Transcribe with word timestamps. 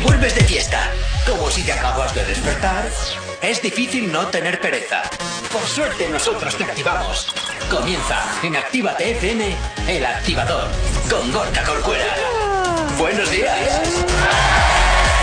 vuelves 0.00 0.34
de 0.34 0.44
fiesta, 0.44 0.90
como 1.26 1.50
si 1.50 1.62
te 1.62 1.72
acabas 1.72 2.14
de 2.14 2.24
despertar, 2.24 2.88
es 3.42 3.62
difícil 3.62 4.12
no 4.12 4.26
tener 4.26 4.60
pereza. 4.60 5.02
Por 5.52 5.62
suerte 5.62 6.08
nosotros 6.08 6.56
te 6.56 6.64
activamos. 6.64 7.34
Comienza 7.70 8.16
en 8.42 8.56
Actívate 8.56 9.12
FM, 9.12 9.56
el 9.88 10.06
activador, 10.06 10.68
con 11.10 11.30
Gorka 11.32 11.62
Corcuera. 11.64 12.14
Buenos 12.98 13.30
días. 13.30 14.04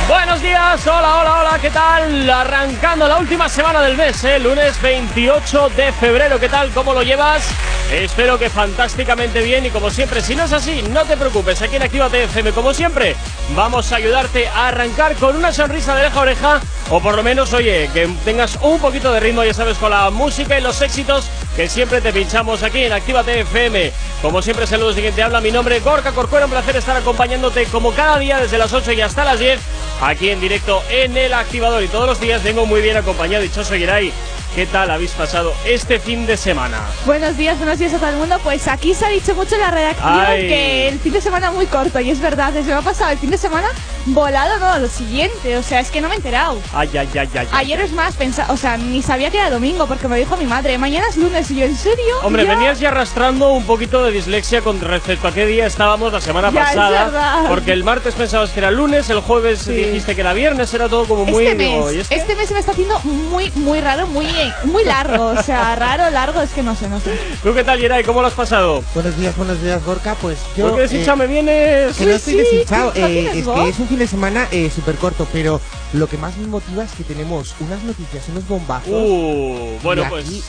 Buenos 0.08 0.42
días, 0.42 0.86
hola, 0.86 1.16
hola, 1.16 1.40
hola, 1.40 1.60
¿qué 1.60 1.72
tal? 1.72 2.30
Arrancando 2.30 3.08
la 3.08 3.18
última 3.18 3.50
semana 3.50 3.82
del 3.82 3.98
mes, 3.98 4.24
¿eh? 4.24 4.40
lunes 4.40 4.80
28 4.82 5.70
de 5.70 5.92
febrero, 5.94 6.40
¿qué 6.40 6.50
tal? 6.50 6.72
¿Cómo 6.72 6.94
lo 6.94 7.02
llevas? 7.02 7.44
Espero 7.92 8.40
que 8.40 8.50
fantásticamente 8.50 9.42
bien 9.42 9.66
y 9.66 9.70
como 9.70 9.90
siempre, 9.90 10.22
si 10.22 10.36
no 10.36 10.44
es 10.44 10.54
así, 10.54 10.82
no 10.90 11.06
te 11.06 11.16
preocupes, 11.18 11.62
aquí 11.62 11.76
en 11.76 11.84
Actívate 11.84 12.24
FM, 12.24 12.52
como 12.52 12.74
siempre, 12.74 13.16
vamos 13.56 13.92
a 13.92 13.98
ayudarte 13.98 14.48
a 14.48 14.70
arrancar 14.70 15.16
con 15.16 15.36
una 15.36 15.54
sonrisa 15.54 15.96
de 15.96 16.02
oreja 16.02 16.18
a 16.18 16.22
oreja 16.22 16.62
o 16.90 17.00
por 17.00 17.16
lo 17.16 17.24
menos, 17.24 17.54
oye, 17.54 17.90
que 17.94 18.10
tengas 18.26 18.58
un 18.62 18.80
poquito 18.80 19.14
de 19.14 19.20
ritmo, 19.20 19.44
ya 19.44 19.54
sabes, 19.54 19.78
con 19.78 19.92
la 19.92 20.10
música 20.10 20.58
y 20.58 20.62
los 20.62 20.82
éxitos 20.82 21.26
que 21.56 21.70
siempre 21.70 22.02
te 22.02 22.12
pinchamos 22.12 22.64
aquí 22.64 22.84
en 22.84 22.92
Actívate 22.92 23.42
FM. 23.42 23.92
Como 24.22 24.42
siempre, 24.42 24.66
saludos 24.66 24.96
de 24.96 25.02
quien 25.02 25.14
te 25.14 25.24
habla, 25.24 25.40
mi 25.40 25.52
nombre 25.52 25.78
es 25.78 25.84
Gorka 25.84 26.12
Corcuera, 26.12 26.46
un 26.46 26.52
placer 26.52 26.76
estar 26.76 26.98
acompañándote 26.98 27.66
como 27.66 27.94
cada 27.94 28.18
día 28.18 28.40
desde 28.40 28.58
las 28.58 28.74
8 28.74 28.94
y 28.94 29.02
hasta 29.02 29.24
las 29.24 29.40
10 29.40 29.60
aquí 30.02 30.30
en 30.30 30.42
directo 30.42 30.84
en 30.90 31.16
el 31.16 31.34
activador 31.34 31.84
y 31.84 31.88
todos 31.88 32.08
los 32.08 32.20
días 32.20 32.44
vengo 32.44 32.66
muy 32.66 32.82
bien 32.82 32.98
acompañado, 32.98 33.44
dichoso 33.44 33.76
Giray. 33.76 34.12
¿Qué 34.56 34.66
tal 34.66 34.90
habéis 34.90 35.12
pasado 35.12 35.54
este 35.66 36.00
fin 36.00 36.26
de 36.26 36.38
semana? 36.38 36.80
Buenos 37.06 37.36
días, 37.36 37.58
buenos 37.58 37.78
días 37.78 37.94
a 37.94 37.98
todo 37.98 38.10
el 38.12 38.16
mundo. 38.16 38.40
Pues 38.42 38.70
aquí 38.70 38.94
se 38.94 39.06
ha 39.06 39.10
dicho 39.10 39.36
mucho 39.36 39.56
en 39.56 39.62
la 39.62 39.70
redacción 39.72 40.08
Ay. 40.26 40.48
que 40.48 40.88
el 40.88 41.00
fin 41.00 41.12
de 41.12 41.20
semana 41.20 41.52
muy 41.52 41.66
corto 41.66 42.00
y 42.00 42.10
es 42.10 42.22
verdad, 42.22 42.54
se 42.54 42.62
me 42.64 42.72
ha 42.74 42.82
pasado 42.82 43.12
el 43.12 43.18
fin 43.18 43.32
de 43.32 43.38
semana 43.38 43.68
volado, 44.08 44.58
no, 44.60 44.78
lo 44.80 44.88
siguiente, 44.88 45.58
o 45.58 45.64
sea, 45.64 45.80
es 45.80 45.90
que 45.92 46.00
no 46.00 46.08
me 46.08 46.14
he 46.14 46.18
enterado. 46.18 46.60
Ay, 46.74 46.90
ay, 46.94 47.10
ay, 47.16 47.20
ay. 47.20 47.30
ay. 47.36 47.48
Ayer 47.52 47.82
es 47.82 47.92
más, 47.92 48.14
pensa, 48.16 48.46
o 48.50 48.56
sea, 48.56 48.78
ni 48.78 49.02
sabía 49.02 49.30
que 49.32 49.40
era 49.40 49.50
domingo 49.50 49.88
porque 49.88 50.08
me 50.08 50.18
dijo 50.18 50.38
mi 50.38 50.46
madre, 50.46 50.78
mañana 50.78 51.08
es 51.10 51.18
lunes 51.18 51.50
y 51.52 51.56
yo, 51.56 51.66
¿en 51.66 51.76
serio? 51.76 52.16
Hombre, 52.24 52.46
Ya. 52.46 52.52
venías 52.54 52.80
ya 52.80 52.90
arrastrando 52.90 53.52
un 53.52 53.66
poquito 53.66 54.04
de 54.06 54.12
dislexia 54.12 54.62
con 54.62 54.80
respecto 54.80 55.28
a 55.28 55.34
qué 55.34 55.46
día 55.48 55.66
estábamos 55.66 56.14
la 56.14 56.22
semana 56.22 56.52
Ya, 56.54 56.64
pasada. 56.66 57.46
Porque 57.50 57.74
el 57.74 57.84
martes 57.84 58.14
pensabas 58.14 58.52
que 58.52 58.60
era 58.60 58.72
lunes, 58.72 59.10
el 59.10 59.20
jueves 59.20 59.60
Sí. 59.64 59.74
dijiste 59.74 60.14
que 60.16 60.22
era 60.22 60.34
viernes, 60.34 60.72
era 60.74 60.88
todo 60.88 61.06
como 61.06 61.26
muy. 61.26 61.48
Este 61.48 61.64
digo, 61.64 61.86
mes, 61.88 61.96
¿y 61.96 62.00
es 62.02 62.08
que? 62.08 62.16
este 62.16 62.36
mes 62.36 62.48
se 62.48 62.54
me 62.54 62.60
está 62.60 62.72
haciendo 62.74 63.00
muy, 63.00 63.50
muy 63.56 63.82
raro, 63.82 64.06
muy, 64.08 64.28
muy 64.64 64.84
largo, 64.84 65.28
o 65.28 65.44
sea, 65.44 65.76
raro, 65.76 66.10
largo, 66.10 66.42
es 66.42 66.52
que 66.52 66.64
no 66.64 66.76
sé, 66.76 66.88
no 66.90 67.00
sé. 67.00 67.18
¿Tú 67.44 67.54
qué 67.54 67.64
tal, 67.64 67.80
Geray? 67.80 68.04
¿Cómo 68.04 68.22
lo 68.22 68.28
has 68.28 68.34
pasado? 68.34 68.84
Buenos 68.94 69.18
días, 69.18 69.36
buenos 69.38 69.62
días, 69.62 69.84
Gorka. 69.86 70.16
Pues 70.16 70.38
yo. 70.58 70.68
¿Por 70.68 70.76
qué 70.76 70.82
eh, 70.86 70.88
deshinchado 70.88 71.18
me 71.18 71.28
vienes? 71.28 71.96
que 71.96 72.06
no 72.06 72.10
Sí, 72.12 72.16
estoy 72.16 72.34
sí, 72.34 72.40
deshinchado, 72.40 72.92
¿tú 72.92 73.00
no 73.02 73.08
eh, 73.08 73.40
es 73.40 73.46
voz? 73.46 73.64
que 73.64 73.70
es 73.70 73.80
un 73.80 73.88
fin 73.88 74.00
de 74.00 74.08
semana 74.08 74.48
eh, 74.52 74.72
súper 74.74 74.96
corto, 74.96 75.28
pero 75.32 75.60
lo 75.94 76.08
que 76.08 76.18
más 76.18 76.36
me 76.38 76.48
motiva 76.48 76.84
es 76.84 76.92
que 76.92 77.04
tenemos 77.04 77.54
unas 77.60 77.84
noticias, 77.84 78.24
unos 78.30 78.48
bombazos. 78.48 78.88
Uh, 78.92 79.78
bueno, 79.84 80.04
y 80.04 80.10
pues. 80.10 80.26
Sí, 80.26 80.42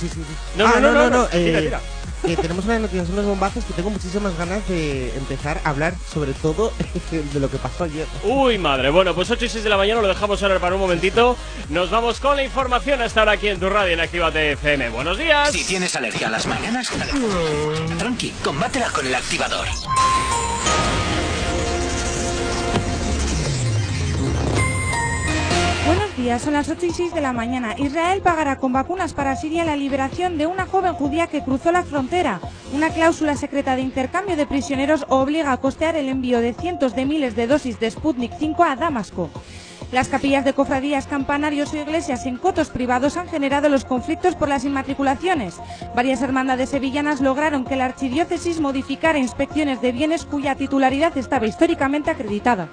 sí, 0.00 0.08
sí. 0.08 0.20
No, 0.56 0.66
Ah, 0.66 0.80
no, 0.80 0.90
no, 0.92 1.08
no, 1.08 1.10
no, 1.10 1.24
eh, 1.32 1.44
tira, 1.44 1.60
tira. 1.60 1.80
Que 2.22 2.36
tenemos 2.36 2.64
unas 2.64 2.80
noticias, 2.80 3.08
unos 3.10 3.24
bombazos 3.24 3.64
que 3.64 3.72
tengo 3.72 3.90
muchísimas 3.90 4.36
ganas 4.36 4.66
de 4.68 5.14
empezar 5.16 5.60
a 5.64 5.70
hablar 5.70 5.94
sobre 6.12 6.32
todo 6.32 6.72
de 7.10 7.40
lo 7.40 7.50
que 7.50 7.58
pasó 7.58 7.84
ayer. 7.84 8.06
Uy, 8.24 8.58
madre. 8.58 8.90
Bueno, 8.90 9.14
pues 9.14 9.30
8 9.30 9.44
y 9.44 9.48
6 9.48 9.64
de 9.64 9.70
la 9.70 9.76
mañana 9.76 10.00
lo 10.00 10.08
dejamos 10.08 10.42
ahora 10.42 10.58
para 10.58 10.74
un 10.74 10.80
momentito. 10.80 11.36
Nos 11.68 11.90
vamos 11.90 12.20
con 12.20 12.36
la 12.36 12.44
información 12.44 13.02
hasta 13.02 13.20
ahora 13.20 13.32
aquí 13.32 13.48
en 13.48 13.58
tu 13.58 13.68
radio 13.68 13.94
en 13.94 14.00
Actívate 14.00 14.52
FM. 14.52 14.90
Buenos 14.90 15.18
días. 15.18 15.52
Si 15.52 15.64
tienes 15.64 15.94
alergia 15.96 16.28
a 16.28 16.30
las 16.30 16.46
mañanas, 16.46 16.90
tranqui, 17.98 18.32
combátela 18.42 18.90
con 18.90 19.06
el 19.06 19.14
activador. 19.14 19.66
Días, 26.22 26.42
son 26.42 26.52
las 26.52 26.68
8 26.68 26.86
y 26.86 26.90
6 26.90 27.14
de 27.14 27.20
la 27.20 27.32
mañana. 27.32 27.74
Israel 27.76 28.22
pagará 28.22 28.56
con 28.56 28.72
vacunas 28.72 29.12
para 29.12 29.34
Siria 29.34 29.64
la 29.64 29.74
liberación 29.74 30.38
de 30.38 30.46
una 30.46 30.66
joven 30.66 30.94
judía 30.94 31.26
que 31.26 31.42
cruzó 31.42 31.72
la 31.72 31.82
frontera. 31.82 32.40
Una 32.72 32.90
cláusula 32.90 33.34
secreta 33.34 33.74
de 33.74 33.82
intercambio 33.82 34.36
de 34.36 34.46
prisioneros 34.46 35.04
obliga 35.08 35.50
a 35.50 35.56
costear 35.56 35.96
el 35.96 36.08
envío 36.08 36.40
de 36.40 36.54
cientos 36.54 36.94
de 36.94 37.06
miles 37.06 37.34
de 37.34 37.48
dosis 37.48 37.80
de 37.80 37.90
Sputnik 37.90 38.32
5 38.38 38.62
a 38.62 38.76
Damasco. 38.76 39.30
Las 39.92 40.08
capillas 40.08 40.46
de 40.46 40.54
cofradías, 40.54 41.06
campanarios 41.06 41.74
o 41.74 41.76
iglesias 41.76 42.24
en 42.24 42.38
cotos 42.38 42.70
privados 42.70 43.18
han 43.18 43.28
generado 43.28 43.68
los 43.68 43.84
conflictos 43.84 44.34
por 44.34 44.48
las 44.48 44.64
inmatriculaciones. 44.64 45.60
Varias 45.94 46.22
hermandades 46.22 46.70
sevillanas 46.70 47.20
lograron 47.20 47.66
que 47.66 47.76
la 47.76 47.84
archidiócesis 47.84 48.58
modificara 48.58 49.18
inspecciones 49.18 49.82
de 49.82 49.92
bienes 49.92 50.24
cuya 50.24 50.54
titularidad 50.54 51.14
estaba 51.18 51.46
históricamente 51.46 52.10
acreditada. 52.10 52.70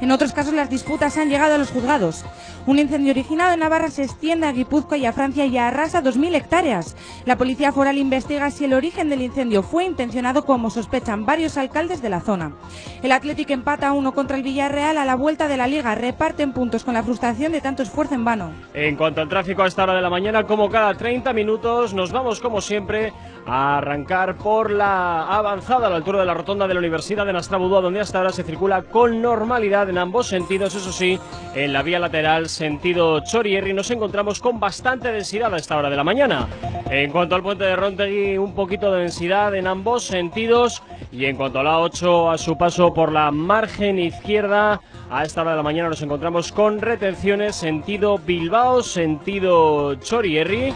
En 0.00 0.10
otros 0.10 0.32
casos 0.32 0.54
las 0.54 0.68
disputas 0.68 1.16
han 1.18 1.28
llegado 1.28 1.54
a 1.54 1.58
los 1.58 1.70
juzgados. 1.70 2.24
Un 2.66 2.80
incendio 2.80 3.12
originado 3.12 3.52
en 3.52 3.60
Navarra 3.60 3.88
se 3.88 4.02
extiende 4.02 4.48
a 4.48 4.52
Guipúzcoa 4.52 4.98
y 4.98 5.06
a 5.06 5.12
Francia 5.12 5.46
y 5.46 5.56
arrasa 5.56 6.02
2.000 6.02 6.34
hectáreas. 6.34 6.96
La 7.24 7.38
policía 7.38 7.70
foral 7.70 7.96
investiga 7.96 8.50
si 8.50 8.64
el 8.64 8.72
origen 8.72 9.08
del 9.08 9.22
incendio 9.22 9.62
fue 9.62 9.84
intencionado 9.84 10.44
como 10.44 10.70
sospechan 10.70 11.26
varios 11.26 11.56
alcaldes 11.58 12.02
de 12.02 12.10
la 12.10 12.20
zona. 12.20 12.56
El 13.04 13.12
Athletic 13.12 13.50
empata 13.50 13.86
a 13.86 13.92
uno 13.92 14.14
contra 14.14 14.36
el 14.36 14.42
Villarreal 14.42 14.98
a 14.98 15.04
la 15.04 15.14
vuelta 15.14 15.46
de 15.46 15.56
la 15.56 15.68
liga. 15.68 15.94
Reparten 15.94 16.55
puntos 16.56 16.84
con 16.84 16.94
la 16.94 17.02
frustración 17.02 17.52
de 17.52 17.60
tanto 17.60 17.82
esfuerzo 17.82 18.14
en 18.14 18.24
vano. 18.24 18.50
En 18.72 18.96
cuanto 18.96 19.20
al 19.20 19.28
tráfico 19.28 19.62
a 19.62 19.66
esta 19.66 19.82
hora 19.82 19.92
de 19.92 20.00
la 20.00 20.08
mañana, 20.08 20.44
como 20.44 20.70
cada 20.70 20.94
30 20.94 21.34
minutos, 21.34 21.92
nos 21.92 22.12
vamos 22.12 22.40
como 22.40 22.62
siempre 22.62 23.12
a 23.46 23.76
arrancar 23.76 24.38
por 24.38 24.70
la 24.70 25.26
avanzada 25.26 25.86
a 25.86 25.90
la 25.90 25.96
altura 25.96 26.20
de 26.20 26.24
la 26.24 26.32
rotonda 26.32 26.66
de 26.66 26.72
la 26.72 26.80
Universidad 26.80 27.26
de 27.26 27.34
Nastrabudúa, 27.34 27.82
donde 27.82 28.00
hasta 28.00 28.16
ahora 28.16 28.32
se 28.32 28.42
circula 28.42 28.80
con 28.84 29.20
normalidad 29.20 29.90
en 29.90 29.98
ambos 29.98 30.28
sentidos, 30.28 30.74
eso 30.74 30.92
sí, 30.92 31.20
en 31.54 31.74
la 31.74 31.82
vía 31.82 31.98
lateral 31.98 32.48
sentido 32.48 33.20
Chorierri 33.20 33.74
nos 33.74 33.90
encontramos 33.90 34.40
con 34.40 34.58
bastante 34.58 35.12
densidad 35.12 35.52
a 35.52 35.58
esta 35.58 35.76
hora 35.76 35.90
de 35.90 35.96
la 35.96 36.04
mañana. 36.04 36.48
En 36.88 37.10
cuanto 37.10 37.34
al 37.34 37.42
puente 37.42 37.64
de 37.64 37.76
Rontegui, 37.76 38.38
un 38.38 38.54
poquito 38.54 38.90
de 38.92 39.02
densidad 39.02 39.54
en 39.54 39.66
ambos 39.66 40.04
sentidos 40.04 40.82
y 41.12 41.26
en 41.26 41.36
cuanto 41.36 41.60
a 41.60 41.64
la 41.64 41.78
8 41.80 42.30
a 42.30 42.38
su 42.38 42.56
paso 42.56 42.94
por 42.94 43.12
la 43.12 43.30
margen 43.30 43.98
izquierda, 43.98 44.80
a 45.10 45.24
esta 45.24 45.42
hora 45.42 45.52
de 45.52 45.56
la 45.58 45.62
mañana 45.62 45.88
nos 45.88 46.02
encontramos 46.02 46.45
con 46.52 46.80
retenciones 46.80 47.56
sentido 47.56 48.18
Bilbao, 48.18 48.82
sentido 48.82 49.94
Chorierri. 49.96 50.74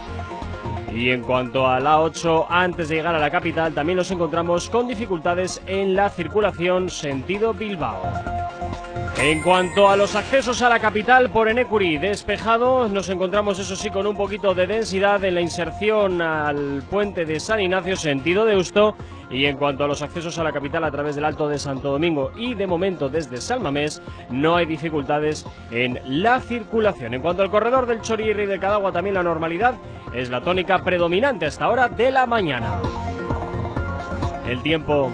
Y 0.93 1.09
en 1.09 1.21
cuanto 1.21 1.67
a 1.67 1.79
la 1.79 2.01
8, 2.01 2.47
antes 2.49 2.89
de 2.89 2.95
llegar 2.95 3.15
a 3.15 3.19
la 3.19 3.29
capital, 3.29 3.73
también 3.73 3.97
nos 3.97 4.11
encontramos 4.11 4.69
con 4.69 4.87
dificultades 4.87 5.61
en 5.67 5.95
la 5.95 6.09
circulación 6.09 6.89
sentido 6.89 7.53
Bilbao. 7.53 8.01
En 9.21 9.39
cuanto 9.43 9.87
a 9.87 9.95
los 9.95 10.15
accesos 10.15 10.63
a 10.63 10.69
la 10.69 10.79
capital 10.79 11.29
por 11.29 11.47
Enecuri 11.47 11.99
despejado, 11.99 12.89
nos 12.89 13.07
encontramos 13.07 13.59
eso 13.59 13.75
sí 13.75 13.91
con 13.91 14.07
un 14.07 14.17
poquito 14.17 14.55
de 14.55 14.65
densidad 14.65 15.23
en 15.23 15.35
la 15.35 15.41
inserción 15.41 16.23
al 16.23 16.81
puente 16.89 17.23
de 17.23 17.39
San 17.39 17.59
Ignacio 17.59 17.95
sentido 17.95 18.45
de 18.45 18.55
Usto 18.55 18.95
y 19.29 19.45
en 19.45 19.57
cuanto 19.57 19.83
a 19.83 19.87
los 19.87 20.01
accesos 20.01 20.39
a 20.39 20.43
la 20.43 20.51
capital 20.51 20.83
a 20.85 20.91
través 20.91 21.13
del 21.13 21.25
Alto 21.25 21.47
de 21.47 21.59
Santo 21.59 21.91
Domingo 21.91 22.31
y 22.35 22.55
de 22.55 22.65
momento 22.65 23.09
desde 23.09 23.39
Salmamés 23.39 24.01
no 24.31 24.55
hay 24.55 24.65
dificultades 24.65 25.45
en 25.69 25.99
la 26.03 26.39
circulación. 26.39 27.13
En 27.13 27.21
cuanto 27.21 27.43
al 27.43 27.51
corredor 27.51 27.85
del 27.85 28.01
Chorirri 28.01 28.43
y 28.43 28.47
del 28.47 28.59
Cadagua 28.59 28.91
también 28.91 29.13
la 29.13 29.23
normalidad 29.23 29.75
es 30.15 30.31
la 30.31 30.41
tónica 30.41 30.83
predominante 30.83 31.45
hasta 31.45 31.69
hora 31.69 31.89
de 31.89 32.09
la 32.09 32.25
mañana. 32.25 32.81
El 34.47 34.63
tiempo 34.63 35.11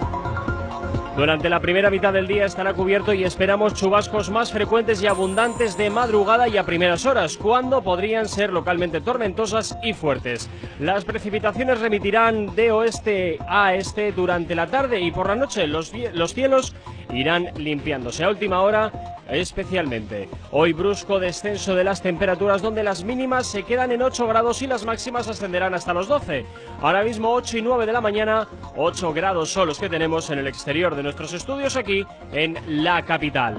durante 1.18 1.48
la 1.48 1.58
primera 1.58 1.90
mitad 1.90 2.12
del 2.12 2.28
día 2.28 2.44
estará 2.44 2.74
cubierto 2.74 3.12
y 3.12 3.24
esperamos 3.24 3.74
chubascos 3.74 4.30
más 4.30 4.52
frecuentes 4.52 5.02
y 5.02 5.08
abundantes 5.08 5.76
de 5.76 5.90
madrugada 5.90 6.46
y 6.46 6.56
a 6.56 6.62
primeras 6.64 7.06
horas, 7.06 7.36
cuando 7.36 7.82
podrían 7.82 8.28
ser 8.28 8.52
localmente 8.52 9.00
tormentosas 9.00 9.76
y 9.82 9.94
fuertes. 9.94 10.48
Las 10.78 11.04
precipitaciones 11.04 11.80
remitirán 11.80 12.54
de 12.54 12.70
oeste 12.70 13.38
a 13.48 13.74
este 13.74 14.12
durante 14.12 14.54
la 14.54 14.68
tarde 14.68 15.00
y 15.00 15.10
por 15.10 15.26
la 15.26 15.34
noche 15.34 15.66
los, 15.66 15.92
cie- 15.92 16.12
los 16.12 16.34
cielos 16.34 16.72
irán 17.12 17.48
limpiándose 17.56 18.22
a 18.22 18.28
última 18.28 18.60
hora 18.60 18.92
especialmente. 19.28 20.28
Hoy 20.50 20.72
brusco 20.72 21.20
descenso 21.20 21.74
de 21.74 21.84
las 21.84 22.02
temperaturas 22.02 22.62
donde 22.62 22.82
las 22.82 23.04
mínimas 23.04 23.46
se 23.46 23.62
quedan 23.62 23.92
en 23.92 24.02
8 24.02 24.26
grados 24.26 24.62
y 24.62 24.66
las 24.66 24.84
máximas 24.84 25.28
ascenderán 25.28 25.74
hasta 25.74 25.94
los 25.94 26.08
12. 26.08 26.44
Ahora 26.80 27.02
mismo 27.02 27.32
8 27.32 27.58
y 27.58 27.62
9 27.62 27.86
de 27.86 27.92
la 27.92 28.00
mañana, 28.00 28.48
8 28.76 29.12
grados 29.12 29.50
son 29.50 29.68
los 29.68 29.78
que 29.78 29.88
tenemos 29.88 30.30
en 30.30 30.38
el 30.38 30.46
exterior 30.46 30.94
de 30.94 31.02
nuestros 31.02 31.32
estudios 31.32 31.76
aquí 31.76 32.04
en 32.32 32.58
la 32.66 33.04
capital. 33.04 33.56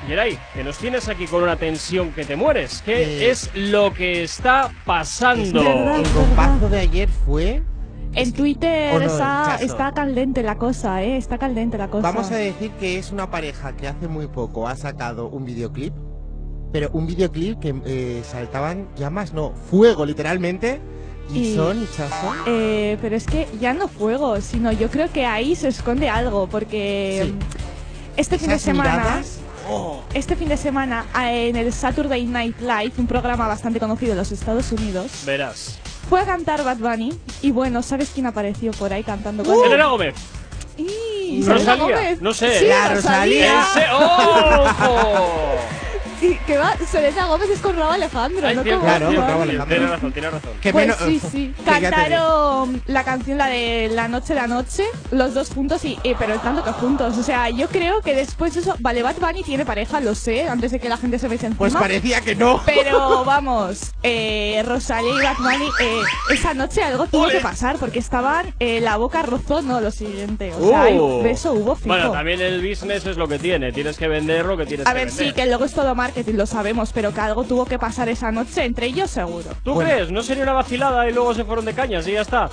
Yeray, 0.09 0.35
que 0.55 0.63
nos 0.63 0.79
tienes 0.79 1.07
aquí 1.09 1.27
con 1.27 1.43
una 1.43 1.57
tensión 1.57 2.11
que 2.11 2.25
te 2.25 2.35
mueres. 2.35 2.81
¿Qué 2.83 3.03
Eh. 3.03 3.29
es 3.29 3.51
lo 3.53 3.93
que 3.93 4.23
está 4.23 4.71
pasando? 4.83 5.59
Es 5.61 5.65
verdad. 5.67 5.99
El 5.99 6.07
bombazo 6.09 6.69
de 6.69 6.79
ayer 6.79 7.07
fue. 7.07 7.61
En 8.13 8.33
Twitter 8.33 8.95
no, 8.95 9.01
está, 9.05 9.57
está 9.61 9.91
caldente 9.93 10.41
la 10.41 10.57
cosa, 10.57 11.03
¿eh? 11.03 11.17
Está 11.17 11.37
caldente 11.37 11.77
la 11.77 11.87
cosa. 11.87 12.01
Vamos 12.01 12.31
a 12.31 12.35
decir 12.35 12.71
que 12.79 12.97
es 12.97 13.11
una 13.11 13.29
pareja 13.29 13.75
que 13.77 13.87
hace 13.87 14.07
muy 14.07 14.25
poco 14.25 14.67
ha 14.67 14.75
sacado 14.75 15.27
un 15.29 15.45
videoclip. 15.45 15.93
Pero 16.71 16.89
un 16.93 17.05
videoclip 17.07 17.59
que 17.59 17.73
eh, 17.85 18.23
saltaban 18.29 18.87
llamas, 18.97 19.33
no, 19.33 19.51
fuego 19.69 20.05
literalmente. 20.05 20.79
Y, 21.33 21.39
Y- 21.51 21.55
son, 21.55 21.87
Chazo. 21.95 22.33
Eh, 22.45 22.97
pero 23.01 23.15
es 23.15 23.25
que 23.25 23.47
ya 23.59 23.73
no 23.73 23.87
fuego, 23.87 24.39
sino 24.41 24.71
yo 24.71 24.89
creo 24.89 25.11
que 25.11 25.25
ahí 25.25 25.55
se 25.55 25.67
esconde 25.69 26.09
algo, 26.09 26.47
porque 26.47 27.23
Sí. 27.25 27.31
mm, 27.31 27.39
este 28.17 28.37
fin 28.37 28.49
de 28.49 28.59
semana, 28.59 28.97
miradas, 28.97 29.37
oh, 29.69 30.01
este 30.13 30.35
fin 30.35 30.49
de 30.49 30.57
semana 30.57 31.05
en 31.31 31.55
el 31.55 31.71
Saturday 31.71 32.25
Night 32.25 32.59
Live, 32.59 32.93
un 32.97 33.07
programa 33.07 33.47
bastante 33.47 33.79
conocido 33.79 34.11
en 34.11 34.17
los 34.17 34.31
Estados 34.31 34.71
Unidos, 34.73 35.23
Verás. 35.25 35.79
fue 36.09 36.19
a 36.21 36.25
cantar 36.25 36.63
Bad 36.65 36.77
Bunny 36.77 37.13
y 37.41 37.51
bueno, 37.51 37.81
¿sabes 37.81 38.11
quién 38.13 38.25
apareció 38.25 38.71
por 38.73 38.91
ahí 38.91 39.03
cantando 39.03 39.43
con 39.43 39.63
Elena 39.65 39.85
Gómez. 39.87 40.15
¡Y! 40.77 41.43
Rosalía, 41.45 41.75
Gómez. 41.85 42.21
no 42.21 42.33
sé. 42.33 42.59
Sí, 42.59 42.65
La 42.67 42.89
Rosalía. 42.93 43.61
¿En 43.61 43.73
se- 43.73 43.91
¡Ojo! 43.93 45.05
Y 46.21 46.35
que 46.45 46.57
va, 46.57 46.75
Selena 46.87 47.25
Gómez 47.25 47.49
es 47.49 47.59
con 47.59 47.75
Raúl 47.75 47.93
Alejandro, 47.95 48.47
Ay, 48.47 48.55
¿no? 48.55 48.63
cierto, 48.63 48.81
Con 48.81 48.89
Claro, 48.89 49.05
Raúl. 49.11 49.41
Alejandro. 49.41 49.65
Tienes 49.67 49.89
razón, 49.89 50.11
tienes 50.11 50.31
razón. 50.31 50.51
que 50.61 50.71
Pues 50.71 50.85
menos- 50.87 51.01
sí, 51.05 51.19
sí. 51.31 51.53
Cantaron 51.65 52.81
la 52.87 53.03
canción, 53.03 53.37
la 53.37 53.47
de 53.47 53.89
La 53.93 54.07
Noche, 54.07 54.33
La 54.35 54.47
Noche, 54.47 54.83
los 55.11 55.33
dos 55.33 55.49
juntos, 55.49 55.83
y, 55.85 55.97
y- 56.03 56.15
pero 56.15 56.37
tanto 56.39 56.63
que 56.63 56.71
juntos. 56.71 57.17
O 57.17 57.23
sea, 57.23 57.49
yo 57.49 57.67
creo 57.69 58.01
que 58.01 58.13
después 58.15 58.53
de 58.53 58.61
eso. 58.61 58.75
Vale, 58.79 59.01
Bad 59.03 59.15
Bunny 59.19 59.43
tiene 59.43 59.65
pareja, 59.65 59.99
lo 59.99 60.15
sé, 60.15 60.47
antes 60.47 60.71
de 60.71 60.79
que 60.79 60.89
la 60.89 60.97
gente 60.97 61.19
se 61.19 61.27
me 61.27 61.35
eche 61.35 61.47
encima. 61.47 61.57
Pues 61.59 61.73
parecía 61.73 62.21
que 62.21 62.35
no. 62.35 62.61
Pero 62.65 63.23
vamos, 63.25 63.91
eh, 64.03 64.61
Rosalía 64.65 65.13
y 65.13 65.23
Bad 65.23 65.37
Bunny, 65.37 65.69
eh, 65.81 66.01
esa 66.31 66.53
noche 66.53 66.83
algo 66.83 67.07
tuvo 67.07 67.23
Ole. 67.23 67.33
que 67.33 67.39
pasar 67.39 67.77
porque 67.77 67.99
estaban, 67.99 68.53
eh, 68.59 68.79
la 68.81 68.97
boca 68.97 69.21
rozó, 69.23 69.61
no, 69.61 69.81
lo 69.81 69.91
siguiente. 69.91 70.53
O 70.53 70.69
sea, 70.69 70.85
Uh. 70.91 71.23
beso 71.23 71.53
hubo 71.53 71.75
fijo. 71.75 71.87
Bueno, 71.89 72.11
también 72.11 72.41
el 72.41 72.61
business 72.67 73.05
es 73.05 73.17
lo 73.17 73.27
que 73.27 73.39
tiene. 73.39 73.71
Tienes 73.71 73.97
que 73.97 74.07
vender 74.07 74.45
lo 74.45 74.57
que 74.57 74.65
tienes 74.65 74.85
A 74.85 74.91
que 74.91 74.95
ver, 74.99 75.07
vender. 75.07 75.27
sí, 75.27 75.33
que 75.33 75.45
luego 75.47 75.65
es 75.65 75.73
todo 75.73 75.95
marketing, 75.95 76.10
lo 76.33 76.45
sabemos, 76.45 76.91
pero 76.93 77.13
que 77.13 77.19
algo 77.21 77.43
tuvo 77.43 77.65
que 77.65 77.77
pasar 77.79 78.09
esa 78.09 78.31
noche 78.31 78.63
entre 78.65 78.87
ellos 78.87 79.09
seguro. 79.11 79.49
¿Tú 79.63 79.73
Bueno. 79.73 79.89
crees? 79.89 80.11
¿No 80.11 80.23
sería 80.23 80.43
una 80.43 80.53
vacilada 80.53 81.09
y 81.09 81.13
luego 81.13 81.33
se 81.33 81.43
fueron 81.45 81.65
de 81.65 81.73
cañas 81.73 82.07
y 82.07 82.13
ya 82.13 82.21
está? 82.21 82.49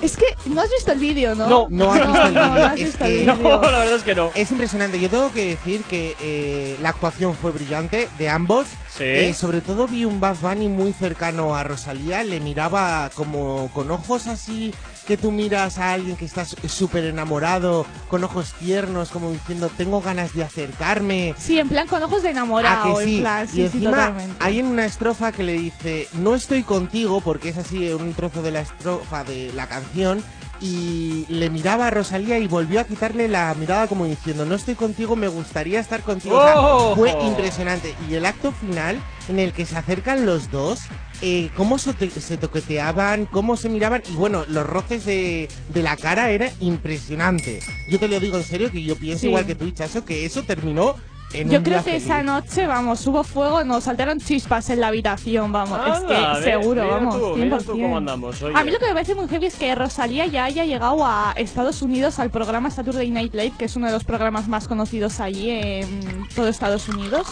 Es 0.00 0.16
que 0.16 0.26
no 0.46 0.60
has 0.60 0.70
visto 0.70 0.92
el 0.92 0.98
vídeo, 1.00 1.34
¿no? 1.34 1.48
No. 1.48 1.66
No 1.70 1.92
has 1.92 2.04
visto 2.06 2.24
el 2.24 2.34
no, 2.34 2.40
vídeo, 2.40 2.54
no 2.54 2.64
has 2.66 2.78
es 2.78 2.84
visto 2.84 3.04
que- 3.04 3.20
el 3.20 3.26
No, 3.26 3.34
vídeo. 3.36 3.60
la 3.62 3.78
verdad 3.78 3.94
es 3.96 4.02
que 4.04 4.14
no. 4.14 4.30
Es 4.34 4.50
impresionante. 4.52 5.00
Yo 5.00 5.10
tengo 5.10 5.32
que 5.32 5.46
decir 5.46 5.82
que 5.84 6.14
eh, 6.20 6.76
la 6.80 6.90
actuación 6.90 7.34
fue 7.34 7.50
brillante 7.50 8.08
de 8.18 8.28
ambos. 8.28 8.66
Sí. 8.96 9.04
Eh, 9.04 9.34
sobre 9.34 9.60
todo 9.60 9.88
vi 9.88 10.04
un 10.04 10.20
Bad 10.20 10.36
Bunny 10.40 10.68
muy 10.68 10.92
cercano 10.92 11.54
a 11.56 11.64
Rosalía. 11.64 12.22
Le 12.22 12.38
miraba 12.38 13.10
como 13.14 13.70
con 13.74 13.90
ojos 13.90 14.26
así 14.28 14.72
que 15.08 15.16
tú 15.16 15.32
miras 15.32 15.78
a 15.78 15.94
alguien 15.94 16.16
que 16.16 16.26
estás 16.26 16.54
súper 16.68 17.04
enamorado, 17.04 17.86
con 18.08 18.22
ojos 18.24 18.52
tiernos, 18.60 19.08
como 19.08 19.30
diciendo, 19.30 19.70
tengo 19.74 20.02
ganas 20.02 20.34
de 20.34 20.44
acercarme. 20.44 21.34
Sí, 21.38 21.58
en 21.58 21.70
plan 21.70 21.88
con 21.88 22.02
ojos 22.02 22.22
de 22.22 22.28
¿A 22.28 22.32
enamorado, 22.32 22.98
que 22.98 23.04
sí? 23.06 23.14
en 23.16 23.20
plan, 23.22 23.44
y 23.44 23.48
sí, 23.48 23.54
sí, 23.54 23.62
encima 23.62 24.12
hay 24.38 24.58
en 24.58 24.66
una 24.66 24.84
estrofa 24.84 25.32
que 25.32 25.44
le 25.44 25.54
dice, 25.54 26.08
no 26.12 26.34
estoy 26.34 26.62
contigo, 26.62 27.22
porque 27.22 27.48
es 27.48 27.56
así 27.56 27.88
un 27.88 28.12
trozo 28.12 28.42
de 28.42 28.50
la 28.50 28.60
estrofa 28.60 29.24
de 29.24 29.50
la 29.54 29.66
canción, 29.66 30.22
y 30.60 31.24
le 31.30 31.48
miraba 31.48 31.86
a 31.86 31.90
Rosalía 31.90 32.38
y 32.38 32.46
volvió 32.46 32.78
a 32.80 32.84
quitarle 32.84 33.28
la 33.28 33.54
mirada 33.54 33.86
como 33.86 34.04
diciendo, 34.04 34.44
no 34.44 34.56
estoy 34.56 34.74
contigo, 34.74 35.16
me 35.16 35.28
gustaría 35.28 35.80
estar 35.80 36.02
contigo. 36.02 36.36
O 36.36 36.42
sea, 36.42 36.60
¡Oh! 36.60 36.94
fue 36.94 37.12
impresionante. 37.22 37.94
Y 38.10 38.14
el 38.14 38.26
acto 38.26 38.52
final, 38.52 39.00
en 39.28 39.38
el 39.38 39.52
que 39.52 39.66
se 39.66 39.76
acercan 39.76 40.26
los 40.26 40.50
dos, 40.50 40.80
eh, 41.22 41.50
cómo 41.56 41.78
se, 41.78 41.92
te- 41.94 42.10
se 42.10 42.36
toqueteaban, 42.36 43.26
cómo 43.26 43.56
se 43.56 43.68
miraban, 43.68 44.02
y 44.10 44.14
bueno, 44.14 44.44
los 44.48 44.66
roces 44.66 45.04
de, 45.04 45.48
de 45.72 45.82
la 45.82 45.96
cara 45.96 46.30
era 46.30 46.50
impresionante. 46.60 47.60
Yo 47.88 47.98
te 47.98 48.08
lo 48.08 48.20
digo 48.20 48.36
en 48.38 48.44
serio, 48.44 48.70
que 48.70 48.82
yo 48.82 48.96
pienso 48.96 49.22
Sí. 49.22 49.26
igual 49.28 49.46
que 49.46 49.54
tú, 49.54 49.70
Chaso, 49.70 50.04
que 50.04 50.24
eso 50.24 50.42
terminó 50.42 50.94
en 51.32 51.50
Yo 51.50 51.62
creo 51.62 51.78
que 51.78 51.90
feliz. 51.90 52.04
esa 52.04 52.22
noche, 52.22 52.66
vamos, 52.66 53.06
hubo 53.06 53.22
fuego, 53.22 53.62
nos 53.64 53.84
saltaron 53.84 54.18
chispas 54.18 54.70
en 54.70 54.80
la 54.80 54.88
habitación, 54.88 55.52
vamos. 55.52 55.78
es 55.86 56.00
que 56.04 56.42
seguro, 56.50 56.82
mira 56.82 56.94
vamos, 56.94 57.18
tú, 57.18 57.34
100%. 57.34 57.36
mira 57.36 57.58
tú 57.58 57.72
cómo 57.72 57.96
andamos, 57.98 58.42
oye. 58.42 58.56
A 58.56 58.64
mí 58.64 58.70
lo 58.70 58.78
que 58.78 58.86
me 58.86 58.92
parece 58.92 59.14
muy 59.14 59.28
heavy 59.28 59.46
es 59.46 59.56
que 59.56 59.74
Rosalía 59.74 60.26
ya 60.26 60.44
haya 60.44 60.64
llegado 60.64 61.04
a 61.04 61.32
Estados 61.36 61.82
Unidos 61.82 62.18
al 62.18 62.30
programa 62.30 62.70
Saturday 62.70 63.10
Night 63.10 63.34
Live, 63.34 63.52
que 63.58 63.66
es 63.66 63.76
uno 63.76 63.86
de 63.86 63.92
los 63.92 64.04
programas 64.04 64.48
más 64.48 64.68
conocidos 64.68 65.20
allí 65.20 65.50
en 65.50 66.26
todo 66.34 66.48
Estados 66.48 66.88
Unidos, 66.88 67.26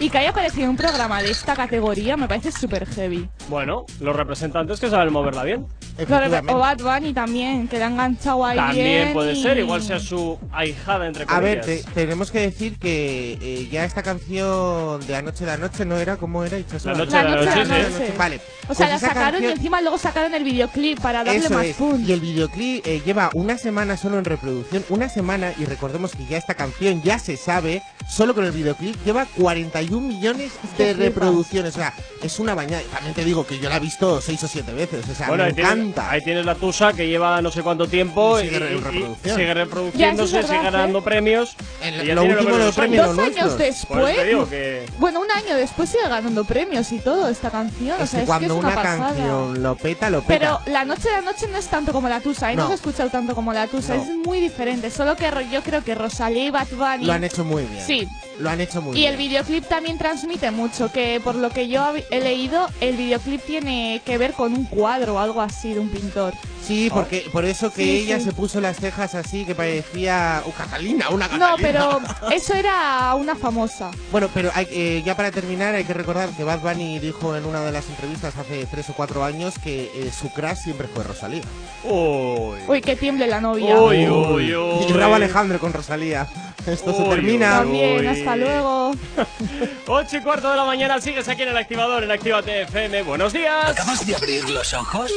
y 0.00 0.08
que 0.10 0.18
haya 0.18 0.30
aparecido 0.30 0.70
un 0.70 0.76
programa 0.76 1.22
de 1.22 1.30
esta 1.30 1.54
categoría 1.54 2.16
me 2.16 2.28
parece 2.28 2.52
súper 2.52 2.86
heavy. 2.86 3.28
Bueno, 3.48 3.84
los 4.00 4.16
representantes 4.16 4.80
que 4.80 4.88
saben 4.88 5.12
moverla 5.12 5.44
bien. 5.44 5.66
Claro, 5.96 6.26
Efectivamente. 6.26 6.52
o 6.54 6.58
Bad 6.58 6.78
Bunny 6.78 7.12
también, 7.12 7.68
que 7.68 7.78
le 7.78 7.84
han 7.84 7.92
enganchado 7.92 8.44
ahí 8.46 8.56
También 8.56 8.84
bien 8.86 9.12
puede 9.12 9.32
y- 9.34 9.42
ser, 9.42 9.58
igual 9.58 9.82
sea 9.82 10.00
su 10.00 10.38
ahijada, 10.50 11.06
entre 11.06 11.24
A 11.24 11.26
comillas. 11.26 11.66
ver, 11.66 11.82
te- 11.84 11.84
tenemos 11.94 12.30
que 12.30 12.40
decir 12.40 12.78
que 12.78 13.38
eh, 13.40 13.68
ya 13.70 13.84
esta 13.84 14.02
canción 14.02 15.06
de 15.06 15.16
Anoche 15.16 15.44
de 15.44 15.52
Anoche 15.52 15.84
no 15.84 15.96
era 15.98 16.16
como 16.16 16.44
era? 16.44 16.56
La 16.58 16.62
noche 16.62 16.82
La 16.84 16.94
de 16.94 17.30
la 17.30 17.36
noche 17.36 17.50
de 17.50 17.64
noche, 17.66 17.68
la 17.82 17.84
sí. 17.88 17.92
noche. 17.92 18.14
Vale. 18.16 18.36
O 18.36 18.66
pues 18.68 18.78
sea, 18.78 18.88
la 18.88 18.94
esa 18.96 19.08
sacaron 19.08 19.32
canción- 19.32 19.50
y 19.50 19.54
encima 19.54 19.80
luego 19.82 19.98
sacaron 19.98 20.34
el 20.34 20.44
videoclip 20.44 21.00
para 21.00 21.24
darle 21.24 21.40
Eso 21.40 21.50
más 21.54 21.66
es. 21.66 21.76
punch. 21.76 22.08
Y 22.08 22.12
el 22.12 22.20
videoclip 22.20 22.86
eh, 22.86 23.02
lleva 23.04 23.30
una 23.34 23.58
semana 23.58 23.96
solo 23.96 24.18
en 24.18 24.24
reproducción, 24.24 24.84
una 24.88 25.08
semana, 25.08 25.52
y 25.58 25.64
recordemos 25.66 26.12
que 26.12 26.24
ya 26.26 26.38
esta 26.38 26.54
canción 26.54 27.02
ya 27.02 27.18
se 27.18 27.36
sabe, 27.36 27.82
solo 28.08 28.34
con 28.34 28.44
el 28.44 28.52
videoclip 28.52 28.96
lleva 29.04 29.26
41 29.36 30.06
millones 30.08 30.52
de 30.78 30.94
reproducciones. 30.94 31.74
O 31.74 31.78
sea, 31.78 31.92
es 32.22 32.38
una 32.38 32.54
bañada. 32.54 32.82
También 32.92 33.14
te 33.14 33.24
digo 33.24 33.46
que 33.46 33.58
yo 33.58 33.68
la 33.68 33.76
he 33.76 33.80
visto 33.80 34.20
seis 34.20 34.42
o 34.44 34.48
siete 34.48 34.72
veces. 34.72 35.04
O 35.08 35.14
sea, 35.14 35.28
Bueno, 35.28 35.44
me 35.44 35.52
ahí 35.96 36.20
tienes 36.22 36.44
la 36.46 36.54
Tusa 36.54 36.92
que 36.92 37.06
lleva 37.08 37.40
no 37.42 37.50
sé 37.50 37.62
cuánto 37.62 37.86
tiempo 37.88 38.40
Y 38.40 38.44
sigue 38.44 38.58
reproducción. 38.58 39.36
sigue 39.36 39.54
reproduciéndose, 39.54 40.36
verdad, 40.36 40.50
sigue 40.50 40.62
ganando 40.62 40.98
¿eh? 40.98 41.02
premios. 41.02 41.56
En 41.82 41.94
y 41.94 42.06
ya 42.06 42.14
lo 42.14 42.22
tiene 42.22 42.36
último 42.38 42.56
de 42.58 42.64
los 42.64 42.74
premios 42.74 43.06
Dos 43.06 43.16
nuestros. 43.16 43.44
años 43.46 43.58
después. 43.58 44.16
te 44.16 44.24
digo 44.24 44.48
que 44.48 44.86
Bueno, 44.98 45.20
un 45.20 45.30
año 45.30 45.56
después 45.56 45.90
sigue 45.90 46.08
ganando 46.08 46.44
premios 46.44 46.90
y 46.92 46.98
todo 46.98 47.28
esta 47.28 47.50
canción. 47.50 48.00
o 48.00 48.04
Es 48.04 48.10
sea, 48.10 48.20
que 48.20 48.24
es 48.24 48.28
cuando 48.28 48.60
que 48.60 48.66
es 48.68 48.72
una, 48.74 48.82
canción 48.82 49.62
lo 49.62 49.76
peta, 49.76 50.10
lo 50.10 50.22
peta. 50.22 50.38
Pero 50.38 50.72
la 50.72 50.84
noche 50.84 51.08
de 51.08 51.16
la 51.16 51.22
noche 51.22 51.46
no 51.50 51.58
es 51.58 51.66
tanto 51.68 51.92
como 51.92 52.08
la 52.08 52.20
Tusa, 52.20 52.52
¿eh? 52.52 52.56
no, 52.56 52.62
No. 52.62 52.66
se 52.68 52.72
ha 52.72 52.76
escuchado 52.76 53.10
tanto 53.10 53.34
como 53.34 53.52
la 53.52 53.66
Tusa, 53.66 53.94
No. 53.96 54.02
es 54.02 54.08
muy 54.10 54.40
diferente. 54.40 54.90
Solo 54.90 55.16
que 55.16 55.30
yo 55.50 55.62
creo 55.62 55.82
que 55.84 55.94
Rosalía 55.94 56.46
y 56.46 56.50
Bad 56.50 56.68
Bunny. 56.72 57.06
Lo 57.06 57.12
han 57.12 57.24
hecho 57.24 57.44
muy 57.44 57.64
bien. 57.64 57.84
Sí. 57.86 58.08
Lo 58.38 58.48
han 58.50 58.60
hecho 58.60 58.80
muy 58.80 58.96
Y 58.96 59.00
bien. 59.00 59.12
el 59.12 59.18
videoclip 59.18 59.66
también 59.68 59.98
transmite 59.98 60.50
mucho, 60.50 60.90
que 60.90 61.20
por 61.22 61.34
lo 61.34 61.50
que 61.50 61.68
yo 61.68 61.92
he 62.10 62.20
leído, 62.20 62.66
el 62.80 62.96
videoclip 62.96 63.42
tiene 63.44 64.00
que 64.06 64.16
ver 64.18 64.32
con 64.32 64.52
un 64.54 64.64
cuadro 64.64 65.14
o 65.14 65.18
algo 65.18 65.40
así 65.40 65.71
un 65.78 65.88
pintor. 65.88 66.34
Sí, 66.66 66.90
porque 66.92 67.26
por 67.32 67.44
eso 67.44 67.70
que 67.72 67.82
Sí, 67.82 67.90
ella 68.04 68.18
sí. 68.18 68.26
se 68.26 68.32
puso 68.32 68.60
las 68.60 68.76
cejas 68.76 69.14
así 69.14 69.44
que 69.44 69.54
parecía 69.54 70.42
uh, 70.46 70.52
Catalina, 70.52 71.08
una 71.10 71.26
No, 71.28 71.56
Catalina. 71.56 71.56
pero 71.60 72.00
eso 72.32 72.54
era 72.54 73.14
una 73.16 73.34
famosa. 73.34 73.90
Bueno, 74.12 74.28
pero 74.32 74.50
hay- 74.54 74.68
eh, 74.70 75.02
ya 75.04 75.16
para 75.16 75.30
terminar 75.32 75.74
hay 75.74 75.84
que 75.84 75.92
recordar 75.94 76.28
que 76.30 76.44
Bad 76.44 76.60
Bunny 76.60 76.98
dijo 77.00 77.36
en 77.36 77.44
una 77.46 77.60
de 77.62 77.72
las 77.72 77.88
entrevistas 77.88 78.36
hace 78.36 78.64
tres 78.66 78.88
o 78.90 78.94
cuatro 78.94 79.24
años 79.24 79.54
que 79.58 79.90
eh, 79.94 80.12
su 80.16 80.30
crush 80.32 80.56
siempre 80.56 80.86
fue 80.88 81.02
Rosalía. 81.04 81.42
Uy. 81.84 82.58
Uy, 82.68 82.80
que 82.80 82.94
tiemble 82.96 83.26
la 83.26 83.40
novia. 83.40 83.76
Uy, 83.80 84.06
uy, 84.08 84.54
uy. 84.54 84.86
Y 84.88 84.92
Raúl 84.92 85.14
Alejandro 85.14 85.58
con 85.58 85.72
Rosalía. 85.72 86.26
Esto 86.64 86.94
se 86.96 87.02
termina. 87.02 87.58
También, 87.58 88.06
hasta 88.06 88.36
luego. 88.36 88.92
8 89.88 90.16
y 90.16 90.20
cuarto 90.20 90.48
de 90.50 90.56
la 90.56 90.64
mañana, 90.64 91.00
sigues 91.00 91.28
aquí 91.28 91.42
en 91.42 91.48
el 91.48 91.56
activador, 91.56 92.04
en 92.04 92.10
Actívate 92.12 92.62
FM. 92.62 93.02
Buenos 93.02 93.32
días. 93.32 93.68
¿Acabas 93.70 94.06
de 94.06 94.14
abrir 94.14 94.48
los 94.48 94.72
ojos? 94.74 95.10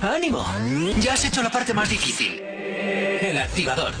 ¡Ánimo! 0.00 0.44
Ya 1.00 1.14
has 1.14 1.24
hecho 1.24 1.42
la 1.42 1.50
parte 1.50 1.74
más 1.74 1.88
difícil. 1.90 2.40
El 2.40 3.38
activador. 3.38 3.92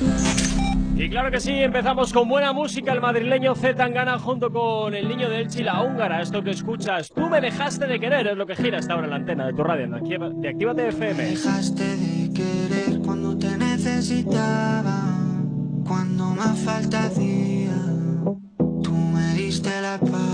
Y 0.96 1.08
claro 1.10 1.30
que 1.30 1.40
sí, 1.40 1.50
empezamos 1.52 2.12
con 2.12 2.28
buena 2.28 2.52
música. 2.52 2.92
El 2.92 3.00
madrileño 3.00 3.54
Z 3.54 3.74
Tangana 3.74 4.18
junto 4.18 4.52
con 4.52 4.94
el 4.94 5.08
niño 5.08 5.28
de 5.28 5.40
Elche 5.40 5.60
y 5.60 5.64
la 5.64 5.82
húngara. 5.82 6.22
Esto 6.22 6.42
que 6.44 6.50
escuchas, 6.52 7.10
tú 7.14 7.28
me 7.28 7.40
dejaste 7.40 7.86
de 7.86 7.98
querer, 7.98 8.28
es 8.28 8.36
lo 8.36 8.46
que 8.46 8.54
gira 8.54 8.78
hasta 8.78 8.94
ahora 8.94 9.06
en 9.06 9.10
la 9.10 9.16
antena 9.16 9.46
de 9.46 9.52
tu 9.54 9.64
radio, 9.64 9.88
de 9.88 9.96
Activa- 9.96 10.30
de 10.30 10.48
Actívate 10.48 10.88
FM. 10.88 11.22
Dejaste 11.24 11.96
de 11.96 12.32
querer 12.32 13.00
cuando 13.04 13.36
te 13.36 13.56
necesitaba, 13.56 15.02
cuando 15.86 16.26
más 16.26 16.56
falta 16.60 17.04
hacía. 17.06 17.74
Tú 18.82 18.92
me 18.92 19.34
diste 19.34 19.70
la 19.80 19.96
espalda. 19.96 20.33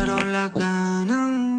fueron 0.00 0.32
las 0.32 0.50
ganas. 0.54 1.49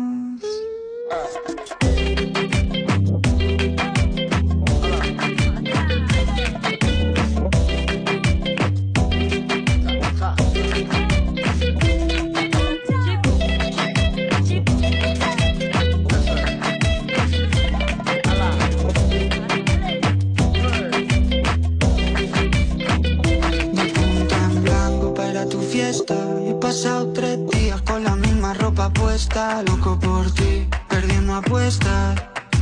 Misma 28.92 29.00
ropa 29.00 29.02
puesta. 29.02 29.64
Loco 29.64 30.00
por 30.00 30.32
ti, 30.32 30.68
perdiendo 30.90 31.36
apuestas. 31.36 32.16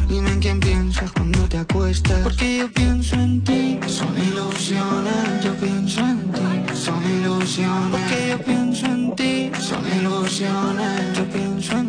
Dime 0.07 0.31
en 0.31 0.39
quién 0.39 0.59
piensas 0.59 1.11
cuando 1.11 1.47
te 1.47 1.57
acuestas. 1.59 2.21
Porque 2.23 2.59
yo 2.59 2.71
pienso 2.71 3.15
en 3.15 3.43
ti. 3.43 3.79
Son 3.87 4.17
ilusiones, 4.17 5.43
yo 5.43 5.53
pienso 5.55 5.99
en 6.01 6.31
ti. 6.31 6.73
Son 6.73 7.03
ilusiones. 7.03 7.91
Porque 7.91 8.29
yo 8.29 8.39
pienso 8.43 8.85
en 8.87 9.15
ti. 9.15 9.51
Son 9.59 9.83
ilusiones, 9.99 11.17
yo 11.17 11.25
pienso 11.25 11.77
en 11.77 11.88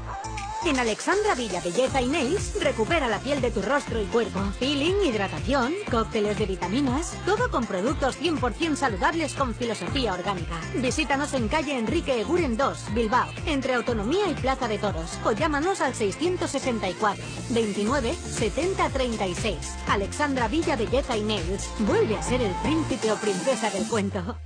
En 0.63 0.77
Alexandra 0.77 1.33
Villa 1.33 1.59
Belleza 1.59 2.01
y 2.01 2.05
Nails 2.05 2.53
recupera 2.61 3.07
la 3.07 3.19
piel 3.19 3.41
de 3.41 3.49
tu 3.49 3.63
rostro 3.63 3.99
y 3.99 4.05
cuerpo. 4.05 4.39
Peeling, 4.59 5.03
hidratación, 5.03 5.73
cócteles 5.89 6.37
de 6.37 6.45
vitaminas. 6.45 7.17
Todo 7.25 7.49
con 7.49 7.65
productos 7.65 8.21
100% 8.21 8.75
saludables 8.75 9.33
con 9.33 9.55
filosofía 9.55 10.13
orgánica. 10.13 10.61
Visítanos 10.75 11.33
en 11.33 11.47
calle 11.47 11.77
Enrique 11.77 12.21
Eguren 12.21 12.57
2, 12.57 12.93
Bilbao, 12.93 13.27
entre 13.47 13.73
Autonomía 13.73 14.29
y 14.29 14.35
Plaza 14.35 14.67
de 14.67 14.77
Toros. 14.77 15.17
O 15.25 15.31
llámanos 15.31 15.81
al 15.81 15.95
664 15.95 17.23
29 17.49 18.13
70 18.13 18.89
36. 18.89 19.57
Alexandra 19.87 20.47
Villa 20.47 20.75
Belleza 20.75 21.17
y 21.17 21.23
Nails. 21.23 21.69
Vuelve 21.79 22.15
a 22.17 22.21
ser 22.21 22.39
el 22.39 22.53
príncipe 22.61 23.11
o 23.11 23.15
princesa 23.15 23.71
del 23.71 23.87
cuento. 23.87 24.37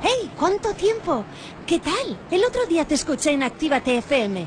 ¡Hey! 0.00 0.30
¿Cuánto 0.38 0.74
tiempo? 0.74 1.24
¿Qué 1.66 1.80
tal? 1.80 2.18
El 2.30 2.44
otro 2.44 2.66
día 2.66 2.86
te 2.86 2.94
escuché 2.94 3.32
en 3.32 3.42
Actívate 3.42 3.98
FM. 3.98 4.46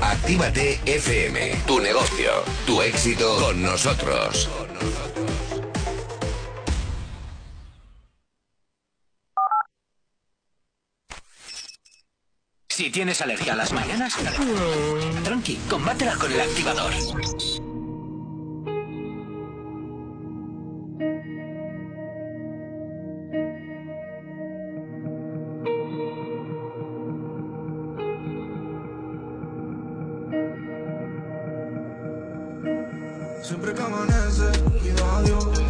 Actívate 0.00 0.80
FM, 0.84 1.62
tu 1.66 1.80
negocio, 1.80 2.30
tu 2.66 2.82
éxito 2.82 3.36
con 3.38 3.62
nosotros. 3.62 4.48
Si 12.68 12.90
tienes 12.90 13.20
alergia 13.20 13.52
a 13.52 13.56
las 13.56 13.72
mañanas, 13.72 14.14
tranqui, 15.22 15.56
combátela 15.68 16.14
con 16.16 16.32
el 16.32 16.40
activador. 16.40 16.92
Siempre 33.72 33.86
que 33.86 33.92
amanece, 33.94 34.50
pido 34.82 35.10
a 35.16 35.22
Dios 35.22 35.44
Que 35.46 35.61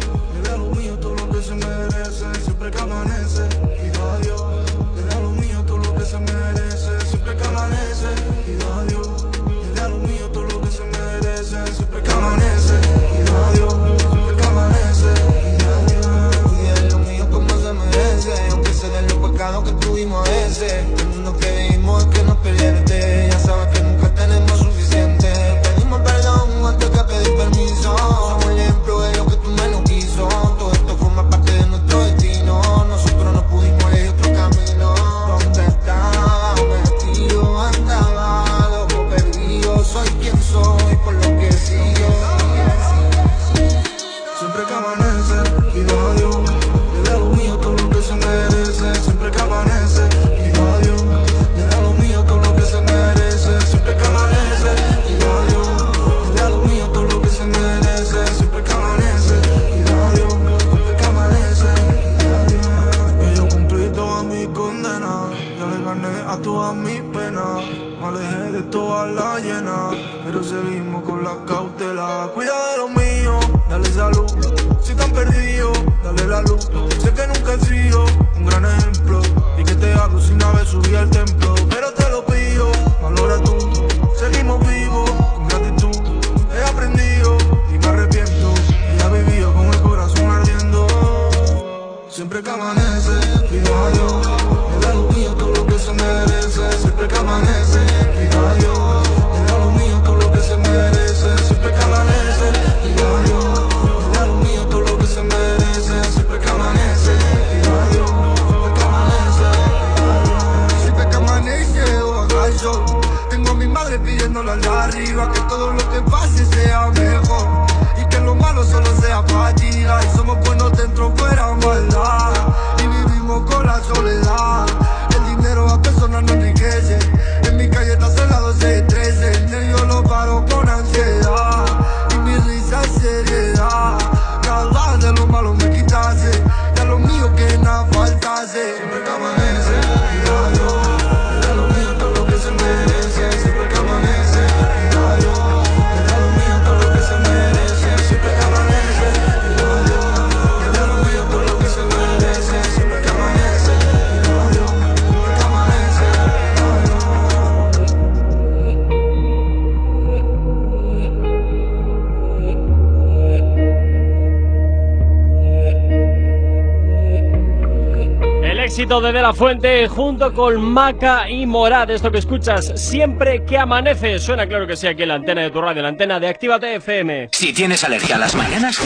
La 169.33 169.37
Fuente 169.37 169.87
junto 169.87 170.31
con 170.31 170.61
Maca 170.61 171.27
y 171.27 171.47
Morad. 171.47 171.89
Esto 171.89 172.11
que 172.11 172.19
escuchas 172.19 172.71
siempre 172.75 173.43
que 173.43 173.57
amanece. 173.57 174.19
Suena 174.19 174.45
claro 174.45 174.67
que 174.67 174.75
sí 174.75 174.85
aquí 174.85 175.01
en 175.01 175.07
la 175.07 175.15
antena 175.15 175.41
de 175.41 175.49
tu 175.49 175.59
radio, 175.59 175.81
la 175.81 175.87
antena 175.87 176.19
de 176.19 176.27
Actívate 176.27 176.75
FM. 176.75 177.29
Si 177.31 177.51
tienes 177.51 177.83
alergia 177.83 178.17
a 178.17 178.19
las 178.19 178.35
mañanas, 178.35 178.79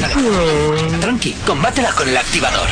tranqui, 1.01 1.33
combátela 1.45 1.91
con 1.91 2.07
el 2.07 2.15
activador. 2.15 2.65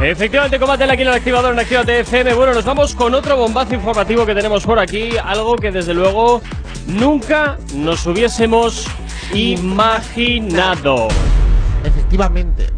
Efectivamente, 0.00 0.58
combátela 0.58 0.94
aquí 0.94 1.02
en 1.02 1.08
el 1.08 1.14
activador 1.14 1.52
en 1.52 1.58
Actívate 1.58 2.00
FM. 2.00 2.32
Bueno, 2.32 2.54
nos 2.54 2.64
vamos 2.64 2.94
con 2.94 3.12
otro 3.12 3.36
bombazo 3.36 3.74
informativo 3.74 4.24
que 4.24 4.34
tenemos 4.34 4.64
por 4.64 4.78
aquí. 4.78 5.10
Algo 5.22 5.56
que 5.56 5.70
desde 5.70 5.92
luego 5.92 6.40
nunca 6.86 7.58
nos 7.74 8.06
hubiésemos 8.06 8.86
imaginado. 9.34 11.08
Efectivamente, 11.84 12.68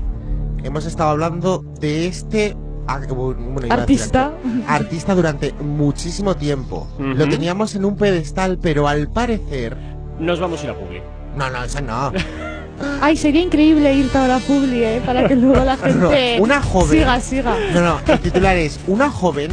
hemos 0.64 0.84
estado 0.84 1.10
hablando 1.10 1.62
de 1.78 2.08
este 2.08 2.56
bueno, 2.86 3.36
iba 3.66 3.74
a 3.74 3.78
decir 3.78 4.00
Artista. 4.00 4.32
artista 4.68 5.14
durante 5.14 5.52
muchísimo 5.60 6.36
tiempo. 6.36 6.86
Lo 6.98 7.28
teníamos 7.28 7.74
en 7.74 7.84
un 7.84 7.96
pedestal, 7.96 8.58
pero 8.60 8.88
al 8.88 9.08
parecer. 9.08 9.76
Nos 10.18 10.40
vamos 10.40 10.60
a 10.60 10.64
ir 10.64 10.70
a 10.70 10.74
Publi. 10.74 11.00
No, 11.36 11.50
no, 11.50 11.64
eso 11.64 11.80
no. 11.80 12.12
Ay, 13.00 13.16
sería 13.16 13.40
increíble 13.42 13.92
irte 13.94 14.16
ahora 14.18 14.36
a 14.36 14.40
Publi, 14.40 14.82
¿eh? 14.84 15.02
Para 15.04 15.26
que 15.26 15.34
luego 15.36 15.64
la 15.64 15.76
gente 15.82 16.38
Una 16.40 16.62
joven. 16.62 16.90
siga, 16.90 17.20
siga. 17.20 17.56
No, 17.74 17.80
no, 17.80 18.00
el 18.06 18.20
titular 18.20 18.56
es: 18.56 18.78
Una 18.86 19.10
joven 19.10 19.50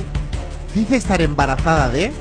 dice 0.75 0.95
estar 0.95 1.21
embarazada 1.21 1.89
de. 1.89 2.11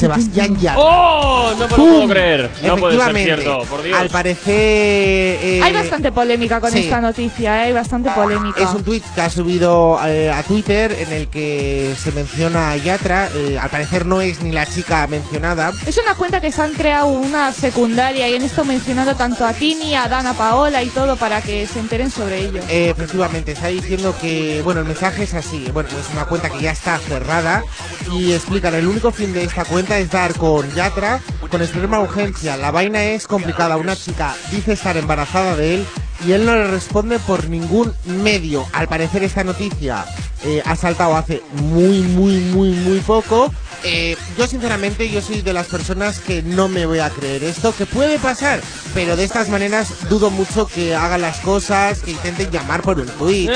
Sebastián 0.00 0.56
Yatra. 0.58 0.78
¡Oh! 0.80 1.50
No 1.50 1.56
me 1.56 1.68
lo 1.68 1.76
puedo 1.76 2.08
creer. 2.08 2.50
No 2.62 2.76
puede 2.76 2.96
ser 2.96 3.00
Efectivamente, 3.10 3.42
cierto, 3.42 3.64
por 3.68 3.82
Dios. 3.82 3.98
Al 3.98 4.08
parecer. 4.08 4.54
eh, 4.56 5.60
Hay 5.62 5.72
bastante 5.72 6.10
polémica 6.12 6.60
con 6.60 6.70
sí. 6.72 6.78
esta 6.80 7.00
noticia, 7.00 7.58
¿eh? 7.58 7.66
Hay 7.66 7.72
bastante 7.72 8.10
polémica. 8.10 8.62
Es 8.62 8.70
un 8.70 8.82
tweet 8.82 9.02
que 9.14 9.20
ha 9.20 9.28
subido 9.30 9.98
eh, 10.06 10.30
a 10.30 10.42
Twitter 10.42 10.96
en 10.98 11.12
el 11.12 11.28
que 11.28 11.94
se 11.98 12.12
menciona 12.12 12.70
a 12.70 12.76
Yatra. 12.76 13.28
eh, 13.34 13.58
al 13.60 13.68
parecer 13.70 14.06
no 14.06 14.20
es 14.20 14.42
ni 14.42 14.52
la 14.52 14.66
chica 14.66 15.06
mencionada. 15.06 15.72
Es 15.86 15.98
una 15.98 16.14
cuenta 16.14 16.40
que 16.40 16.50
se 16.50 16.62
han 16.62 16.72
creado 16.72 17.06
una 17.08 17.52
secundaria 17.52 18.28
y 18.28 18.36
han 18.36 18.42
estado 18.42 18.64
mencionando 18.64 19.14
tanto 19.16 19.44
a 19.44 19.52
Tini, 19.52 19.94
a 19.94 20.08
Dana 20.08 20.32
Paola 20.34 20.82
y 20.82 20.88
todo 20.88 21.16
para 21.16 21.42
que 21.42 21.66
se 21.66 21.78
enteren 21.78 22.10
sobre 22.10 22.40
ello. 22.40 22.60
Eh, 22.68 22.88
efectivamente, 22.90 23.52
está 23.52 23.68
diciendo 23.68 24.14
que, 24.20 24.62
bueno, 24.64 24.80
el 24.80 24.86
mensaje 24.86 25.24
es 25.24 25.34
así. 25.34 25.68
Bueno, 25.72 25.88
es 25.90 26.12
una 26.12 26.24
cuenta 26.24 26.48
que 26.48 26.60
ya 26.60 26.70
está 26.72 26.98
cerrada 26.98 27.62
y 28.12 28.32
explican, 28.32 28.74
el 28.74 28.86
único 28.86 29.10
fin 29.12 29.32
de 29.32 29.44
esta 29.44 29.64
cuenta 29.64 29.98
es 29.98 30.10
dar 30.10 30.34
con 30.34 30.68
Yatra 30.74 31.20
con 31.50 31.62
extrema 31.62 32.00
urgencia. 32.00 32.56
La 32.56 32.70
vaina 32.70 33.02
es 33.02 33.26
complicada. 33.26 33.76
Una 33.76 33.96
chica 33.96 34.34
dice 34.50 34.72
estar 34.72 34.96
embarazada 34.96 35.56
de 35.56 35.74
él 35.74 35.86
y 36.26 36.32
él 36.32 36.46
no 36.46 36.54
le 36.54 36.68
responde 36.68 37.18
por 37.18 37.48
ningún 37.48 37.92
medio. 38.04 38.64
Al 38.72 38.88
parecer 38.88 39.24
esta 39.24 39.42
noticia 39.42 40.04
eh, 40.44 40.62
ha 40.64 40.76
saltado 40.76 41.16
hace 41.16 41.42
muy, 41.52 42.02
muy, 42.02 42.38
muy, 42.38 42.70
muy 42.70 43.00
poco. 43.00 43.52
Eh, 43.82 44.16
yo 44.36 44.46
sinceramente 44.46 45.08
yo 45.08 45.22
soy 45.22 45.40
de 45.40 45.52
las 45.54 45.66
personas 45.66 46.20
que 46.20 46.42
no 46.42 46.68
me 46.68 46.84
voy 46.86 46.98
a 46.98 47.08
creer 47.10 47.42
esto, 47.44 47.74
que 47.74 47.86
puede 47.86 48.18
pasar, 48.18 48.60
pero 48.94 49.16
de 49.16 49.24
estas 49.24 49.48
maneras 49.48 50.08
dudo 50.10 50.30
mucho 50.30 50.66
que 50.66 50.94
hagan 50.94 51.22
las 51.22 51.38
cosas, 51.38 52.00
que 52.00 52.10
intenten 52.10 52.50
llamar 52.50 52.82
por 52.82 52.98
un 53.00 53.06
tweet. 53.06 53.48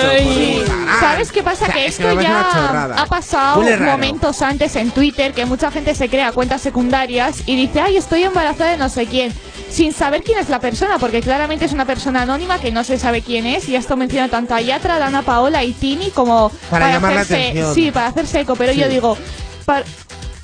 ¿Sabes 1.00 1.30
qué 1.32 1.42
pasa? 1.42 1.64
O 1.64 1.66
sea, 1.66 1.74
que 1.74 1.86
es 1.86 1.98
esto 2.00 2.20
ya 2.20 2.92
ha 2.96 3.06
pasado 3.06 3.62
momentos 3.62 4.40
antes 4.42 4.76
en 4.76 4.90
Twitter 4.90 5.32
que 5.34 5.44
mucha 5.46 5.70
gente 5.70 5.94
se 5.94 6.08
crea 6.08 6.32
cuentas 6.32 6.62
secundarias 6.62 7.42
y 7.46 7.56
dice, 7.56 7.80
ay, 7.80 7.96
estoy 7.96 8.22
embarazada 8.24 8.70
de 8.70 8.76
no 8.78 8.88
sé 8.88 9.06
quién, 9.06 9.32
sin 9.70 9.92
saber 9.92 10.22
quién 10.22 10.38
es 10.38 10.48
la 10.48 10.58
persona, 10.60 10.98
porque 10.98 11.20
claramente 11.20 11.64
es 11.66 11.72
una 11.72 11.84
persona 11.84 12.22
anónima 12.22 12.58
que 12.58 12.72
no 12.72 12.82
se 12.84 12.98
sabe 12.98 13.22
quién 13.22 13.46
es 13.46 13.68
y 13.68 13.76
esto 13.76 13.96
menciona 13.96 14.28
tanto 14.28 14.54
a 14.54 14.60
Yatra, 14.60 14.98
Dana 14.98 15.22
Paola 15.22 15.62
y 15.64 15.72
Tini 15.72 16.10
como 16.10 16.50
Para 16.70 16.90
llamar 16.90 17.14
la 17.14 17.20
hacerse, 17.22 17.42
atención. 17.50 17.74
sí, 17.74 17.90
para 17.90 18.06
hacerse 18.08 18.40
eco, 18.40 18.56
pero 18.56 18.72
Sí. 18.72 18.80
yo 18.80 18.88
digo, 18.88 19.16
par- 19.64 19.84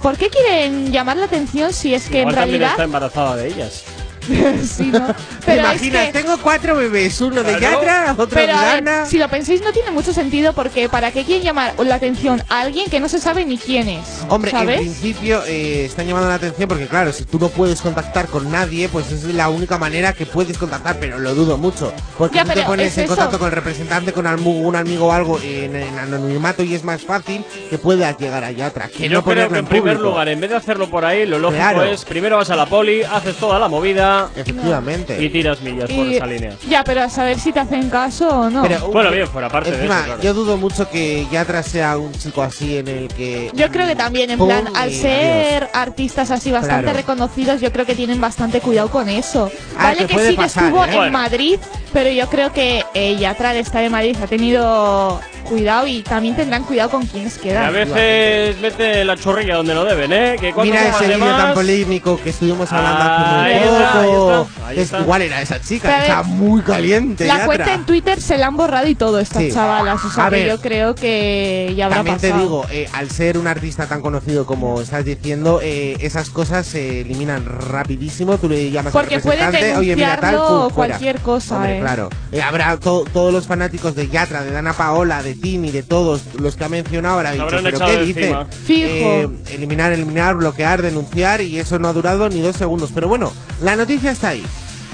¿por 0.02 0.16
qué 0.16 0.28
quieren 0.28 0.92
llamar 0.92 1.16
la 1.16 1.26
atención 1.26 1.72
si 1.72 1.94
es 1.94 2.08
que 2.08 2.20
Igual 2.20 2.34
en 2.34 2.36
realidad 2.36 2.70
está 2.70 2.84
embarazada 2.84 3.36
de 3.36 3.48
ellas. 3.48 3.84
sí, 4.66 4.84
¿no? 4.92 5.06
¿Te 5.06 5.14
Pero 5.46 5.62
es 5.62 5.82
imaginas? 5.82 6.06
que- 6.06 6.12
Tengo 6.12 6.38
cuatro 6.38 6.76
bebés, 6.76 7.20
uno 7.20 7.42
de 7.42 7.56
Claro. 7.56 7.80
Yatra, 7.82 8.12
otro 8.12 8.26
de 8.26 8.46
Pero 8.46 8.56
a 8.58 8.62
ver, 8.74 8.84
Dana. 8.84 9.06
si 9.06 9.18
lo 9.18 9.28
pensáis 9.28 9.62
no 9.62 9.72
tiene 9.72 9.90
mucho 9.90 10.12
sentido 10.12 10.52
porque 10.52 10.88
¿para 10.88 11.10
qué 11.12 11.24
quieren 11.24 11.44
llamar 11.44 11.74
la 11.78 11.94
atención 11.96 12.42
a 12.48 12.60
alguien 12.62 12.88
que 12.90 13.00
no 13.00 13.08
se 13.08 13.18
sabe 13.18 13.44
ni 13.44 13.58
quién 13.58 13.88
es? 13.88 14.24
Hombre, 14.28 14.50
¿sabes? 14.50 14.76
en 14.78 14.84
principio 14.84 15.42
eh, 15.46 15.84
están 15.86 16.06
llamando 16.06 16.28
la 16.28 16.34
atención 16.36 16.68
porque 16.68 16.86
claro, 16.86 17.12
si 17.12 17.24
tú 17.24 17.38
no 17.38 17.48
puedes 17.48 17.80
contactar 17.80 18.26
con 18.26 18.50
nadie, 18.50 18.88
pues 18.88 19.10
es 19.10 19.24
la 19.24 19.48
única 19.48 19.78
manera 19.78 20.12
que 20.12 20.26
puedes 20.26 20.56
contactar, 20.58 20.98
pero 21.00 21.18
lo 21.18 21.34
dudo 21.34 21.56
mucho. 21.58 21.92
Porque 22.18 22.36
Ya, 22.36 22.44
tú 22.44 22.52
te 22.52 22.62
pones 22.62 22.88
es 22.92 22.98
en 22.98 23.04
eso. 23.04 23.14
contacto 23.16 23.38
con 23.38 23.48
el 23.48 23.54
representante, 23.54 24.12
con 24.12 24.26
un 24.26 24.76
amigo 24.76 25.06
o 25.06 25.12
algo 25.12 25.38
en, 25.42 25.74
en 25.76 25.98
anonimato 25.98 26.62
y 26.62 26.74
es 26.74 26.84
más 26.84 27.02
fácil 27.02 27.44
que 27.68 27.78
puedas 27.78 28.16
llegar 28.18 28.44
a 28.44 28.50
Yatra. 28.52 28.88
Que 28.88 29.08
Yo 29.08 29.14
no 29.18 29.24
creo 29.24 29.48
que 29.48 29.58
en 29.58 29.66
primer 29.66 29.94
público. 29.94 30.10
lugar, 30.10 30.28
en 30.28 30.40
vez 30.40 30.50
de 30.50 30.56
hacerlo 30.56 30.88
por 30.90 31.04
ahí, 31.04 31.26
lo 31.26 31.38
lógico 31.38 31.60
Claro. 31.60 31.82
es 31.84 32.04
primero 32.04 32.36
vas 32.36 32.50
a 32.50 32.56
la 32.56 32.66
poli, 32.66 33.02
haces 33.02 33.36
toda 33.36 33.58
la 33.58 33.68
movida 33.68 34.19
Efectivamente. 34.37 35.22
y 35.22 35.28
tiras 35.30 35.61
millas 35.61 35.90
por 35.90 36.06
Y- 36.06 36.16
esa 36.16 36.26
línea. 36.26 36.52
Ya, 36.68 36.85
pero 36.85 37.02
a 37.02 37.09
saber 37.09 37.38
si 37.38 37.52
te 37.52 37.61
hacen 37.61 37.88
caso 37.90 38.28
o 38.28 38.50
no. 38.50 38.62
Pero, 38.62 38.88
Bueno, 38.88 39.11
bien, 39.11 39.26
fuera 39.28 39.48
parte 39.48 39.70
de 39.70 39.76
Encima, 39.76 39.96
eso, 39.98 40.04
claro. 40.06 40.22
yo 40.22 40.35
dudo 40.35 40.56
mucho 40.56 40.88
que 40.90 41.26
Yatra 41.30 41.62
sea 41.62 41.96
un 41.96 42.12
chico 42.12 42.42
así 42.42 42.78
en 42.78 42.88
el 42.88 43.09
que. 43.09 43.50
Yo 43.54 43.70
creo 43.70 43.87
que 43.87 43.96
también, 43.96 44.30
en 44.30 44.38
Pum, 44.38 44.48
plan, 44.48 44.68
al 44.74 44.90
y 44.90 44.94
ser 45.00 45.68
artistas 45.72 46.30
así 46.30 46.50
bastante 46.50 46.85
Claro. 46.85 46.96
reconocidos, 46.98 47.61
yo 47.61 47.72
creo 47.72 47.87
que 47.87 47.94
tienen 47.94 48.20
bastante 48.20 48.61
cuidado 48.61 48.88
con 48.90 49.09
eso. 49.09 49.50
Ah, 49.76 49.85
vale 49.85 49.98
que 50.00 50.06
que, 50.06 50.14
puede 50.14 50.28
sí 50.30 50.37
que 50.37 50.42
pasar, 50.42 50.64
estuvo 50.64 50.85
¿eh? 50.85 50.88
en 50.90 50.96
Bueno. 50.96 51.12
Madrid, 51.12 51.59
pero 51.92 52.11
yo 52.11 52.28
creo 52.28 52.52
que 52.52 52.85
eh, 52.94 53.16
Yatra 53.16 53.50
al 53.50 53.56
estar 53.56 53.83
en 53.85 53.92
Madrid 53.92 54.16
ha 54.22 54.26
tenido 54.26 55.20
cuidado 55.48 55.87
y 55.87 56.02
también 56.02 56.37
tendrán 56.37 56.62
cuidado 56.62 56.90
con 56.90 57.04
quienes 57.06 57.37
Que 57.38 57.48
quedan. 57.48 57.64
a 57.64 57.70
veces 57.70 58.56
mete 58.61 59.04
la 59.04 59.16
chorrilla 59.16 59.56
donde 59.56 59.74
no 59.74 59.85
deben, 59.85 60.12
¿eh? 60.12 60.37
Que 60.40 60.52
cuando 60.52 60.72
Mira 60.72 60.88
ese 60.90 61.06
vídeo 61.09 61.18
tan 61.37 61.54
polémico 61.54 62.20
que 62.22 62.30
estuvimos 62.30 62.70
hablando 62.72 63.00
Ahí 63.02 63.54
hace 63.54 63.66
muy 63.66 63.83
está, 63.83 63.92
ahí 64.10 64.16
poco. 64.16 64.48
está, 64.50 64.66
ahí 64.68 64.78
Es- 64.80 64.92
igual 64.92 65.22
era 65.22 65.42
esa 65.42 65.60
chica, 65.60 66.00
está 66.02 66.22
muy 66.22 66.62
caliente. 66.62 67.26
La 67.26 67.46
cuenta 67.46 67.74
en 67.74 67.86
Twitter 67.86 68.20
se 68.20 68.38
la 68.38 68.46
han 68.48 68.56
borrado 68.56 68.86
y 68.88 68.94
todo 68.94 69.20
estas 69.20 69.42
Sí. 69.42 69.52
chavalas. 69.52 70.04
O 70.04 70.10
sea 70.10 70.26
A 70.26 70.30
que 70.30 70.36
ver. 70.36 70.48
yo 70.48 70.60
creo 70.60 70.94
que 70.94 71.72
ya 71.76 71.86
habrá 71.86 71.98
También 71.98 72.18
te 72.18 72.32
digo, 72.32 72.64
eh, 72.70 72.88
al 72.92 73.10
ser 73.10 73.38
un 73.38 73.46
artista 73.46 73.86
tan 73.86 74.00
conocido 74.00 74.46
como 74.46 74.80
estás 74.80 75.04
diciendo, 75.04 75.60
eh, 75.62 75.96
esas 76.00 76.30
cosas 76.30 76.66
se 76.66 77.00
eliminan 77.02 77.44
rapidísimo. 77.46 78.38
Tú 78.38 78.48
le 78.48 78.70
llamas 78.70 78.92
Porque 78.92 79.16
al 79.16 79.22
representante, 79.22 79.76
oye, 79.76 79.96
mira 79.96 80.16
tal, 80.20 80.32
denunciarlo 80.32 80.48
pum, 80.66 80.74
fuera". 80.74 80.90
cualquier 80.96 81.20
cosa, 81.20 81.56
Hombre, 81.56 81.78
eh. 81.78 81.80
claro. 81.80 82.08
Eh, 82.32 82.42
habrá 82.42 82.76
to- 82.78 83.04
todos 83.12 83.32
los 83.32 83.46
fanáticos 83.46 83.94
de 83.94 84.08
Yatra, 84.08 84.42
de 84.42 84.50
Dana 84.52 84.72
Paola, 84.72 85.22
de 85.22 85.34
Tini, 85.34 85.70
de 85.70 85.82
todos 85.82 86.22
los 86.38 86.56
que 86.56 86.64
ha 86.64 86.68
mencionado, 86.68 87.20
Se 87.22 87.32
dicho, 87.32 87.46
¿pero 87.62 87.78
qué 87.78 87.96
de 87.98 88.04
dice? 88.04 88.20
encima. 88.20 88.46
Fijo. 88.46 88.88
Eh, 88.88 89.28
eliminar, 89.52 89.92
eliminar, 89.92 90.36
bloquear, 90.36 90.82
denunciar 90.82 91.40
y 91.40 91.58
eso 91.58 91.78
no 91.78 91.88
ha 91.88 91.92
durado 91.92 92.28
ni 92.28 92.40
dos 92.40 92.56
segundos. 92.56 92.90
Pero 92.94 93.08
bueno, 93.08 93.32
la 93.62 93.76
noticia 93.76 93.89
está 94.11 94.29
ahí. 94.31 94.44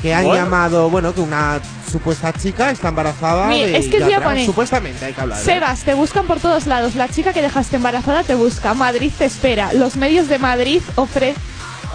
Que 0.02 0.14
han 0.14 0.24
Bueno. 0.24 0.44
llamado, 0.44 0.90
bueno, 0.90 1.14
que 1.14 1.20
una 1.22 1.58
supuesta 1.90 2.32
chica 2.32 2.70
está 2.70 2.88
embarazada 2.88 3.46
Mi- 3.46 3.62
de 3.64 3.78
es 3.78 3.86
que 3.88 3.98
Supuestamente 4.44 5.04
hay 5.06 5.12
que 5.14 5.20
hablar. 5.20 5.38
¿eh? 5.38 5.42
Sebas, 5.42 5.82
te 5.84 5.94
buscan 5.94 6.26
por 6.26 6.38
todos 6.38 6.66
lados. 6.66 6.94
La 6.96 7.08
chica 7.08 7.32
que 7.32 7.40
dejaste 7.42 7.76
embarazada 7.76 8.22
te 8.22 8.34
busca. 8.34 8.74
Madrid 8.74 9.10
te 9.16 9.24
espera. 9.24 9.72
Los 9.72 9.96
medios 9.96 10.28
de 10.28 10.38
Madrid 10.38 10.82
ofre 10.96 11.34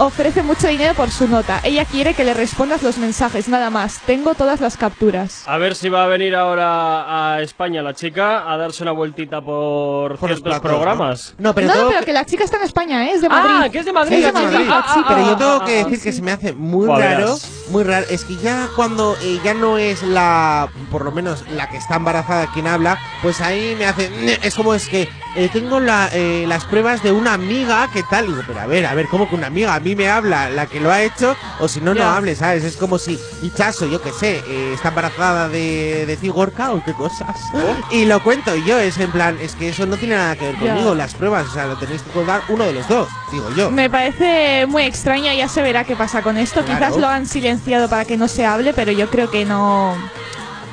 ofrece 0.05 0.41
mucho 0.43 0.67
dinero 0.67 0.93
por 0.95 1.11
su 1.11 1.27
nota. 1.27 1.59
Ella 1.63 1.85
quiere 1.85 2.13
que 2.13 2.23
le 2.23 2.33
respondas 2.33 2.81
los 2.83 2.97
mensajes, 2.97 3.47
nada 3.47 3.69
más. 3.69 3.99
Tengo 4.05 4.33
todas 4.33 4.59
las 4.59 4.75
capturas. 4.77 5.43
A 5.47 5.57
ver 5.57 5.75
si 5.75 5.89
va 5.89 6.03
a 6.03 6.07
venir 6.07 6.35
ahora 6.35 7.33
a 7.35 7.41
España 7.41 7.81
la 7.81 7.93
chica 7.93 8.51
a 8.51 8.57
darse 8.57 8.83
una 8.83 8.91
vueltita 8.93 9.41
por, 9.41 10.17
Por 10.17 10.29
los 10.29 10.39
ciertos 10.39 10.59
platos, 10.59 10.61
programas. 10.69 11.35
No, 11.37 11.53
pero 11.53 11.67
no, 11.67 11.73
tengo 11.73 11.87
pero 11.89 11.99
que- 11.99 12.05
que 12.07 12.13
la 12.13 12.25
chica 12.25 12.43
está 12.43 12.57
en 12.57 12.63
España, 12.63 13.05
¿eh? 13.05 13.11
Es 13.13 13.21
de 13.21 13.27
Ah, 13.29 13.43
Madrid. 13.59 13.71
que 13.71 13.79
es 13.79 13.85
de 13.85 13.93
Madrid. 13.93 14.17
Es 14.17 14.23
de 14.23 14.27
Sí, 14.29 14.33
Madrid, 14.33 14.53
Madrid. 14.57 14.69
la 14.69 14.79
Ah. 14.87 15.05
Pero 15.07 15.19
yo 15.25 15.31
ah, 15.33 15.37
tengo 15.37 15.59
ah, 15.61 15.65
que 15.65 15.71
ah, 15.79 15.83
decir 15.83 15.97
sí. 15.99 16.03
que 16.03 16.11
se 16.13 16.21
me 16.21 16.31
hace 16.31 16.53
muy 16.53 16.87
raro, 16.87 17.35
muy 17.69 17.83
raro. 17.83 18.05
Es 18.09 18.25
que 18.25 18.35
ya 18.37 18.67
cuando 18.75 19.15
eh, 19.21 19.39
ya 19.43 19.53
no 19.53 19.77
es 19.77 20.01
la, 20.03 20.69
por 20.89 21.05
lo 21.05 21.11
menos 21.11 21.43
la 21.49 21.69
que 21.69 21.77
está 21.77 21.95
embarazada 21.95 22.47
quien 22.53 22.67
habla, 22.67 22.97
pues 23.21 23.39
ahí 23.41 23.75
me 23.77 23.85
hace, 23.85 24.39
es 24.41 24.55
como 24.55 24.73
es 24.73 24.87
que 24.89 25.07
eh, 25.35 25.49
tengo 25.51 25.79
la, 25.79 26.09
eh, 26.11 26.45
las 26.47 26.65
pruebas 26.65 27.03
de 27.03 27.11
una 27.11 27.33
amiga 27.33 27.87
que 27.93 28.03
tal. 28.03 28.25
Y 28.25 28.27
digo, 28.29 28.43
pero 28.45 28.59
a 28.59 28.67
ver, 28.67 28.85
a 28.85 28.93
ver, 28.93 29.07
¿cómo 29.07 29.29
que 29.29 29.35
una 29.35 29.47
amiga? 29.47 29.75
A 29.75 29.79
mí 29.79 29.95
me 29.95 30.09
habla 30.09 30.49
la 30.49 30.65
que 30.67 30.79
lo 30.79 30.91
ha 30.91 31.01
hecho, 31.01 31.35
o 31.59 31.67
si 31.67 31.81
no, 31.81 31.93
no 31.93 32.03
hable, 32.03 32.35
¿sabes? 32.35 32.63
Es 32.63 32.77
como 32.77 32.97
si 32.97 33.19
Ichazo, 33.41 33.87
yo 33.87 34.01
que 34.01 34.11
sé, 34.11 34.41
eh, 34.47 34.71
está 34.73 34.89
embarazada 34.89 35.49
de, 35.49 36.05
de 36.05 36.17
Cigorca 36.17 36.71
o 36.71 36.83
qué 36.83 36.93
cosas. 36.93 37.37
Y 37.91 38.05
lo 38.05 38.23
cuento 38.23 38.55
yo, 38.55 38.79
es 38.79 38.97
en 38.99 39.11
plan, 39.11 39.37
es 39.41 39.55
que 39.55 39.69
eso 39.69 39.85
no 39.85 39.97
tiene 39.97 40.15
nada 40.15 40.35
que 40.35 40.45
ver 40.45 40.55
conmigo, 40.55 40.95
las 40.95 41.13
pruebas, 41.13 41.47
o 41.47 41.51
sea, 41.51 41.65
lo 41.65 41.77
tenéis 41.77 42.01
que 42.01 42.11
contar 42.11 42.41
uno 42.47 42.63
de 42.63 42.73
los 42.73 42.87
dos, 42.87 43.09
digo 43.31 43.49
yo. 43.55 43.69
Me 43.69 43.89
parece 43.89 44.65
muy 44.67 44.83
extraño, 44.83 45.31
ya 45.33 45.47
se 45.47 45.61
verá 45.61 45.83
qué 45.83 45.95
pasa 45.95 46.21
con 46.21 46.37
esto. 46.37 46.63
Claro. 46.63 46.79
Quizás 46.79 46.97
lo 46.97 47.07
han 47.07 47.27
silenciado 47.27 47.89
para 47.89 48.05
que 48.05 48.17
no 48.17 48.27
se 48.27 48.45
hable, 48.45 48.73
pero 48.73 48.91
yo 48.91 49.09
creo 49.09 49.29
que 49.29 49.45
no. 49.45 49.95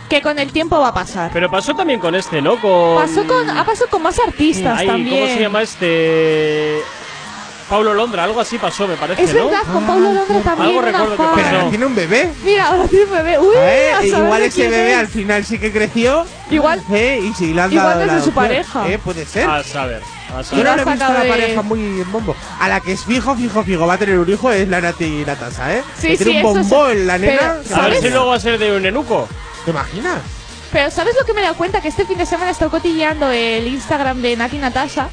Que 0.09 0.23
con 0.23 0.38
el 0.38 0.51
tiempo 0.53 0.81
va 0.81 0.88
a 0.88 0.94
pasar. 0.94 1.31
Pero 1.33 1.51
pasó 1.51 1.75
también 1.75 2.01
con 2.01 2.14
este, 2.14 2.40
¿no? 2.40 2.61
Con... 2.61 2.97
Pasó 2.97 3.27
con, 3.27 3.49
ha 3.51 3.64
pasado 3.64 3.90
con 3.90 4.03
más 4.03 4.18
artistas 4.18 4.79
Ay, 4.81 4.87
también. 4.87 5.21
¿Cómo 5.21 5.35
se 5.35 5.40
llama 5.40 5.62
este? 5.62 6.79
Paulo 7.68 7.92
Londra, 7.92 8.25
algo 8.25 8.40
así 8.40 8.57
pasó, 8.57 8.88
me 8.88 8.94
parece, 8.97 9.23
Es 9.25 9.35
¿no? 9.35 9.44
verdad, 9.44 9.61
con 9.71 9.85
Paulo 9.85 10.11
Londra 10.11 10.40
también. 10.40 10.68
Algo 10.71 10.81
recuerdo 10.81 11.16
que 11.35 11.42
pasó. 11.42 11.68
tiene 11.68 11.85
un 11.85 11.94
bebé. 11.94 12.33
Mira, 12.42 12.68
ahora 12.68 12.88
tiene 12.88 13.05
un 13.05 13.11
bebé. 13.11 13.38
Uy, 13.38 13.55
Eh, 13.59 13.90
a 13.92 13.97
saber 13.97 14.09
igual 14.25 14.40
de 14.40 14.47
ese 14.47 14.68
bebé 14.71 14.92
es. 14.92 14.99
al 14.99 15.09
final 15.09 15.44
sí 15.44 15.59
que 15.59 15.71
creció. 15.71 16.25
Igual- 16.51 16.83
Eh, 16.90 17.21
y 17.23 17.35
sí, 17.35 17.53
le 17.53 17.61
han 17.61 17.71
igual 17.71 17.87
dado 17.88 18.01
es 18.01 18.07
la 18.07 18.14
de 18.14 18.23
su 18.23 18.33
pareja. 18.33 18.88
Eh, 18.88 18.99
puede 18.99 19.27
ser. 19.27 19.47
A 19.51 19.62
saber, 19.62 20.01
a 20.35 20.40
Yo 20.40 20.64
no 20.64 20.77
le 20.77 20.83
he 20.83 20.85
visto 20.87 21.05
a 21.05 21.12
la 21.12 21.21
de- 21.25 21.29
pareja 21.29 21.61
muy 21.61 21.79
en 22.01 22.11
bombo. 22.11 22.35
A 22.59 22.68
la 22.71 22.81
que 22.81 22.92
es 22.92 23.05
fijo, 23.05 23.37
fijo, 23.37 23.62
fijo, 23.62 23.87
va 23.87 23.94
a 23.94 23.99
tener 23.99 24.18
un 24.18 24.31
hijo 24.33 24.51
es 24.51 24.66
la 24.66 24.81
Nati 24.81 25.25
Natasa, 25.27 25.75
¿eh? 25.77 25.83
Sí, 25.99 26.09
Que 26.09 26.16
tiene 26.16 26.40
sí, 26.40 26.47
un 26.47 26.59
eso 26.61 26.68
bombo 26.71 26.88
en 26.88 27.07
la 27.07 27.18
nena. 27.18 27.57
Pero, 27.68 27.77
A 27.83 27.88
ver 27.88 28.01
si 28.01 28.09
luego 28.09 28.27
va 28.29 28.37
a 28.37 28.40
ser 28.40 28.59
de 28.59 28.75
un 28.75 28.87
enuco. 28.87 29.29
¿Te 29.64 29.71
imaginas? 29.71 30.21
Pero 30.73 30.90
¿sabes 30.90 31.14
lo 31.18 31.25
que 31.25 31.33
me 31.33 31.40
he 31.40 31.44
dado 31.44 31.57
cuenta? 31.57 31.81
Que 31.81 31.88
este 31.88 32.05
fin 32.05 32.18
de 32.18 32.27
semana 32.27 32.49
he 32.49 32.53
estado 32.53 32.71
cotilleando 32.71 33.31
el 33.31 33.66
Instagram 33.68 34.21
de 34.21 34.37
Nati 34.37 34.59
Natasha 34.59 35.09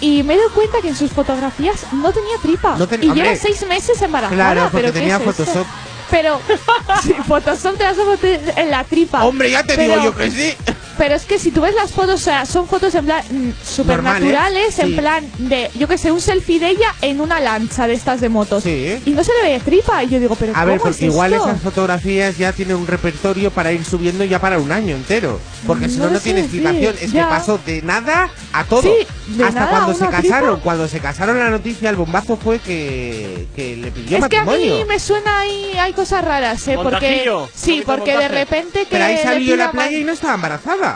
y 0.00 0.22
me 0.22 0.34
he 0.34 0.36
dado 0.36 0.50
cuenta 0.52 0.80
que 0.80 0.88
en 0.88 0.96
sus 0.96 1.12
fotografías 1.12 1.92
no 1.92 2.12
tenía 2.12 2.36
tripa. 2.42 2.76
No 2.76 2.88
ten- 2.88 3.02
y 3.04 3.08
hombre, 3.08 3.22
lleva 3.24 3.36
seis 3.36 3.64
meses 3.66 4.00
embarazada. 4.02 4.34
Claro, 4.34 4.62
porque 4.70 4.76
¿pero 4.78 4.92
tenía 4.92 5.16
es 5.16 5.20
esto? 5.22 5.32
Photoshop. 5.44 5.66
Pero, 6.10 6.40
sí, 7.04 7.14
Photoshop 7.28 7.76
te 7.76 7.84
vas 7.84 7.98
a 7.98 8.04
meter 8.04 8.54
en 8.56 8.70
la 8.70 8.82
tripa. 8.84 9.24
Hombre, 9.24 9.50
ya 9.50 9.62
te 9.62 9.76
Pero- 9.76 9.92
digo 9.94 10.04
yo 10.06 10.16
que 10.16 10.30
sí. 10.30 10.54
Pero 11.00 11.14
es 11.14 11.24
que 11.24 11.38
si 11.38 11.50
tú 11.50 11.62
ves 11.62 11.74
las 11.74 11.92
fotos, 11.92 12.16
o 12.20 12.22
sea, 12.22 12.44
son 12.44 12.68
fotos 12.68 12.94
en 12.94 13.06
plan 13.06 13.24
mm, 13.30 13.52
supernaturales, 13.66 14.22
Normales, 14.34 14.78
en 14.80 14.88
sí. 14.88 14.94
plan 14.96 15.24
de, 15.38 15.70
yo 15.74 15.88
que 15.88 15.96
sé, 15.96 16.12
un 16.12 16.20
selfie 16.20 16.60
de 16.60 16.68
ella 16.68 16.94
en 17.00 17.22
una 17.22 17.40
lancha 17.40 17.86
de 17.86 17.94
estas 17.94 18.20
de 18.20 18.28
motos. 18.28 18.64
Sí. 18.64 19.00
Y 19.06 19.10
no 19.12 19.24
se 19.24 19.30
le 19.42 19.50
ve 19.54 19.60
tripa. 19.60 20.04
Y 20.04 20.10
yo 20.10 20.20
digo, 20.20 20.36
pero 20.36 20.52
A 20.54 20.66
ver, 20.66 20.78
¿cómo 20.78 20.90
es 20.90 20.96
porque 20.98 21.06
igual 21.06 21.32
esto? 21.32 21.48
esas 21.48 21.62
fotografías 21.62 22.36
ya 22.36 22.52
tienen 22.52 22.76
un 22.76 22.86
repertorio 22.86 23.50
para 23.50 23.72
ir 23.72 23.82
subiendo 23.82 24.24
ya 24.24 24.38
para 24.42 24.58
un 24.58 24.70
año 24.72 24.94
entero. 24.94 25.40
Porque 25.66 25.88
si 25.88 25.96
No 25.96 26.06
no, 26.08 26.10
no 26.12 26.20
tiene 26.20 26.40
sé 26.40 26.44
explicación. 26.44 26.92
decir, 26.92 27.04
Es 27.06 27.12
ya. 27.12 27.24
que 27.24 27.30
pasó 27.30 27.58
de 27.64 27.80
nada 27.80 28.28
a 28.52 28.64
todo. 28.64 28.82
Sí, 28.82 29.06
de 29.36 29.44
Hasta 29.44 29.60
nada 29.60 29.66
a 29.68 29.70
cuando 29.86 29.94
se 29.94 30.06
casaron. 30.10 30.50
tripa. 30.50 30.62
Cuando 30.62 30.86
se 30.88 31.00
casaron 31.00 31.38
la 31.38 31.48
noticia, 31.48 31.88
el 31.88 31.96
bombazo 31.96 32.36
fue 32.36 32.58
que, 32.58 33.46
que 33.56 33.76
le 33.76 33.90
pidió 33.90 34.18
Es 34.18 34.28
que 34.28 34.36
a 34.36 34.44
mí 34.44 34.84
me 34.86 34.98
suena 34.98 35.40
ahí, 35.40 35.72
hay 35.80 35.94
cosas 35.94 36.22
raras, 36.24 36.68
¿eh? 36.68 36.74
Porque, 36.74 36.90
Montajillo, 36.92 37.48
sí, 37.54 37.82
porque 37.86 38.18
de 38.18 38.28
repente 38.28 38.80
que 38.80 38.86
Pero 38.90 39.04
ahí 39.06 39.16
salió 39.22 39.56
la 39.56 39.72
playa 39.72 39.96
y 39.96 40.04
no 40.04 40.12
estaba 40.12 40.34
embarazada. 40.34 40.89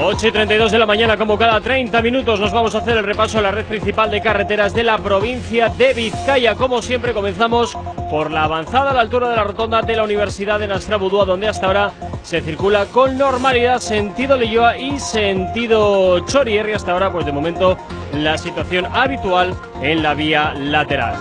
8 0.00 0.28
y 0.28 0.32
32 0.32 0.72
de 0.72 0.78
la 0.78 0.86
mañana, 0.86 1.16
como 1.16 1.38
cada 1.38 1.60
30 1.60 2.00
minutos, 2.02 2.40
nos 2.40 2.52
vamos 2.52 2.74
a 2.74 2.78
hacer 2.78 2.96
el 2.96 3.04
repaso 3.04 3.38
a 3.38 3.42
la 3.42 3.50
red 3.50 3.64
principal 3.64 4.10
de 4.10 4.20
carreteras 4.20 4.74
de 4.74 4.82
la 4.82 4.98
provincia 4.98 5.68
de 5.68 5.92
Vizcaya. 5.92 6.54
Como 6.54 6.80
siempre, 6.82 7.12
comenzamos 7.12 7.76
por 8.10 8.30
la 8.30 8.44
avanzada 8.44 8.90
a 8.90 8.94
la 8.94 9.00
altura 9.00 9.28
de 9.28 9.36
la 9.36 9.44
rotonda 9.44 9.82
de 9.82 9.96
la 9.96 10.04
Universidad 10.04 10.58
de 10.58 10.66
Nastrabudúa, 10.66 11.24
donde 11.24 11.48
hasta 11.48 11.66
ahora 11.66 11.92
se 12.22 12.40
circula 12.40 12.86
con 12.86 13.18
normalidad 13.18 13.80
sentido 13.80 14.36
Leyoa 14.36 14.78
y 14.78 14.98
sentido 14.98 16.20
Chorierri. 16.26 16.72
Hasta 16.72 16.92
ahora, 16.92 17.12
pues 17.12 17.26
de 17.26 17.32
momento, 17.32 17.76
la 18.14 18.38
situación 18.38 18.86
habitual 18.86 19.54
en 19.82 20.02
la 20.02 20.14
vía 20.14 20.54
lateral. 20.54 21.14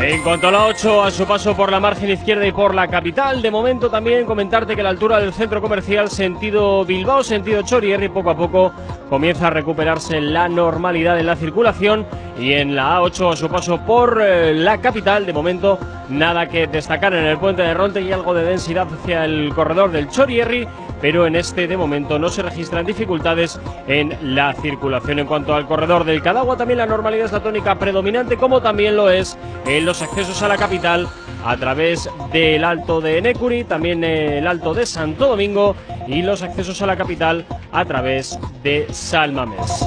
En 0.00 0.22
cuanto 0.22 0.46
a 0.46 0.52
la 0.52 0.66
8, 0.66 1.02
a 1.02 1.10
su 1.10 1.26
paso 1.26 1.56
por 1.56 1.72
la 1.72 1.80
margen 1.80 2.08
izquierda 2.08 2.46
y 2.46 2.52
por 2.52 2.72
la 2.72 2.86
capital, 2.86 3.42
de 3.42 3.50
momento 3.50 3.90
también 3.90 4.24
comentarte 4.26 4.76
que 4.76 4.82
la 4.82 4.90
altura 4.90 5.18
del 5.18 5.32
centro 5.32 5.60
comercial 5.60 6.08
sentido 6.08 6.84
Bilbao, 6.84 7.24
sentido 7.24 7.62
Chorierri, 7.62 8.08
poco 8.08 8.30
a 8.30 8.36
poco 8.36 8.72
comienza 9.10 9.48
a 9.48 9.50
recuperarse 9.50 10.20
la 10.20 10.48
normalidad 10.48 11.16
de 11.16 11.24
la 11.24 11.34
circulación. 11.34 12.06
Y 12.38 12.52
en 12.52 12.76
la 12.76 13.00
A8 13.00 13.32
a 13.32 13.36
su 13.36 13.48
paso 13.48 13.78
por 13.84 14.22
eh, 14.22 14.54
la 14.54 14.78
capital, 14.78 15.26
de 15.26 15.32
momento 15.32 15.80
nada 16.08 16.48
que 16.48 16.66
destacar 16.66 17.14
en 17.14 17.24
el 17.24 17.38
puente 17.38 17.62
de 17.62 17.74
Ronte 17.74 18.00
y 18.00 18.12
algo 18.12 18.34
de 18.34 18.44
densidad 18.44 18.86
hacia 18.92 19.24
el 19.24 19.52
corredor 19.54 19.90
del 19.90 20.08
Chorierri, 20.08 20.66
pero 21.00 21.26
en 21.26 21.36
este 21.36 21.66
de 21.66 21.76
momento 21.76 22.18
no 22.18 22.28
se 22.28 22.42
registran 22.42 22.86
dificultades 22.86 23.60
en 23.86 24.16
la 24.22 24.52
circulación. 24.54 25.18
En 25.18 25.26
cuanto 25.26 25.54
al 25.54 25.66
corredor 25.66 26.04
del 26.04 26.22
Cadagua, 26.22 26.56
también 26.56 26.78
la 26.78 26.86
normalidad 26.86 27.26
es 27.26 27.32
la 27.32 27.42
tónica 27.42 27.78
predominante, 27.78 28.36
como 28.36 28.60
también 28.60 28.96
lo 28.96 29.10
es 29.10 29.36
en 29.66 29.84
los 29.84 30.02
accesos 30.02 30.42
a 30.42 30.48
la 30.48 30.56
capital 30.56 31.08
a 31.44 31.56
través 31.56 32.08
del 32.32 32.64
Alto 32.64 33.00
de 33.00 33.20
Necuri, 33.22 33.64
también 33.64 34.02
el 34.02 34.46
Alto 34.46 34.74
de 34.74 34.86
Santo 34.86 35.28
Domingo 35.28 35.76
y 36.06 36.22
los 36.22 36.42
accesos 36.42 36.80
a 36.82 36.86
la 36.86 36.96
capital 36.96 37.46
a 37.72 37.84
través 37.84 38.38
de 38.62 38.86
Salmames. 38.90 39.86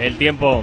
El 0.00 0.16
tiempo. 0.18 0.62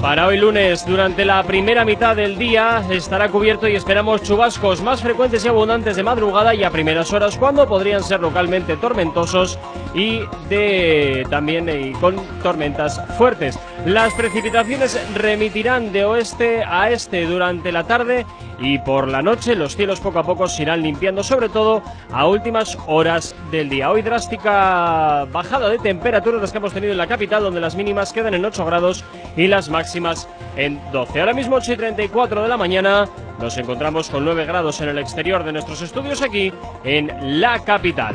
Para 0.00 0.26
hoy 0.26 0.38
lunes, 0.38 0.86
durante 0.86 1.26
la 1.26 1.42
primera 1.42 1.84
mitad 1.84 2.16
del 2.16 2.38
día, 2.38 2.82
estará 2.90 3.28
cubierto 3.28 3.68
y 3.68 3.76
esperamos 3.76 4.22
chubascos 4.22 4.80
más 4.80 5.02
frecuentes 5.02 5.44
y 5.44 5.48
abundantes 5.48 5.94
de 5.94 6.02
madrugada 6.02 6.54
y 6.54 6.64
a 6.64 6.70
primeras 6.70 7.12
horas, 7.12 7.36
cuando 7.36 7.68
podrían 7.68 8.02
ser 8.02 8.20
localmente 8.20 8.78
tormentosos 8.78 9.58
y 9.92 10.22
de 10.48 11.26
también 11.28 11.68
eh, 11.68 11.92
con 12.00 12.16
tormentas 12.42 12.98
fuertes. 13.18 13.58
Las 13.86 14.12
precipitaciones 14.12 15.00
remitirán 15.14 15.90
de 15.90 16.04
oeste 16.04 16.62
a 16.62 16.90
este 16.90 17.24
durante 17.24 17.72
la 17.72 17.84
tarde 17.84 18.26
y 18.58 18.78
por 18.78 19.08
la 19.08 19.22
noche 19.22 19.56
los 19.56 19.74
cielos 19.74 20.00
poco 20.00 20.18
a 20.18 20.22
poco 20.22 20.48
se 20.48 20.62
irán 20.62 20.82
limpiando, 20.82 21.22
sobre 21.22 21.48
todo 21.48 21.82
a 22.12 22.26
últimas 22.26 22.76
horas 22.86 23.34
del 23.50 23.70
día. 23.70 23.90
Hoy 23.90 24.02
drástica 24.02 25.24
bajada 25.32 25.70
de 25.70 25.78
temperaturas 25.78 26.42
las 26.42 26.52
que 26.52 26.58
hemos 26.58 26.74
tenido 26.74 26.92
en 26.92 26.98
la 26.98 27.06
capital, 27.06 27.42
donde 27.42 27.60
las 27.60 27.74
mínimas 27.74 28.12
quedan 28.12 28.34
en 28.34 28.44
8 28.44 28.66
grados 28.66 29.02
y 29.34 29.46
las 29.46 29.70
máximas 29.70 30.28
en 30.56 30.78
12. 30.92 31.18
Ahora 31.18 31.32
mismo 31.32 31.56
8 31.56 31.72
y 31.72 31.76
34 31.76 32.42
de 32.42 32.48
la 32.48 32.58
mañana 32.58 33.08
nos 33.40 33.56
encontramos 33.56 34.10
con 34.10 34.26
9 34.26 34.44
grados 34.44 34.78
en 34.82 34.90
el 34.90 34.98
exterior 34.98 35.42
de 35.42 35.52
nuestros 35.52 35.80
estudios 35.80 36.20
aquí 36.20 36.52
en 36.84 37.40
la 37.40 37.58
capital. 37.60 38.14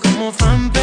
como 0.00 0.32
fan 0.32 0.79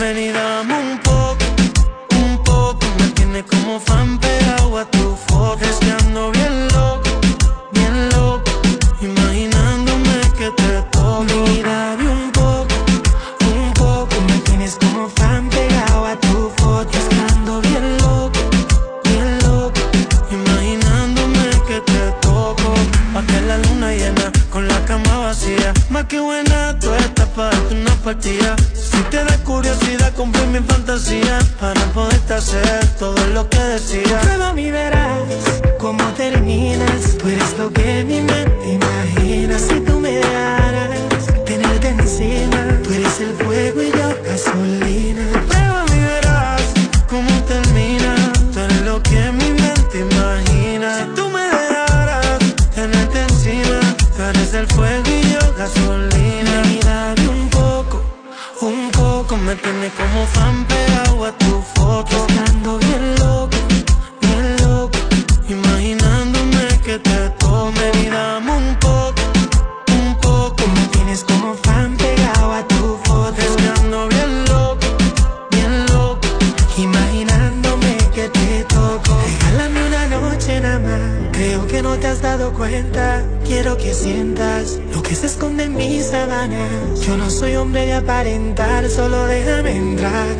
many 0.00 0.29
que 78.20 78.28
te 78.28 78.64
toco 78.64 79.18
Regálame 79.24 79.86
una 79.86 80.06
noche 80.08 80.60
nada 80.60 80.78
más. 80.78 81.32
Creo 81.32 81.66
que 81.66 81.82
no 81.82 81.96
te 81.96 82.06
has 82.08 82.20
dado 82.20 82.52
cuenta. 82.52 83.24
Quiero 83.46 83.76
que 83.76 83.94
sientas 83.94 84.78
Lo 84.92 85.02
que 85.02 85.14
se 85.14 85.26
esconde 85.26 85.64
en 85.64 85.74
mis 85.74 86.06
sábanas. 86.06 87.00
Yo 87.06 87.16
no 87.16 87.30
soy 87.30 87.56
hombre 87.56 87.86
de 87.86 87.94
aparentar 87.94 88.88
Solo 88.88 89.26
déjame 89.26 89.76
entrar. 89.76 90.36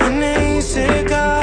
N-I-C-K 0.00 1.34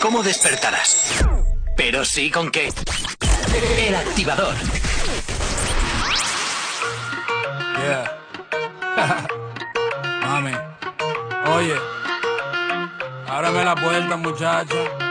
cómo 0.00 0.22
despertarás. 0.22 1.24
Pero 1.76 2.04
sí 2.04 2.30
con 2.30 2.50
qué. 2.50 2.72
El 3.78 3.94
activador. 3.94 4.54
Yeah. 7.78 8.18
Mami. 10.22 10.52
Oye. 11.54 11.74
Ábrame 13.28 13.64
la 13.64 13.74
puerta, 13.74 14.16
muchacha. 14.16 15.09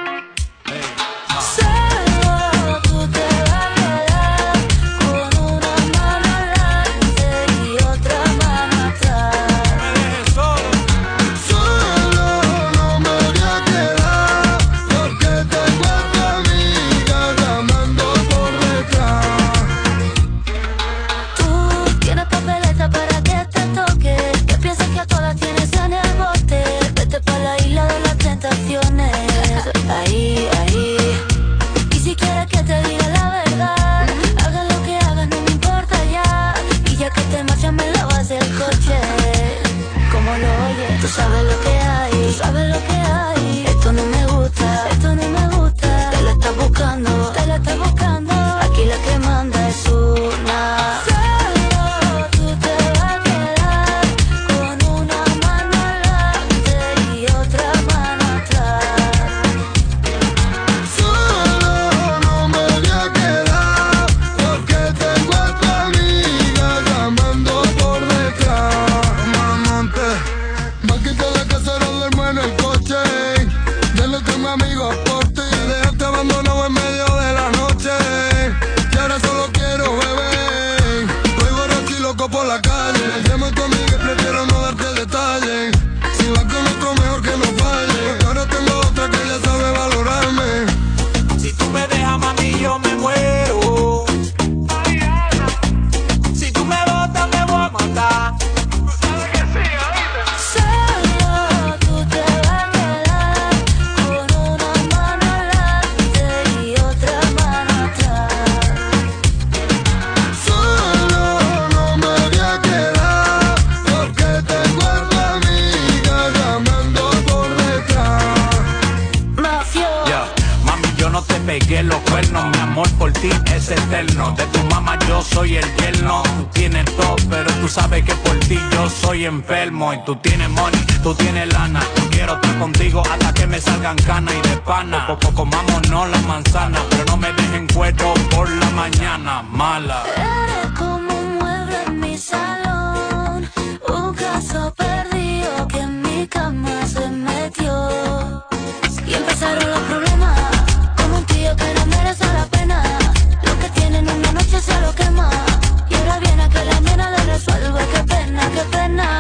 Pena, 158.64 158.66
qué 158.72 158.78
pena. 158.78 159.19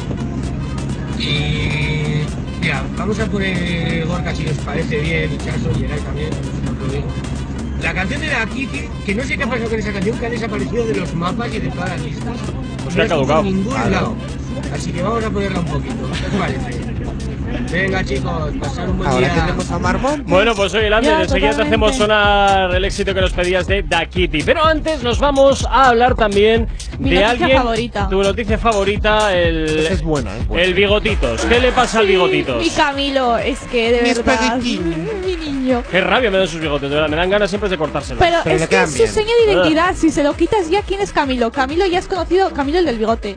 Y 1.20 2.24
mira, 2.62 2.84
vamos 2.98 3.20
a 3.20 3.26
poner 3.26 4.06
Gorka 4.08 4.34
si 4.36 4.48
os 4.48 4.58
parece 4.60 5.00
bien, 5.00 5.32
Ichazo, 5.34 5.74
Geray 5.78 6.00
también, 6.00 6.30
os 6.30 6.88
lo 6.88 6.94
digo. 6.94 7.08
La 7.82 7.94
canción 7.94 8.22
de 8.22 8.28
la 8.28 8.46
Kitty, 8.46 8.82
que 9.06 9.16
no 9.16 9.24
sé 9.24 9.38
qué 9.38 9.44
ha 9.44 9.48
pasado 9.50 9.70
con 9.70 9.80
esa 9.80 9.92
canción, 9.92 10.18
que 10.20 10.26
ha 10.26 10.30
desaparecido 10.30 10.86
de 10.86 10.96
los 10.96 11.14
mapas 11.16 11.54
y 11.54 11.60
de 11.60 11.68
todas 11.70 11.90
las 11.90 12.02
listas. 12.02 12.38
Pues 12.84 12.96
No 12.96 13.04
ha 13.04 13.08
caducado. 13.08 13.42
por 13.44 13.52
ningún 13.52 13.74
Claro. 13.74 13.90
lado. 13.90 14.16
Así 14.74 14.92
que 14.92 15.02
vamos 15.02 15.24
a 15.24 15.30
ponerla 15.30 15.60
un 15.60 15.66
poquito. 15.66 16.10
¿Qué 16.32 16.38
parece? 16.38 16.92
Venga 17.72 18.04
chicos, 18.04 18.52
pasar 18.60 18.90
un 18.90 18.98
buen 18.98 19.10
Ahora 19.10 19.28
día. 19.30 19.36
tenemos 19.46 19.72
a 19.72 19.80
Marmon. 19.80 20.24
Bueno, 20.26 20.56
pues 20.56 20.74
oye, 20.74 20.90
Lander, 20.90 21.22
enseguida 21.22 21.56
te 21.56 21.62
hacemos 21.64 21.96
sonar 21.96 22.74
el 22.74 22.84
éxito 22.86 23.14
que 23.14 23.22
nos 23.22 23.32
pedías 23.34 23.68
de 23.68 23.84
Da 23.84 24.06
Kitty. 24.06 24.44
Pero 24.44 24.64
antes 24.66 25.04
nos 25.04 25.20
vamos 25.20 25.66
a 25.70 25.90
hablar 25.90 26.16
también 26.16 26.68
Mi 27.00 27.10
de 27.12 27.16
noticia 27.22 27.30
alguien. 27.30 27.58
favorita. 27.58 28.10
Tu 28.10 28.24
noticia 28.24 28.58
favorita, 28.58 29.38
el. 29.38 29.80
Esa 29.80 29.94
es 29.94 30.02
buena, 30.04 30.36
es 30.38 30.48
buena. 30.48 30.64
El 30.64 30.74
bigotitos. 30.74 31.42
¿Qué 31.46 31.60
le 31.60 31.72
pasa 31.72 32.00
al 32.00 32.08
bigotitos? 32.08 32.58
Mi 32.64 32.70
Camilo, 32.70 33.38
es 33.38 33.60
que 33.60 33.92
de 33.92 34.02
Mi 34.02 34.14
verdad. 34.14 34.58
Mi 34.58 35.36
niño. 35.36 35.84
Qué 35.92 36.02
rabia 36.02 36.32
me 36.32 36.38
dan 36.40 36.48
sus 36.48 36.60
bigotes, 36.62 36.90
de 36.90 36.96
verdad. 36.96 37.10
Me 37.10 37.16
dan 37.18 37.30
ganas 37.30 37.50
siempre 37.50 37.70
de 37.70 37.78
cortárselos. 37.78 38.20
Pero, 38.20 38.38
Pero 38.44 38.56
es 38.58 38.68
que 38.68 38.84
es 38.84 38.92
su 38.92 39.08
seña 39.08 39.32
de 39.46 39.54
identidad. 39.54 39.96
Si 39.96 40.10
se 40.10 40.24
lo 40.24 40.34
quitas 40.36 40.70
ya, 40.70 40.82
¿quién 40.82 41.00
es 41.02 41.12
Camilo? 41.12 41.52
Camilo 41.52 41.86
ya 41.86 42.00
es 42.00 42.08
conocido, 42.08 42.50
Camilo 42.52 42.80
el 42.80 42.86
del 42.86 42.98
bigote. 42.98 43.36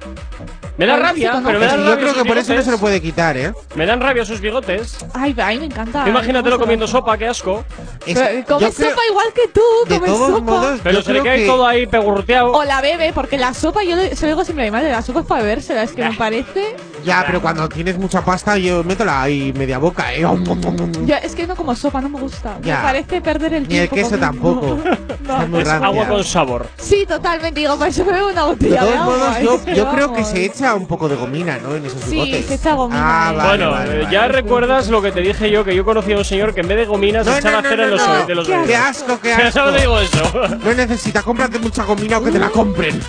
Me 0.77 0.87
da 0.87 0.97
rabia, 0.97 1.41
pero 1.45 1.59
me 1.59 1.67
dan 1.67 1.79
Yo 1.79 1.85
rabia 1.85 1.97
creo 1.97 2.09
sus 2.15 2.23
que 2.23 2.29
por 2.29 2.39
eso 2.39 2.49
no 2.49 2.53
bigotes. 2.55 2.65
se 2.65 2.71
lo 2.73 2.79
puede 2.79 3.01
quitar, 3.01 3.37
¿eh? 3.37 3.53
Me 3.75 3.87
dan 3.87 4.01
rabia 4.01 4.25
sus 4.25 4.41
bigotes. 4.41 4.97
Ay, 5.15 5.35
ay, 5.43 5.59
me 5.59 5.67
encanta. 5.67 6.09
Imagínatelo 6.09 6.57
¿Cómo 6.57 6.65
se 6.65 6.65
comiendo 6.65 6.87
sopa, 6.87 7.17
qué 7.19 7.29
asco. 7.29 7.65
Yo 8.07 8.15
Come 8.15 8.45
creo- 8.45 8.73
sopa 8.91 9.03
igual 9.11 9.27
que 9.35 9.49
tú, 9.49 9.61
de 9.89 9.95
come 9.97 10.07
todos 10.09 10.29
sopa. 10.31 10.41
modos, 10.53 10.81
Pero 10.83 10.97
yo 10.99 11.03
se 11.03 11.13
le 11.13 11.21
creo 11.21 11.33
cae 11.33 11.41
que- 11.43 11.47
todo 11.47 11.67
ahí 11.67 11.87
pegurteado. 11.87 12.53
O 12.53 12.65
la 12.65 12.81
bebe, 12.81 13.13
porque 13.15 13.39
la 13.39 13.55
sopa, 13.55 13.83
yo, 13.83 13.97
se 13.97 14.21
lo 14.23 14.29
digo 14.29 14.45
siempre 14.45 14.65
a 14.65 14.71
mi 14.71 14.71
madre, 14.73 14.91
la 14.91 15.03
sopa 15.03 15.21
es 15.21 15.27
para 15.27 15.43
bebérsela, 15.43 15.83
es 15.85 15.93
que 15.93 16.05
Ah. 16.05 16.11
me 16.11 16.17
parece. 16.17 16.77
Ya, 17.05 17.23
pero 17.27 17.41
cuando 17.43 17.69
tienes 17.69 17.99
mucha 17.99 18.23
pasta, 18.25 18.57
yo 18.57 18.83
métela 18.83 19.23
ahí 19.23 19.53
media 19.53 19.79
boca, 19.79 20.13
¿eh? 20.15 20.21
Yo, 20.23 21.17
es 21.23 21.35
que 21.35 21.47
no 21.47 21.55
como 21.55 21.75
sopa, 21.75 22.01
no 22.01 22.09
me 22.09 22.19
gusta. 22.19 22.57
Ya. 22.63 22.77
Me 22.79 22.83
parece 22.83 23.21
perder 23.21 23.55
el 23.55 23.69
Ni 23.69 23.77
el 23.77 23.89
tiempo. 23.89 23.95
queso 23.97 24.19
comiendo. 24.19 24.61
tampoco. 24.61 24.79
No. 25.25 25.41
Es 25.43 25.49
muy 25.49 25.61
Es 25.63 25.69
rancia. 25.69 25.87
agua 25.87 26.07
con 26.07 26.23
sabor. 26.25 26.67
Sí, 26.77 27.07
totalmente. 27.09 27.59
Digo, 27.59 27.79
por 27.79 27.89
eso 27.89 28.05
me 28.05 28.13
bebo 28.13 28.29
una 28.29 28.45
botella 28.45 28.85
de, 28.85 28.93
todos 28.93 29.05
modos, 29.07 29.37
es 29.39 29.43
yo, 29.43 29.65
yo 29.75 29.91
creo 29.93 30.13
que 30.13 30.23
se 30.23 30.45
echa 30.45 30.64
un 30.73 30.87
poco 30.87 31.09
de 31.09 31.17
gomina, 31.17 31.59
¿no? 31.59 31.75
En 31.75 31.85
esos 31.85 32.01
Sí, 32.03 32.13
bigotes. 32.13 32.47
se 32.47 32.55
echa 32.55 32.73
gomina, 32.75 33.01
Ah, 33.05 33.31
eh. 33.33 33.37
vale, 33.37 33.49
bueno, 33.49 33.71
vale, 33.73 33.93
eh, 33.93 34.03
vale. 34.05 34.13
ya 34.15 34.29
recuerdas 34.29 34.89
lo 34.89 35.03
que 35.03 35.13
te 35.13 35.21
dije 35.21 35.51
yo, 35.51 35.65
que 35.65 35.75
yo 35.75 35.85
conocí 35.85 36.13
a 36.13 36.19
un 36.19 36.25
señor 36.25 36.55
que 36.55 36.61
en 36.63 36.69
vez 36.69 36.79
de 36.79 36.85
gominas 36.87 37.27
No, 37.27 37.33
se 37.33 37.39
echaba 37.41 37.57
no, 37.57 37.63
no, 37.63 37.69
cera 37.69 37.85
en 37.85 37.91
no, 37.91 37.97
los, 37.97 38.09
no. 38.09 38.27
de 38.27 38.35
los 38.37 38.47
Qué. 38.47 38.63
Qué 38.67 38.77
asco, 38.77 39.21
qué 39.21 39.29
Ya 39.39 39.49
asco. 39.49 39.61
no 39.61 39.73
digo 39.73 40.01
eso. 40.01 40.49
No 40.65 40.73
necesita, 40.75 41.23
cómprate 41.23 41.59
mucha 41.59 41.83
gomina 41.85 42.19
o 42.19 42.25
que 42.25 42.31
te 42.31 42.39
la 42.39 42.49
compren. 42.49 43.01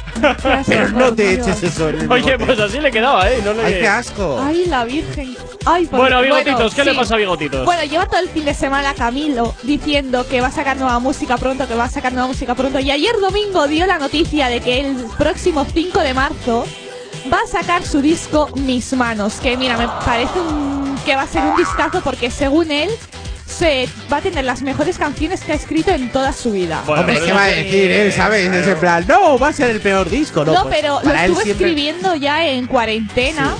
Pero 0.67 0.89
no 0.89 1.13
te 1.13 1.33
eches 1.35 1.63
eso 1.63 1.89
en 1.89 2.01
el 2.01 2.11
Oye, 2.11 2.37
pues 2.39 2.59
así 2.59 2.79
le 2.79 2.91
quedaba, 2.91 3.29
¿eh? 3.31 3.39
No 3.45 3.53
le... 3.53 3.63
Ay, 3.63 3.73
qué 3.79 3.87
asco. 3.87 4.39
Ay, 4.43 4.65
la 4.65 4.83
virgen. 4.83 5.35
Ay, 5.65 5.85
por 5.85 5.99
Bueno, 5.99 6.21
Bigotitos, 6.21 6.73
¿qué 6.75 6.83
le 6.83 6.91
sí. 6.91 6.97
pasa 6.97 7.15
a 7.15 7.17
Bigotitos? 7.17 7.65
Bueno, 7.65 7.83
lleva 7.83 8.05
todo 8.07 8.19
el 8.19 8.29
fin 8.29 8.45
de 8.45 8.53
semana 8.53 8.93
Camilo 8.93 9.53
diciendo 9.63 10.25
que 10.27 10.41
va 10.41 10.47
a 10.47 10.51
sacar 10.51 10.77
nueva 10.77 10.99
música 10.99 11.37
pronto, 11.37 11.67
que 11.67 11.75
va 11.75 11.85
a 11.85 11.89
sacar 11.89 12.13
nueva 12.13 12.27
música 12.27 12.55
pronto. 12.55 12.79
Y 12.79 12.91
ayer 12.91 13.15
domingo 13.19 13.67
dio 13.67 13.85
la 13.85 13.97
noticia 13.97 14.47
de 14.47 14.61
que 14.61 14.79
el 14.81 14.95
próximo 15.17 15.65
5 15.65 15.99
de 15.99 16.13
marzo 16.13 16.65
va 17.31 17.39
a 17.43 17.47
sacar 17.47 17.85
su 17.85 18.01
disco 18.01 18.49
Mis 18.55 18.93
Manos. 18.93 19.35
Que 19.35 19.57
mira, 19.57 19.77
me 19.77 19.87
parece 20.05 20.39
que 21.05 21.15
va 21.15 21.23
a 21.23 21.27
ser 21.27 21.43
un 21.43 21.55
discazo 21.55 22.01
porque 22.01 22.31
según 22.31 22.71
él 22.71 22.89
se 23.45 23.87
va 24.11 24.17
a 24.17 24.21
tener 24.21 24.43
las 24.43 24.61
mejores 24.61 24.97
canciones 24.97 25.41
que 25.41 25.51
ha 25.51 25.55
escrito 25.55 25.91
en 25.91 26.11
toda 26.11 26.33
su 26.33 26.51
vida. 26.51 26.81
Bueno, 26.85 27.01
Hombre, 27.01 27.19
¿qué 27.21 27.27
no 27.29 27.35
va 27.35 27.43
a 27.43 27.47
decir 27.47 27.91
él, 27.91 28.11
sabes? 28.11 28.51
Es 28.51 28.67
en 28.67 28.77
plan, 28.79 29.05
no, 29.07 29.37
va 29.39 29.49
a 29.49 29.53
ser 29.53 29.69
el 29.69 29.79
peor 29.81 30.09
disco, 30.09 30.43
¿no? 30.43 30.53
No, 30.53 30.63
Pues, 30.63 30.75
pero 30.75 30.99
lo 31.03 31.13
estuvo 31.13 31.41
siempre- 31.41 31.51
escribiendo 31.51 32.15
ya 32.15 32.45
en 32.47 32.65
cuarentena. 32.67 33.53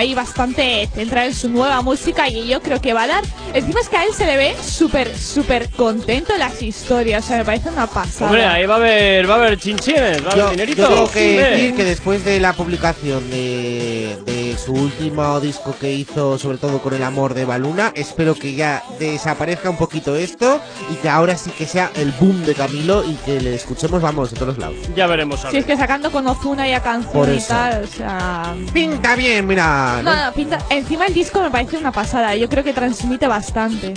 Sí, 0.00 0.14
bastante 0.14 0.88
centrado 0.94 1.26
en 1.28 1.34
su 1.34 1.48
nueva 1.48 1.80
música 1.82 2.28
y 2.28 2.46
yo 2.48 2.60
creo 2.62 2.80
que 2.80 2.92
va 2.92 3.04
a 3.04 3.06
dar. 3.06 3.24
Encima 3.54 3.80
es 3.80 3.88
que 3.88 3.96
a 3.96 4.04
él 4.04 4.10
se 4.16 4.26
le 4.26 4.36
ve 4.36 4.54
súper, 4.62 5.16
súper 5.16 5.68
contento 5.70 6.32
en 6.32 6.38
las 6.40 6.62
historias. 6.62 7.24
O 7.24 7.28
sea, 7.28 7.38
me 7.38 7.44
parece 7.44 7.68
una 7.70 7.86
pasada. 7.86 8.26
Hombre, 8.30 8.44
ahí 8.46 8.66
va 8.66 8.74
a 8.74 8.76
haber, 8.78 9.28
va 9.28 9.34
a 9.34 9.38
haber 9.38 9.58
chinchines, 9.58 10.24
va 10.24 10.30
a 10.30 10.32
haber 10.32 10.36
Yo, 10.36 10.50
dinerito. 10.50 10.82
yo 10.82 10.88
tengo 10.88 11.10
que 11.10 11.40
decir 11.40 11.74
que 11.74 11.84
después 11.84 12.24
de 12.24 12.40
la 12.40 12.52
publicación 12.52 13.28
de, 13.30 14.16
de 14.26 14.56
su 14.64 14.72
último 14.72 15.40
disco 15.40 15.74
que 15.80 15.92
hizo, 15.92 16.38
sobre 16.38 16.58
todo 16.58 16.80
con 16.80 16.94
el 16.94 17.02
amor 17.02 17.34
de 17.34 17.44
Baluna, 17.44 17.92
espero 17.94 18.34
que 18.34 18.54
ya 18.54 18.82
desaparezca 19.30 19.70
un 19.70 19.76
poquito 19.76 20.16
esto 20.16 20.60
y 20.90 20.96
que 20.96 21.08
ahora 21.08 21.36
sí 21.36 21.50
que 21.50 21.64
sea 21.64 21.90
el 21.94 22.10
boom 22.12 22.44
de 22.44 22.54
Camilo 22.54 23.04
y 23.04 23.14
que 23.14 23.40
le 23.40 23.54
escuchemos, 23.54 24.02
vamos, 24.02 24.32
de 24.32 24.36
todos 24.38 24.58
lados. 24.58 24.76
Ya 24.96 25.06
veremos. 25.06 25.44
a 25.44 25.50
Si 25.50 25.58
es 25.58 25.64
que 25.64 25.76
sacando 25.76 26.10
con 26.10 26.26
Ozuna 26.26 26.66
ya 26.66 26.82
canción 26.82 27.12
Por 27.12 27.28
y 27.28 27.40
tal, 27.40 27.84
o 27.84 27.86
sea. 27.86 28.54
Pinta 28.72 29.14
bien, 29.14 29.46
mira. 29.46 30.00
No, 30.02 30.26
no, 30.26 30.32
pinta. 30.32 30.58
Encima 30.68 31.06
el 31.06 31.14
disco 31.14 31.40
me 31.40 31.50
parece 31.50 31.76
una 31.76 31.92
pasada. 31.92 32.34
Yo 32.34 32.48
creo 32.48 32.64
que 32.64 32.72
transmite 32.72 33.28
bastante. 33.28 33.94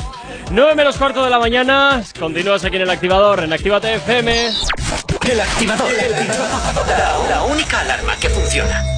9 0.52 0.76
menos 0.76 0.98
cuarto 0.98 1.24
de 1.24 1.32
la 1.32 1.40
mañana. 1.40 2.04
Continúas 2.20 2.64
aquí 2.64 2.76
en 2.76 2.84
el 2.84 2.90
activador, 2.92 3.44
en 3.44 3.54
Actívate 3.54 3.96
FM. 3.96 4.50
El 5.32 5.42
activador. 5.42 5.90
La, 6.88 7.36
la 7.36 7.44
única 7.44 7.80
alarma 7.80 8.16
que 8.18 8.30
funciona. 8.30 8.93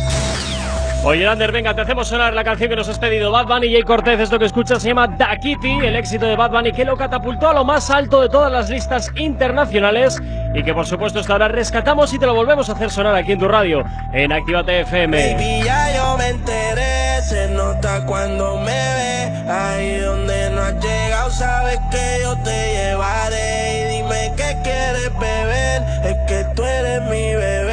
Oye, 1.08 1.28
Ander, 1.28 1.51
venga, 1.51 1.72
te 1.76 1.82
hacemos 1.82 2.08
sonar 2.08 2.34
la 2.34 2.43
canción 2.43 2.68
que 2.68 2.76
nos 2.76 2.89
has 2.89 2.97
pedido 2.97 3.32
Bad 3.32 3.45
Bunny 3.45 3.68
y 3.68 3.74
Jay 3.74 3.84
Cortez. 3.84 4.20
Esto 4.20 4.39
que 4.39 4.45
escuchas 4.45 4.82
se 4.82 4.88
llama 4.88 5.08
Da 5.08 5.38
Kitty, 5.38 5.86
el 5.86 5.95
éxito 5.95 6.26
de 6.26 6.36
Bad 6.36 6.49
Bunny 6.49 6.72
que 6.72 6.84
lo 6.84 6.97
catapultó 6.97 7.49
a 7.49 7.53
lo 7.53 7.64
más 7.64 7.91
alto 7.91 8.22
de 8.22 8.30
todas 8.30 8.51
las 8.51 8.72
listas 8.72 9.12
internacionales 9.16 10.20
y 10.56 10.64
que 10.64 10.74
por 10.74 10.88
supuesto 10.88 11.20
hasta 11.20 11.34
ahora 11.34 11.47
rescatamos 11.47 12.12
y 12.12 12.18
te 12.18 12.26
lo 12.26 12.34
volvemos 12.34 12.70
a 12.70 12.74
hacer 12.74 12.89
sonar 12.89 13.14
aquí 13.14 13.34
en 13.34 13.39
tu 13.39 13.47
radio, 13.47 13.84
en 14.14 14.32
Actívate 14.32 14.80
FM. 14.80 15.36
Baby, 15.36 15.64
ya 15.64 15.95
yo 15.95 16.18
me 16.18 16.30
enteré, 16.30 17.22
se 17.22 17.49
nota 17.49 18.03
cuando 18.08 18.58
me 18.58 18.72
ve. 18.72 19.06
Ahí 19.47 19.99
donde 19.99 20.49
no 20.49 20.62
has 20.62 20.84
llegado, 20.84 21.30
sabes 21.30 21.80
que 21.91 22.20
yo 22.24 22.36
te 22.38 22.74
llevaré. 22.74 23.82
Y 23.84 23.97
dime 23.97 24.34
qué 24.36 24.58
quieres 24.64 25.12
beber, 25.20 25.84
es 26.03 26.18
que 26.28 26.45
tú 26.56 26.64
eres 26.64 27.03
mi 27.03 27.36
bebé. 27.36 27.64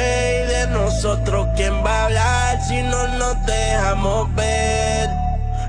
Nosotros 1.03 1.49
quién 1.57 1.73
va 1.85 1.91
a 1.91 2.05
hablar 2.05 2.61
si 2.61 2.81
no 2.81 3.07
nos 3.17 3.45
dejamos 3.45 4.33
ver. 4.35 5.09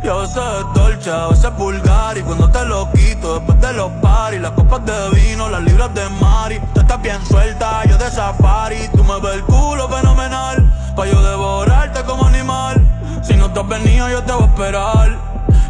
Y 0.04 0.06
a 0.06 0.14
veces 0.14 0.36
es 0.36 0.74
dolce, 0.74 1.10
a 1.10 1.26
veces 1.26 1.44
es 1.46 1.56
vulgar 1.56 2.16
Y 2.16 2.22
cuando 2.22 2.48
te 2.50 2.64
lo 2.64 2.88
quito 2.92 3.40
después 3.40 3.60
de 3.60 3.72
los 3.72 3.90
paris 4.00 4.40
Las 4.40 4.52
copas 4.52 4.84
de 4.86 5.10
vino, 5.10 5.48
las 5.48 5.62
libras 5.62 5.92
de 5.92 6.08
mari. 6.20 6.60
Tú 6.72 6.82
estás 6.82 7.02
bien 7.02 7.18
suelta, 7.26 7.82
yo 7.84 7.98
de 7.98 8.10
safari 8.12 8.88
Tú 8.94 9.02
me 9.02 9.18
ves 9.18 9.34
el 9.34 9.42
culo 9.42 9.88
fenomenal 9.88 10.72
Pa' 10.94 11.06
yo 11.06 11.20
devorarte 11.20 12.04
como 12.04 12.26
animal. 12.26 12.80
Si 13.24 13.34
no 13.34 13.52
te 13.52 13.58
has 13.58 13.66
venido 13.66 14.08
yo 14.08 14.22
te 14.22 14.32
voy 14.32 14.42
a 14.44 14.46
esperar 14.46 15.33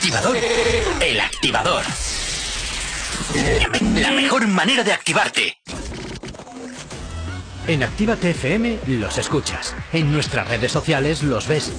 Activador. 0.00 0.36
El 1.02 1.20
activador. 1.20 1.82
La 3.96 4.10
mejor 4.12 4.46
manera 4.48 4.82
de 4.82 4.94
activarte. 4.94 5.58
En 7.66 7.82
Actívate 7.82 8.30
FM 8.30 8.78
los 8.86 9.18
escuchas. 9.18 9.76
En 9.92 10.10
nuestras 10.10 10.48
redes 10.48 10.72
sociales 10.72 11.22
los 11.22 11.46
ves. 11.46 11.70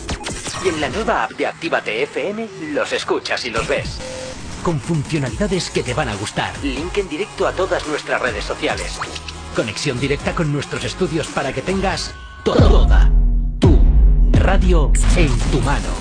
Y 0.64 0.70
en 0.70 0.82
la 0.82 0.90
nueva 0.90 1.24
app 1.24 1.32
de 1.32 1.48
Actívate 1.48 2.04
FM 2.04 2.48
los 2.74 2.94
escuchas 2.94 3.44
y 3.46 3.50
los 3.50 3.68
ves. 3.68 3.98
Con 4.62 4.80
funcionalidades 4.80 5.72
que 5.72 5.82
te 5.82 5.96
van 5.96 6.10
a 6.10 6.16
gustar. 6.16 6.54
Link 6.62 6.96
en 7.00 7.10
directo 7.10 7.48
a 7.48 7.54
todas 7.54 7.88
nuestras 7.88 8.22
redes 8.22 8.46
sociales. 8.46 9.00
Conexión 9.56 10.00
directa 10.00 10.36
con 10.36 10.54
nuestros 10.54 10.84
estudios 10.84 11.26
para 11.26 11.52
que 11.54 11.64
tengas 11.64 12.14
toda 12.44 13.10
tu 13.60 13.82
radio 14.34 14.92
en 15.16 15.40
tu 15.50 15.60
mano. 15.62 16.01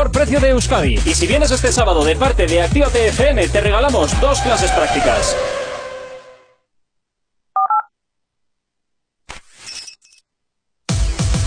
mejor 0.01 0.11
precio 0.11 0.39
de 0.39 0.49
Euskadi. 0.49 0.99
Y 1.05 1.13
si 1.13 1.27
vienes 1.27 1.51
este 1.51 1.71
sábado 1.71 2.03
de 2.03 2.15
parte 2.15 2.47
de 2.47 2.61
activa 2.61 2.87
FM, 2.87 3.47
te 3.49 3.61
regalamos 3.61 4.19
dos 4.19 4.39
clases 4.39 4.71
prácticas. 4.71 5.35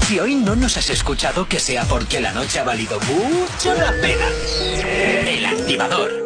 Si 0.06 0.20
hoy 0.20 0.36
no 0.36 0.54
nos 0.54 0.76
has 0.76 0.88
escuchado, 0.90 1.48
que 1.48 1.58
sea 1.58 1.82
porque 1.84 2.20
la 2.20 2.32
noche 2.32 2.60
ha 2.60 2.64
valido 2.64 3.00
mucho 3.00 3.74
la 3.74 3.90
pena. 4.00 4.28
El 5.26 5.46
activador. 5.46 6.23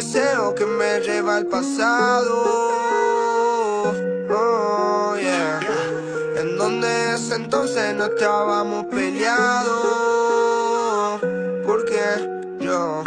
deseo 0.00 0.54
que 0.54 0.64
me 0.64 1.00
lleva 1.00 1.36
al 1.36 1.44
pasado. 1.44 2.42
Oh, 4.30 5.14
yeah. 5.20 5.60
En 6.38 6.56
donde 6.56 6.88
ese 7.14 7.34
entonces 7.34 7.94
no 7.94 8.06
estábamos 8.06 8.86
peleados. 8.86 9.60
Porque 11.66 12.00
yo 12.60 13.02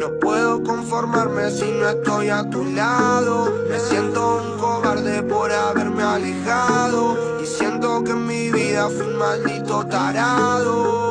no 0.00 0.18
puedo 0.18 0.62
conformarme 0.64 1.50
si 1.50 1.70
no 1.72 1.90
estoy 1.90 2.30
a 2.30 2.48
tu 2.48 2.64
lado. 2.64 3.52
Me 3.68 3.78
siento 3.78 4.36
un 4.36 4.58
cobarde 4.58 5.22
por 5.24 5.52
haberme 5.52 6.04
alejado. 6.04 7.38
Y 7.42 7.46
siento 7.46 8.02
que 8.02 8.12
en 8.12 8.26
mi 8.26 8.50
vida 8.50 8.88
fui 8.88 9.02
un 9.02 9.18
maldito 9.18 9.86
tarado. 9.88 11.04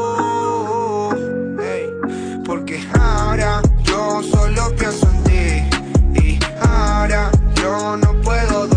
Porque 2.44 2.84
ahora 3.00 3.62
solo 4.32 4.76
pienso 4.76 5.08
en 5.10 5.24
ti. 5.24 6.22
Y 6.22 6.40
ahora 6.62 7.32
yo 7.56 7.98
no 7.98 8.22
puedo 8.22 8.73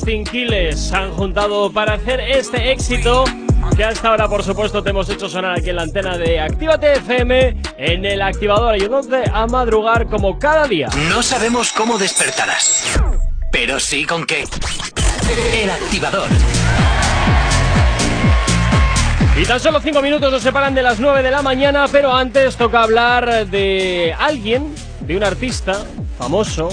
Justin 0.00 0.24
Quiles 0.24 0.80
se 0.80 0.96
han 0.96 1.10
juntado 1.10 1.70
para 1.70 1.92
hacer 1.92 2.20
este 2.20 2.72
éxito 2.72 3.24
que 3.76 3.84
hasta 3.84 4.08
ahora, 4.08 4.28
por 4.28 4.42
supuesto, 4.42 4.82
te 4.82 4.90
hemos 4.90 5.10
hecho 5.10 5.28
sonar 5.28 5.58
aquí 5.58 5.68
en 5.68 5.76
la 5.76 5.82
antena 5.82 6.16
de 6.16 6.40
Actívate 6.40 6.94
FM 6.94 7.60
en 7.76 8.06
el 8.06 8.22
activador 8.22 8.72
ayudándote 8.72 9.30
a 9.30 9.46
madrugar 9.46 10.06
como 10.06 10.38
cada 10.38 10.66
día. 10.66 10.88
No 11.10 11.22
sabemos 11.22 11.70
cómo 11.72 11.98
despertarás, 11.98 12.98
pero 13.52 13.78
sí 13.78 14.06
con 14.06 14.24
qué. 14.24 14.44
El 15.62 15.68
activador. 15.68 16.28
Y 19.36 19.44
tan 19.44 19.60
solo 19.60 19.80
5 19.80 20.00
minutos 20.00 20.32
nos 20.32 20.42
separan 20.42 20.74
de 20.74 20.82
las 20.82 20.98
9 20.98 21.22
de 21.22 21.30
la 21.30 21.42
mañana, 21.42 21.84
pero 21.92 22.14
antes 22.14 22.56
toca 22.56 22.82
hablar 22.82 23.46
de 23.48 24.16
alguien, 24.18 24.74
de 25.02 25.18
un 25.18 25.24
artista 25.24 25.84
famoso, 26.18 26.68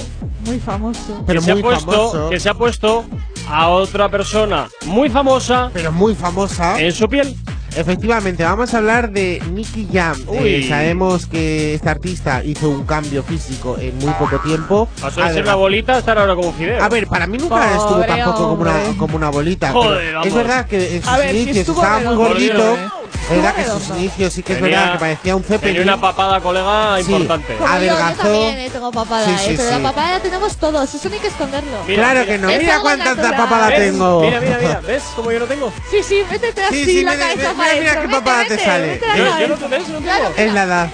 Muy 0.46 0.60
famoso. 0.60 1.24
Pero 1.26 1.40
que, 1.40 1.46
se 1.46 1.52
ha 1.52 1.56
muy 1.56 1.64
puesto, 1.64 1.92
famoso. 1.92 2.30
que 2.30 2.40
se 2.40 2.50
ha 2.50 2.54
puesto 2.54 3.06
a 3.50 3.70
otra 3.70 4.10
persona 4.10 4.68
muy 4.86 5.10
famosa 5.10 5.70
Pero 5.74 5.92
muy 5.92 6.16
famosa. 6.16 6.80
en 6.80 6.92
su 6.92 7.08
piel. 7.08 7.36
Efectivamente, 7.76 8.44
vamos 8.44 8.74
a 8.74 8.78
hablar 8.80 9.12
de 9.12 9.40
Nicky 9.52 9.88
Jam. 9.94 10.18
Uy. 10.28 10.38
Eh, 10.56 10.66
sabemos 10.68 11.28
que 11.28 11.76
este 11.76 11.88
artista 11.90 12.44
hizo 12.44 12.70
un 12.70 12.86
cambio 12.86 13.22
físico 13.22 13.78
en 13.80 13.96
muy 14.00 14.12
poco 14.14 14.40
tiempo. 14.40 14.90
Pasó 15.00 15.22
de 15.22 15.32
ser 15.34 15.44
una 15.44 15.54
bolita 15.54 15.94
a 15.94 16.00
estar 16.00 16.18
ahora 16.18 16.34
como 16.34 16.48
un 16.48 16.56
fideo. 16.56 16.84
A 16.84 16.90
ver, 16.90 17.06
para 17.06 17.28
mí 17.28 17.38
nunca 17.38 17.72
estuvo 17.76 17.90
Pobre 17.98 18.08
tampoco 18.08 18.50
como 18.50 18.62
una, 18.64 18.74
como 18.98 19.16
una 19.18 19.30
bolita. 19.30 19.72
Joder, 19.74 20.14
vamos. 20.14 20.28
es 20.28 20.34
verdad 20.34 20.66
que 20.66 20.96
en 20.96 21.04
sus 21.04 21.18
ver, 21.18 21.30
sí 21.32 21.38
inicios 21.38 21.58
estuvo 21.58 21.84
estaba 21.84 22.00
muy 22.00 22.16
gordito. 22.16 22.74
¿eh? 22.76 22.88
Es 23.30 23.36
verdad 23.36 23.56
que 23.56 23.66
sus 23.66 23.90
inicios 23.90 24.32
sí 24.34 24.42
que 24.42 24.54
es 24.54 24.60
Tenía- 24.60 24.80
verdad 24.80 24.94
que 24.94 25.00
parecía 25.00 25.36
un 25.36 25.44
Tenía 25.44 25.60
Zeppelin. 25.60 25.82
una 25.84 26.00
papada, 26.00 26.40
colega, 26.40 26.96
Sí. 27.04 27.12
importante. 27.12 27.56
Como 27.58 27.68
yo, 27.68 27.74
yo 27.74 27.76
adelgazó. 27.94 28.22
también 28.22 28.58
eh, 28.60 28.70
tengo 28.72 28.92
papada, 28.92 29.26
Sí, 29.26 29.32
eh, 29.32 29.38
sí, 29.40 29.54
pero 29.58 29.70
sí. 29.70 29.76
la 29.76 29.90
papada 29.90 30.12
la 30.14 30.20
tenemos 30.22 30.56
todos, 30.58 30.96
eso 30.96 31.10
no 31.10 31.16
hay 31.16 31.20
que 31.22 31.28
esconderlo. 31.28 31.78
Mira, 31.86 32.04
claro 32.04 32.20
mira. 32.22 32.32
que 32.32 32.38
no. 32.38 32.48
Mira 32.48 32.72
algo 32.74 32.84
cuánta 32.84 33.06
natural. 33.16 33.36
papada 33.36 33.68
¿Ves? 33.68 33.80
tengo. 33.80 34.22
Mira, 34.22 34.40
mira, 34.42 34.58
mira. 34.62 34.80
¿Ves 34.80 35.04
cómo 35.16 35.32
yo 35.34 35.40
no 35.40 35.46
tengo? 35.46 35.74
Sí, 35.92 35.98
sí, 36.04 36.24
métete 36.32 36.64
así 36.64 36.86
sí, 36.86 37.04
la 37.04 37.12
mira, 37.12 37.24
cabeza 37.28 37.42
mira, 37.54 37.54
para 37.66 37.74
mira 37.80 37.92
qué 37.96 38.00
Vete, 38.08 38.14
papada 38.14 38.46
te 38.48 38.60
sale. 38.60 38.88
Yo, 39.02 39.08
yo 39.18 39.30
cabeza. 39.30 39.48
no 39.50 39.56
te 39.56 39.68
ves, 39.68 39.90
no 39.90 40.00
Claro. 40.00 40.24
tengo. 40.30 40.38
Es 40.48 40.54
la 40.54 40.64
edad. 40.64 40.90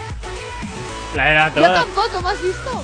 La 1.16 1.30
era 1.32 1.48
Yo 1.50 1.54
toda. 1.62 1.74
tampoco, 1.76 2.22
¿me 2.24 2.30
has 2.30 2.42
visto? 2.42 2.84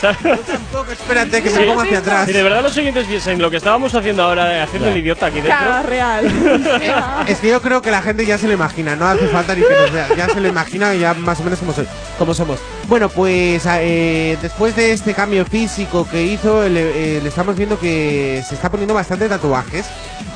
Tampoco, 0.00 0.92
espérate 0.92 1.42
que 1.42 1.50
se 1.50 1.60
ponga 1.62 1.82
hacia 1.82 1.98
atrás. 1.98 2.26
Si 2.26 2.32
de 2.32 2.42
verdad 2.42 2.62
los 2.62 2.76
oyentes 2.76 3.08
viesen 3.08 3.40
lo 3.40 3.50
que 3.50 3.56
estábamos 3.58 3.94
haciendo 3.94 4.22
ahora, 4.22 4.46
de 4.46 4.60
haciendo 4.60 4.88
el 4.88 4.96
idiota 4.96 5.26
aquí 5.26 5.40
dentro. 5.40 5.58
Claro, 5.58 5.88
real. 5.88 7.24
Es 7.28 7.38
que 7.38 7.48
yo 7.48 7.60
creo 7.60 7.82
que 7.82 7.90
la 7.90 8.02
gente 8.02 8.24
ya 8.26 8.38
se 8.38 8.46
lo 8.46 8.52
imagina, 8.54 8.96
no 8.96 9.06
hace 9.06 9.26
falta 9.28 9.54
ni 9.54 9.62
que 9.62 9.74
nos 9.74 9.92
vea, 9.92 10.08
ya 10.16 10.28
se 10.28 10.40
lo 10.40 10.48
imagina 10.48 10.94
y 10.94 11.00
ya 11.00 11.14
más 11.14 11.38
o 11.40 11.44
menos 11.44 11.58
como, 11.58 11.72
soy- 11.72 11.86
como 12.18 12.34
somos. 12.34 12.58
Bueno, 12.90 13.08
pues 13.08 13.62
eh, 13.66 14.36
después 14.42 14.74
de 14.74 14.90
este 14.92 15.14
cambio 15.14 15.44
físico 15.46 16.04
que 16.10 16.24
hizo, 16.24 16.68
le, 16.68 17.18
eh, 17.18 17.20
le 17.22 17.28
estamos 17.28 17.54
viendo 17.56 17.78
que 17.78 18.42
se 18.46 18.56
está 18.56 18.68
poniendo 18.68 18.94
bastante 18.94 19.28
tatuajes 19.28 19.86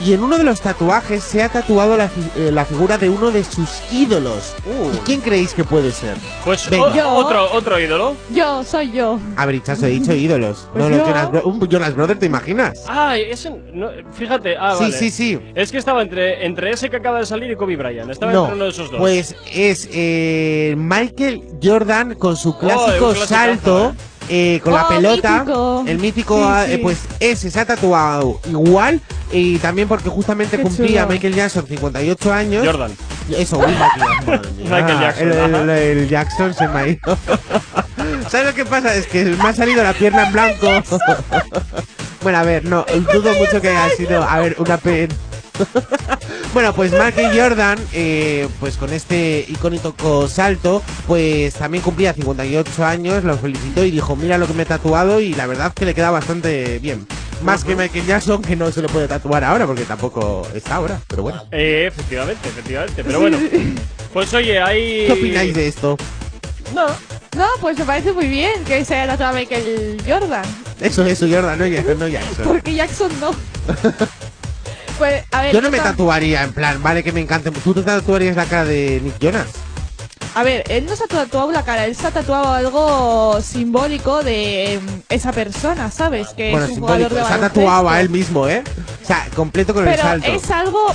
y 0.05 0.13
en 0.13 0.23
uno 0.23 0.39
de 0.39 0.45
los 0.45 0.61
tatuajes 0.61 1.25
se 1.25 1.43
ha 1.43 1.49
tatuado 1.49 1.97
la, 1.97 2.09
fi- 2.09 2.21
eh, 2.37 2.51
la 2.53 2.65
figura 2.65 2.97
de 2.97 3.11
uno 3.11 3.33
de 3.33 3.43
sus 3.43 3.69
ídolos. 3.91 4.55
¿Y 4.95 4.99
quién 4.99 5.21
creéis 5.21 5.53
que 5.53 5.65
puede 5.65 5.91
ser? 5.91 6.15
Pues 6.45 6.69
Yo. 6.71 7.09
otro, 7.11 7.53
otro 7.53 7.81
ídolo. 7.81 8.15
Yo, 8.33 8.63
soy 8.63 8.93
yo. 8.93 9.19
A 9.37 9.47
ver, 9.47 9.57
Hichazo, 9.57 9.87
he 9.87 9.91
dicho 9.91 10.13
ídolos. 10.15 10.69
Pues 10.73 10.85
no, 10.85 10.91
los 10.91 10.99
yo. 11.01 11.07
Jonas, 11.07 11.31
Bro- 11.33 11.43
un 11.47 11.69
Jonas 11.69 11.95
Brothers, 11.97 12.21
¿te 12.21 12.27
imaginas? 12.27 12.85
Ah, 12.89 13.17
ese. 13.19 13.51
no, 13.73 13.91
fíjate. 14.13 14.57
Ah, 14.57 14.75
sí, 14.79 14.85
vale. 14.85 14.97
sí, 14.97 15.11
sí. 15.11 15.41
Es 15.57 15.73
que 15.73 15.79
estaba 15.79 16.03
entre, 16.03 16.47
entre 16.47 16.71
ese 16.71 16.89
que 16.89 16.97
acaba 16.99 17.19
de 17.19 17.27
salir 17.27 17.51
y 17.51 17.57
Kobe 17.57 17.75
Bryant. 17.77 18.11
Estaba 18.13 18.33
No, 18.33 18.43
entre 18.43 18.55
uno 18.55 18.65
de 18.65 18.71
esos 18.71 18.91
dos. 18.93 19.01
pues 19.01 19.35
es 19.53 19.89
eh, 19.93 20.75
Michael 20.79 21.43
Jordan 21.63 22.15
con 22.15 22.37
su 22.37 22.44
clásico 22.53 23.09
un 23.09 23.15
clasicazo, 23.15 23.27
salto 23.27 23.95
eh, 24.29 24.61
con 24.65 24.73
la 24.73 24.85
Oh, 24.85 24.89
pelota, 24.89 25.39
mítico. 25.41 25.85
el 25.87 25.99
mítico, 25.99 26.37
Sí, 26.39 26.45
ah, 26.47 26.63
sí. 26.67 26.73
eh, 26.73 26.79
pues 26.79 26.99
ese 27.21 27.51
se 27.51 27.61
ha 27.61 27.65
tatuado 27.67 28.41
igual 28.49 29.01
y 29.33 29.59
también 29.59 29.87
porque 29.89 30.09
justamente 30.09 30.57
Qué 30.57 30.63
cumplía 30.63 31.03
chulo. 31.03 31.13
Michael 31.13 31.35
Jackson 31.35 31.67
58 31.67 32.33
años. 32.33 32.67
Jordan. 32.67 32.93
Eso, 33.37 33.59
uy, 33.59 33.67
Michael, 33.73 34.27
madre 34.27 34.51
mía. 34.53 34.71
Michael 34.71 35.01
Jackson, 35.01 35.29
El, 35.33 35.33
el- 35.39 35.55
ajá. 35.71 35.79
el 35.79 36.09
Jackson 36.09 36.55
se 36.55 36.69
me 36.69 36.79
ha 36.81 36.89
ido. 36.89 37.19
¿Sabes 38.31 38.47
lo 38.47 38.55
que 38.55 38.65
pasa? 38.65 38.95
Es 38.95 39.07
que 39.07 39.25
me 39.25 39.49
ha 39.49 39.53
salido 39.55 39.83
la 39.83 39.93
pierna 39.93 40.27
en 40.27 40.33
blanco. 40.33 40.69
bueno, 42.23 42.39
a 42.39 42.43
ver, 42.43 42.65
no, 42.65 42.85
dudo 43.13 43.33
mucho 43.35 43.61
que 43.61 43.69
haya 43.69 43.95
sido, 43.97 44.23
a 44.23 44.39
ver, 44.41 44.57
una 44.59 44.77
pena. 44.79 45.15
Bueno, 46.53 46.75
pues 46.75 46.93
Michael 46.93 47.39
Jordan, 47.39 47.79
eh, 47.93 48.49
pues 48.61 48.77
con 48.77 48.93
este 48.93 49.45
icónico 49.49 50.29
salto, 50.29 50.83
pues 51.07 51.55
también 51.55 51.83
cumplía 51.83 52.13
58 52.13 52.85
años, 52.85 53.25
lo 53.25 53.37
felicitó 53.37 53.85
y 53.85 53.91
dijo, 53.91 54.17
mira 54.17 54.39
lo 54.39 54.47
que 54.47 54.55
me 54.55 54.65
he 54.65 54.67
tatuado 54.67 55.21
y 55.21 55.35
la 55.35 55.47
verdad 55.47 55.73
que 55.73 55.85
le 55.85 55.95
queda 55.95 56.11
bastante 56.11 56.79
bien. 56.79 57.07
Más 57.43 57.65
que 57.65 57.77
Michael 57.77 58.07
Jackson, 58.07 58.43
que 58.43 58.57
no 58.57 58.71
se 58.73 58.81
le 58.81 58.89
puede 58.89 59.07
tatuar 59.07 59.45
ahora 59.45 59.67
porque 59.67 59.83
tampoco 59.83 60.47
está 60.55 60.77
ahora, 60.77 61.01
pero 61.09 61.23
bueno. 61.23 61.45
Eh, 61.53 61.87
efectivamente, 61.89 62.49
efectivamente. 62.49 63.05
Pero 63.05 63.21
bueno. 63.21 63.39
Pues 64.15 64.33
oye, 64.33 64.61
hay. 64.61 65.07
¿Qué 65.09 65.13
opináis 65.13 65.55
de 65.55 65.67
esto? 65.67 65.97
No. 66.73 66.87
No, 67.37 67.49
pues 67.61 67.77
me 67.77 67.85
parece 67.85 68.13
muy 68.13 68.29
bien 68.29 68.65
que 68.65 68.85
se 68.85 68.95
haya 68.95 69.13
tatuado 69.13 69.35
Michael 69.35 70.01
Jordan. 70.07 70.45
Eso, 70.81 71.05
eso, 71.05 71.27
Jordan, 71.29 71.59
no, 71.59 71.67
no 71.97 72.09
Jackson. 72.09 72.45
Porque 72.45 72.75
Jackson 72.75 73.11
no. 73.21 73.33
pues, 74.99 75.25
a 75.33 75.43
ver. 75.43 75.53
Yo 75.55 75.61
no 75.61 75.71
me 75.71 75.79
tatuaría, 75.79 76.43
en 76.43 76.53
plan, 76.53 76.83
vale 76.83 77.03
que 77.03 77.13
me 77.13 77.21
encante. 77.21 77.51
¿Tú 77.51 77.75
te 77.75 77.83
tatuarías 77.83 78.37
la 78.37 78.45
cara 78.47 78.65
de 78.65 79.01
Nick 79.03 79.19
Jonas? 79.21 79.47
A 80.37 80.43
ver, 80.43 80.65
él 80.69 80.85
no 80.87 80.97
se 80.97 81.05
ha 81.05 81.07
tatuado 81.07 81.53
la 81.53 81.63
cara, 81.63 81.85
él 81.87 81.95
se 81.95 82.09
ha 82.09 82.11
tatuado 82.11 82.53
algo 82.53 83.41
simbólico 83.41 84.25
de 84.25 84.75
em, 84.75 84.81
esa 85.09 85.31
persona, 85.33 85.91
¿sabes? 85.93 86.29
Que 86.37 86.51
bueno, 86.51 86.67
es 86.67 86.73
un 86.73 86.81
jugador 86.81 87.15
de 87.15 87.25
Se 87.25 87.33
ha 87.33 87.39
tatuado 87.39 87.89
a 87.89 88.01
él 88.01 88.11
mismo, 88.11 88.49
¿eh? 88.49 88.65
O 89.03 89.07
sea, 89.07 89.29
completo 89.37 89.73
con 89.75 89.87
el 89.87 89.97
salto. 89.97 90.33
es 90.33 90.51
algo 90.51 90.93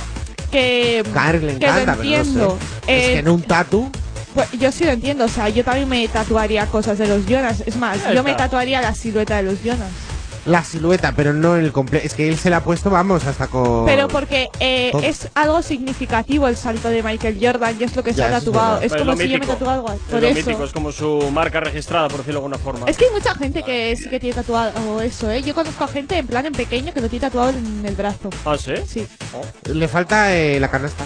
que, 0.50 1.02
Karen 1.14 1.46
le 1.46 1.54
que 1.58 1.66
lo 1.66 1.72
encanta, 1.72 1.96
pero 1.96 2.10
no 2.10 2.16
entiendo. 2.16 2.58
sé. 2.86 2.92
Es 2.98 3.08
Eh, 3.08 3.12
que 3.14 3.18
en 3.20 3.28
un 3.30 3.42
tatu. 3.42 3.90
pues, 4.34 4.50
yo 4.52 4.70
sí 4.72 4.84
lo 4.84 4.90
entiendo, 4.90 5.24
o 5.24 5.28
sea, 5.28 5.48
yo 5.48 5.64
también 5.64 5.88
me 5.88 6.06
tatuaría 6.08 6.66
cosas 6.66 6.98
de 6.98 7.06
los 7.06 7.24
Jonas. 7.24 7.62
Es 7.64 7.76
más, 7.76 7.98
yo 8.12 8.22
me 8.22 8.34
tatuaría 8.34 8.82
la 8.82 8.94
silueta 8.94 9.36
de 9.38 9.44
los 9.44 9.62
Jonas. 9.62 9.88
La 10.46 10.64
silueta, 10.64 11.12
pero 11.14 11.32
no 11.32 11.56
el 11.56 11.70
completo. 11.70 12.06
Es 12.06 12.14
que 12.14 12.28
él 12.28 12.38
se 12.38 12.48
la 12.50 12.58
ha 12.58 12.64
puesto, 12.64 12.88
vamos, 12.90 13.24
hasta 13.26 13.46
con. 13.48 13.84
Pero 13.84 14.08
porque 14.08 14.48
eh, 14.58 14.90
es 15.02 15.28
algo 15.34 15.60
significativo 15.62 16.48
el 16.48 16.56
salto 16.56 16.88
de 16.88 17.02
Michael 17.02 17.38
Jordan 17.40 17.76
y 17.78 17.84
es 17.84 17.94
lo 17.94 18.02
que 18.02 18.14
se 18.14 18.22
ha 18.22 18.36
es 18.38 18.44
tatuado. 18.44 18.80
Es, 18.80 18.92
Es 18.92 18.98
como 18.98 19.16
si 19.16 19.28
yo 19.28 19.38
me 19.38 19.46
tatuara 19.46 19.74
algo. 19.74 19.92
Es 19.92 20.00
Por 20.10 20.20
lo 20.22 20.28
eso. 20.28 20.36
mítico, 20.36 20.64
es 20.64 20.72
como 20.72 20.92
su 20.92 21.30
marca 21.30 21.60
registrada, 21.60 22.08
por 22.08 22.18
decirlo 22.18 22.40
de 22.40 22.46
alguna 22.46 22.58
forma. 22.58 22.86
Es 22.88 22.96
que 22.96 23.04
hay 23.04 23.10
mucha 23.12 23.34
gente 23.34 23.62
que 23.62 23.94
sí 23.96 24.08
que 24.08 24.18
tiene 24.18 24.34
tatuado 24.34 25.02
eso, 25.02 25.30
¿eh? 25.30 25.42
Yo 25.42 25.54
conozco 25.54 25.84
a 25.84 25.88
gente 25.88 26.16
en 26.16 26.26
plan 26.26 26.46
en 26.46 26.52
pequeño 26.52 26.92
que 26.94 27.00
lo 27.00 27.08
tiene 27.08 27.26
tatuado 27.26 27.50
en 27.50 27.84
el 27.84 27.94
brazo. 27.94 28.30
¿Ah, 28.44 28.56
sí? 28.58 28.72
Sí. 28.86 29.06
Le 29.72 29.88
falta 29.88 30.34
eh, 30.34 30.58
la 30.58 30.70
canasta. 30.70 31.04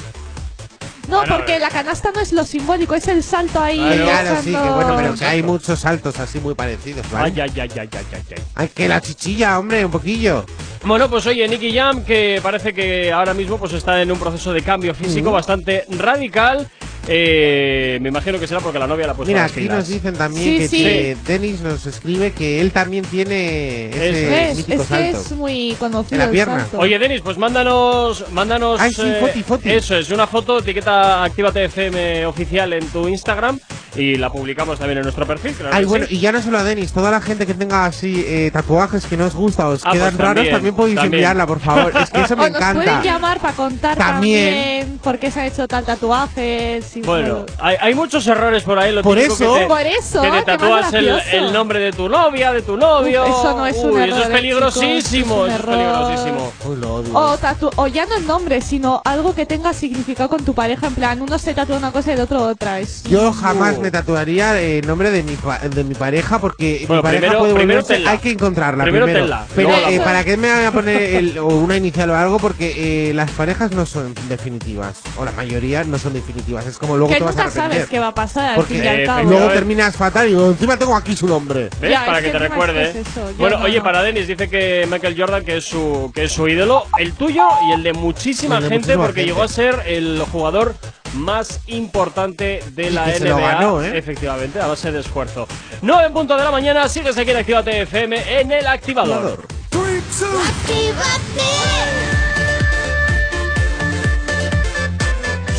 No, 1.09 1.19
Bueno, 1.19 1.37
porque 1.37 1.57
eh. 1.57 1.61
la 1.61 1.69
canasta 1.71 2.11
no 2.15 2.21
es 2.21 2.33
lo 2.33 2.45
simbólico, 2.45 2.95
es 2.95 3.07
el 3.09 3.23
salto 3.23 3.61
ahí. 3.61 3.79
Claro, 3.79 4.37
sí, 4.43 4.51
que 4.51 4.57
bueno, 4.71 4.95
pero 4.97 5.15
que 5.15 5.25
hay 5.25 5.43
muchos 5.43 5.81
saltos 5.81 6.19
así 6.19 6.41
muy 6.41 6.55
parecidos, 6.55 7.11
¿vale? 7.11 7.33
Ay, 7.37 7.41
ay, 7.41 7.61
ay, 7.61 7.71
ay, 7.79 7.89
ay, 7.93 8.07
ay, 8.13 8.23
ay. 8.37 8.43
Ay, 8.55 8.69
que 8.75 8.89
la 8.89 9.01
chichilla, 9.01 9.59
hombre, 9.59 9.85
un 9.85 9.91
poquillo. 9.91 10.45
Bueno, 10.85 11.09
pues 11.09 11.27
oye, 11.27 11.47
Nicky 11.49 11.75
Jam, 11.75 12.05
que 12.05 12.41
parece 12.43 12.73
que 12.75 13.11
ahora 13.13 13.33
mismo 13.35 13.59
pues 13.59 13.73
está 13.73 14.01
en 14.03 14.13
un 14.13 14.19
proceso 14.19 14.53
de 14.53 14.63
cambio 14.63 14.95
físico 14.95 15.29
Ujú. 15.29 15.35
bastante 15.35 15.85
radical. 15.91 16.69
Eh, 17.07 17.99
me 18.01 18.09
imagino 18.09 18.39
que 18.41 18.47
será 18.47 18.61
porque 18.61 18.79
la 18.79 18.87
novia 18.87 19.07
la 19.07 19.13
ha 19.13 19.15
puesto 19.17 19.29
Mira, 19.31 19.43
las 19.43 19.53
aquí 19.53 19.61
pilas. 19.63 19.77
nos 19.79 19.89
dicen 19.89 20.15
también 20.15 20.45
Sí, 20.45 20.59
que 20.59 20.69
sí. 21.17 21.21
Denis 21.27 21.61
nos 21.61 21.85
escribe 21.87 22.33
que 22.33 22.61
él 22.61 22.73
también 22.73 23.05
tiene 23.05 23.89
ese 23.91 24.29
¿Ves? 24.31 24.57
mítico 24.57 24.83
Es 24.83 24.89
que 24.89 24.95
salto. 24.95 25.21
es 25.21 25.33
muy 25.33 25.77
conocido 25.79 26.15
En 26.15 26.19
la 26.19 26.25
el 26.25 26.31
pierna. 26.31 26.61
salto. 26.61 26.79
Oye, 26.79 26.99
Denis, 26.99 27.21
pues 27.23 27.37
mándanos, 27.37 28.25
mándanos. 28.33 28.81
Ay, 28.81 28.93
sí, 28.93 29.03
foti, 29.21 29.43
foti. 29.43 29.71
Eso 29.71 29.97
es, 29.97 30.11
una 30.11 30.27
foto, 30.27 30.59
etiqueta 30.61 31.25
Actívate 31.25 31.65
FM 31.67 32.27
oficial 32.27 32.73
en 32.73 32.87
tu 32.89 33.07
Instagram 33.09 33.59
y 33.97 34.17
la 34.17 34.31
publicamos 34.31 34.79
también 34.79 34.99
en 34.99 35.05
nuestro 35.05 35.27
perfil. 35.27 35.53
claro 35.55 35.75
Ay, 35.75 35.85
bueno, 35.85 36.07
sí. 36.07 36.17
y 36.17 36.21
ya 36.21 36.33
no 36.33 36.43
solo 36.43 36.59
a 36.59 36.65
Denis, 36.65 36.93
toda 36.93 37.11
la 37.11 37.21
gente 37.21 37.47
que 37.47 37.55
tenga 37.55 37.85
así 37.87 38.25
eh, 38.27 38.51
tatuajes 38.53 39.07
que 39.07 39.17
no 39.17 39.27
os 39.27 39.35
gusta 39.35 39.69
o 39.69 39.73
os 39.73 39.83
Ah, 39.85 39.93
quedan 39.93 40.15
pues 40.17 40.19
raros, 40.19 40.35
también, 40.37 40.55
también 40.55 40.75
podéis 40.75 40.97
también. 40.97 41.15
enviarla, 41.15 41.47
por 41.47 41.61
favor. 41.61 41.93
Es 42.01 42.11
que 42.11 42.21
eso 42.23 42.37
me 42.37 42.45
o 42.47 42.51
nos 42.51 42.59
pueden 42.59 42.77
encanta. 42.83 43.03
llamar 43.03 43.41
para 43.41 43.55
contar 43.55 43.97
También. 43.97 44.55
también, 44.55 44.99
por 45.03 45.19
qué 45.19 45.31
se 45.31 45.41
ha 45.41 45.47
hecho 45.47 45.67
tal 45.69 45.85
tatuaje. 45.85 46.83
si- 46.83 47.03
Bueno, 47.03 47.45
hay, 47.61 47.77
hay 47.81 47.95
muchos 47.95 48.27
errores 48.27 48.63
por 48.63 48.79
ahí. 48.79 48.93
Lo 48.93 49.03
Por 49.03 49.19
eso- 49.19 49.37
que 49.55 49.61
te, 49.61 49.67
Por 49.67 49.81
eso, 49.83 50.23
que 50.23 50.29
te 50.29 50.35
más 50.35 50.45
tatúas 50.45 50.93
el, 50.95 51.09
el 51.33 51.53
nombre 51.53 51.79
de 51.79 51.93
tu 51.93 52.09
novia, 52.09 52.53
de 52.53 52.63
tu 52.63 52.77
novio. 52.77 53.23
Uf, 53.25 53.29
eso 53.41 53.57
no 53.57 53.67
es 53.67 53.77
un 53.79 53.91
Uy, 53.93 54.03
error, 54.03 54.09
Eso 54.09 54.23
es 54.23 54.29
eh, 54.29 54.33
peligrosísimo. 54.33 55.03
chicos, 55.03 55.49
es 55.49 55.55
eso 55.55 55.55
es 55.55 55.61
error. 55.61 55.75
peligrosísimo. 55.77 56.53
Uy, 56.67 56.77
lo 56.77 56.95
odio. 56.95 57.15
O, 57.15 57.37
tatu 57.39 57.71
o 57.77 57.87
ya 57.87 58.07
no 58.07 58.17
el 58.17 58.27
nombre, 58.27 58.61
sino 58.61 59.03
algo 59.05 59.35
que 59.35 59.47
tenga 59.47 59.73
significado 59.73 60.29
con 60.29 60.45
tu 60.45 60.55
pareja. 60.55 60.87
En 60.87 60.95
plan, 60.95 61.21
uno 61.23 61.39
se 61.39 61.55
tatúa 61.55 61.77
una 61.77 61.93
cosa 61.93 62.11
y 62.11 62.15
el 62.15 62.21
otro 62.21 62.43
otra. 62.43 62.81
Es 62.81 63.03
Yo 63.05 63.33
jamás 63.33 63.77
Uh. 63.79 63.83
Me 63.85 63.91
tatuaría 63.91 64.61
el 64.61 64.87
nombre 64.87 65.11
de 65.11 65.23
mi, 65.23 65.37
pa- 65.37 65.59
de 65.59 65.85
mi 65.85 65.95
pareja 65.95 66.39
porque 66.39 66.85
Bueno, 66.89 67.03
mi 67.03 67.07
pareja 67.07 67.21
primero- 67.21 67.39
puede 67.41 67.55
volverse- 67.55 68.07
hay 68.07 68.19
que 68.19 68.31
encontrarla 68.31 68.85
Primero 68.85 69.05
primero. 69.07 69.25
tenla, 69.27 69.47
Pero 69.55 69.71
eh, 69.71 70.01
para 70.03 70.25
qué 70.25 70.37
me 70.37 70.53
voy 70.55 70.65
a 70.65 70.73
poner 70.73 71.03
el- 71.15 71.39
o 71.39 71.47
una 71.49 71.77
inicial 71.77 72.11
o 72.11 72.17
algo 72.17 72.39
porque 72.39 73.11
eh, 73.11 73.15
las 73.15 73.31
parejas 73.33 73.73
no 73.73 73.85
son 73.87 74.15
definitivas 74.29 75.01
o 75.19 75.25
la 75.25 75.33
mayoría 75.33 75.85
no 75.85 75.99
son 75.99 76.13
definitivas. 76.15 76.67
Es 76.67 76.79
como 76.79 76.97
luego 76.97 77.13
que 77.13 77.19
te 77.19 77.25
vas 77.25 77.37
a 77.37 77.39
nunca 77.45 77.51
sabes 77.51 77.65
arrepentir. 77.67 77.91
qué 77.91 77.99
va 78.01 78.09
a 78.09 78.15
pasar 78.15 78.51
al 78.51 78.55
Porque 78.57 78.75
fin 78.75 78.85
y 78.85 78.89
al 78.89 79.01
Eh, 79.01 79.05
cabo. 79.07 79.31
luego 79.31 79.49
terminas 79.49 79.97
fatal 79.97 80.27
y 80.27 80.31
digo, 80.31 80.49
encima 80.51 80.77
tengo 80.77 80.97
aquí 80.97 81.15
su 81.15 81.27
nombre. 81.27 81.69
¿Ves? 81.81 81.91
Ya, 81.91 82.05
para 82.07 82.19
es 82.19 82.25
que 82.25 82.33
que 82.33 82.39
te 82.39 82.49
recuerde. 82.49 82.91
es 82.91 82.97
eso, 82.97 83.31
bueno, 83.39 83.59
no, 83.59 83.65
oye, 83.65 83.81
para 83.81 84.03
Denis 84.03 84.27
dice 84.27 84.49
que 84.49 84.87
Michael 84.91 85.15
Jordan 85.19 85.45
que 85.45 85.59
es 85.59 85.65
su 85.65 86.11
que 86.15 86.25
es 86.25 86.33
su 86.33 86.49
ídolo, 86.49 86.87
el 86.99 87.13
tuyo 87.13 87.47
y 87.69 87.73
el 87.73 87.83
de 87.83 87.93
muchísima 87.93 88.57
El 88.59 88.63
de 88.65 88.69
gente 88.71 88.79
muchísima 88.97 89.05
porque 89.05 89.21
gente. 89.21 89.33
llegó 89.33 89.43
a 89.43 89.49
ser 89.49 89.83
el 89.87 90.23
jugador 90.33 90.75
más 91.15 91.61
importante 91.67 92.63
de 92.73 92.91
la 92.91 93.05
que 93.13 93.15
se 93.19 93.25
NBA. 93.25 93.29
lo 93.31 93.37
ganó, 93.39 93.83
¿eh? 93.83 93.97
Efectivamente, 93.99 94.61
a 94.61 94.67
base 94.67 94.93
de 94.93 95.01
esfuerzo. 95.01 95.47
9 95.83 96.07
en 96.07 96.13
punto 96.13 96.37
de 96.37 96.45
la 96.45 96.51
mañana, 96.51 96.89
sigues 96.89 97.17
aquí 97.19 97.31
en 97.31 97.37
Actívate 97.39 97.83
FM 97.83 98.41
en 98.41 98.53
el 98.53 98.67
activador. 98.67 99.47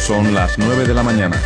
Son 0.05 0.33
las 0.33 0.57
9 0.57 0.85
de 0.85 0.93
la 0.93 1.03
mañana. 1.03 1.41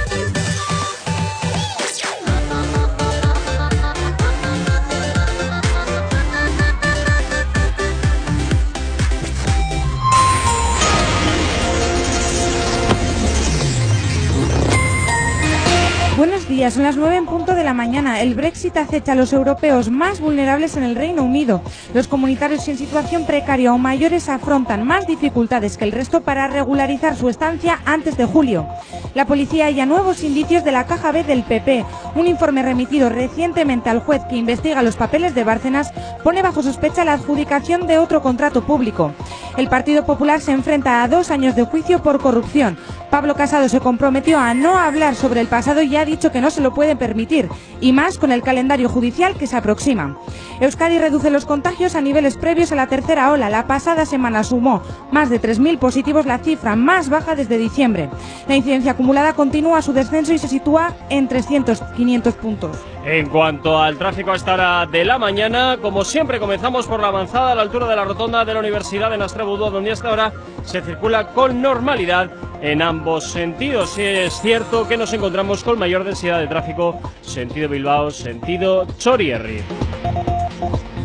Buenos 16.19 16.49
días, 16.49 16.73
son 16.73 16.83
las 16.83 16.97
9 16.97 17.15
en 17.15 17.25
punto 17.25 17.55
de 17.55 17.63
la 17.63 17.73
mañana. 17.73 18.19
El 18.19 18.35
Brexit 18.35 18.75
acecha 18.75 19.13
a 19.13 19.15
los 19.15 19.31
europeos 19.31 19.89
más 19.89 20.19
vulnerables 20.19 20.75
en 20.75 20.83
el 20.83 20.97
Reino 20.97 21.23
Unido. 21.23 21.61
Los 21.93 22.09
comunitarios 22.09 22.67
en 22.67 22.77
situación 22.77 23.25
precaria 23.25 23.73
o 23.73 23.77
mayores 23.77 24.27
afrontan 24.27 24.85
más 24.85 25.07
dificultades 25.07 25.77
que 25.77 25.85
el 25.85 25.93
resto 25.93 26.19
para 26.19 26.49
regularizar 26.49 27.15
su 27.15 27.29
estancia 27.29 27.79
antes 27.85 28.17
de 28.17 28.25
julio. 28.25 28.67
La 29.15 29.27
policía 29.27 29.67
halla 29.67 29.85
nuevos 29.85 30.21
indicios 30.21 30.65
de 30.65 30.73
la 30.73 30.85
caja 30.85 31.13
B 31.13 31.23
del 31.23 31.43
PP. 31.43 31.85
Un 32.15 32.27
informe 32.27 32.63
remitido 32.63 33.07
recientemente 33.07 33.89
al 33.89 34.01
juez 34.01 34.21
que 34.29 34.35
investiga 34.35 34.83
los 34.83 34.97
papeles 34.97 35.33
de 35.35 35.45
Bárcenas 35.45 35.93
pone 36.21 36.41
bajo 36.41 36.61
sospecha 36.61 37.05
la 37.05 37.13
adjudicación 37.13 37.87
de 37.87 37.97
otro 37.97 38.21
contrato 38.21 38.61
público. 38.65 39.13
El 39.55 39.69
Partido 39.69 40.05
Popular 40.05 40.41
se 40.41 40.51
enfrenta 40.51 41.01
a 41.01 41.07
dos 41.07 41.31
años 41.31 41.55
de 41.55 41.63
juicio 41.63 42.03
por 42.03 42.19
corrupción. 42.19 42.77
Pablo 43.09 43.35
Casado 43.35 43.67
se 43.69 43.79
comprometió 43.79 44.37
a 44.37 44.53
no 44.53 44.77
hablar 44.77 45.15
sobre 45.15 45.41
el 45.41 45.47
pasado 45.47 45.81
y 45.81 45.95
ha 45.95 46.05
dicho 46.05 46.31
que 46.31 46.41
no 46.41 46.51
se 46.51 46.61
lo 46.61 46.73
puede 46.73 46.95
permitir, 46.95 47.49
y 47.81 47.91
más 47.91 48.19
con 48.19 48.31
el 48.31 48.43
calendario 48.43 48.87
judicial 48.87 49.35
que 49.35 49.47
se 49.47 49.57
aproxima. 49.57 50.17
Euskadi 50.59 50.99
reduce 50.99 51.31
los 51.31 51.45
contagios 51.45 51.95
a 51.95 52.01
niveles 52.01 52.37
previos 52.37 52.71
a 52.71 52.75
la 52.75 52.87
tercera 52.87 53.31
ola. 53.31 53.49
La 53.49 53.65
pasada 53.65 54.05
semana 54.05 54.43
sumó 54.43 54.83
más 55.11 55.29
de 55.29 55.41
3.000 55.41 55.79
positivos, 55.79 56.25
la 56.25 56.37
cifra 56.37 56.75
más 56.75 57.09
baja 57.09 57.35
desde 57.35 57.57
diciembre. 57.57 58.09
La 58.47 58.55
incidencia 58.55 58.91
acumulada 58.91 59.33
continúa 59.33 59.81
su 59.81 59.93
descenso 59.93 60.33
y 60.33 60.37
se 60.37 60.47
sitúa 60.47 60.93
en 61.09 61.27
300-500 61.27 62.33
puntos. 62.33 62.77
En 63.11 63.27
cuanto 63.27 63.81
al 63.81 63.97
tráfico 63.97 64.31
a 64.31 64.35
esta 64.35 64.53
hora 64.53 64.85
de 64.85 65.03
la 65.03 65.17
mañana, 65.17 65.79
como 65.81 66.05
siempre 66.05 66.39
comenzamos 66.39 66.85
por 66.85 66.99
la 66.99 67.07
avanzada 67.07 67.53
a 67.53 67.55
la 67.55 67.63
altura 67.63 67.87
de 67.87 67.95
la 67.95 68.05
rotonda 68.05 68.45
de 68.45 68.53
la 68.53 68.59
Universidad 68.59 69.09
de 69.09 69.17
Nastrabudúa, 69.17 69.71
donde 69.71 69.91
hasta 69.91 70.09
ahora 70.09 70.31
se 70.63 70.79
circula 70.81 71.29
con 71.29 71.59
normalidad 71.59 72.29
en 72.61 72.83
ambos 72.83 73.23
sentidos. 73.23 73.89
Sí 73.95 74.03
es 74.03 74.39
cierto 74.39 74.87
que 74.87 74.95
nos 74.95 75.11
encontramos 75.11 75.63
con 75.63 75.79
mayor 75.79 76.03
densidad 76.03 76.37
de 76.37 76.45
tráfico 76.45 76.99
sentido 77.21 77.67
Bilbao, 77.67 78.11
sentido 78.11 78.85
Chorierri. 78.99 79.63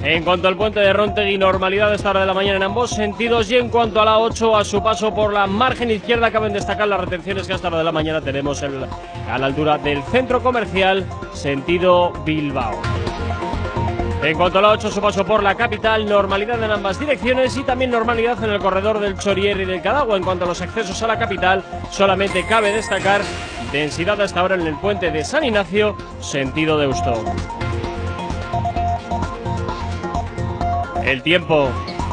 En 0.04 0.22
cuanto 0.22 0.48
al 0.48 0.56
puente 0.56 0.80
de 0.80 0.92
Rontegui, 0.92 1.38
normalidad 1.38 1.90
a 1.90 1.94
esta 1.94 2.10
hora 2.10 2.20
de 2.20 2.26
la 2.26 2.34
mañana 2.34 2.58
en 2.58 2.62
ambos 2.62 2.90
sentidos. 2.90 3.50
Y 3.50 3.56
en 3.56 3.70
cuanto 3.70 4.02
a 4.02 4.04
la 4.04 4.18
8, 4.18 4.54
a 4.54 4.62
su 4.62 4.82
paso 4.82 5.14
por 5.14 5.32
la 5.32 5.46
margen 5.46 5.90
izquierda, 5.90 6.30
caben 6.30 6.52
destacar 6.52 6.86
las 6.88 7.00
retenciones 7.00 7.46
que 7.46 7.54
a 7.54 7.56
esta 7.56 7.68
hora 7.68 7.78
de 7.78 7.84
la 7.84 7.92
mañana 7.92 8.20
tenemos 8.20 8.62
a 8.62 9.38
la 9.38 9.46
altura 9.46 9.78
del 9.78 10.02
centro 10.02 10.42
comercial, 10.42 11.06
sentido 11.32 12.12
Bilbao. 12.26 12.82
En 14.22 14.36
cuanto 14.36 14.58
a 14.58 14.62
la 14.62 14.70
8, 14.72 14.90
su 14.90 15.00
paso 15.00 15.24
por 15.24 15.42
la 15.42 15.54
capital, 15.54 16.06
normalidad 16.06 16.62
en 16.62 16.70
ambas 16.70 17.00
direcciones 17.00 17.56
y 17.56 17.62
también 17.62 17.90
normalidad 17.90 18.42
en 18.44 18.50
el 18.50 18.58
corredor 18.58 19.00
del 19.00 19.18
Chorier 19.18 19.58
y 19.58 19.64
del 19.64 19.80
Cadagua. 19.80 20.18
En 20.18 20.22
cuanto 20.22 20.44
a 20.44 20.48
los 20.48 20.60
accesos 20.60 21.02
a 21.02 21.06
la 21.06 21.18
capital, 21.18 21.64
solamente 21.90 22.44
cabe 22.46 22.72
destacar 22.72 23.22
densidad 23.72 24.20
hasta 24.20 24.40
ahora 24.40 24.56
en 24.56 24.66
el 24.66 24.76
puente 24.76 25.10
de 25.10 25.24
San 25.24 25.44
Ignacio, 25.44 25.96
sentido 26.20 26.76
Deusto. 26.76 27.24
El 31.04 31.22
tiempo. 31.22 31.68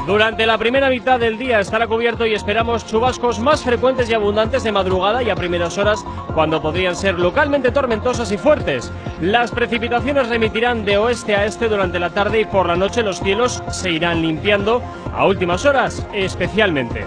Durante 0.06 0.46
la 0.46 0.58
primera 0.58 0.90
mitad 0.90 1.20
del 1.20 1.38
día 1.38 1.60
estará 1.60 1.88
cubierto 1.88 2.26
y 2.26 2.34
esperamos 2.34 2.86
chubascos 2.86 3.40
más 3.40 3.64
frecuentes 3.64 4.10
y 4.10 4.14
abundantes 4.14 4.64
de 4.64 4.72
madrugada 4.72 5.22
y 5.24 5.30
a 5.30 5.36
primeras 5.36 5.78
horas 5.78 6.04
cuando 6.34 6.62
podrían 6.62 6.96
ser 6.96 7.20
localmente 7.20 7.72
tormentosas 7.72 8.32
y 8.32 8.38
fuertes. 8.38 8.92
Las 9.22 9.52
precipitaciones 9.52 10.28
remitirán 10.28 10.84
de 10.84 10.98
oeste 10.98 11.36
a 11.36 11.46
este 11.46 11.70
durante 11.70 12.00
la 12.00 12.10
tarde 12.10 12.42
y 12.42 12.46
por 12.46 12.68
la 12.68 12.76
noche 12.76 13.04
los 13.04 13.20
cielos 13.20 13.64
se 13.70 13.92
irán 13.92 14.24
limpiando 14.24 14.82
a 15.14 15.26
últimas 15.26 15.66
horas 15.66 16.06
especialmente. 16.14 17.06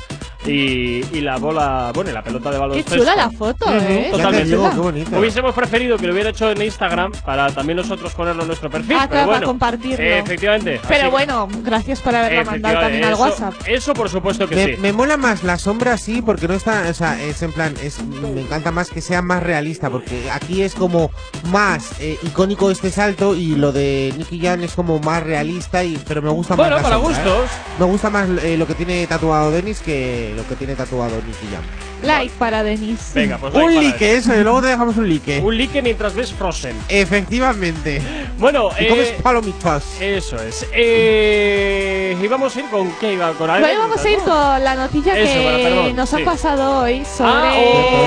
Y, 0.45 1.03
y 1.11 1.21
la 1.21 1.37
bola, 1.37 1.91
bueno, 1.93 2.11
y 2.11 2.13
la 2.13 2.23
pelota 2.23 2.49
de 2.49 2.55
Qué 2.55 2.59
baloncesto. 2.61 2.95
chula 2.97 3.15
la 3.15 3.29
foto, 3.31 3.65
¿eh? 3.71 4.09
Totalmente. 4.11 4.49
Digo, 4.49 4.69
qué 4.69 4.77
bonito. 4.77 5.19
Hubiésemos 5.19 5.55
preferido 5.55 5.97
que 5.97 6.05
lo 6.07 6.13
hubiera 6.13 6.29
hecho 6.29 6.51
en 6.51 6.61
Instagram 6.61 7.11
para 7.25 7.51
también 7.51 7.77
nosotros 7.77 8.13
ponerlo 8.13 8.43
en 8.43 8.47
nuestro 8.49 8.69
perfil. 8.69 8.95
Ah, 8.99 9.07
pero 9.09 9.09
claro, 9.09 9.25
para 9.27 9.37
bueno, 9.39 9.47
compartirlo. 9.47 10.05
eh, 10.05 10.19
efectivamente. 10.19 10.79
Pero 10.87 11.01
así- 11.03 11.11
bueno, 11.11 11.47
gracias 11.63 11.99
por 12.01 12.15
haberla 12.15 12.43
mandado 12.43 12.79
también 12.79 13.03
al 13.05 13.15
WhatsApp. 13.15 13.53
eso- 13.65 13.93
por 13.95 14.09
supuesto 14.09 14.47
que 14.47 14.55
me, 14.55 14.65
sí. 14.75 14.81
me 14.81 14.93
mola 14.93 15.17
más 15.17 15.43
la 15.43 15.57
sombra 15.57 15.97
sí 15.97 16.21
porque 16.21 16.47
no 16.47 16.53
está 16.53 16.83
o 16.89 16.93
sea 16.93 17.21
es 17.21 17.41
en 17.41 17.51
plan 17.53 17.73
es 17.81 18.03
me 18.03 18.41
encanta 18.41 18.71
más 18.71 18.89
que 18.89 18.99
sea 19.01 19.21
más 19.21 19.41
realista 19.41 19.89
porque 19.89 20.29
aquí 20.31 20.61
es 20.61 20.75
como 20.75 21.11
más 21.45 21.93
eh, 21.99 22.17
icónico 22.23 22.69
este 22.71 22.89
salto 22.91 23.35
y 23.35 23.55
lo 23.55 23.71
de 23.71 24.13
Nicky 24.17 24.39
Jam 24.41 24.63
es 24.63 24.73
como 24.73 24.99
más 24.99 25.23
realista 25.23 25.83
y 25.83 25.97
pero 26.07 26.21
me 26.21 26.29
gusta 26.29 26.55
Bueno, 26.55 26.75
más 26.75 26.83
la 26.83 26.89
para 26.89 27.01
sombra, 27.01 27.17
¿eh? 27.17 27.23
gustos. 27.31 27.49
me 27.79 27.85
gusta 27.85 28.09
más 28.09 28.27
eh, 28.43 28.57
lo 28.57 28.67
que 28.67 28.75
tiene 28.75 29.07
tatuado 29.07 29.51
Dennis 29.51 29.79
que 29.79 30.34
lo 30.35 30.47
que 30.47 30.55
tiene 30.55 30.75
tatuado 30.75 31.15
Nicky 31.21 31.47
Jam 31.51 31.84
Like 32.03 32.31
para 32.37 32.61
Denis. 32.63 33.11
Venga, 33.15 33.37
pues 33.37 33.53
like 33.53 33.65
Un 33.67 33.73
para 33.75 33.87
like, 33.89 34.15
eso, 34.17 34.35
y 34.35 34.43
luego 34.43 34.61
te 34.61 34.67
dejamos 34.67 34.97
un 34.97 35.09
like. 35.09 35.39
Un 35.41 35.57
like 35.57 35.81
mientras 35.81 36.13
ves 36.13 36.31
Frozen. 36.33 36.75
Efectivamente. 36.89 38.01
Bueno, 38.37 38.69
Y 38.79 38.83
eh, 38.85 38.87
comes 38.89 39.07
palomitas. 39.23 39.83
Eso 40.01 40.35
es. 40.41 40.65
Eh, 40.73 42.17
íbamos 42.21 42.55
a 42.55 42.59
ir 42.59 42.65
con 42.69 42.91
qué 42.99 43.13
iba 43.13 43.31
con 43.33 43.49
algo. 43.49 43.67
Vamos 43.79 44.03
a 44.03 44.09
ir 44.09 44.19
con 44.19 44.63
la 44.63 44.75
noticia 44.75 45.17
Eso, 45.17 45.33
que 45.33 45.41
bueno, 45.43 45.57
perdón, 45.63 45.95
nos 45.95 46.09
sí. 46.09 46.21
ha 46.21 46.25
pasado 46.25 46.79
hoy 46.81 47.03
sobre 47.05 47.31
Ah, 47.31 47.53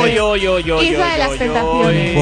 oy, 0.03 0.19
oy, 0.19 0.47
oy, 0.47 0.71
oy, 0.71 0.87
Isla 0.89 1.07
de 1.13 1.19
las 1.19 1.39
Tentaciones. 1.39 2.17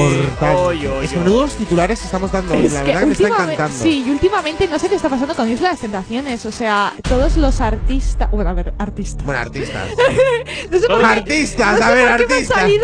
Menudos 1.17 1.55
titulares 1.55 2.03
estamos 2.03 2.31
dando 2.31 2.53
hoy, 2.53 2.65
Es 2.65 2.73
la 2.73 2.79
que 2.81 2.85
verdad 2.87 2.99
que 3.01 3.05
me 3.07 3.11
está 3.13 3.23
últimamente- 3.25 3.53
encantando. 3.53 3.83
Sí, 3.83 4.03
y 4.05 4.09
últimamente 4.09 4.67
no 4.67 4.79
sé 4.79 4.89
qué 4.89 4.95
está 4.95 5.09
pasando 5.09 5.35
con 5.35 5.49
Isla 5.51 5.67
de 5.69 5.73
las 5.73 5.81
Tentaciones. 5.81 6.45
O 6.45 6.51
sea, 6.51 6.93
todos 7.07 7.37
los 7.37 7.61
artistas. 7.61 8.29
Bueno, 8.31 8.49
a 8.49 8.53
ver, 8.53 8.73
artistas. 8.77 9.25
Bueno, 9.25 9.41
artistas. 9.41 9.87
No 10.71 10.79
sé 10.79 10.87
por 10.87 10.97
qué- 10.97 11.03
artistas, 11.63 11.79
no 11.79 11.85
a 11.85 11.89
sé 11.89 11.95
ver, 11.95 12.07
por 12.07 12.17
qué 12.17 12.27
me 12.27 12.33
ha 12.35 12.37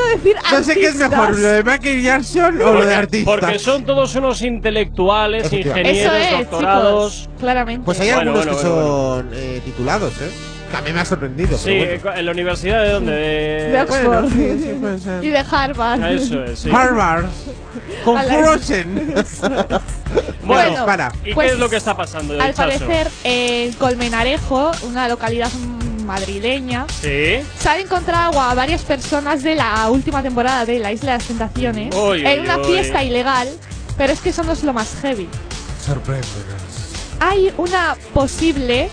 artistas. 0.09 0.51
No 0.51 0.63
sé 0.63 0.73
qué 0.75 0.85
es 0.87 0.95
mejor, 0.95 1.29
lo 1.39 1.47
de 1.47 1.63
Michael 1.63 2.01
Jackson 2.03 2.45
o 2.45 2.49
lo 2.51 2.71
de 2.71 2.77
Porque- 2.79 2.93
artistas. 2.95 3.39
Porque 3.39 3.59
son 3.59 3.85
todos 3.85 4.15
unos 4.15 4.41
intelectuales, 4.41 5.51
ingenieros, 5.51 5.97
Eso 5.97 6.15
es, 6.15 6.49
doctorados. 6.49 7.13
chicos, 7.21 7.29
claramente. 7.39 7.85
Pues 7.85 7.99
hay 7.99 8.07
Bueno, 8.13 8.31
algunos 8.31 8.45
bueno, 8.45 8.59
que 8.61 8.67
bueno, 8.69 9.15
son 9.17 9.29
eh, 9.33 9.61
titulados, 9.65 10.13
¿eh? 10.21 10.29
También 10.71 10.95
me 10.95 11.01
ha 11.01 11.05
sorprendido. 11.05 11.55
Sí, 11.55 11.77
bueno. 12.01 12.17
en 12.17 12.25
la 12.25 12.31
universidad 12.31 12.81
de 12.83 12.89
dónde? 12.93 13.11
De, 13.11 13.69
de 13.73 13.81
Oxford. 13.81 14.05
Bueno, 14.07 14.29
sí, 14.29 14.59
sí, 14.63 14.77
puede 14.81 14.97
ser. 14.99 15.23
y 15.23 15.29
de 15.29 15.37
Harvard. 15.51 16.03
Eso 16.11 16.43
es, 16.45 16.59
sí. 16.59 16.69
Harvard. 16.73 17.25
Con 18.03 18.19
Frozen. 18.23 19.13
Bueno, 20.45 20.69
Bueno, 20.71 20.85
para. 20.85 21.11
¿y 21.25 21.33
pues, 21.33 21.47
qué 21.47 21.53
es 21.53 21.59
lo 21.59 21.69
que 21.69 21.77
está 21.77 21.95
pasando? 21.95 22.39
Al 22.39 22.53
parecer, 22.53 23.07
en 23.23 23.71
Colmenarejo, 23.73 24.71
una 24.83 25.07
localidad 25.07 25.49
madrileña, 26.03 26.85
Sí. 27.01 27.37
se 27.59 27.69
han 27.69 27.79
encontrado 27.79 28.39
a 28.39 28.53
varias 28.53 28.81
personas 28.81 29.43
de 29.43 29.55
la 29.55 29.89
última 29.89 30.21
temporada 30.21 30.65
de 30.65 30.79
La 30.79 30.91
Isla 30.91 31.13
de 31.13 31.17
las 31.17 31.27
Tentaciones 31.27 31.93
en 31.95 32.39
una 32.41 32.59
fiesta 32.59 33.03
ilegal, 33.03 33.49
pero 33.97 34.13
es 34.13 34.19
que 34.19 34.29
eso 34.29 34.43
no 34.43 34.51
es 34.53 34.63
lo 34.63 34.73
más 34.73 34.89
heavy. 35.01 35.27
Hay 37.19 37.53
una 37.57 37.95
posible... 38.13 38.89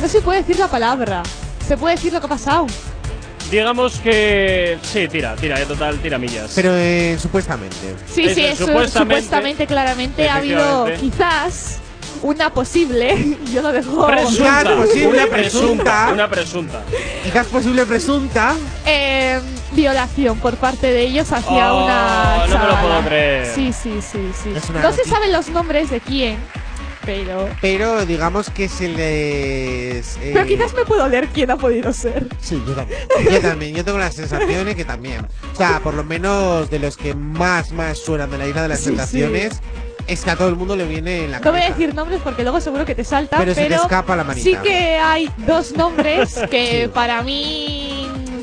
No 0.00 0.08
se 0.08 0.20
puede 0.22 0.38
decir 0.40 0.58
la 0.58 0.68
palabra. 0.68 1.22
Se 1.68 1.76
puede 1.76 1.96
decir 1.96 2.12
lo 2.12 2.20
que 2.20 2.26
ha 2.26 2.28
pasado. 2.30 2.66
Digamos 3.50 3.96
que. 4.00 4.78
Sí, 4.82 5.06
tira, 5.08 5.36
tira, 5.36 5.60
eh, 5.60 5.66
total, 5.66 5.98
tira 5.98 6.16
millas. 6.16 6.52
Pero 6.54 6.72
eh, 6.74 7.18
supuestamente. 7.20 7.76
Sí, 8.10 8.34
sí, 8.34 8.40
eso 8.46 8.64
supuestamente- 8.66 8.88
supuestamente, 8.98 9.66
claramente 9.66 10.30
ha 10.30 10.36
habido 10.36 10.88
quizás 10.98 11.76
una 12.22 12.52
posible, 12.54 13.36
yo 13.52 13.62
lo 13.62 13.72
dejo, 13.72 14.06
presunta. 14.06 14.62
Quizás 14.62 14.74
posible 14.76 15.06
una 15.08 15.26
presunta. 15.26 16.10
Una 16.12 16.28
presunta. 16.30 16.82
Quizás 17.24 17.46
posible 17.48 17.86
presunta. 17.86 18.54
eh, 18.86 19.40
violación 19.72 20.38
por 20.38 20.56
parte 20.56 20.86
de 20.88 21.02
ellos 21.02 21.32
hacia 21.32 21.72
Oh, 21.72 21.84
una 21.84 22.36
no 22.36 22.46
me 22.46 22.48
lo 22.48 22.52
chavala. 22.60 22.80
puedo 22.82 23.00
creer. 23.06 23.46
Sí, 23.54 23.72
sí, 23.72 24.00
sí, 24.02 24.30
sí. 24.42 24.50
No 24.82 24.92
se 24.92 25.04
saben 25.04 25.32
los 25.32 25.48
nombres 25.48 25.88
de 25.90 26.00
quién, 26.00 26.36
pero... 27.06 27.48
Pero 27.62 28.04
digamos 28.04 28.50
que 28.50 28.68
se 28.68 28.88
les. 28.88 30.16
eh, 30.18 30.30
Pero 30.34 30.46
quizás 30.46 30.74
me 30.74 30.84
puedo 30.84 31.08
leer 31.08 31.28
quién 31.28 31.50
ha 31.50 31.56
podido 31.56 31.92
ser. 31.92 32.26
Sí, 32.40 32.62
yo 32.66 32.74
también. 32.74 33.00
Yo 33.30 33.40
también. 33.40 33.74
Yo 33.74 33.84
tengo 33.84 33.98
la 33.98 34.12
sensación 34.12 34.66
de 34.66 34.76
que 34.76 34.84
también. 34.84 35.26
O 35.52 35.56
sea, 35.56 35.80
por 35.80 35.94
lo 35.94 36.04
menos 36.04 36.68
de 36.70 36.78
los 36.78 36.96
que 36.96 37.14
más, 37.14 37.72
más 37.72 37.98
suenan 37.98 38.30
de 38.30 38.38
la 38.38 38.46
isla 38.46 38.62
de 38.62 38.68
las 38.68 38.80
Sí, 38.80 38.86
tentaciones, 38.90 39.60
es 40.06 40.22
que 40.24 40.30
a 40.30 40.36
todo 40.36 40.48
el 40.48 40.56
mundo 40.56 40.76
le 40.76 40.84
viene 40.86 41.24
en 41.24 41.30
la 41.32 41.38
No 41.40 41.50
voy 41.50 41.60
a 41.60 41.62
cabeza. 41.62 41.78
decir 41.78 41.94
nombres 41.94 42.20
porque 42.22 42.42
luego 42.42 42.60
seguro 42.60 42.84
que 42.84 42.94
te 42.94 43.04
saltan, 43.04 43.40
Pero 43.40 43.54
pero, 43.54 43.68
se 43.68 43.74
te 43.74 43.82
escapa 43.82 44.16
la 44.16 44.24
manita. 44.24 44.44
sí 44.44 44.56
que 44.62 44.96
hay 44.98 45.30
dos 45.46 45.72
nombres 45.76 46.38
que 46.50 46.82
Sí. 46.82 46.88
para 46.92 47.22
mí 47.22 47.81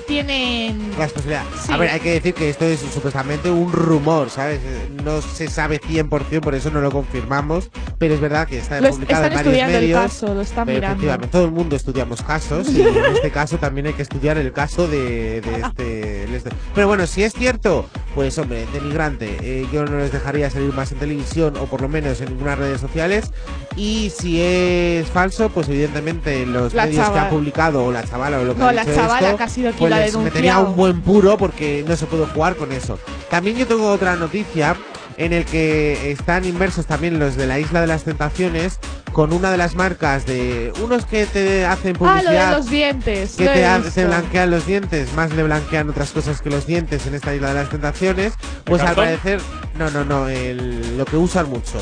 tienen... 0.10 0.92
Las 0.98 1.12
posibilidades. 1.14 1.48
Sí. 1.66 1.72
A 1.72 1.78
ver, 1.78 1.90
hay 1.92 2.00
que 2.00 2.12
decir 2.14 2.34
que 2.34 2.50
esto 2.50 2.66
es 2.66 2.80
supuestamente 2.80 3.50
un 3.52 3.72
rumor, 3.72 4.30
¿sabes? 4.32 4.60
No 5.04 5.22
se 5.22 5.48
sabe 5.48 5.80
100%, 5.80 6.40
por 6.42 6.56
eso 6.56 6.72
no 6.72 6.82
lo 6.82 6.92
confirmamos, 6.92 7.70
pero 8.00 8.16
es 8.16 8.20
verdad 8.20 8.48
que 8.48 8.58
está 8.58 8.82
Lo 8.82 8.90
publicado 8.90 9.24
están 9.26 9.32
en 9.32 9.36
varios 9.38 9.54
estudiando 9.54 9.78
el 9.78 9.84
medios. 9.84 10.02
caso, 10.02 10.34
lo 10.34 10.42
están 10.42 10.68
mirando. 10.68 11.28
Todo 11.28 11.46
el 11.46 11.52
mundo 11.52 11.76
estudiamos 11.76 12.22
casos 12.24 12.68
y 12.70 12.82
en 12.82 13.06
este 13.16 13.30
caso 13.32 13.58
también 13.60 13.86
hay 13.88 13.94
que 13.94 14.02
estudiar 14.02 14.38
el 14.38 14.52
caso 14.52 14.88
de, 14.88 15.42
de 15.42 15.62
este, 15.62 16.24
el 16.24 16.34
este. 16.34 16.50
Pero 16.74 16.88
bueno, 16.88 17.06
si 17.06 17.24
es 17.24 17.34
cierto, 17.34 17.88
pues 18.16 18.36
hombre, 18.40 18.66
denigrante. 18.74 19.38
eh, 19.42 19.68
yo 19.72 19.86
no 19.86 20.00
les 20.00 20.12
dejaría 20.12 20.50
salir 20.50 20.74
más 20.74 20.92
en 20.92 20.98
televisión 20.98 21.56
o 21.58 21.66
por 21.68 21.82
lo 21.82 21.88
menos 21.88 22.20
en 22.22 22.30
ninguna 22.30 22.56
redes 22.56 22.82
sociales. 22.82 23.32
Y 23.76 24.12
si 24.18 24.42
es 24.42 25.08
falso, 25.08 25.50
pues 25.50 25.70
evidentemente 25.70 26.46
los 26.48 26.74
La 26.74 26.86
medios 26.86 27.10
que 27.12 27.20
han 27.20 27.30
publicado 27.30 27.86
o 27.86 27.92
la 27.92 28.04
chavala 28.04 28.40
o 28.40 28.44
lo 28.44 28.54
que 28.56 28.60
No, 28.60 28.68
ha 28.70 28.74
la 28.74 28.84
chavala 28.86 29.28
esto, 29.28 29.38
que 29.38 29.44
ha 29.44 29.50
sido 29.50 29.72
pues 29.74 29.92
la 29.92 29.99
metería 30.02 30.26
denunciado. 30.56 30.70
un 30.70 30.76
buen 30.76 31.02
puro 31.02 31.38
porque 31.38 31.84
no 31.88 31.96
se 31.96 32.06
puede 32.06 32.26
jugar 32.28 32.56
con 32.56 32.72
eso. 32.72 33.00
También 33.30 33.58
yo 33.58 33.68
tengo 33.68 33.92
otra 33.92 34.16
noticia 34.16 34.76
en 35.18 35.34
el 35.34 35.44
que 35.46 36.12
están 36.12 36.46
inmersos 36.46 36.86
también 36.86 37.20
los 37.20 37.36
de 37.36 37.46
la 37.46 37.60
Isla 37.60 37.82
de 37.82 37.88
las 37.88 38.04
Tentaciones 38.04 38.80
con 39.12 39.34
una 39.34 39.52
de 39.52 39.58
las 39.58 39.76
marcas 39.76 40.26
de 40.26 40.72
unos 40.82 41.06
que 41.06 41.26
te 41.26 41.66
hacen 41.66 41.98
Ah, 42.00 42.00
lo 42.00 42.06
de 42.06 42.20
publicidad 42.22 42.52
los 42.58 42.70
dientes. 42.70 43.36
que 43.36 43.46
lo 43.46 43.52
te, 43.52 43.66
ha- 43.66 43.82
te 43.82 44.06
blanquean 44.06 44.50
los 44.52 44.66
dientes, 44.66 45.12
más 45.14 45.34
le 45.34 45.44
blanquean 45.44 45.90
otras 45.90 46.12
cosas 46.12 46.42
que 46.42 46.50
los 46.50 46.66
dientes 46.68 47.06
en 47.06 47.16
esta 47.16 47.36
Isla 47.36 47.50
de 47.50 47.54
las 47.56 47.70
Tentaciones, 47.70 48.34
pues 48.64 48.82
al 48.82 48.96
parecer 48.96 49.42
no, 49.78 49.90
no, 49.90 50.06
no, 50.06 50.30
el- 50.30 50.98
lo 50.98 51.04
que 51.06 51.18
usan 51.18 51.50
mucho. 51.50 51.80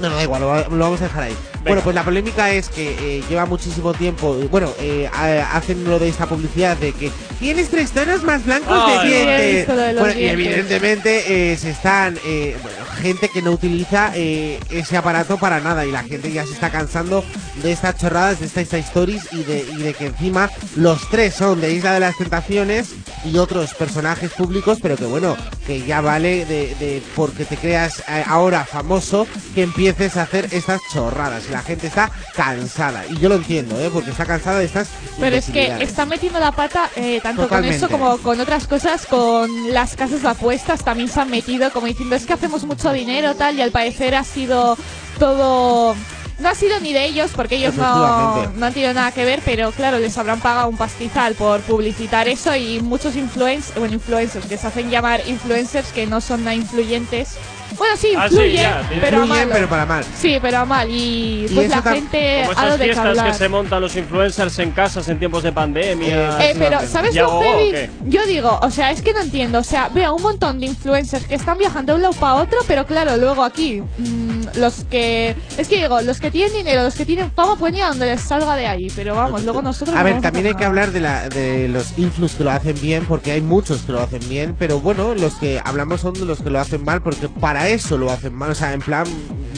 No, 0.00 0.08
no, 0.08 0.16
da 0.16 0.22
igual, 0.22 0.40
lo 0.42 0.78
vamos 0.78 1.00
a 1.00 1.04
dejar 1.04 1.22
ahí. 1.24 1.36
Bueno, 1.62 1.82
pues 1.82 1.94
la 1.94 2.02
polémica 2.04 2.52
es 2.52 2.68
que 2.68 3.18
eh, 3.18 3.22
lleva 3.28 3.44
muchísimo 3.46 3.92
tiempo, 3.92 4.38
eh, 4.40 4.48
bueno, 4.50 4.72
eh, 4.80 5.08
a- 5.12 5.56
hacen 5.56 5.84
lo 5.84 5.98
de 5.98 6.08
esta 6.08 6.26
publicidad 6.26 6.76
de 6.76 6.92
que 6.92 7.10
tienes 7.38 7.68
tres 7.68 7.90
tonos 7.90 8.22
más 8.22 8.44
blancos 8.44 8.68
de 9.02 9.08
dientes. 9.08 9.66
de 9.66 9.92
Bueno, 10.00 10.18
y 10.20 10.24
evidentemente 10.32 11.52
eh, 11.52 11.56
se 11.56 11.70
están, 11.70 12.18
eh, 12.24 12.56
bueno, 12.62 12.78
gente 13.00 13.28
que 13.28 13.42
no 13.42 13.52
utiliza 13.52 14.12
eh, 14.14 14.58
ese 14.70 14.96
aparato 14.96 15.36
para 15.38 15.60
nada 15.60 15.84
y 15.86 15.90
la 15.92 16.02
gente 16.02 16.32
ya 16.32 16.46
se 16.46 16.52
está 16.52 16.70
cansando 16.70 17.24
de 17.62 17.72
estas 17.72 17.98
chorradas, 17.98 18.40
de 18.40 18.46
estas 18.46 18.72
stories 18.72 19.24
y 19.32 19.42
de, 19.44 19.64
y 19.72 19.76
de 19.82 19.94
que 19.94 20.06
encima 20.06 20.50
los 20.76 21.08
tres 21.10 21.34
son 21.34 21.60
de 21.60 21.72
Isla 21.74 21.92
de 21.94 22.00
las 22.00 22.16
Tentaciones 22.16 22.88
y 23.24 23.36
otros 23.36 23.74
personajes 23.74 24.30
públicos, 24.32 24.78
pero 24.80 24.96
que 24.96 25.04
bueno, 25.04 25.36
que 25.66 25.82
ya 25.82 26.00
vale 26.00 26.46
de, 26.46 26.74
de 26.80 27.02
porque 27.14 27.44
te 27.44 27.56
creas 27.56 28.00
eh, 28.08 28.24
ahora 28.26 28.64
famoso 28.64 29.26
que 29.54 29.62
empieces 29.62 30.16
a 30.16 30.22
hacer 30.22 30.48
estas 30.52 30.80
chorradas. 30.92 31.44
La 31.50 31.62
gente 31.62 31.86
está 31.86 32.10
cansada. 32.34 33.04
Y 33.06 33.18
yo 33.18 33.28
lo 33.28 33.36
entiendo, 33.36 33.80
¿eh? 33.80 33.90
porque 33.92 34.10
está 34.10 34.24
cansada 34.24 34.58
de 34.58 34.66
estas. 34.66 34.88
Pero 35.18 35.36
es 35.36 35.50
que 35.50 35.82
están 35.82 36.08
metiendo 36.08 36.40
la 36.40 36.52
pata 36.52 36.90
eh, 36.96 37.20
tanto 37.22 37.42
Totalmente. 37.42 37.78
con 37.78 37.86
eso 37.86 37.88
como 37.88 38.18
con 38.18 38.40
otras 38.40 38.66
cosas, 38.66 39.06
con 39.06 39.72
las 39.72 39.96
casas 39.96 40.22
de 40.22 40.28
apuestas 40.28 40.84
también 40.84 41.08
se 41.08 41.20
han 41.20 41.30
metido 41.30 41.70
como 41.72 41.86
diciendo 41.86 42.16
es 42.16 42.26
que 42.26 42.32
hacemos 42.32 42.64
mucho 42.64 42.92
dinero 42.92 43.34
tal 43.34 43.56
y 43.56 43.62
al 43.62 43.70
parecer 43.70 44.14
ha 44.14 44.24
sido 44.24 44.76
todo... 45.18 45.94
No 46.38 46.48
ha 46.48 46.54
sido 46.54 46.80
ni 46.80 46.94
de 46.94 47.04
ellos 47.04 47.32
porque 47.36 47.56
ellos 47.56 47.74
no, 47.74 48.46
no 48.52 48.66
han 48.66 48.72
tenido 48.72 48.94
nada 48.94 49.12
que 49.12 49.26
ver, 49.26 49.42
pero 49.44 49.72
claro, 49.72 49.98
les 49.98 50.16
habrán 50.16 50.40
pagado 50.40 50.68
un 50.68 50.78
pastizal 50.78 51.34
por 51.34 51.60
publicitar 51.60 52.28
eso 52.28 52.56
y 52.56 52.80
muchos 52.80 53.14
influencers, 53.14 53.78
bueno, 53.78 53.92
influencers 53.92 54.46
que 54.46 54.56
se 54.56 54.66
hacen 54.66 54.88
llamar 54.88 55.20
influencers 55.26 55.92
que 55.92 56.06
no 56.06 56.22
son 56.22 56.44
nada 56.44 56.54
influyentes. 56.54 57.36
Bueno, 57.80 57.96
sí, 57.96 58.08
Ah, 58.14 58.28
sí, 58.28 58.34
influyen, 58.34 58.62
ya, 58.62 58.86
tiene- 58.88 59.02
pero 59.02 59.22
a 59.22 59.26
mal. 59.26 59.48
pero 59.50 59.68
para 59.70 59.86
mal. 59.86 60.04
Sí, 60.14 60.38
pero 60.42 60.58
a 60.58 60.64
mal. 60.66 60.90
Y 60.90 61.46
Y 61.50 61.52
pues 61.54 61.66
eso 61.66 61.76
la 61.76 61.82
tam- 61.82 61.94
gente 61.94 62.42
Como 62.46 62.50
ha 62.52 62.54
dado 62.54 62.66
esas 62.66 62.78
de 62.78 62.84
qué 62.84 62.84
fiestas 62.92 63.06
hablar. 63.06 63.26
que 63.32 63.38
se 63.38 63.48
montan 63.48 63.80
los 63.80 63.96
influencers 63.96 64.58
en 64.58 64.70
casas 64.72 65.08
en 65.08 65.18
tiempos 65.18 65.42
de 65.42 65.50
pandemia. 65.52 66.38
Eh, 66.44 66.54
pero, 66.58 66.78
¿sabes 66.86 67.14
¿Ya 67.14 67.22
lo 67.22 67.30
gogó 67.30 67.40
o 67.40 67.42
heavy? 67.58 67.70
qué? 67.70 67.90
Yo 68.04 68.26
digo, 68.26 68.58
o 68.62 68.70
sea, 68.70 68.90
es 68.90 69.00
que 69.00 69.14
no 69.14 69.20
entiendo. 69.20 69.58
O 69.60 69.64
sea, 69.64 69.88
veo 69.88 70.14
un 70.14 70.20
montón 70.22 70.60
de 70.60 70.66
influencers 70.66 71.24
que 71.26 71.34
están 71.36 71.56
viajando 71.56 71.92
de 71.94 71.96
un 71.96 72.02
lado 72.02 72.14
para 72.14 72.34
otro, 72.34 72.58
pero 72.68 72.84
claro, 72.86 73.16
luego 73.16 73.42
aquí, 73.42 73.80
mm, 73.80 74.58
los 74.58 74.84
que. 74.90 75.34
Es 75.56 75.66
que 75.66 75.78
digo, 75.78 76.02
los 76.02 76.20
que 76.20 76.30
tienen 76.30 76.52
dinero, 76.52 76.82
los 76.82 76.94
que 76.94 77.06
tienen 77.06 77.32
fama, 77.32 77.56
pueden 77.56 77.76
ir 77.76 77.82
a 77.84 77.88
donde 77.88 78.04
les 78.06 78.20
salga 78.20 78.56
de 78.56 78.66
ahí. 78.66 78.92
Pero 78.94 79.14
vamos, 79.14 79.42
luego 79.44 79.62
nosotros. 79.62 79.96
A 79.96 80.00
no 80.00 80.04
ver, 80.04 80.12
vamos 80.14 80.22
también 80.22 80.46
hay 80.48 80.54
que 80.54 80.64
hablar 80.66 80.90
de, 80.92 81.00
la, 81.00 81.30
de 81.30 81.66
los 81.68 81.98
influx 81.98 82.34
que 82.34 82.44
lo 82.44 82.50
hacen 82.50 82.78
bien, 82.80 83.06
porque 83.06 83.32
hay 83.32 83.40
muchos 83.40 83.78
que 83.82 83.92
lo 83.92 84.00
hacen 84.02 84.20
bien, 84.28 84.54
pero 84.58 84.80
bueno, 84.80 85.14
los 85.14 85.34
que 85.36 85.62
hablamos 85.64 86.02
son 86.02 86.12
de 86.12 86.26
los 86.26 86.42
que 86.42 86.50
lo 86.50 86.60
hacen 86.60 86.84
mal, 86.84 87.00
porque 87.00 87.28
para 87.30 87.68
eso 87.74 87.96
lo 87.98 88.10
hacen 88.10 88.34
mal, 88.34 88.50
o 88.50 88.54
sea, 88.54 88.72
en 88.72 88.80
plan... 88.80 89.06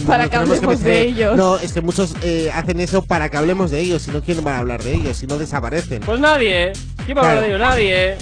Para 0.07 0.25
no 0.25 0.31
que 0.31 0.37
hablemos 0.37 0.81
de 0.81 0.91
meter- 0.91 1.07
ellos. 1.07 1.37
No, 1.37 1.57
es 1.59 1.73
que 1.73 1.81
muchos 1.81 2.15
eh, 2.23 2.51
hacen 2.55 2.81
eso 2.81 3.03
para 3.03 3.29
que 3.29 3.37
hablemos 3.37 3.71
de 3.71 3.81
ellos, 3.81 4.03
si 4.03 4.11
no, 4.11 4.23
¿quién 4.23 4.45
va 4.45 4.57
a 4.57 4.59
hablar 4.59 4.83
de 4.83 4.95
ellos? 4.95 5.17
Si 5.19 5.27
no 5.27 5.39
desaparecen. 5.39 6.01
Pues 6.01 6.19
nadie. 6.19 6.73
¿Quién 7.05 7.17
va 7.19 7.23
a 7.23 7.29
hablar 7.29 7.43
de 7.43 7.49
ello? 7.51 7.59
Nadie. 7.59 8.17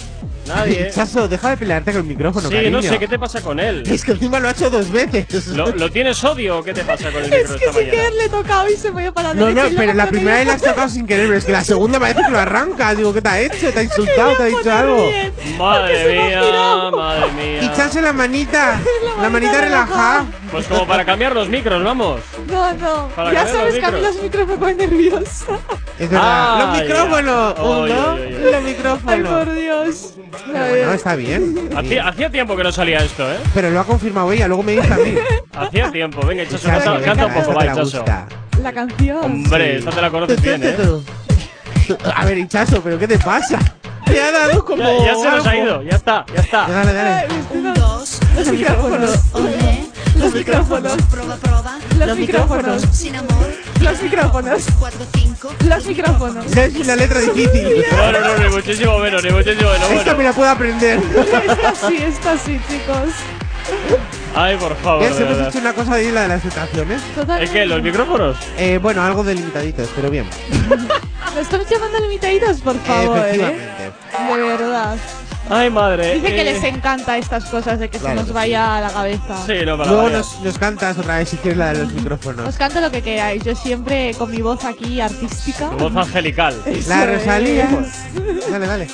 Nadie. 0.47 0.91
Chaso, 0.95 1.29
deja 1.29 1.51
de 1.51 1.57
pelearte 1.59 1.93
con 1.93 2.01
el 2.03 2.07
micrófono, 2.09 2.49
Sí, 2.49 2.55
cariño. 2.55 2.79
no 2.79 2.83
sé 2.83 2.99
qué 2.99 3.07
te 3.07 3.19
pasa 3.19 3.41
con 3.41 3.61
él. 3.61 3.85
Es 3.87 4.05
que 4.05 4.13
encima 4.13 4.41
lo 4.41 4.49
ha 4.49 4.51
hecho 4.51 4.69
dos 4.69 4.91
veces. 4.91 5.47
¿Lo, 5.49 5.69
lo 5.69 5.91
tienes 5.91 6.23
odio 6.25 6.59
o 6.59 6.63
qué 6.65 6.73
te 6.75 6.83
pasa 6.83 7.11
con 7.13 7.23
el 7.25 7.33
Es 7.33 7.51
micro 7.51 7.57
que 7.59 7.65
esta 7.67 7.79
sin 7.81 7.91
querer 7.91 8.13
le 8.15 8.25
he 8.25 8.29
tocado 8.29 8.69
y 8.69 8.77
se 8.77 8.91
me 8.91 9.01
ha 9.01 9.05
ido 9.05 9.15
para 9.15 9.29
la 9.29 9.35
No, 9.35 9.47
derecha 9.47 9.71
no, 9.71 9.77
pero 9.79 9.95
la 9.95 10.07
primera 10.09 10.37
vez 10.39 10.47
la 10.49 10.55
has 10.55 10.63
tocado 10.63 10.89
sin 10.89 11.07
querer, 11.07 11.27
pero 11.27 11.39
es 11.39 11.45
que 11.45 11.53
la 11.53 11.65
segunda 11.65 12.01
parece 12.01 12.23
que 12.25 12.31
lo 12.33 12.39
arranca. 12.39 12.95
Digo, 12.95 13.15
¿qué 13.15 13.23
te 13.23 13.29
ha 13.29 13.41
hecho? 13.41 13.71
¿Te 13.73 13.79
ha 13.79 13.83
insultado? 13.85 14.33
¿Te 14.37 14.43
ha 14.43 14.47
dicho 14.47 14.73
algo? 14.73 15.07
Madre 15.59 16.19
mía, 16.29 16.43
madre 16.91 17.33
mía. 17.33 17.63
Y 17.63 17.77
chance 17.77 18.03
la 18.03 18.13
manita, 18.13 18.81
la 19.23 19.31
manita 19.31 19.61
Pues 20.51 20.67
como 20.67 20.87
para 20.87 21.05
cambiar 21.05 21.35
los 21.35 21.49
micros, 21.49 21.83
vamos. 21.83 22.21
No, 22.49 22.73
no. 22.75 23.09
Para 23.09 23.33
ya 23.33 23.47
sabes 23.47 23.79
que 23.79 23.85
a 23.85 23.91
mí 23.91 24.01
los 24.01 24.23
micros 24.23 24.47
me 24.49 24.57
ponen 24.57 24.77
nerviosa. 24.77 25.59
Es 25.99 26.11
verdad. 26.11 26.21
Ah, 26.23 26.73
los 26.73 26.83
micrófonos. 26.83 27.55
oy. 27.59 27.93
los 28.53 28.63
micrófonos. 28.63 29.07
Ay, 29.07 29.23
por 29.23 29.55
Dios. 29.55 30.15
No, 30.53 30.93
está 30.93 31.17
bien. 31.17 31.71
Hacía, 31.77 32.09
hacía 32.09 32.31
tiempo 32.31 32.57
que 32.57 32.63
no 32.63 32.73
salía 32.73 32.99
esto, 32.99 33.31
¿eh? 33.31 33.39
Pero 33.55 33.71
lo 33.71 33.81
ha 33.81 33.85
confirmado 33.85 34.33
ella, 34.33 34.49
luego 34.49 34.63
me 34.63 34.73
dice 34.73 34.93
a 34.93 34.97
mí. 34.97 35.15
Hacía 35.53 35.91
tiempo. 35.91 36.27
Venga, 36.27 36.47
Chaso, 36.49 36.69
canta, 36.69 36.93
venga, 36.93 37.05
canta 37.07 37.27
un 37.27 37.35
poco, 37.35 37.55
va, 37.55 37.65
la 37.65 37.75
Chaso. 37.75 37.99
gusta. 37.99 38.27
La 38.63 38.73
canción. 38.73 39.25
Hombre, 39.25 39.79
esta 39.79 39.91
te 39.91 40.01
la 40.01 40.11
conoces 40.11 40.41
bien, 40.43 40.61
¿eh? 40.63 40.77
A 42.15 42.25
ver, 42.25 42.39
hinchazo, 42.39 42.81
¿pero 42.83 42.99
qué 42.99 43.09
te 43.09 43.19
pasa? 43.19 43.59
Te 44.05 44.21
ha 44.21 44.31
dado 44.31 44.65
como. 44.65 44.83
Ya, 44.83 45.07
ya 45.07 45.17
se 45.17 45.31
nos 45.31 45.47
ha 45.47 45.57
ido, 45.57 45.83
ya 45.83 45.97
está, 45.97 46.25
ya 46.35 46.41
está. 46.41 46.67
Dale, 46.69 46.93
dale. 46.93 47.29
Un, 47.53 47.75
dos. 47.75 48.21
Los 48.37 48.49
micrófonos. 48.49 49.19
Los 50.21 50.35
micrófonos. 50.35 50.97
Prueba, 51.11 51.37
prueba. 51.37 51.79
Los 51.99 52.19
micrófonos. 52.19 52.83
Sin 52.93 53.17
amor. 53.17 53.47
Los 53.81 54.03
micrófonos. 54.03 54.63
4, 54.79 55.07
5. 55.15 55.55
Los 55.67 55.87
micrófonos. 55.87 56.57
Es 56.57 56.75
una 56.77 56.97
letra 56.97 57.21
difícil. 57.21 57.85
No, 57.97 58.13
no, 58.13 58.21
no, 58.21 58.39
ni 58.39 58.49
muchísimo 58.55 58.99
menos, 58.99 59.25
ni 59.25 59.31
muchísimo 59.31 59.71
menos. 59.71 59.91
Esta 59.93 60.15
me 60.15 60.25
la 60.25 60.33
puedo 60.33 60.51
aprender. 60.51 60.99
Esta 61.49 61.75
sí, 61.75 61.97
esta 61.97 62.37
sí, 62.39 62.61
chicos. 62.69 63.15
Ay, 64.35 64.57
por 64.57 64.77
favor. 64.77 65.03
¿Ves? 65.03 65.19
de 65.19 65.25
Hemos 65.25 65.49
hecho 65.49 65.59
una 65.59 65.73
cosa 65.73 65.95
ahí, 65.95 66.11
la 66.11 66.23
de 66.23 66.29
las 66.29 66.45
estaciones. 66.45 67.01
¿Es 67.41 67.51
que 67.51 67.65
los 67.65 67.83
micrófonos? 67.83 68.37
Eh, 68.59 68.79
bueno, 68.81 69.03
algo 69.03 69.25
delimitaditos, 69.25 69.89
pero 69.97 70.11
bien. 70.11 70.27
¿Me 71.35 71.41
están 71.41 71.65
llamando 71.65 71.99
limitaditos, 72.01 72.61
por 72.61 72.79
favor? 72.81 73.19
¿eh? 73.19 73.21
Efectivamente. 73.21 73.93
De 74.37 74.43
verdad. 74.43 74.97
Ay, 75.51 75.69
madre. 75.69 76.15
Dice 76.15 76.29
que 76.29 76.41
eh, 76.43 76.45
les 76.45 76.63
encanta 76.63 77.19
estas 77.19 77.45
cosas 77.47 77.81
de 77.81 77.91
que 77.91 77.99
Claro 77.99 78.21
se 78.21 78.27
nos 78.27 78.33
vaya 78.33 78.77
a 78.77 78.81
la 78.81 78.91
cabeza. 78.91 79.37
Sí, 79.47 79.55
no, 79.67 79.77
para 79.77 79.91
Luego 79.91 80.09
nos, 80.11 80.41
nos 80.41 80.59
cantas 80.59 80.97
otra 80.97 81.19
vez 81.19 81.29
si 81.29 81.37
quieres 81.39 81.59
la 81.59 81.73
de 81.73 81.81
los 81.83 81.93
micrófonos. 81.93 82.49
Os 82.49 82.57
canto 82.57 82.81
lo 82.81 82.91
que 82.91 83.03
queráis. 83.03 83.43
Yo 83.43 83.57
siempre 83.57 84.15
con 84.17 84.31
mi 84.31 84.43
voz 84.43 84.65
aquí 84.65 85.01
artística. 85.01 85.71
Tu 85.71 85.77
voz 85.77 85.97
angelical. 85.97 86.55
La 86.87 87.05
Rosalía. 87.05 87.69
Dale, 88.49 88.67
dale. 88.67 88.87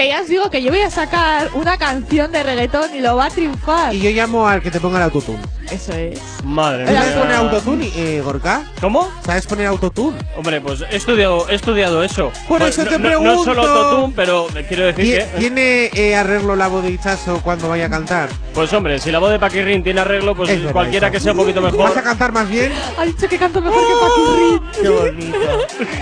Que 0.00 0.08
ya 0.08 0.22
os 0.22 0.28
digo 0.28 0.48
que 0.48 0.62
yo 0.62 0.70
voy 0.70 0.80
a 0.80 0.88
sacar 0.88 1.50
una 1.52 1.76
canción 1.76 2.32
de 2.32 2.42
reggaetón 2.42 2.94
y 2.96 3.00
lo 3.00 3.16
va 3.16 3.26
a 3.26 3.28
triunfar. 3.30 3.94
Y 3.94 4.00
yo 4.00 4.08
llamo 4.08 4.48
al 4.48 4.62
que 4.62 4.70
te 4.70 4.80
ponga 4.80 4.96
el 4.96 5.02
autotune. 5.02 5.40
Eso 5.70 5.92
es. 5.92 6.18
Madre 6.42 6.86
¿Sabes 6.86 7.10
mía. 7.10 7.18
poner 7.20 7.36
autotune, 7.36 7.90
eh, 7.94 8.22
Gorka? 8.24 8.62
¿Cómo? 8.80 9.10
¿Sabes 9.26 9.46
poner 9.46 9.66
autotune? 9.66 10.16
Hombre, 10.38 10.62
pues 10.62 10.82
he 10.90 10.96
estudiado, 10.96 11.46
he 11.50 11.54
estudiado 11.54 12.02
eso. 12.02 12.32
Por 12.48 12.60
Pues 12.60 12.78
eso 12.78 12.84
no- 12.84 12.90
te 12.90 12.98
no- 12.98 13.10
No 13.10 13.18
pregunto. 13.20 13.44
solo 13.44 13.62
autotune, 13.62 14.12
pero 14.16 14.46
quiero 14.68 14.86
decir 14.86 15.18
que. 15.18 15.38
¿Tiene 15.38 15.90
eh, 15.94 16.16
arreglo 16.16 16.56
la 16.56 16.68
voz 16.68 16.82
de 16.82 16.92
Hichazo 16.92 17.42
cuando 17.42 17.68
vaya 17.68 17.84
a 17.84 17.90
cantar? 17.90 18.30
Pues 18.54 18.72
hombre, 18.72 18.98
si 19.00 19.10
la 19.12 19.18
voz 19.18 19.30
de 19.30 19.38
Paquirrin 19.38 19.84
tiene 19.84 20.00
arreglo, 20.00 20.34
pues 20.34 20.48
Es 20.48 20.72
cualquiera 20.72 21.10
que 21.10 21.20
sea 21.20 21.32
un 21.32 21.38
poquito 21.38 21.60
¿Vas 21.60 21.74
mejor. 21.74 21.98
a 21.98 22.02
cantar 22.02 22.32
más 22.32 22.48
bien? 22.48 22.72
Ha 22.98 23.04
dicho 23.04 23.28
que 23.28 23.36
canto 23.36 23.60
mejor 23.60 23.82
que 23.82 23.94
Paquirrin. 24.00 24.82
Qué 24.82 24.88
bonito. 24.88 25.38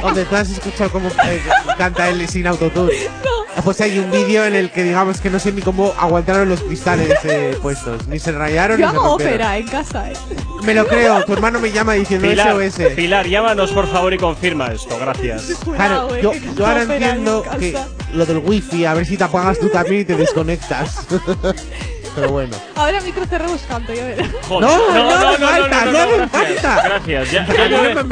Hombre, 0.07 0.25
¿tú 0.25 0.37
has 0.37 0.51
escuchado 0.51 0.89
cómo 0.91 1.09
eh, 1.09 1.43
canta 1.77 2.09
él 2.11 2.29
sin 2.29 2.47
autotune? 2.47 2.93
Pues 3.65 3.81
hay 3.81 3.88
un 3.97 4.11
vídeo 4.11 4.45
en 4.45 4.55
el 4.55 4.71
que 4.71 4.83
digamos 4.85 5.21
que 5.21 5.31
no 5.31 5.39
sé 5.39 5.53
ni 5.53 5.63
cómo 5.63 5.95
aguantaron 5.99 6.49
los 6.49 6.63
cristales 6.63 7.17
eh, 7.25 7.57
puestos. 7.63 8.07
Ni 8.09 8.19
se 8.19 8.33
rayaron 8.33 8.79
Yo 8.79 8.87
ni 8.87 8.93
se 8.93 8.97
hago 8.99 9.09
rompieron. 9.09 9.35
ópera 9.35 9.57
en 9.59 9.67
casa, 9.69 10.11
eh. 10.11 10.15
Me 10.65 10.75
lo 10.75 10.87
creo, 10.87 11.25
tu 11.25 11.33
hermano 11.33 11.61
me 11.61 11.71
llama 11.71 11.95
diciendo 11.95 12.29
Pilar, 12.29 12.57
SOS. 12.71 12.93
Pilar, 12.97 13.27
llámanos 13.27 13.71
por 13.73 13.87
favor 13.91 14.13
y 14.13 14.19
confirma 14.19 14.67
esto, 14.73 14.99
gracias. 14.99 15.57
Claro, 15.77 16.15
eh, 16.15 16.21
yo, 16.23 16.33
que 16.33 16.41
yo 16.57 16.67
ahora 16.67 16.83
entiendo 16.83 17.45
que 17.59 17.77
lo 18.13 18.27
del 18.27 18.39
wifi, 18.39 18.85
a 18.85 18.95
ver 18.95 19.07
si 19.07 19.17
te 19.17 19.25
apagas 19.25 19.59
tú 19.59 19.69
también 19.69 20.03
y 20.03 20.05
te 20.05 20.17
desconectas. 20.17 21.07
Pero 22.15 22.29
bueno. 22.31 22.57
Ahora 22.77 23.01
micro 23.01 23.25
cerramos 23.27 23.61
canto, 23.63 23.93
ya 23.95 24.05
verás. 24.05 24.29
Joder. 24.49 24.69
No, 24.71 24.95
no, 24.95 25.11
hace 25.29 25.39
falta, 25.45 25.85
no 25.85 25.99
hace 25.99 26.17
gracias. 26.17 26.31
falta. 26.31 26.83
Gracias, 26.89 27.31
ya, 27.31 27.47
ya 27.47 27.53
Ya 27.55 27.55
no 27.55 27.61
me 27.61 27.69
llueve, 27.69 28.05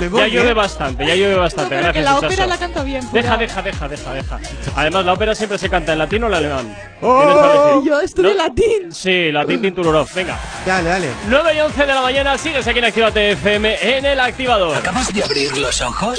me 0.00 0.08
voy. 0.08 0.20
ya 0.20 0.26
llueve 0.28 0.50
¿eh? 0.50 0.54
bastante, 0.54 1.06
ya 1.06 1.14
llueve 1.14 1.34
bastante, 1.36 1.76
que 1.76 1.82
gracias. 1.82 2.04
la 2.04 2.10
Chaso. 2.14 2.26
ópera 2.26 2.46
la 2.46 2.58
canto 2.58 2.84
bien. 2.84 3.08
Deja, 3.12 3.36
deja, 3.36 3.62
deja, 3.62 3.88
deja, 3.88 4.12
deja. 4.14 4.40
Además, 4.76 5.04
la 5.04 5.12
ópera 5.12 5.34
siempre 5.34 5.58
se 5.58 5.68
canta 5.68 5.92
en 5.92 5.98
latín 5.98 6.24
o 6.24 6.26
en 6.28 6.34
alemán. 6.34 6.76
Oh. 7.00 7.82
Yo 7.84 8.00
estudio 8.00 8.30
No- 8.30 8.36
latín. 8.36 8.92
Sí, 8.92 9.30
latín 9.32 9.60
Tintururov. 9.62 10.08
Venga. 10.14 10.38
Dale, 10.66 10.88
dale. 10.88 11.08
9 11.28 11.54
y 11.56 11.60
11 11.60 11.80
de 11.86 11.94
la 11.94 12.02
mañana, 12.02 12.38
sigues 12.38 12.66
aquí 12.66 12.78
en 12.78 12.84
Actívate 12.86 13.32
FM 13.32 13.96
en 13.98 14.04
el 14.06 14.20
activador. 14.20 14.76
¿Acabas 14.76 15.12
de 15.12 15.22
abrir 15.22 15.56
los 15.58 15.80
ojos? 15.80 16.18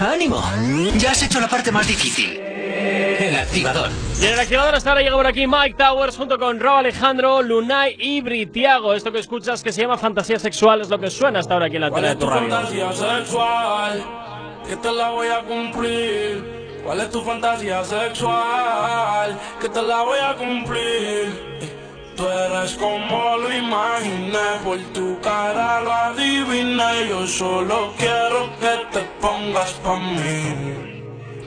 ¡Ánimo! 0.00 0.42
Ya 0.98 1.12
has 1.12 1.22
hecho 1.22 1.40
la 1.40 1.48
parte 1.48 1.70
más 1.70 1.86
difícil. 1.86 2.40
El 2.74 3.36
activador. 3.36 3.90
Y 4.20 4.26
en 4.26 4.32
el 4.34 4.40
activador 4.40 4.74
hasta 4.74 4.90
ahora 4.90 5.02
llega 5.02 5.16
por 5.16 5.26
aquí 5.26 5.46
Mike 5.46 5.74
Towers 5.78 6.16
junto 6.16 6.38
con 6.38 6.58
Rob 6.60 6.76
Alejandro, 6.78 7.42
Lunay 7.42 7.96
y 7.98 8.20
Britiago. 8.20 8.94
Esto 8.94 9.12
que 9.12 9.18
escuchas 9.20 9.62
que 9.62 9.72
se 9.72 9.82
llama 9.82 9.96
fantasía 9.98 10.38
sexual 10.38 10.80
es 10.80 10.88
lo 10.88 10.98
que 10.98 11.10
suena 11.10 11.38
hasta 11.40 11.54
ahora 11.54 11.66
aquí 11.66 11.76
en 11.76 11.82
la 11.82 11.90
¿Cuál 11.90 12.02
tele 12.02 12.08
de 12.08 12.12
es 12.14 12.18
tu 12.20 12.26
tu 12.26 12.30
radio. 12.32 12.50
fantasía 12.50 12.92
sexual? 12.92 14.04
Que 14.68 14.76
te 14.76 14.92
la 14.92 15.10
voy 15.10 15.28
a 15.28 15.40
cumplir. 15.40 16.80
¿Cuál 16.84 17.00
es 17.00 17.10
tu 17.10 17.20
fantasía 17.22 17.84
sexual? 17.84 19.38
Que 19.60 19.68
te 19.68 19.82
la 19.82 20.02
voy 20.02 20.18
a 20.18 20.34
cumplir. 20.34 21.58
Eh, 21.60 21.80
Tú 22.16 22.24
eres 22.28 22.74
como 22.74 23.38
lo 23.38 23.52
imaginé, 23.52 24.38
por 24.62 24.78
tu 24.92 25.18
cara 25.20 25.80
lo 25.80 25.92
adiviné. 25.92 27.08
Yo 27.08 27.26
solo 27.26 27.92
quiero 27.98 28.50
que 28.60 28.98
te 28.98 29.04
pongas 29.20 29.72
pa' 29.82 29.96
mí. 29.96 30.93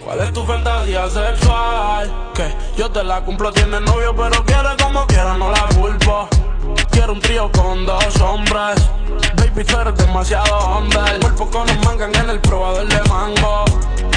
¿Cuál 0.07 0.21
es 0.21 0.31
tu 0.31 0.45
fantasía 0.45 1.09
sexual? 1.09 2.31
Que 2.33 2.55
yo 2.77 2.89
te 2.89 3.03
la 3.03 3.19
cumplo, 3.25 3.51
tienes 3.51 3.81
novio, 3.81 4.15
pero 4.15 4.41
quiere 4.45 4.69
como 4.81 5.05
quiera, 5.05 5.37
no 5.37 5.51
la 5.51 5.67
culpo. 5.75 6.29
Quiero 6.91 7.11
un 7.11 7.19
trío 7.19 7.51
con 7.51 7.85
dos 7.85 8.15
hombres. 8.21 8.89
Baby, 9.35 9.65
tú 9.65 9.77
eres 9.77 9.97
demasiado 9.97 10.57
hombre. 10.59 11.01
Cuerpo 11.19 11.49
con 11.49 11.69
un 11.69 11.81
mangan 11.81 12.15
en 12.15 12.29
el 12.29 12.39
probador 12.39 12.87
de 12.87 13.03
mango. 13.09 13.65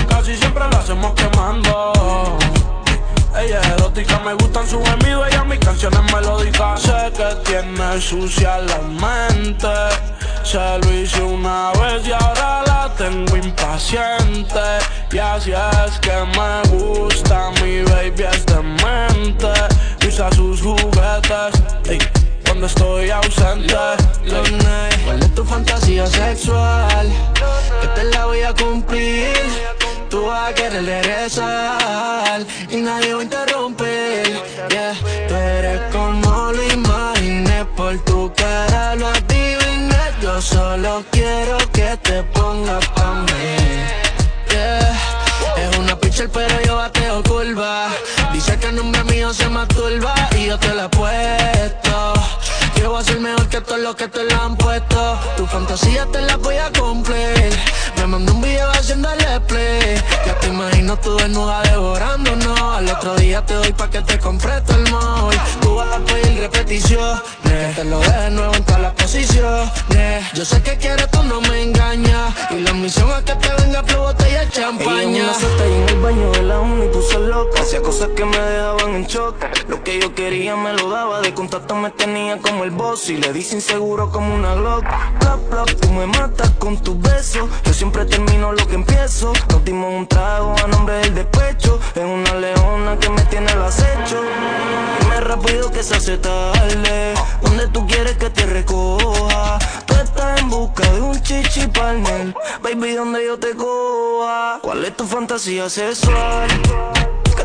Casi 0.08 0.36
siempre 0.36 0.62
lo 0.70 0.76
hacemos 0.76 1.12
quemando. 1.14 2.38
Ella 3.36 3.60
es 3.60 3.66
erótica, 3.70 4.20
me 4.20 4.34
gustan 4.34 4.68
sus 4.68 4.88
gemidos, 4.88 5.26
ella 5.26 5.42
mis 5.42 5.58
canciones 5.58 6.02
melódicas. 6.14 6.82
Sé 6.82 7.12
que 7.16 7.34
tiene 7.50 8.00
sucia 8.00 8.58
la 8.58 8.78
mente. 8.78 9.66
Se 10.44 10.78
lo 10.78 10.94
hice 10.94 11.20
una 11.20 11.72
vez 11.72 12.06
y 12.06 12.12
ahora 12.12 12.62
la 12.64 12.94
tengo 12.96 13.36
impaciente. 13.36 14.60
Y 15.12 15.18
así 15.18 15.50
es 15.52 15.98
que 15.98 16.12
me 16.38 16.78
gusta, 16.78 17.50
mi 17.62 17.82
baby 17.82 18.22
es 18.32 18.46
demente. 18.46 19.48
Usa 20.06 20.30
sus 20.32 20.62
juguetes. 20.62 21.52
ey, 21.88 21.98
cuando 22.46 22.66
estoy 22.66 23.10
ausente. 23.10 23.74
¿Cuál 25.04 25.20
es 25.20 25.34
tu 25.34 25.44
fantasía 25.44 26.06
sexual? 26.06 27.08
Que 27.80 27.88
te 27.88 28.04
la 28.04 28.26
voy 28.26 28.42
a 28.42 28.54
cumplir. 28.54 29.32
Tú 30.08 30.26
vas 30.26 30.50
a 30.50 30.54
querer 30.54 30.84
regresar 30.84 32.46
y 32.68 32.76
nadie 32.76 33.14
va 33.14 33.20
a 33.20 33.24
interrumpir. 33.24 34.42
Yeah, 34.68 34.94
tú 35.28 35.34
eres 35.34 35.80
como 35.92 36.52
lo 36.52 36.62
imaginé, 36.72 37.64
por 37.76 37.98
tu 38.04 38.32
cara 38.34 38.94
lo 38.94 39.08
adiviné. 39.08 39.98
Yo 40.22 40.40
solo 40.40 41.04
quiero 41.10 41.58
que 41.72 41.96
te 42.02 42.22
pongas 42.22 42.86
pa'. 42.90 43.10
Curva 47.22 47.88
Dice 48.32 48.58
que 48.58 48.68
el 48.68 48.76
nombre 48.76 49.04
mío 49.04 49.32
se 49.32 49.48
masturba 49.48 50.14
Y 50.36 50.46
yo 50.46 50.58
te 50.58 50.74
la 50.74 50.84
he 50.84 50.88
puesto. 50.88 52.14
Yo 52.80 52.90
voy 52.90 53.00
a 53.00 53.04
ser 53.04 53.20
mejor 53.20 53.46
que 53.48 53.60
todos 53.60 53.80
los 53.80 53.94
que 53.94 54.08
te 54.08 54.24
la 54.24 54.44
han 54.44 54.56
puesto. 54.56 55.18
Tu 55.36 55.46
fantasía 55.46 56.06
te 56.06 56.22
la 56.22 56.36
voy 56.36 56.56
a 56.56 56.72
cumplir. 56.72 57.52
Me 57.96 58.06
mandó 58.06 58.32
un 58.32 58.40
video 58.40 58.70
haciéndole 58.70 59.40
play. 59.46 60.02
Ya 60.26 60.34
te 60.40 60.46
imagino 60.46 60.96
tú 60.96 61.14
desnuda 61.16 61.60
devorándonos. 61.62 62.58
Al 62.58 62.88
otro 62.88 63.16
día 63.16 63.44
te 63.44 63.52
doy 63.54 63.72
pa' 63.74 63.90
que 63.90 64.00
te 64.00 64.18
compre 64.18 64.60
todo 64.62 64.78
el 64.78 64.90
mall. 64.90 65.36
Tú 65.60 65.74
vas 65.74 65.94
a 65.94 65.98
pedir 66.00 66.40
repetición 66.40 67.22
Que 67.42 67.72
te 67.74 67.84
lo 67.84 68.00
de 68.00 68.30
nuevo 68.30 68.54
en 68.54 68.64
todas 68.64 68.80
las 68.80 68.94
posiciones. 68.94 70.32
Yo 70.32 70.44
sé 70.46 70.62
que 70.62 70.78
quieres, 70.78 71.10
tú 71.10 71.22
no 71.24 71.40
me 71.42 71.59
cosas 78.00 78.16
que 78.16 78.24
me 78.24 78.38
dejaban 78.38 78.94
en 78.94 79.04
shock. 79.04 79.36
Lo 79.68 79.84
que 79.84 80.00
yo 80.00 80.14
quería 80.14 80.56
me 80.56 80.72
lo 80.72 80.88
daba. 80.88 81.20
De 81.20 81.34
contacto 81.34 81.74
me 81.74 81.90
tenía 81.90 82.38
como 82.38 82.64
el 82.64 82.70
boss. 82.70 83.10
Y 83.10 83.18
le 83.18 83.30
dice 83.32 83.56
inseguro 83.56 84.10
como 84.10 84.34
una 84.34 84.54
Glock. 84.54 84.84
Plap, 85.18 85.40
plap, 85.50 85.70
tú 85.80 85.92
me 85.92 86.06
matas 86.06 86.50
con 86.58 86.78
tus 86.78 86.98
besos. 86.98 87.48
Yo 87.64 87.72
siempre 87.74 88.06
termino 88.06 88.52
lo 88.52 88.66
que 88.66 88.76
empiezo. 88.76 89.32
Nos 89.50 89.68
un 89.68 90.06
trago 90.06 90.54
a 90.64 90.66
nombre 90.68 90.94
del 90.96 91.14
despecho. 91.14 91.78
Es 91.94 92.04
una 92.04 92.34
leona 92.36 92.98
que 92.98 93.10
me 93.10 93.20
tiene 93.22 93.52
al 93.52 93.64
acecho. 93.64 94.22
Dime 95.00 95.20
rápido 95.20 95.70
que 95.70 95.82
se 95.82 95.96
hace 95.96 96.16
tarde. 96.16 97.14
Donde 97.42 97.68
tú 97.68 97.86
quieres 97.86 98.16
que 98.16 98.30
te 98.30 98.46
recoja. 98.46 99.58
Tú 99.84 99.94
estás 99.94 100.40
en 100.40 100.48
busca 100.48 100.90
de 100.90 101.02
un 101.02 101.20
chichi 101.22 101.66
partner. 101.66 102.34
Baby, 102.62 102.94
donde 102.94 103.26
yo 103.26 103.38
te 103.38 103.54
coja. 103.54 104.58
¿Cuál 104.62 104.86
es 104.86 104.96
tu 104.96 105.04
fantasía 105.04 105.68
sexual? 105.68 106.48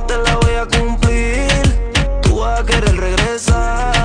Te 0.07 0.17
la 0.17 0.35
voy 0.37 0.53
a 0.53 0.65
cumplir. 0.65 1.91
Tú 2.21 2.39
vas 2.39 2.61
a 2.61 2.65
querer 2.65 2.95
regresar. 2.95 3.95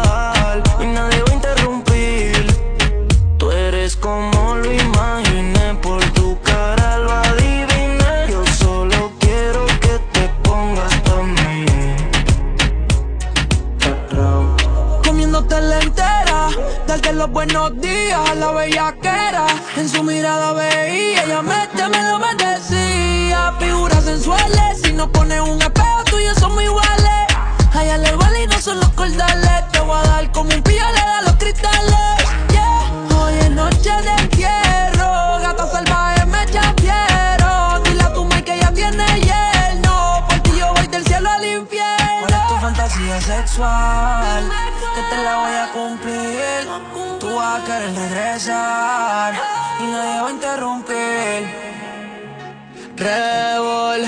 Los 17.20 17.30
buenos 17.32 17.78
días 17.82 18.18
a 18.30 18.34
la 18.34 18.50
bellaquera. 18.52 19.46
En 19.76 19.86
su 19.90 20.02
mirada 20.02 20.54
veía, 20.54 21.22
ella 21.24 21.42
me 21.42 22.02
lo 22.02 22.18
me. 22.18 23.52
Figuras 23.58 24.04
sensuales, 24.04 24.80
si 24.82 24.94
nos 24.94 25.08
pones 25.08 25.38
un 25.40 25.60
espejo, 25.60 26.02
tú 26.06 26.18
y 26.18 26.24
yo 26.24 26.34
somos 26.36 26.62
iguales. 26.62 27.26
A 27.74 27.84
ella 27.84 27.98
le 27.98 28.16
vale 28.16 28.44
y 28.44 28.46
no 28.46 28.58
son 28.58 28.80
los 28.80 28.88
cordales. 28.90 29.68
Te 29.70 29.80
voy 29.80 29.98
a 29.98 30.08
dar 30.08 30.32
como 30.32 30.48
un 30.54 30.62
pillo 30.62 30.86
le 30.94 31.00
da 31.00 31.22
los 31.22 31.34
cristales. 31.34 32.16
Yeah. 32.52 33.18
Hoy 33.18 33.34
es 33.34 33.50
noche 33.50 33.90
de 33.90 34.29
sexual? 43.20 44.50
Que 44.94 45.02
te 45.14 45.22
la 45.22 45.36
voy 45.36 45.52
a 45.52 45.72
cumplir. 45.72 47.18
Tú 47.20 47.34
vas 47.34 47.60
a 47.60 47.64
querer 47.64 47.94
regresar 47.94 49.34
y 49.80 49.84
nadie 49.84 50.20
va 50.22 50.28
a 50.28 50.30
interrumpir. 50.30 51.70
Revol, 52.96 54.02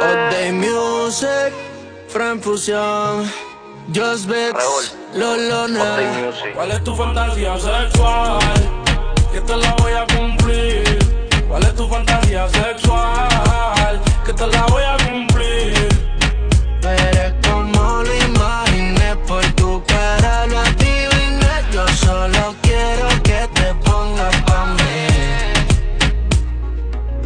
All 0.00 0.30
Day 0.30 0.52
Music, 0.52 1.52
Frank 2.08 2.42
Fusion, 2.42 3.30
Just 3.94 4.26
Beats, 4.26 4.96
Lolona. 5.14 5.98
¿Cuál 6.54 6.70
es 6.70 6.84
tu 6.84 6.94
fantasía 6.94 7.58
sexual? 7.58 8.38
Que 9.32 9.40
te 9.40 9.56
la 9.56 9.74
voy 9.74 9.92
a 9.92 10.06
cumplir. 10.16 10.98
¿Cuál 11.46 11.62
es 11.64 11.74
tu 11.74 11.86
fantasía 11.86 12.48
sexual? 12.48 14.00
Que 14.24 14.32
te 14.32 14.46
la 14.46 14.62
voy 14.66 14.82
a 14.82 14.96
cumplir. 15.06 15.33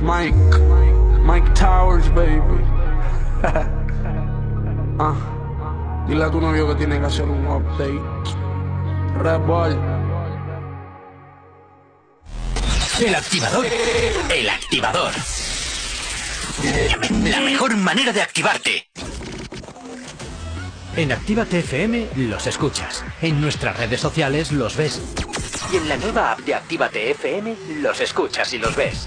Mike, 0.08 0.34
Mike 1.22 1.52
Towers, 1.54 2.08
baby. 2.14 2.64
ah, 4.98 5.14
dile 6.08 6.24
a 6.24 6.30
tu 6.30 6.40
novio 6.40 6.66
que 6.68 6.76
tiene 6.76 6.98
que 6.98 7.04
hacer 7.04 7.26
un 7.26 7.46
update. 7.46 8.00
Red 9.18 9.40
Bull. 9.40 9.78
El 13.06 13.14
activador. 13.14 13.66
El 14.34 14.48
activador. 14.48 15.12
La 17.24 17.40
mejor 17.40 17.76
manera 17.76 18.10
de 18.10 18.22
activarte. 18.22 18.88
En 20.96 21.12
Actívate 21.12 21.58
FM 21.58 22.08
los 22.16 22.46
escuchas. 22.46 23.04
En 23.20 23.42
nuestras 23.42 23.76
redes 23.76 24.00
sociales 24.00 24.52
los 24.52 24.74
ves. 24.74 25.02
Y 25.70 25.76
en 25.76 25.86
la 25.86 25.98
nueva 25.98 26.32
app 26.32 26.38
de 26.38 26.54
Actívate 26.54 27.10
FM 27.10 27.56
los 27.82 28.00
escuchas 28.00 28.54
y 28.54 28.58
los 28.58 28.74
ves. 28.74 29.06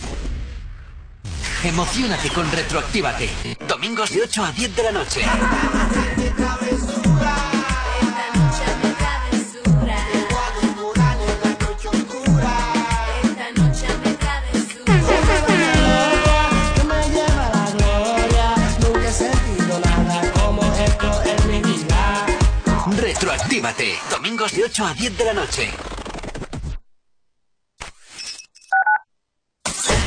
Emocionate 1.63 2.29
con 2.31 2.51
Retroactívate. 2.51 3.29
Domingos 3.67 4.09
de 4.09 4.23
8 4.23 4.43
a 4.43 4.51
10 4.51 4.75
de 4.75 4.83
la 4.83 4.91
noche. 4.91 5.21
Retroactívate. 22.97 23.99
Domingos 24.09 24.51
de 24.53 24.63
8 24.63 24.85
a 24.85 24.93
10 24.95 25.17
de 25.17 25.25
la 25.25 25.33
noche. 25.33 25.71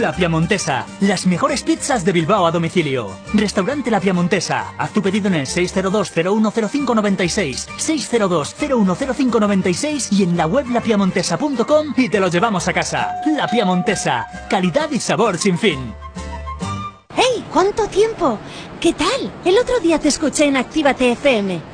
La 0.00 0.12
Piamontesa, 0.12 0.86
las 1.00 1.26
mejores 1.26 1.62
pizzas 1.62 2.04
de 2.04 2.12
Bilbao 2.12 2.46
a 2.46 2.50
domicilio. 2.50 3.10
Restaurante 3.32 3.90
La 3.90 4.00
Piamontesa. 4.00 4.74
Haz 4.76 4.92
tu 4.92 5.00
pedido 5.02 5.28
en 5.28 5.34
el 5.34 5.46
602-010596, 5.46 7.68
602-010596 7.78 10.12
y 10.12 10.24
en 10.24 10.36
la 10.36 10.46
web 10.46 10.68
lapiamontesa.com 10.70 11.94
y 11.96 12.08
te 12.08 12.18
lo 12.20 12.28
llevamos 12.28 12.68
a 12.68 12.72
casa. 12.72 13.14
La 13.26 13.48
Piamontesa, 13.48 14.26
calidad 14.50 14.90
y 14.90 14.98
sabor 14.98 15.38
sin 15.38 15.56
fin. 15.58 15.94
¡Hey! 17.16 17.44
¿Cuánto 17.52 17.86
tiempo? 17.86 18.38
¿Qué 18.80 18.92
tal? 18.92 19.32
El 19.44 19.56
otro 19.58 19.78
día 19.80 20.00
te 20.00 20.08
escuché 20.08 20.46
en 20.46 20.56
Actívate 20.56 21.12
FM. 21.12 21.73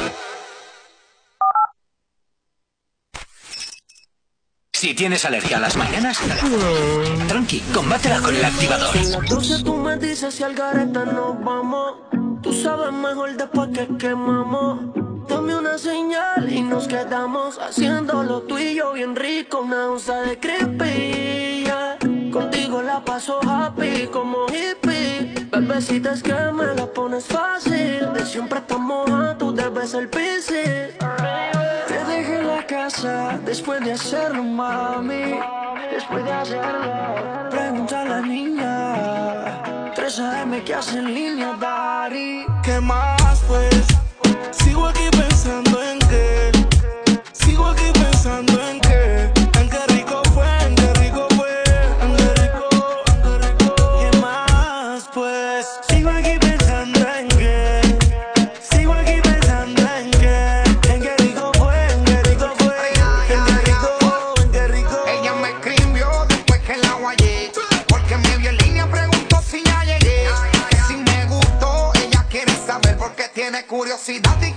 Si 4.81 4.95
tienes 4.95 5.23
alergia 5.25 5.57
a 5.57 5.59
las 5.59 5.77
mañanas, 5.77 6.17
tranqui, 7.27 7.59
combátela 7.71 8.19
con 8.19 8.35
el 8.35 8.43
activador. 8.43 8.97
En 8.97 9.11
la 9.11 9.19
cruce 9.19 9.61
tú 9.63 9.77
me 9.77 9.95
dices 9.97 10.33
si 10.33 10.41
al 10.41 10.55
gareta 10.55 11.05
nos 11.05 11.39
vamos, 11.43 11.97
tú 12.41 12.51
sabes 12.51 12.91
mejor 12.91 13.37
después 13.37 13.69
que 13.75 13.87
quemamos. 13.97 14.79
Dame 15.29 15.55
una 15.55 15.77
señal 15.77 16.51
y 16.51 16.63
nos 16.63 16.87
quedamos 16.87 17.59
haciendo 17.59 18.23
lo 18.23 18.41
tuyo 18.41 18.93
bien 18.93 19.15
rico, 19.15 19.61
una 19.61 19.85
onza 19.85 20.21
de 20.21 20.39
creepy. 20.39 21.63
Yeah. 21.63 21.99
Contigo 22.31 22.81
la 22.81 23.05
paso 23.05 23.39
happy 23.47 24.07
como 24.11 24.47
hippie. 24.47 25.40
Bebecitas 25.51 26.23
que 26.23 26.33
me 26.53 26.73
la 26.75 26.85
pones 26.85 27.25
fácil 27.25 28.13
De 28.13 28.25
siempre 28.25 28.59
estamos 28.59 29.09
mojada, 29.09 29.37
tú 29.37 29.53
debes 29.53 29.93
el 29.93 30.07
piscis. 30.07 30.97
Te 31.87 32.05
dejé 32.07 32.39
en 32.39 32.47
la 32.47 32.65
casa 32.65 33.37
después 33.45 33.83
de 33.83 33.91
hacerlo, 33.91 34.43
mami. 34.43 35.39
Después 35.91 36.23
de 36.23 36.31
hacerlo 36.31 37.49
Pregunta 37.49 38.01
a 38.01 38.05
la 38.05 38.21
niña. 38.21 39.91
3 39.93 40.19
AM 40.19 40.61
que 40.63 40.73
hace 40.73 40.99
en 40.99 41.13
línea, 41.13 41.53
Dari. 41.59 42.45
¿Qué 42.63 42.79
más, 42.79 43.41
pues? 43.47 43.85
Sigo 44.51 44.87
aquí 44.87 45.09
pensando 45.11 45.83
en 45.83 45.99
que 45.99 46.51
Sigo 47.33 47.65
aquí 47.65 47.83
pensando 47.83 48.00
velocidad 74.01 74.50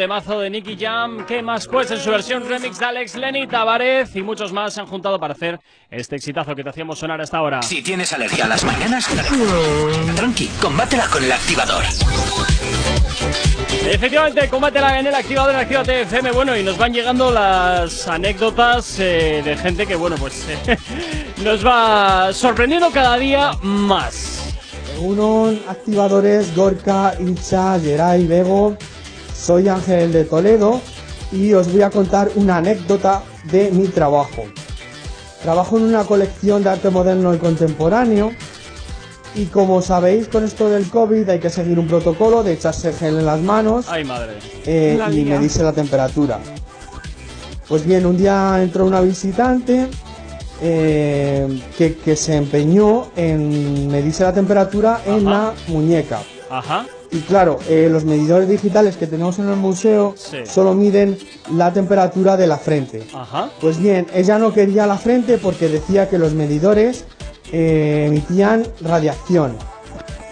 temazo 0.00 0.40
de 0.40 0.48
Nicky 0.48 0.78
Jam. 0.80 1.26
¿Qué 1.26 1.42
más 1.42 1.68
pues 1.68 1.90
en 1.90 1.98
su 1.98 2.10
versión 2.10 2.48
remix 2.48 2.78
de 2.78 2.86
Alex 2.86 3.16
Lenny 3.16 3.46
Tavares 3.46 4.16
y 4.16 4.22
muchos 4.22 4.50
más 4.50 4.72
se 4.72 4.80
han 4.80 4.86
juntado 4.86 5.20
para 5.20 5.34
hacer 5.34 5.60
este 5.90 6.16
exitazo 6.16 6.56
que 6.56 6.64
te 6.64 6.70
hacíamos 6.70 6.98
sonar 6.98 7.20
hasta 7.20 7.36
ahora. 7.36 7.60
Si 7.60 7.82
tienes 7.82 8.10
alergia 8.14 8.46
a 8.46 8.48
las 8.48 8.64
mañanas, 8.64 9.06
tranqui, 10.16 10.46
combátela 10.58 11.06
con 11.08 11.22
el 11.22 11.30
activador. 11.30 11.84
Efectivamente, 13.84 14.48
combátela 14.48 14.98
en 14.98 15.06
el 15.06 15.14
activador 15.14 15.54
en 15.54 15.60
Actívate 15.60 16.00
FM. 16.00 16.32
Bueno, 16.32 16.56
y 16.56 16.62
nos 16.62 16.78
van 16.78 16.94
llegando 16.94 17.30
las 17.30 18.08
anécdotas 18.08 18.98
eh, 19.00 19.42
de 19.44 19.54
gente 19.58 19.86
que, 19.86 19.96
bueno, 19.96 20.16
pues 20.16 20.46
nos 21.44 21.66
va 21.66 22.32
sorprendiendo 22.32 22.90
cada 22.90 23.18
día 23.18 23.50
más. 23.60 24.56
Unos 24.98 25.56
activadores 25.68 26.56
Gorka, 26.56 27.14
Incha, 27.20 27.78
Geray, 27.78 28.26
Bego. 28.26 28.78
Soy 29.40 29.68
Ángel 29.68 30.12
de 30.12 30.24
Toledo 30.24 30.80
y 31.32 31.52
os 31.54 31.70
voy 31.72 31.82
a 31.82 31.90
contar 31.90 32.30
una 32.34 32.58
anécdota 32.58 33.22
de 33.50 33.70
mi 33.70 33.88
trabajo. 33.88 34.44
Trabajo 35.42 35.78
en 35.78 35.84
una 35.84 36.04
colección 36.04 36.62
de 36.62 36.70
arte 36.70 36.90
moderno 36.90 37.34
y 37.34 37.38
contemporáneo 37.38 38.32
y 39.34 39.46
como 39.46 39.80
sabéis 39.80 40.28
con 40.28 40.44
esto 40.44 40.68
del 40.68 40.90
COVID 40.90 41.28
hay 41.30 41.38
que 41.38 41.50
seguir 41.50 41.78
un 41.78 41.86
protocolo 41.86 42.42
de 42.42 42.52
echarse 42.54 42.92
gel 42.92 43.18
en 43.18 43.26
las 43.26 43.40
manos 43.40 43.86
Ay, 43.88 44.04
madre. 44.04 44.34
eh, 44.66 44.96
La 44.98 45.10
y 45.10 45.24
medirse 45.24 45.62
la 45.62 45.72
temperatura. 45.72 46.38
Pues 47.68 47.86
bien, 47.86 48.04
un 48.04 48.16
día 48.18 48.60
entró 48.60 48.84
una 48.84 49.00
visitante 49.00 49.86
eh, 50.60 51.62
que, 51.78 51.94
que 51.96 52.16
se 52.16 52.36
empeñó 52.36 53.10
en 53.16 53.88
medirse 53.88 54.24
la 54.24 54.32
temperatura 54.34 55.00
en 55.06 55.24
la 55.24 55.54
muñeca. 55.68 56.20
Ajá. 56.50 56.84
Y 57.12 57.20
claro, 57.22 57.58
eh, 57.68 57.88
los 57.90 58.04
medidores 58.04 58.48
digitales 58.48 58.96
que 58.96 59.06
tenemos 59.08 59.38
en 59.40 59.48
el 59.48 59.56
museo 59.56 60.14
Sí. 60.16 60.38
solo 60.46 60.74
miden 60.74 61.18
la 61.52 61.72
temperatura 61.72 62.36
de 62.36 62.46
la 62.46 62.56
frente. 62.56 63.02
Ajá. 63.12 63.50
Pues 63.60 63.78
bien, 63.78 64.06
ella 64.14 64.38
no 64.38 64.52
quería 64.52 64.86
la 64.86 64.96
frente 64.96 65.36
porque 65.38 65.68
decía 65.68 66.08
que 66.08 66.18
los 66.18 66.32
medidores 66.34 67.04
eh, 67.52 68.04
emitían 68.08 68.64
radiación 68.80 69.56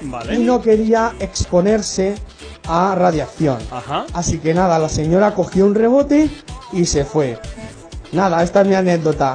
Vale. 0.03 0.35
y 0.37 0.39
no 0.39 0.63
quería 0.63 1.15
exponerse 1.19 2.15
a 2.69 2.95
radiación. 2.95 3.59
Ajá. 3.73 4.07
Así 4.13 4.39
que 4.39 4.55
nada, 4.55 4.79
la 4.79 4.89
señora 4.89 5.35
cogió 5.35 5.67
un 5.67 5.75
rebote 5.75 6.31
y 6.73 6.85
se 6.85 7.05
fue. 7.05 7.39
Nada, 8.13 8.43
esta 8.45 8.61
es 8.61 8.69
mi 8.69 8.75
anécdota. 8.77 9.35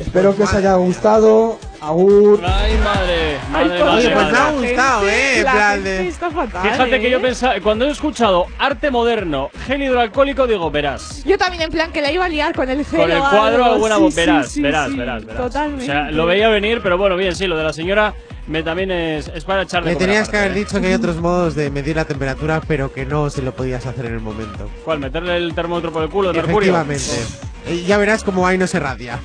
Espero 0.00 0.34
que 0.34 0.44
os 0.44 0.54
haya 0.54 0.74
gustado. 0.76 1.58
Agur. 1.88 2.40
Ay, 2.44 2.76
madre. 2.82 3.38
Madre, 3.50 3.76
Dios, 3.76 3.88
pues 3.90 4.04
me 4.32 4.38
ha 4.38 4.50
gustado, 4.50 5.08
eh, 5.08 5.38
plan 5.42 5.74
gente 5.74 5.88
de- 5.90 6.08
está 6.08 6.30
fatal, 6.30 6.62
Fíjate 6.62 7.00
que 7.00 7.06
¿eh? 7.06 7.10
yo 7.10 7.20
pensaba, 7.20 7.60
cuando 7.60 7.84
he 7.86 7.90
escuchado 7.90 8.46
arte 8.58 8.90
moderno, 8.90 9.50
gel 9.66 9.82
hidroalcohólico, 9.82 10.46
digo, 10.46 10.70
verás. 10.70 11.22
Yo 11.24 11.36
también 11.38 11.62
en 11.64 11.70
plan 11.70 11.92
que 11.92 12.00
la 12.00 12.10
iba 12.10 12.24
a 12.24 12.28
liar 12.28 12.54
con 12.54 12.68
el 12.70 12.84
gel 12.84 13.00
Con 13.00 13.10
el 13.10 13.18
cuadro 13.18 13.64
algo. 13.64 13.74
alguna 13.88 13.96
Sí, 13.96 14.10
sí, 14.10 14.16
verás, 14.16 14.48
sí, 14.48 14.62
verás, 14.62 14.90
sí, 14.90 14.96
verás, 14.96 15.24
verás. 15.26 15.42
Totalmente. 15.42 15.84
O 15.84 15.86
sea, 15.86 16.10
lo 16.10 16.26
veía 16.26 16.48
venir, 16.48 16.80
pero 16.82 16.96
bueno, 16.98 17.16
bien, 17.16 17.34
sí, 17.36 17.46
lo 17.46 17.56
de 17.56 17.64
la 17.64 17.72
señora 17.72 18.14
me 18.46 18.62
también 18.62 18.90
es, 18.90 19.28
es 19.28 19.44
para 19.44 19.62
echarle 19.62 19.90
Le 19.90 19.94
comer 19.94 20.08
tenías 20.08 20.28
que 20.28 20.36
haber 20.36 20.52
¿eh? 20.52 20.54
dicho 20.54 20.80
que 20.80 20.86
hay 20.88 20.94
otros 20.94 21.16
modos 21.16 21.54
de 21.54 21.70
medir 21.70 21.96
la 21.96 22.04
temperatura, 22.04 22.60
pero 22.66 22.92
que 22.92 23.06
no 23.06 23.30
se 23.30 23.40
lo 23.42 23.54
podías 23.54 23.86
hacer 23.86 24.06
en 24.06 24.14
el 24.14 24.20
momento. 24.20 24.70
¿Cuál? 24.84 24.98
¿Meterle 25.00 25.36
el 25.36 25.54
termómetro 25.54 25.92
por 25.92 26.02
el 26.02 26.08
culo 26.10 26.32
de 26.32 26.42
mercurio? 26.42 26.74
Efectivamente. 26.78 27.84
Ya 27.86 27.96
verás 27.96 28.22
cómo 28.24 28.46
ahí 28.46 28.58
no 28.58 28.66
se 28.66 28.78
radia. 28.80 29.18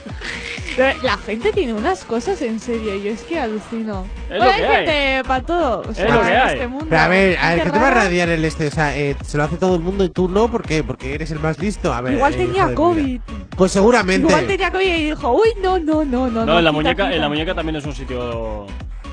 La 1.04 1.18
gente 1.18 1.52
tiene 1.52 1.74
unas 1.74 2.04
cosas 2.06 2.42
en 2.42 2.60
serio, 2.60 2.96
yo 2.96 3.12
es 3.12 3.22
que 3.24 3.40
alucino. 3.40 4.06
Es 4.30 4.38
bueno, 4.38 4.52
hay 4.52 4.86
gente 4.86 5.22
para 5.28 5.44
todo. 5.46 5.84
O 5.90 5.94
sea, 5.94 6.06
Es 6.08 6.14
lo 6.14 6.22
que 6.22 6.28
en 6.28 6.38
hay. 6.38 6.54
este 6.54 6.68
mundo. 6.68 6.86
Pero 6.90 7.02
a 7.02 7.08
ver, 7.08 7.38
a 7.38 7.54
ver, 7.56 7.64
¿qué 7.64 7.70
te 7.72 7.80
va 7.80 7.88
a 7.88 7.92
radiar 7.92 8.30
el 8.30 8.46
este? 8.46 8.68
O 8.68 8.72
sea, 8.72 8.98
eh, 8.98 9.16
se 9.24 9.38
lo 9.38 9.44
hace 9.44 9.58
todo 9.58 9.76
el 9.76 9.82
mundo 9.82 10.04
y 10.04 10.10
tú 10.10 10.28
no, 10.30 10.50
¿por 10.50 10.64
qué? 10.64 10.84
Porque 10.84 11.14
eres 11.14 11.32
el 11.32 11.40
más 11.40 11.60
listo. 11.60 11.94
A 11.94 12.02
ver, 12.02 12.14
Igual 12.14 12.34
eh, 12.34 12.38
tenía 12.38 12.74
COVID. 12.74 13.04
mira. 13.04 13.24
Pues 13.58 13.72
seguramente. 13.72 14.28
Igual 14.28 14.48
tenía 14.48 14.72
COVID 14.72 14.86
y 14.86 15.04
dijo, 15.10 15.32
uy, 15.32 15.50
no, 15.62 15.80
no, 15.80 16.06
no, 16.06 16.28
no. 16.30 16.46
No, 16.46 16.58
en 16.60 16.64
la 16.64 16.70
quita, 16.70 16.72
muñeca, 16.72 17.04
quita". 17.04 17.16
en 17.16 17.22
la 17.22 17.30
muñeca 17.30 17.56
también 17.56 17.76
es 17.76 17.86
un 17.86 17.94
sitio 17.96 18.66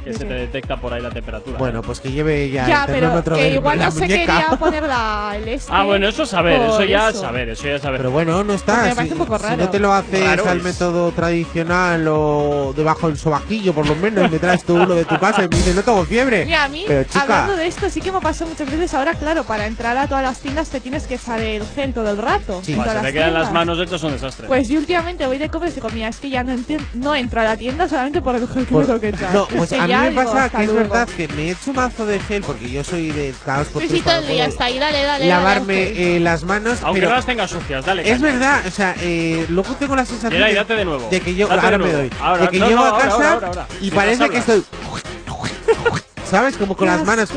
que 0.06 0.12
se 0.18 0.24
te 0.24 0.34
detecta 0.34 0.76
por 0.76 0.92
ahí 0.92 1.02
la 1.02 1.10
temperatura. 1.10 1.58
Bueno, 1.58 1.82
pues 1.82 2.00
que 2.00 2.10
lleve 2.12 2.48
ya, 2.50 2.66
Ya, 2.68 2.84
el 2.84 2.92
pero 2.94 3.24
que 3.24 3.30
de 3.42 3.50
igual 3.54 3.78
la 3.78 3.86
no 3.86 3.90
se 3.90 4.00
muñeca. 4.00 4.32
quería 4.40 4.48
poner 4.58 4.82
la, 4.84 5.32
el 5.36 5.48
este. 5.48 5.72
Ah, 5.74 5.82
bueno, 5.82 6.06
eso 6.08 6.22
es 6.22 6.28
saber, 6.28 6.60
eso 6.62 6.84
ya 6.84 7.08
es 7.08 7.14
eso. 7.16 7.24
saber, 7.24 7.48
eso 7.48 7.64
ya 7.64 7.74
es 7.74 7.82
saber. 7.82 7.98
Pero 7.98 8.10
bueno, 8.12 8.44
no 8.44 8.52
está. 8.52 8.74
Porque 8.74 8.84
me 8.84 8.90
Si, 8.90 8.96
parece 8.96 9.14
un 9.14 9.18
poco 9.18 9.38
si 9.38 9.44
raro. 9.44 9.56
no 9.56 9.68
te 9.70 9.78
lo 9.80 9.92
haces 9.92 10.24
Raro 10.24 10.48
al 10.48 10.58
es. 10.58 10.62
método 10.64 11.10
tradicional 11.12 12.06
o 12.08 12.72
debajo 12.76 13.08
del 13.08 13.18
sobajillo, 13.18 13.72
por 13.72 13.86
lo 13.86 13.96
menos, 13.96 14.26
y 14.26 14.30
me 14.30 14.38
traes 14.38 14.64
tú 14.64 14.74
uno 14.76 14.94
de 14.94 15.04
tu 15.04 15.18
casa 15.18 15.42
y 15.44 15.48
me 15.48 15.56
dices, 15.56 15.74
no 15.74 15.82
tengo 15.82 16.04
fiebre. 16.04 16.44
Mira, 16.44 16.64
a 16.64 16.68
mí, 16.68 16.84
Pero 16.86 17.04
chica, 17.04 17.22
hablando 17.22 17.56
de 17.56 17.66
esto, 17.66 17.90
sí 17.90 18.00
que 18.00 18.12
me 18.12 18.20
pasó 18.20 18.46
muchas 18.46 18.70
veces. 18.70 18.94
Ahora, 18.94 19.14
claro, 19.14 19.44
para 19.44 19.66
entrar 19.66 19.96
a 19.98 20.06
todas 20.06 20.22
las 20.22 20.38
tiendas 20.38 20.68
te 20.68 20.80
tienes 20.80 21.06
que 21.06 21.16
echar 21.16 21.40
el 21.40 21.64
gel 21.74 21.92
todo 21.92 22.10
el 22.10 22.16
rato. 22.18 22.60
Sí, 22.62 22.74
todas 22.74 22.92
se 22.94 23.00
te 23.00 23.12
quedan 23.12 23.34
las 23.34 23.52
manos 23.52 23.78
hechas 23.80 24.02
un 24.04 24.12
desastre. 24.12 24.46
Pues 24.46 24.68
yo 24.68 24.78
últimamente 24.78 25.26
voy 25.26 25.38
de 25.38 25.48
compras 25.48 25.76
y 25.76 25.80
mira, 25.94 26.08
es 26.08 26.18
que 26.18 26.30
ya 26.30 26.44
no, 26.44 26.54
no 26.94 27.14
entro 27.14 27.40
a 27.40 27.44
la 27.44 27.56
tienda 27.56 27.88
solamente 27.88 28.20
por 28.22 28.36
el 28.36 28.46
gel 28.46 28.66
que 28.66 28.72
Por- 28.72 28.82
me 28.82 28.86
tengo 28.86 29.00
que 29.00 29.08
echar. 29.08 29.32
No, 29.34 29.46
Es 29.48 29.54
pues 29.56 29.72
a 29.96 30.10
mí 30.10 30.14
ya 30.14 30.22
me 30.22 30.24
pasa 30.24 30.48
que 30.50 30.62
es 30.64 30.68
luego. 30.72 30.80
verdad 30.88 31.08
que 31.16 31.28
me 31.28 31.50
echo 31.50 31.72
mazo 31.72 32.06
de 32.06 32.20
gel 32.20 32.42
porque 32.42 32.70
yo 32.70 32.84
soy 32.84 33.10
de 33.10 33.34
caos 33.44 33.68
por 33.68 33.82
Sí, 33.82 33.88
tres 33.88 34.00
sí, 34.00 34.04
todo 34.04 34.18
el 34.18 34.26
día 34.28 34.46
está 34.46 34.64
ahí, 34.66 34.78
dale, 34.78 35.02
dale. 35.02 35.26
lavarme 35.26 35.74
dale, 35.92 36.16
eh, 36.16 36.20
las 36.20 36.44
manos. 36.44 36.78
Aunque 36.82 37.00
pero 37.00 37.10
no 37.10 37.16
las 37.16 37.26
tengas 37.26 37.50
sucias, 37.50 37.84
dale. 37.84 38.02
es 38.02 38.20
caña. 38.20 38.32
verdad, 38.32 38.66
o 38.66 38.70
sea, 38.70 38.94
eh, 39.00 39.46
luego 39.48 39.74
tengo 39.76 39.96
la 39.96 40.04
sensación 40.04 40.32
Mira, 40.34 40.48
y 40.50 40.52
de, 40.52 40.58
date 40.58 40.74
de 40.74 40.84
nuevo. 40.84 41.08
de 41.10 41.20
que 41.20 41.34
yo 41.34 41.48
Date 41.48 41.60
ahora 41.64 41.78
me 41.78 41.92
doy, 41.92 42.10
Ahora, 42.20 42.42
de 42.42 42.48
que 42.50 42.58
no, 42.58 42.68
llego 42.68 42.80
no, 42.80 42.86
a 42.86 42.90
ahora, 42.90 43.04
casa 43.04 43.14
ahora, 43.16 43.32
ahora, 43.32 43.46
ahora. 43.48 43.66
y 43.80 43.90
parece 43.90 44.28
que 44.28 44.38
estoy 44.38 44.64
¿Sabes? 46.28 46.56
Como 46.56 46.76
con 46.76 46.88
las 46.88 47.04
manos. 47.04 47.30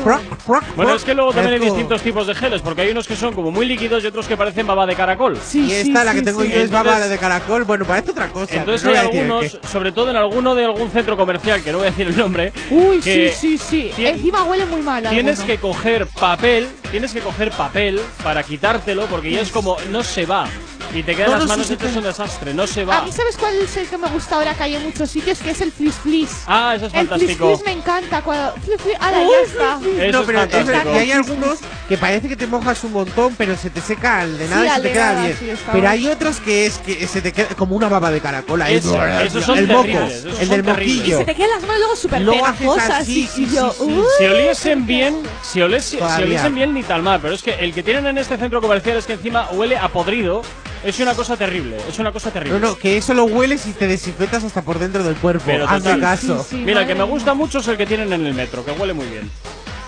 Bueno, 0.76 0.94
es 0.94 1.04
que 1.04 1.14
luego 1.14 1.32
también 1.32 1.54
hay 1.54 1.60
distintos 1.60 2.02
tipos 2.02 2.26
de 2.26 2.34
geles, 2.34 2.60
porque 2.62 2.82
hay 2.82 2.90
unos 2.90 3.06
que 3.06 3.16
son 3.16 3.34
como 3.34 3.50
muy 3.50 3.66
líquidos 3.66 4.02
y 4.02 4.06
otros 4.06 4.26
que 4.26 4.36
parecen 4.36 4.66
baba 4.66 4.86
de 4.86 4.94
caracol. 4.96 5.38
y 5.54 5.70
esta, 5.72 6.04
la 6.04 6.12
que 6.14 6.22
tengo 6.22 6.42
yo, 6.44 6.60
es 6.60 6.70
baba 6.70 6.98
de 7.00 7.18
caracol. 7.18 7.64
Bueno, 7.64 7.84
parece 7.84 8.10
otra 8.10 8.28
cosa. 8.28 8.54
Entonces 8.56 8.84
no 8.84 8.90
hay 8.90 8.96
a 8.96 9.00
algunos, 9.02 9.56
qué. 9.56 9.68
sobre 9.68 9.92
todo 9.92 10.10
en 10.10 10.16
alguno 10.16 10.54
de 10.54 10.64
algún 10.64 10.90
centro 10.90 11.16
comercial, 11.16 11.62
que 11.62 11.72
no 11.72 11.78
voy 11.78 11.86
a 11.88 11.90
decir 11.90 12.08
el 12.08 12.16
nombre, 12.16 12.52
Uy, 12.70 12.98
que 13.00 13.32
sí, 13.32 13.56
sí, 13.58 13.92
sí. 13.94 14.04
Encima 14.06 14.44
huele 14.44 14.66
muy 14.66 14.82
mal. 14.82 15.08
tienes 15.08 15.40
alguno. 15.40 15.46
que 15.54 15.60
coger 15.60 16.06
papel, 16.06 16.68
tienes 16.90 17.12
que 17.12 17.20
coger 17.20 17.50
papel 17.52 18.00
para 18.22 18.42
quitártelo, 18.42 19.06
porque 19.06 19.30
ya 19.30 19.40
es 19.40 19.50
como, 19.50 19.76
no 19.90 20.02
se 20.02 20.26
va. 20.26 20.46
Y 20.92 21.04
te 21.04 21.14
quedan 21.14 21.30
No, 21.30 21.36
las 21.36 21.42
no, 21.44 21.48
manos 21.50 21.66
sí, 21.68 21.74
sí, 21.74 21.78
hechas 21.78 21.92
sí. 21.92 21.98
un 21.98 22.04
desastre, 22.04 22.52
no 22.52 22.66
se 22.66 22.80
A 22.80 22.84
va. 22.86 23.02
mí, 23.02 23.12
¿sabes 23.12 23.36
cuál 23.36 23.54
es 23.54 23.76
el 23.76 23.86
que 23.86 23.96
me 23.96 24.08
gusta 24.08 24.34
ahora 24.34 24.54
que 24.54 24.64
hay 24.64 24.74
en 24.74 24.82
muchos 24.82 25.08
sitios? 25.08 25.38
Que 25.38 25.50
es 25.50 25.60
el 25.60 25.70
flis 25.70 25.94
flis. 25.94 26.42
Ah, 26.48 26.72
eso 26.74 26.86
es 26.86 26.94
El 26.94 27.00
flis 27.06 27.10
fantástico. 27.10 27.56
flis 27.56 27.64
me 27.64 27.72
encanta. 27.72 28.22
Cuando. 28.22 28.52
Flis 28.64 28.79
flis, 28.80 28.96
ala, 29.00 29.18
Uy, 29.18 29.26
ya 29.30 29.46
está. 29.46 29.80
Eso 30.06 30.18
no, 30.20 30.26
pero 30.26 30.42
es 30.42 30.50
verdad 30.50 30.50
fantástico. 30.50 30.92
que 30.92 30.98
hay 30.98 31.12
algunos 31.12 31.58
que 31.88 31.96
parece 31.98 32.28
que 32.28 32.36
te 32.36 32.46
mojas 32.46 32.84
un 32.84 32.92
montón, 32.92 33.34
pero 33.36 33.56
se 33.56 33.70
te 33.70 33.80
seca 33.80 34.20
al 34.20 34.38
de 34.38 34.48
nada 34.48 34.60
Sí, 34.62 34.66
y 34.66 34.68
se 34.68 34.74
al 34.74 34.82
te 34.82 34.88
de 34.88 34.94
queda 34.94 35.12
nada, 35.12 35.24
bien. 35.26 35.36
sí, 35.38 35.50
está 35.50 35.72
pero 35.72 35.88
hay 35.88 36.06
otros 36.08 36.36
que 36.40 36.66
es 36.66 36.78
que 36.78 37.06
se 37.06 37.20
te 37.20 37.32
queda 37.32 37.48
como 37.56 37.76
una 37.76 37.88
baba 37.88 38.10
de 38.10 38.20
caracol. 38.20 38.62
ahí. 38.62 38.76
Eso, 38.76 39.04
esos 39.04 39.44
son 39.44 39.58
el 39.58 39.66
moco, 39.66 39.82
terribles, 39.82 40.12
esos 40.14 40.40
el 40.40 40.46
son 40.48 40.56
del 40.56 40.64
terribles. 40.64 40.96
moquillo. 40.98 41.18
Se 41.18 41.24
te 41.24 41.34
quedan 41.34 41.50
las 41.50 41.60
manos 41.62 41.78
luego 41.78 41.96
súper 41.96 42.20
Luego 42.22 42.46
haces 42.46 42.58
pegajosas. 42.60 42.90
así, 42.90 43.20
y, 43.22 43.26
sí, 43.26 43.42
y 43.50 43.54
yo, 43.54 43.70
sí, 43.72 43.76
sí. 43.78 43.84
uy. 43.84 44.04
Si 44.18 44.24
oliesen 44.26 44.86
bien, 44.86 45.22
si, 45.42 45.60
oles- 45.60 45.84
si 45.84 45.96
Todavía. 45.98 46.26
oliesen 46.26 46.54
bien 46.54 46.74
ni 46.74 46.82
tal 46.82 47.02
mal, 47.02 47.20
pero 47.20 47.34
es 47.34 47.42
que 47.42 47.54
el 47.54 47.72
que 47.74 47.82
tienen 47.82 48.06
en 48.06 48.18
este 48.18 48.36
centro 48.36 48.60
comercial 48.60 48.96
es 48.96 49.06
que 49.06 49.14
encima 49.14 49.48
huele 49.52 49.76
a 49.76 49.88
podrido, 49.88 50.42
es 50.84 50.98
una 51.00 51.14
cosa 51.14 51.36
terrible, 51.36 51.76
es 51.88 51.98
una 51.98 52.12
cosa 52.12 52.30
terrible. 52.30 52.58
No, 52.58 52.68
no, 52.68 52.76
que 52.76 52.96
eso 52.96 53.12
lo 53.14 53.24
hueles 53.24 53.66
y 53.66 53.72
te 53.72 53.86
desinfectas 53.86 54.44
hasta 54.44 54.62
por 54.62 54.78
dentro 54.78 55.02
del 55.04 55.14
cuerpo. 55.16 55.44
Pero 55.46 55.64
Hazme 55.64 55.80
total. 55.94 56.00
caso. 56.00 56.46
Mira, 56.52 56.82
el 56.82 56.86
que 56.86 56.94
me 56.94 57.04
gusta 57.04 57.34
mucho 57.34 57.58
es 57.58 57.68
el 57.68 57.76
que 57.76 57.86
tienen 57.86 58.12
en 58.12 58.26
el 58.26 58.34
metro, 58.34 58.64
que 58.64 58.72
huele 58.72 58.92
muy 58.94 59.06
bien. 59.06 59.30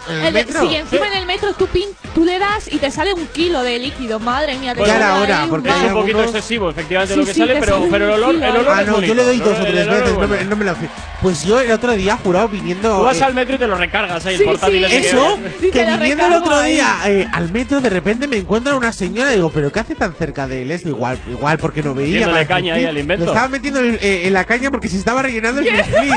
El 0.09 0.35
de- 0.35 0.45
sí, 0.45 0.75
encima 0.75 1.07
en 1.07 1.13
el 1.15 1.27
metro 1.27 1.53
tú, 1.55 1.69
pin, 1.69 1.85
tú 2.13 2.25
le 2.25 2.41
das 2.41 2.67
y 2.73 2.79
te 2.79 2.91
sale 2.91 3.15
un 3.15 3.25
kilo 3.29 3.63
de 3.63 3.79
líquido. 3.79 4.19
Madre 4.19 4.57
mía, 4.59 4.73
te 4.75 4.81
Bueno, 4.81 4.95
sale 4.95 5.05
ya 5.05 5.25
era 5.25 5.41
hora, 5.43 5.47
porque 5.49 5.69
es 5.69 5.77
un 5.77 5.93
poquito 5.95 6.23
excesivo, 6.25 6.71
efectivamente, 6.71 7.15
Sí, 7.15 7.21
lo 7.21 7.27
que 7.27 7.33
sí, 7.35 7.39
sale, 7.41 7.55
te 7.55 7.61
pero, 7.61 7.77
sale 7.79 7.89
pero 7.89 8.05
el 8.07 8.11
olor, 8.15 8.35
kilo, 8.35 8.47
el 8.47 8.57
olor 8.57 8.75
Ah, 8.77 8.81
es 8.81 8.87
no, 8.89 8.93
bonito. 8.95 9.15
yo 9.15 9.15
le 9.15 9.25
doy 9.25 9.39
dos 9.39 9.49
o 9.49 9.51
El 9.63 9.67
tres 9.73 9.79
el 9.87 9.89
veces, 9.91 10.19
no 10.19 10.27
me, 10.29 10.45
no 10.45 10.57
me 10.57 10.65
lo 10.65 10.75
fui. 10.75 10.89
Pues 11.23 11.45
yo 11.45 11.61
el 11.61 11.71
otro 11.71 11.93
día 11.93 12.17
jurado 12.17 12.49
viniendo. 12.49 12.97
Tú 12.99 13.05
vas 13.05 13.21
eh, 13.21 13.25
al 13.25 13.33
metro 13.35 13.55
y 13.55 13.59
te 13.59 13.67
lo 13.69 13.77
recargas 13.77 14.27
ahí, 14.27 14.37
Sí, 14.37 14.43
el 14.43 14.49
portátil 14.49 14.85
sí, 14.85 14.91
que 14.91 14.99
Eso, 15.09 15.39
que 15.73 15.85
viniendo 15.85 16.27
el 16.27 16.33
otro 16.33 16.61
día 16.63 16.97
eh, 17.07 17.29
al 17.33 17.53
metro, 17.53 17.81
de 17.81 17.91
repente 17.91 18.27
me 18.27 18.39
encuentro 18.39 18.73
a 18.73 18.77
una 18.77 18.93
señora 18.93 19.31
y 19.33 19.37
digo, 19.37 19.51
¿pero 19.51 19.71
qué 19.71 19.79
hace 19.81 19.95
tan 19.95 20.15
cerca 20.15 20.49
de 20.49 20.63
él? 20.63 20.73
Es 20.73 20.85
igual, 20.85 21.19
igual 21.31 21.59
porque 21.59 21.81
no 21.83 21.95
veía. 21.95 22.15
Metiéndole 22.19 22.47
caña 22.47 22.75
ahí 22.75 22.85
al 22.87 22.99
invento. 22.99 23.25
Le 23.25 23.31
estaba 23.31 23.49
metiendo 23.49 23.79
el- 23.81 23.99
eh, 24.03 24.27
en 24.27 24.33
la 24.33 24.45
caña 24.45 24.71
porque 24.73 24.89
se 24.89 24.97
estaba 24.97 25.23
rellenando 25.23 25.61
el 25.61 25.69
frisbee. 25.69 26.11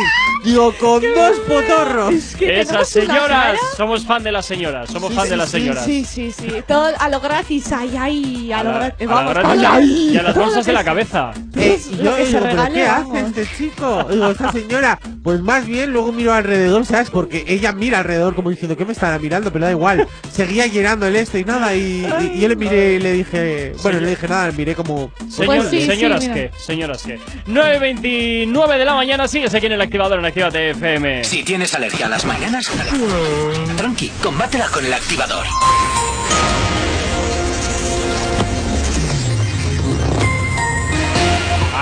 Digo, 0.44 0.74
con 0.80 1.02
dos 1.02 1.40
potorros. 1.48 2.14
Esas 2.42 2.90
señoras, 2.90 3.60
somos 3.78 4.06
fan 4.06 4.24
de 4.24 4.32
las 4.32 4.46
señoras, 4.48 4.90
somos 4.90 5.14
fan 5.14 5.30
de 5.30 5.38
las 5.38 5.50
señoras. 5.50 5.86
Sí, 5.86 6.04
sí, 6.04 6.32
sí. 6.32 6.48
Todo 6.68 6.90
a 6.98 7.10
lo 7.10 7.20
gratis, 7.20 7.72
ay, 7.72 7.96
ay, 8.00 8.52
a, 8.52 8.60
A 8.60 8.64
lo 8.64 8.74
gratis. 8.74 9.08
Vamos, 9.08 9.36
y 9.86 10.18
a- 10.18 10.24
las 10.24 10.36
bolsas 10.36 10.66
de 10.66 10.74
la 10.74 10.84
cabeza. 10.84 11.32
Yo 11.54 11.62
que 11.62 11.78
se 11.80 11.90
digo, 11.92 12.40
¿pero 12.40 12.40
regale, 12.46 12.74
qué 12.74 12.86
hace 12.88 13.20
este 13.20 13.48
chico? 13.58 14.08
Digo, 14.10 14.32
esta 14.32 14.52
señora. 14.52 14.95
Pues 15.24 15.42
más 15.42 15.66
bien 15.66 15.92
luego 15.92 16.12
miro 16.12 16.34
alrededor, 16.34 16.86
¿sabes? 16.86 17.10
Porque 17.10 17.44
ella 17.48 17.72
mira 17.72 18.00
alrededor 18.00 18.36
como 18.36 18.50
diciendo, 18.50 18.78
¿qué 18.78 18.86
me 18.86 18.94
estará 18.94 19.18
mirando? 19.20 19.52
Pero 19.52 19.66
da 19.66 19.72
igual. 19.72 20.08
Seguía 20.32 20.68
llenando 20.68 21.08
el 21.08 21.16
este 21.16 21.40
y 21.40 21.44
nada. 21.46 21.76
Y, 21.76 22.06
y- 22.22 22.32
y 22.36 22.40
yo 22.42 22.48
le 22.48 22.56
miré 22.56 22.94
y 22.94 23.00
le 23.00 23.12
dije, 23.14 23.74
bueno, 23.82 24.00
le 24.00 24.10
dije 24.10 24.28
nada, 24.28 24.48
le 24.48 24.54
miré 24.54 24.76
como. 24.76 25.12
Señor- 25.30 25.46
Pues 25.46 25.70
sí, 25.70 25.86
señoras 25.86 26.28
que, 26.28 26.52
señoras 26.58 27.04
que. 27.04 27.20
9.29 27.48 28.78
de 28.78 28.86
la 28.86 28.94
mañana, 28.96 29.28
sigues 29.28 29.54
aquí 29.54 29.66
en 29.66 29.74
el 29.74 29.82
activador 29.82 30.20
en 30.20 30.26
Actívate 30.26 30.72
FM. 30.72 31.24
Si 31.24 31.44
tienes 31.44 31.74
alergia 31.74 32.06
a 32.06 32.10
las 32.10 32.26
mañanas, 32.26 32.70
tranqui, 33.78 34.10
combátela 34.22 34.68
con 34.68 34.86
el 34.86 34.94
activador. 34.94 35.46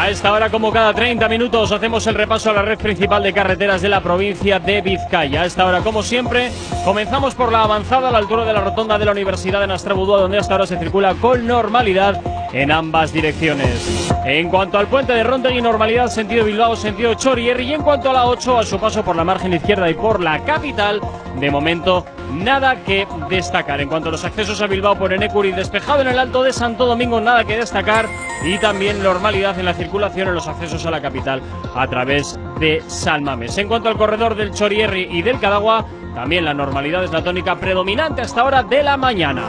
A 0.04 0.10
esta 0.10 0.34
hora, 0.34 0.50
como 0.50 0.70
cada 0.70 0.94
30 0.94 1.30
minutos, 1.30 1.72
hacemos 1.72 2.06
el 2.08 2.16
repaso 2.16 2.50
a 2.50 2.54
la 2.54 2.62
red 2.62 2.78
principal 2.78 3.24
de 3.24 3.32
carreteras 3.32 3.82
de 3.82 3.88
la 3.88 4.02
provincia 4.04 4.60
de 4.60 4.82
Vizcaya. 4.82 5.44
A 5.44 5.46
esta 5.46 5.66
hora, 5.66 5.80
como 5.80 6.04
siempre, 6.04 6.52
comenzamos 6.84 7.36
por 7.36 7.54
la 7.54 7.64
avanzada 7.64 8.10
a 8.10 8.12
la 8.12 8.18
altura 8.18 8.44
de 8.44 8.52
la 8.52 8.60
rotonda 8.60 9.00
de 9.00 9.06
la 9.06 9.14
Universidad 9.14 9.62
de 9.62 9.68
Nastrabudúa, 9.68 10.20
donde 10.20 10.40
hasta 10.40 10.56
ahora 10.56 10.68
se 10.68 10.78
circula 10.78 11.16
con 11.16 11.48
normalidad 11.48 12.22
en 12.52 12.74
ambas 12.74 13.14
direcciones. 13.14 14.12
En 14.26 14.50
cuanto 14.50 14.78
al 14.78 14.88
puente 14.88 15.14
de 15.14 15.24
Rontegui, 15.24 15.62
normalidad 15.62 16.10
sentido 16.10 16.44
Bilbao, 16.44 16.76
sentido 16.76 17.14
Chorierri. 17.14 17.70
Y 17.70 17.74
en 17.74 17.82
cuanto 17.82 18.10
a 18.10 18.14
la 18.14 18.26
8, 18.26 18.60
a 18.60 18.64
su 18.66 18.78
paso 18.82 19.06
por 19.06 19.16
la 19.16 19.24
margen 19.24 19.54
izquierda 19.54 19.90
y 19.90 19.94
por 19.94 20.22
la 20.22 20.44
capital, 20.44 21.00
de 21.40 21.50
momento 21.50 22.06
nada 22.34 22.84
que 22.84 23.08
destacar. 23.30 23.82
En 23.82 23.90
cuanto 23.90 24.10
a 24.10 24.12
los 24.12 24.26
accesos 24.26 24.62
a 24.62 24.68
Bilbao 24.68 24.98
por 24.98 25.14
Enecuri, 25.14 25.52
despejado 25.52 26.02
en 26.02 26.08
el 26.08 26.20
Alto 26.20 26.44
de 26.44 26.54
Santo 26.54 26.86
Domingo, 26.86 27.22
nada 27.22 27.44
que 27.44 27.58
destacar. 27.58 28.08
Y 28.46 28.58
también 28.58 29.02
normalidad 29.02 29.58
en 29.58 29.66
la 29.66 29.74
circulación 29.74 30.28
en 30.28 30.36
los 30.36 30.48
accesos 30.48 30.86
a 30.86 30.92
la 30.92 31.02
capital 31.02 31.42
a 31.76 31.88
través 31.88 32.40
de 32.60 32.82
Salmames. 32.88 33.58
En 33.58 33.68
cuanto 33.68 33.90
al 33.90 33.98
corredor 33.98 34.36
del 34.36 34.52
Chorierri 34.52 35.08
y 35.12 35.22
del 35.22 35.40
Cadagua, 35.40 35.86
también 36.16 36.46
la 36.46 36.54
normalidad 36.54 37.04
es 37.04 37.12
la 37.12 37.24
tónica 37.24 37.56
predominante 37.56 38.22
hasta 38.22 38.42
ahora 38.42 38.64
de 38.64 38.84
la 38.84 38.98
mañana. 38.98 39.44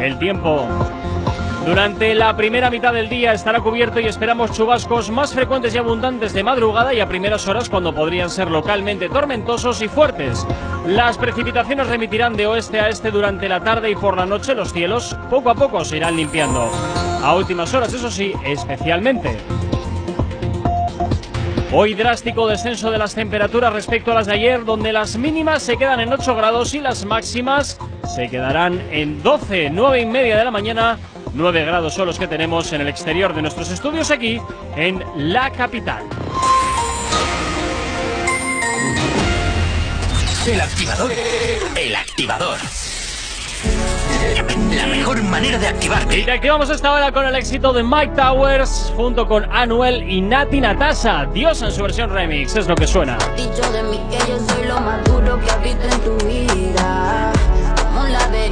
El 0.00 0.18
tiempo 0.18 0.66
durante 1.68 2.14
la 2.14 2.34
primera 2.34 2.70
mitad 2.70 2.94
del 2.94 3.10
día 3.10 3.34
estará 3.34 3.60
cubierto 3.60 4.00
y 4.00 4.06
esperamos 4.06 4.52
chubascos 4.52 5.10
más 5.10 5.34
frecuentes 5.34 5.74
y 5.74 5.78
abundantes 5.78 6.32
de 6.32 6.42
madrugada 6.42 6.94
y 6.94 7.00
a 7.00 7.06
primeras 7.06 7.46
horas 7.46 7.68
cuando 7.68 7.94
podrían 7.94 8.30
ser 8.30 8.50
localmente 8.50 9.10
tormentosos 9.10 9.82
y 9.82 9.88
fuertes. 9.88 10.46
Las 10.86 11.18
precipitaciones 11.18 11.86
remitirán 11.88 12.38
de 12.38 12.46
oeste 12.46 12.80
a 12.80 12.88
este 12.88 13.10
durante 13.10 13.50
la 13.50 13.62
tarde 13.62 13.90
y 13.90 13.94
por 13.94 14.16
la 14.16 14.24
noche 14.24 14.54
los 14.54 14.72
cielos 14.72 15.14
poco 15.28 15.50
a 15.50 15.54
poco 15.54 15.84
se 15.84 15.98
irán 15.98 16.16
limpiando. 16.16 16.70
A 17.22 17.36
últimas 17.36 17.74
horas, 17.74 17.92
eso 17.92 18.10
sí, 18.10 18.32
especialmente. 18.46 19.36
Hoy 21.70 21.92
drástico 21.92 22.48
descenso 22.48 22.90
de 22.90 22.96
las 22.96 23.14
temperaturas 23.14 23.74
respecto 23.74 24.12
a 24.12 24.14
las 24.14 24.26
de 24.26 24.32
ayer, 24.32 24.64
donde 24.64 24.90
las 24.90 25.18
mínimas 25.18 25.62
se 25.62 25.76
quedan 25.76 26.00
en 26.00 26.14
8 26.14 26.34
grados 26.34 26.72
y 26.72 26.80
las 26.80 27.04
máximas 27.04 27.78
se 28.06 28.30
quedarán 28.30 28.80
en 28.90 29.22
12, 29.22 29.68
9 29.68 30.00
y 30.00 30.06
media 30.06 30.38
de 30.38 30.44
la 30.46 30.50
mañana. 30.50 30.98
9 31.38 31.64
grados 31.64 31.94
son 31.94 32.06
los 32.06 32.18
que 32.18 32.26
tenemos 32.26 32.72
en 32.72 32.80
el 32.80 32.88
exterior 32.88 33.32
de 33.32 33.42
nuestros 33.42 33.70
estudios 33.70 34.10
aquí 34.10 34.40
en 34.74 35.04
la 35.16 35.50
capital. 35.50 36.02
El 40.44 40.60
activador. 40.60 41.12
El 41.76 41.94
activador. 41.94 42.58
La 44.74 44.86
mejor 44.88 45.22
manera 45.22 45.58
de 45.58 45.68
activarte. 45.68 46.18
Y 46.18 46.24
te 46.24 46.32
activamos 46.32 46.70
esta 46.70 46.92
hora 46.92 47.12
con 47.12 47.24
el 47.24 47.36
éxito 47.36 47.72
de 47.72 47.84
Mike 47.84 48.14
Towers 48.16 48.92
junto 48.96 49.28
con 49.28 49.44
Anuel 49.52 50.10
y 50.10 50.20
Nati 50.20 50.60
Natasa. 50.60 51.26
Dios 51.32 51.62
en 51.62 51.70
su 51.70 51.82
versión 51.82 52.10
remix, 52.10 52.56
es 52.56 52.66
lo 52.66 52.74
que 52.74 52.88
suena. 52.88 53.16
Dicho 53.36 53.70
de 53.70 53.84
mí 53.84 54.00
que 54.10 54.18
yo 54.28 54.40
soy 54.40 54.66
lo 54.66 54.80
más 54.80 55.04
duro 55.04 55.38
que 55.38 55.50
habito 55.52 55.84
en 55.84 56.00
tu 56.00 56.26
vida. 56.26 57.32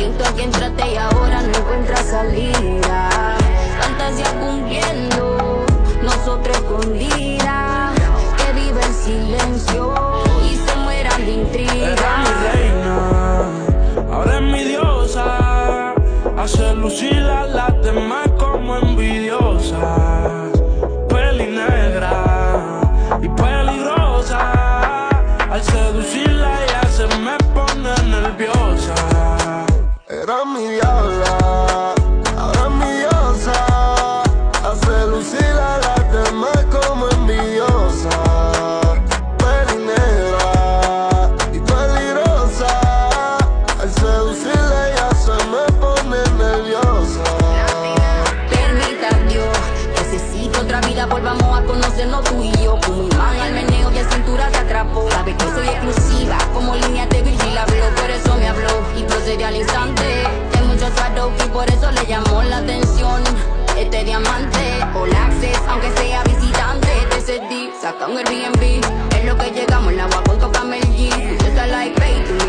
Un 0.06 0.12
laberinto 0.12 0.36
que 0.36 0.42
entraste 0.44 0.92
y 0.92 0.96
ahora 0.96 1.42
no 1.42 1.48
encuentras 1.48 2.06
salida. 2.06 3.36
Fantasía 3.80 4.30
cumpliendo, 4.38 5.64
nosotros 6.02 6.56
escondida. 6.56 7.92
Que 8.36 8.52
vive 8.52 8.80
el 8.80 8.94
silencio 8.94 9.94
y 10.48 10.54
se 10.54 10.76
mueran 10.76 11.26
de 11.26 11.32
intriga. 11.32 11.92
Era 11.92 12.18
mi 12.18 12.28
reina, 12.46 13.50
ahora 14.12 14.36
es 14.36 14.42
mi 14.42 14.64
diosa. 14.64 15.94
Hace 16.38 16.74
lucir 16.74 17.18
a 17.24 17.46
las 17.46 17.82
demás 17.82 18.28
como 18.38 18.76
envidiosas. 18.76 20.52
Peli 21.08 21.46
a 51.56 52.22
tú 52.22 52.42
y 52.42 52.52
yo. 52.62 52.78
Como 52.84 53.04
imán 53.04 53.40
al 53.40 53.52
meneo 53.52 53.90
y 53.92 53.98
el 53.98 54.06
cintura 54.10 54.50
se 54.50 54.58
atrapó. 54.58 55.10
Sabe 55.10 55.34
que 55.36 55.44
soy 55.44 55.68
exclusiva, 55.68 56.36
como 56.52 56.74
línea 56.76 57.06
de 57.06 57.22
Virgil 57.22 57.58
habló, 57.58 57.88
por 57.96 58.10
eso 58.10 58.36
me 58.36 58.48
habló 58.48 58.82
y 58.96 59.02
procedí 59.04 59.42
al 59.42 59.56
instante. 59.56 60.02
Hay 60.54 60.66
mucho 60.66 60.88
shadow 60.96 61.30
y 61.44 61.48
por 61.48 61.68
eso 61.70 61.90
le 61.90 62.04
llamó 62.06 62.42
la 62.42 62.58
atención. 62.58 63.22
Este 63.76 64.04
diamante, 64.04 64.84
all 64.94 65.14
access, 65.14 65.60
aunque 65.68 65.90
sea 65.96 66.22
visitante, 66.24 66.88
te 67.10 67.20
cedí, 67.20 67.70
saca 67.80 68.06
un 68.06 68.18
Airbnb. 68.18 68.84
Es 69.14 69.24
lo 69.24 69.36
que 69.36 69.50
llegamos, 69.50 69.92
el 69.92 70.00
agua 70.00 70.22
con 70.24 70.38
toca 70.38 70.64
Mel 70.64 70.82
G. 70.96 71.10
A 71.58 71.66
like, 71.68 71.98
baby, 71.98 72.45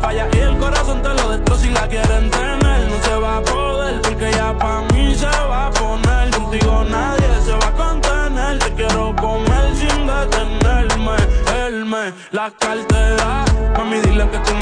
falla 0.00 0.28
y 0.32 0.38
el 0.38 0.56
corazón 0.58 1.02
te 1.02 1.08
lo 1.08 1.28
destroza. 1.30 1.62
Si 1.62 1.70
la 1.70 1.86
quieren 1.86 2.30
tener, 2.30 2.88
no 2.90 3.02
se 3.02 3.14
va 3.14 3.36
a 3.38 3.42
poder. 3.42 4.00
Porque 4.02 4.30
ya 4.32 4.56
pa' 4.56 4.82
mí 4.92 5.14
se 5.14 5.26
va 5.26 5.66
a 5.66 5.70
poner. 5.70 6.30
Contigo 6.30 6.84
nadie 6.88 7.28
se 7.44 7.52
va 7.52 7.68
a 7.68 7.72
contener. 7.72 8.58
Te 8.58 8.74
quiero 8.74 9.14
comer 9.16 9.76
sin 9.76 10.06
detenerme. 10.06 11.16
Él 11.64 11.84
me 11.84 12.12
la 12.32 12.50
cartera. 12.50 13.44
Mami, 13.76 14.00
dile 14.00 14.28
que 14.30 14.38
tú 14.38 14.59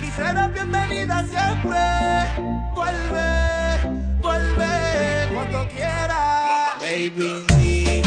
aquí 0.00 0.10
serás 0.12 0.52
bienvenida 0.52 1.24
siempre. 1.24 1.78
Vuelve, 2.74 4.00
vuelve 4.20 5.28
cuando 5.34 5.68
quieras. 5.68 6.78
Baby, 6.80 8.02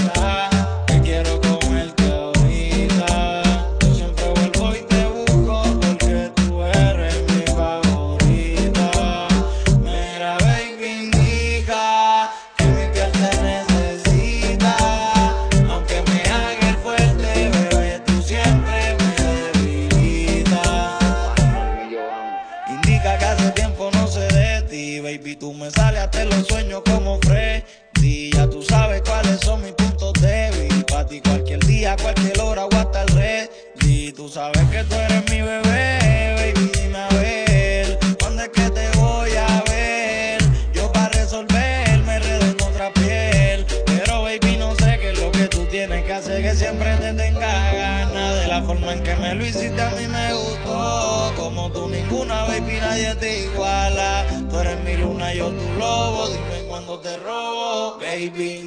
ninguna, 52.23 52.45
baby, 52.45 52.79
nadie 52.79 53.15
te 53.15 53.43
iguala. 53.45 54.25
Tú 54.49 54.59
eres 54.59 54.79
mi 54.83 54.97
luna, 54.97 55.33
yo 55.33 55.49
tu 55.49 55.79
lobo. 55.79 56.27
Dime 56.29 56.67
cuando 56.67 56.99
te 56.99 57.17
robo, 57.17 57.97
baby, 57.99 58.65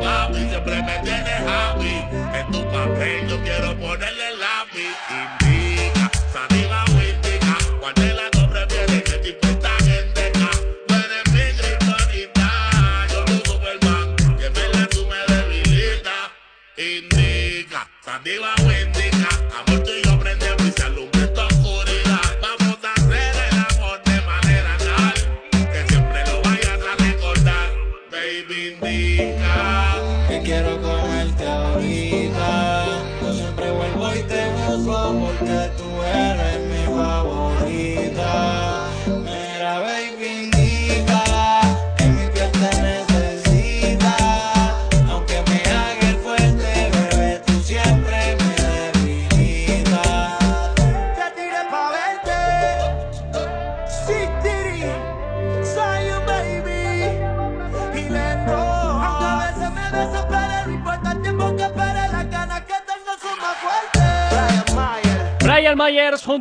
papi, 0.00 0.48
siempre 0.48 0.82
me 0.82 0.98
tienes 1.00 1.40
happy. 1.46 2.04
En 2.34 2.52
tu 2.52 2.64
papel 2.70 3.28
yo 3.28 3.42
quiero 3.42 3.76
ponerle 3.78 4.36
lápiz. 4.36 5.41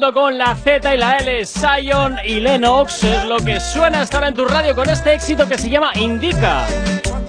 Junto 0.01 0.19
con 0.19 0.35
la 0.35 0.55
Z 0.55 0.95
y 0.95 0.97
la 0.97 1.17
L, 1.17 1.45
Zion 1.45 2.17
y 2.25 2.39
Lennox 2.39 3.03
es 3.03 3.23
lo 3.25 3.37
que 3.37 3.59
suena 3.59 4.01
estar 4.01 4.23
en 4.23 4.33
tu 4.33 4.45
radio 4.45 4.73
con 4.73 4.89
este 4.89 5.13
éxito 5.13 5.47
que 5.47 5.59
se 5.59 5.69
llama 5.69 5.91
Indica. 5.93 6.65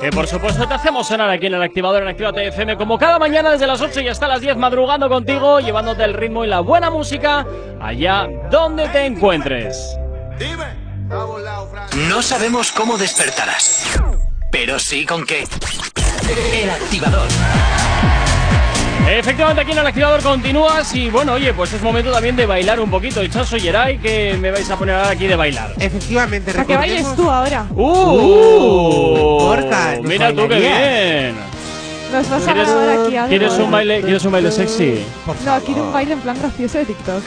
Que 0.00 0.10
por 0.10 0.26
supuesto 0.26 0.66
te 0.66 0.72
hacemos 0.72 1.06
sonar 1.06 1.28
aquí 1.28 1.48
en 1.48 1.54
el 1.54 1.62
activador 1.62 2.02
en 2.02 2.08
Actívate 2.08 2.46
FM 2.46 2.78
como 2.78 2.98
cada 2.98 3.18
mañana 3.18 3.50
desde 3.50 3.66
las 3.66 3.82
8 3.82 4.00
y 4.00 4.08
hasta 4.08 4.26
las 4.26 4.40
10 4.40 4.56
madrugando 4.56 5.10
contigo, 5.10 5.60
llevándote 5.60 6.02
el 6.04 6.14
ritmo 6.14 6.46
y 6.46 6.48
la 6.48 6.60
buena 6.60 6.88
música 6.88 7.46
allá 7.78 8.26
donde 8.50 8.88
te 8.88 9.04
encuentres. 9.04 9.98
No 12.08 12.22
sabemos 12.22 12.72
cómo 12.72 12.96
despertarás, 12.96 14.00
pero 14.50 14.78
sí 14.78 15.04
con 15.04 15.26
qué. 15.26 15.44
El 16.54 16.70
activador. 16.70 17.28
Efectivamente, 19.08 19.62
aquí 19.62 19.72
en 19.72 19.78
el 19.78 19.86
activador 19.86 20.22
continúas 20.22 20.94
y 20.94 21.10
bueno, 21.10 21.32
oye, 21.34 21.52
pues 21.52 21.72
es 21.72 21.82
momento 21.82 22.12
también 22.12 22.36
de 22.36 22.46
bailar 22.46 22.80
un 22.80 22.90
poquito. 22.90 23.26
Chaso 23.26 23.56
Yeray, 23.56 23.98
que 23.98 24.36
me 24.40 24.50
vais 24.50 24.68
a 24.70 24.76
poner 24.76 24.94
ahora 24.94 25.10
aquí 25.10 25.26
de 25.26 25.36
bailar. 25.36 25.74
Efectivamente, 25.78 26.52
¿A 26.58 26.64
qué 26.64 26.76
bailes 26.76 27.14
tú 27.16 27.30
ahora? 27.30 27.66
¡Uh! 27.74 29.52
Mira 30.02 30.32
tú 30.32 30.48
qué 30.48 30.58
bien. 30.58 31.61
Nos 32.12 32.28
vas 32.28 32.46
a 32.46 32.52
grabar 32.52 32.88
aquí 32.90 33.16
algo. 33.16 33.28
¿Quieres 33.30 33.52
un 33.54 33.70
baile, 33.70 34.00
¿quieres 34.02 34.24
un 34.24 34.32
baile 34.32 34.50
sexy? 34.52 35.02
No, 35.46 35.58
quiero 35.60 35.84
un 35.84 35.92
baile 35.92 36.12
en 36.12 36.20
plan 36.20 36.36
gracioso 36.38 36.78
de 36.78 36.84
TikTok. 36.84 37.22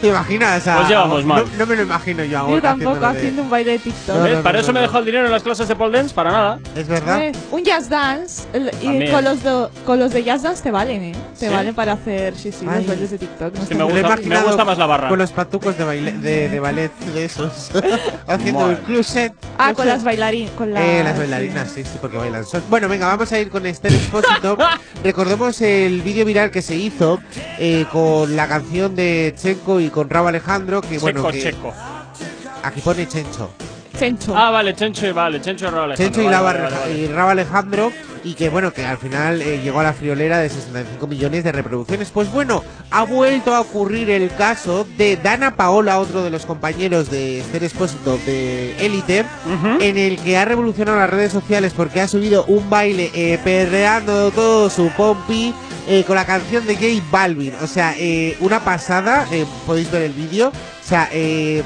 ¿Te 0.00 0.08
imaginas? 0.08 0.66
A, 0.68 0.76
Pues 0.76 0.88
llevamos 0.88 1.24
mal. 1.24 1.44
No, 1.52 1.58
no 1.58 1.66
me 1.66 1.76
lo 1.76 1.82
imagino 1.82 2.24
yo 2.24 2.38
a 2.46 2.50
Yo 2.50 2.62
tampoco 2.62 3.00
de- 3.00 3.06
haciendo 3.06 3.42
un 3.42 3.50
baile 3.50 3.72
de 3.72 3.78
TikTok. 3.80 4.22
¿Ves? 4.22 4.38
Para 4.38 4.60
eso 4.60 4.72
me 4.72 4.80
dejó 4.80 4.98
el 4.98 5.04
dinero 5.06 5.26
en 5.26 5.32
las 5.32 5.42
clases 5.42 5.66
de 5.66 5.74
pole 5.74 5.98
dance, 5.98 6.14
para 6.14 6.30
nada. 6.30 6.58
Es 6.76 6.86
verdad. 6.86 7.20
Eh, 7.20 7.32
un 7.50 7.64
jazz 7.64 7.88
dance 7.88 8.44
el- 8.52 8.70
y 8.80 9.10
con 9.10 9.24
los, 9.24 9.42
de, 9.42 9.66
con 9.84 9.98
los 9.98 10.12
de 10.12 10.22
jazz 10.22 10.42
dance 10.42 10.62
te 10.62 10.70
valen, 10.70 11.02
¿eh? 11.02 11.12
Te 11.38 11.48
¿Sí? 11.48 11.52
valen 11.52 11.74
para 11.74 11.92
hacer, 11.94 12.34
sí, 12.36 12.52
sí, 12.52 12.64
Ay. 12.68 12.78
los 12.78 12.86
bailes 12.86 13.10
de 13.10 13.18
TikTok. 13.18 13.54
Está 13.56 13.74
me 13.74 14.40
gusta- 14.42 14.64
más 14.64 14.78
la 14.78 14.86
barra. 14.86 15.08
Con 15.08 15.18
los 15.18 15.32
patucos 15.32 15.76
de, 15.76 15.84
baile, 15.84 16.12
de, 16.12 16.48
de 16.48 16.60
ballet 16.60 16.92
de 17.12 17.24
esos. 17.24 17.70
haciendo 18.28 18.70
el 18.70 18.78
closet. 18.78 19.32
Ah, 19.58 19.74
con 19.74 19.86
las 19.86 20.04
bailarinas. 20.04 20.52
Eh, 20.76 21.00
las 21.04 21.18
bailarinas, 21.18 21.70
sí, 21.70 21.82
sí, 21.82 21.98
porque 22.00 22.16
bailan 22.16 22.44
sol. 22.44 22.62
Bueno, 22.70 22.88
venga, 22.88 23.06
vamos 23.08 23.31
a 23.32 23.40
ir 23.40 23.50
con 23.50 23.66
Esther 23.66 23.92
Expósito. 23.92 24.56
Recordemos 25.04 25.60
el 25.60 26.02
vídeo 26.02 26.24
viral 26.24 26.50
que 26.50 26.62
se 26.62 26.76
hizo 26.76 27.20
eh, 27.58 27.86
con 27.90 28.36
la 28.36 28.46
canción 28.46 28.94
de 28.94 29.34
Chenko 29.36 29.80
y 29.80 29.90
con 29.90 30.08
Rabo 30.10 30.28
Alejandro, 30.28 30.80
que 30.80 30.98
bueno, 30.98 31.20
Checo, 31.20 31.32
que 31.32 31.42
checo. 31.42 31.74
aquí 32.62 32.80
pone 32.80 33.08
Chencho. 33.08 33.50
Chencho. 33.98 34.36
Ah, 34.36 34.50
vale, 34.50 34.74
Chencho 34.74 35.06
y 35.06 35.12
vale, 35.12 35.40
Chencho 35.40 35.66
y 35.66 35.70
Raúl 35.70 35.92
Alejandro. 35.92 36.04
Chencho 36.06 36.22
y, 36.22 36.42
Vale, 36.42 36.94
y 36.94 37.12
Alejandro 37.16 37.92
y 38.24 38.34
que 38.34 38.48
bueno, 38.48 38.72
que 38.72 38.84
al 38.84 38.98
final 38.98 39.42
eh, 39.42 39.60
llegó 39.62 39.80
a 39.80 39.82
la 39.82 39.92
friolera 39.92 40.38
de 40.38 40.48
65 40.48 41.06
millones 41.06 41.44
de 41.44 41.52
reproducciones. 41.52 42.10
Pues 42.10 42.30
bueno, 42.30 42.62
ha 42.90 43.04
vuelto 43.04 43.54
a 43.54 43.60
ocurrir 43.60 44.10
el 44.10 44.30
caso 44.34 44.86
de 44.96 45.16
Dana 45.16 45.56
Paola, 45.56 45.98
otro 45.98 46.22
de 46.22 46.30
los 46.30 46.46
compañeros 46.46 47.10
de 47.10 47.40
Esther 47.40 47.64
Expósito 47.64 48.18
de 48.18 48.76
Élite, 48.78 49.24
en 49.80 49.98
el 49.98 50.18
que 50.18 50.36
ha 50.36 50.44
revolucionado 50.44 50.98
las 50.98 51.10
redes 51.10 51.32
sociales 51.32 51.72
porque 51.76 52.00
ha 52.00 52.08
subido 52.08 52.44
un 52.46 52.68
baile 52.70 53.10
eh, 53.14 53.38
perreando 53.42 54.30
todo 54.30 54.70
su 54.70 54.88
pompi 54.90 55.52
eh, 55.88 56.04
con 56.04 56.14
la 56.14 56.24
canción 56.24 56.66
de 56.66 56.74
J 56.76 57.04
Balvin. 57.10 57.54
O 57.62 57.66
sea, 57.66 57.94
eh, 57.98 58.36
una 58.40 58.60
pasada, 58.60 59.26
eh, 59.32 59.44
podéis 59.66 59.90
ver 59.90 60.02
el 60.02 60.12
vídeo. 60.12 60.48
O 60.48 60.88
sea, 60.88 61.08
eh, 61.12 61.62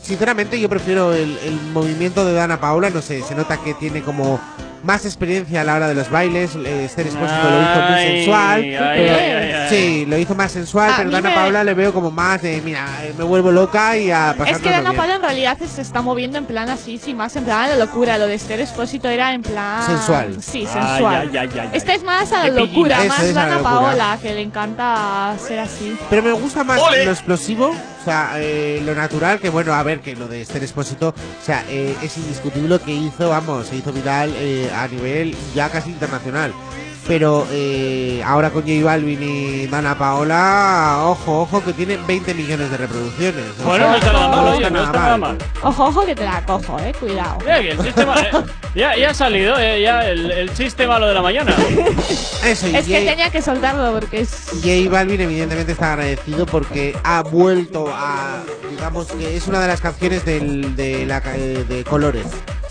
sinceramente 0.00 0.58
yo 0.60 0.68
prefiero 0.68 1.12
el, 1.12 1.36
el 1.38 1.60
movimiento 1.72 2.24
de 2.24 2.32
Dana 2.32 2.60
Paola, 2.60 2.90
no 2.90 3.02
sé, 3.02 3.22
se 3.22 3.34
nota 3.34 3.62
que 3.62 3.74
tiene 3.74 4.02
como 4.02 4.40
más 4.82 5.04
experiencia 5.04 5.60
a 5.60 5.64
la 5.64 5.74
hora 5.74 5.88
de 5.88 5.94
los 5.94 6.10
bailes. 6.10 6.54
eh, 6.56 6.84
Esther 6.84 7.06
Espósito 7.08 7.50
lo 7.50 7.60
hizo 7.62 7.80
muy 7.90 8.00
sensual. 8.00 8.60
ay, 8.62 8.70
pero- 8.70 8.84
ay, 8.86 9.00
ay, 9.30 9.52
ay. 9.52 9.68
Sí, 9.70 10.06
lo 10.08 10.18
hizo 10.18 10.34
más 10.34 10.50
sensual, 10.52 10.90
A 10.92 10.96
pero 10.96 11.08
mí 11.08 11.14
Dana 11.14 11.28
me- 11.30 11.34
Paula 11.34 11.64
le 11.64 11.74
veo 11.74 11.92
como 11.92 12.10
más 12.10 12.42
de, 12.42 12.60
mira, 12.64 12.86
eh, 13.02 13.12
me 13.16 13.24
vuelvo 13.24 13.52
loca 13.52 13.96
y 13.96 14.10
a 14.10 14.34
pasar 14.36 14.54
Es 14.54 14.60
que 14.60 14.70
Dana 14.70 14.92
Paula 14.92 15.14
en 15.16 15.22
realidad 15.22 15.58
se 15.58 15.80
está 15.82 16.02
moviendo 16.02 16.38
en 16.38 16.46
plan 16.46 16.68
así, 16.70 16.98
sin 16.98 17.16
más, 17.16 17.36
en 17.36 17.44
plan 17.44 17.62
a 17.64 17.68
la 17.68 17.76
locura. 17.76 18.18
Lo 18.18 18.26
de 18.26 18.34
Esther 18.34 18.60
Expósito 18.60 19.08
era 19.08 19.32
en 19.34 19.42
plan. 19.42 19.84
Sensual. 19.86 20.36
Sí, 20.42 20.66
sensual. 20.66 21.28
ay, 21.32 21.36
ay, 21.36 21.50
ay, 21.52 21.58
ay. 21.60 21.70
Esta 21.72 21.94
es 21.94 22.02
más 22.02 22.32
a 22.32 22.48
la 22.48 22.54
locura, 22.60 22.98
más 23.06 23.20
es 23.22 23.30
a 23.36 23.40
Dana 23.40 23.56
locura. 23.58 23.70
Paola, 23.70 24.18
que 24.20 24.34
le 24.34 24.40
encanta 24.42 25.34
ser 25.46 25.58
así. 25.60 25.96
Pero 26.08 26.22
me 26.22 26.32
gusta 26.32 26.64
más 26.64 26.80
¡Ole! 26.80 27.04
lo 27.04 27.10
explosivo, 27.12 27.68
o 27.68 28.04
sea, 28.04 28.32
eh, 28.36 28.82
lo 28.84 28.94
natural, 28.94 29.38
que 29.40 29.50
bueno, 29.50 29.74
a 29.74 29.82
ver, 29.82 30.00
que 30.00 30.16
lo 30.16 30.26
de 30.26 30.40
Esther 30.42 30.62
Expósito, 30.62 31.08
o 31.10 31.44
sea, 31.44 31.64
eh, 31.68 31.94
es 32.02 32.16
indiscutible 32.16 32.68
lo 32.68 32.80
que 32.82 32.92
hizo, 32.92 33.28
vamos, 33.28 33.66
se 33.68 33.76
hizo 33.76 33.92
viral 33.92 34.32
eh, 34.36 34.69
a 34.70 34.88
nivel 34.88 35.36
ya 35.54 35.68
casi 35.70 35.90
internacional. 35.90 36.52
Pero 37.08 37.46
eh, 37.50 38.22
ahora 38.24 38.50
con 38.50 38.62
J 38.62 38.84
Balvin 38.84 39.20
y 39.22 39.66
Dana 39.66 39.98
Paola, 39.98 40.98
ojo, 41.06 41.40
ojo, 41.40 41.64
que 41.64 41.72
tiene 41.72 41.96
20 42.06 42.34
millones 42.34 42.70
de 42.70 42.76
reproducciones. 42.76 43.44
O 43.60 43.64
Bueno, 43.64 43.84
sea, 43.86 43.90
no 43.90 43.96
está 43.96 44.12
nada 44.12 44.28
mal, 44.28 44.44
no 44.44 44.50
oye, 44.50 44.56
está 44.66 44.70
no 44.70 44.84
está 44.84 44.98
nada 45.00 45.16
mal. 45.16 45.38
Ojo, 45.62 45.84
ojo, 45.86 46.06
que 46.06 46.14
te 46.14 46.24
la 46.24 46.44
cojo, 46.44 46.78
eh, 46.78 46.92
cuidado. 47.00 47.38
Que 47.38 47.70
el 47.70 47.80
eh, 47.80 48.44
ya, 48.76 48.96
ya 48.96 49.10
ha 49.10 49.14
salido, 49.14 49.58
eh, 49.58 49.80
ya 49.82 50.08
el, 50.08 50.30
el 50.30 50.54
chiste 50.54 50.86
malo 50.86 51.06
de 51.08 51.14
la 51.14 51.22
mañana. 51.22 51.52
Eso, 52.44 52.66
Es 52.66 52.86
que 52.86 53.00
tenía 53.04 53.30
que 53.30 53.42
soltarlo 53.42 53.98
porque 53.98 54.20
es. 54.20 54.48
J 54.62 54.88
Balvin 54.90 55.22
evidentemente 55.22 55.72
está 55.72 55.94
agradecido 55.94 56.46
porque 56.46 56.94
ha 57.02 57.22
vuelto 57.22 57.88
a, 57.92 58.42
digamos 58.70 59.06
que 59.08 59.36
es 59.36 59.48
una 59.48 59.58
de 59.60 59.66
las 59.68 59.80
canciones 59.80 60.24
del, 60.24 60.76
de, 60.76 61.06
la, 61.06 61.20
de 61.20 61.82
Colores. 61.88 62.26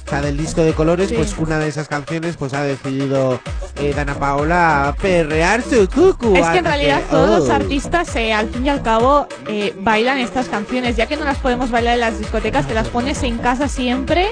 Sea, 0.09 0.21
del 0.21 0.37
disco 0.37 0.63
de 0.63 0.73
Colores, 0.73 1.09
Sí. 1.09 1.15
pues 1.15 1.35
una 1.37 1.59
de 1.59 1.67
esas 1.67 1.87
canciones 1.87 2.35
pues 2.35 2.53
ha 2.55 2.63
decidido 2.63 3.39
eh, 3.75 3.93
Dana 3.95 4.15
Paola 4.15 4.95
perrear 4.99 5.61
su 5.61 5.87
cucu. 5.87 6.35
Es 6.35 6.47
que 6.47 6.57
en 6.57 6.65
realidad 6.65 7.01
todos 7.11 7.41
los 7.41 7.49
oh. 7.49 7.53
artistas, 7.53 8.15
eh, 8.15 8.33
al 8.33 8.49
fin 8.49 8.65
y 8.65 8.69
al 8.69 8.81
cabo, 8.81 9.27
eh, 9.47 9.75
bailan 9.79 10.17
estas 10.17 10.47
canciones. 10.49 10.95
Ya 10.95 11.05
que 11.05 11.15
no 11.15 11.25
las 11.25 11.37
podemos 11.37 11.69
bailar 11.69 11.93
en 11.93 11.99
las 11.99 12.17
discotecas, 12.17 12.67
te 12.67 12.73
las 12.73 12.87
pones 12.87 13.21
en 13.21 13.37
casa 13.37 13.67
siempre. 13.67 14.29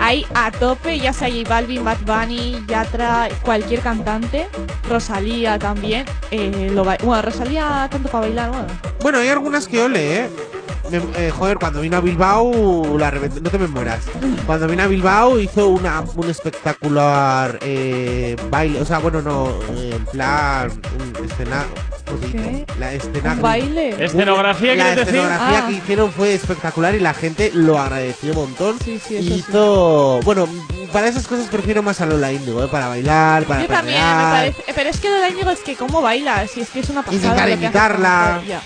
Ahí 0.00 0.26
a 0.34 0.50
tope, 0.50 0.98
ya 0.98 1.12
sea 1.12 1.28
J 1.28 1.48
Balvin, 1.48 1.82
Bad 1.84 1.98
Bunny, 2.04 2.62
Yatra, 2.68 3.28
cualquier 3.42 3.80
cantante. 3.80 4.46
Rosalía 4.88 5.58
también. 5.58 6.04
eh, 6.30 6.70
lo 6.72 6.84
ba- 6.84 6.98
bueno, 7.02 7.22
Rosalía 7.22 7.88
tanto 7.90 8.08
para 8.08 8.26
bailar, 8.26 8.50
bueno. 8.50 8.66
Bueno, 9.00 9.18
hay 9.18 9.28
algunas 9.28 9.66
que 9.68 9.80
ole, 9.82 10.16
¿eh? 10.24 10.30
Me- 10.90 10.98
eh, 11.26 11.30
joder, 11.36 11.58
cuando 11.58 11.80
vino 11.80 11.96
a 11.96 12.00
Bilbao, 12.00 12.96
la 12.98 13.10
reventó- 13.10 13.40
no 13.40 13.50
te 13.50 13.58
me 13.58 13.66
mueras. 13.66 14.04
Cuando 14.46 14.68
vino 14.68 14.82
a 14.84 14.86
Bilbao 14.86 15.38
hizo 15.40 15.66
una, 15.68 16.02
un 16.14 16.30
espectacular 16.30 17.58
eh, 17.62 18.36
baile, 18.50 18.80
o 18.80 18.84
sea, 18.84 18.98
bueno, 18.98 19.20
no, 19.22 19.50
en 19.76 20.04
plan, 20.06 20.70
un 21.18 21.24
escena. 21.24 21.64
La 22.78 22.92
escena, 22.92 23.32
¿Un 23.32 23.42
baile? 23.42 24.04
Escenografía, 24.04 24.74
La 24.76 24.84
¿quieres 24.84 25.06
decir? 25.06 25.20
escenografía 25.20 25.58
Ah. 25.58 25.66
que 25.68 25.72
hicieron 25.74 26.12
fue 26.12 26.34
espectacular 26.34 26.94
y 26.94 27.00
la 27.00 27.12
gente 27.14 27.50
lo 27.52 27.78
agradeció 27.78 28.30
un 28.30 28.36
montón. 28.36 28.76
Sí, 28.84 29.00
sí, 29.04 29.16
eso 29.16 29.34
Y 29.34 29.42
bueno, 30.24 30.48
para 30.92 31.08
esas 31.08 31.26
cosas 31.26 31.46
prefiero 31.48 31.82
más 31.82 32.00
a 32.00 32.06
Lola 32.06 32.32
Indigo, 32.32 32.62
¿eh? 32.64 32.68
Para 32.68 32.88
bailar, 32.88 33.44
para 33.44 33.62
Yo 33.62 33.68
también, 33.68 33.98
me 33.98 34.04
perrear. 34.04 34.30
parece. 34.32 34.72
Pero 34.74 34.90
es 34.90 35.00
que 35.00 35.08
lo 35.10 35.16
de 35.16 35.28
Íñigo 35.30 35.50
es 35.50 35.60
que 35.60 35.76
cómo 35.76 36.00
baila, 36.02 36.46
si 36.46 36.60
es 36.60 36.70
que 36.70 36.80
es 36.80 36.88
una 36.90 37.02
pasada. 37.02 37.16
Intentar 37.22 37.48
imitarla. 37.50 38.42
ya. 38.46 38.60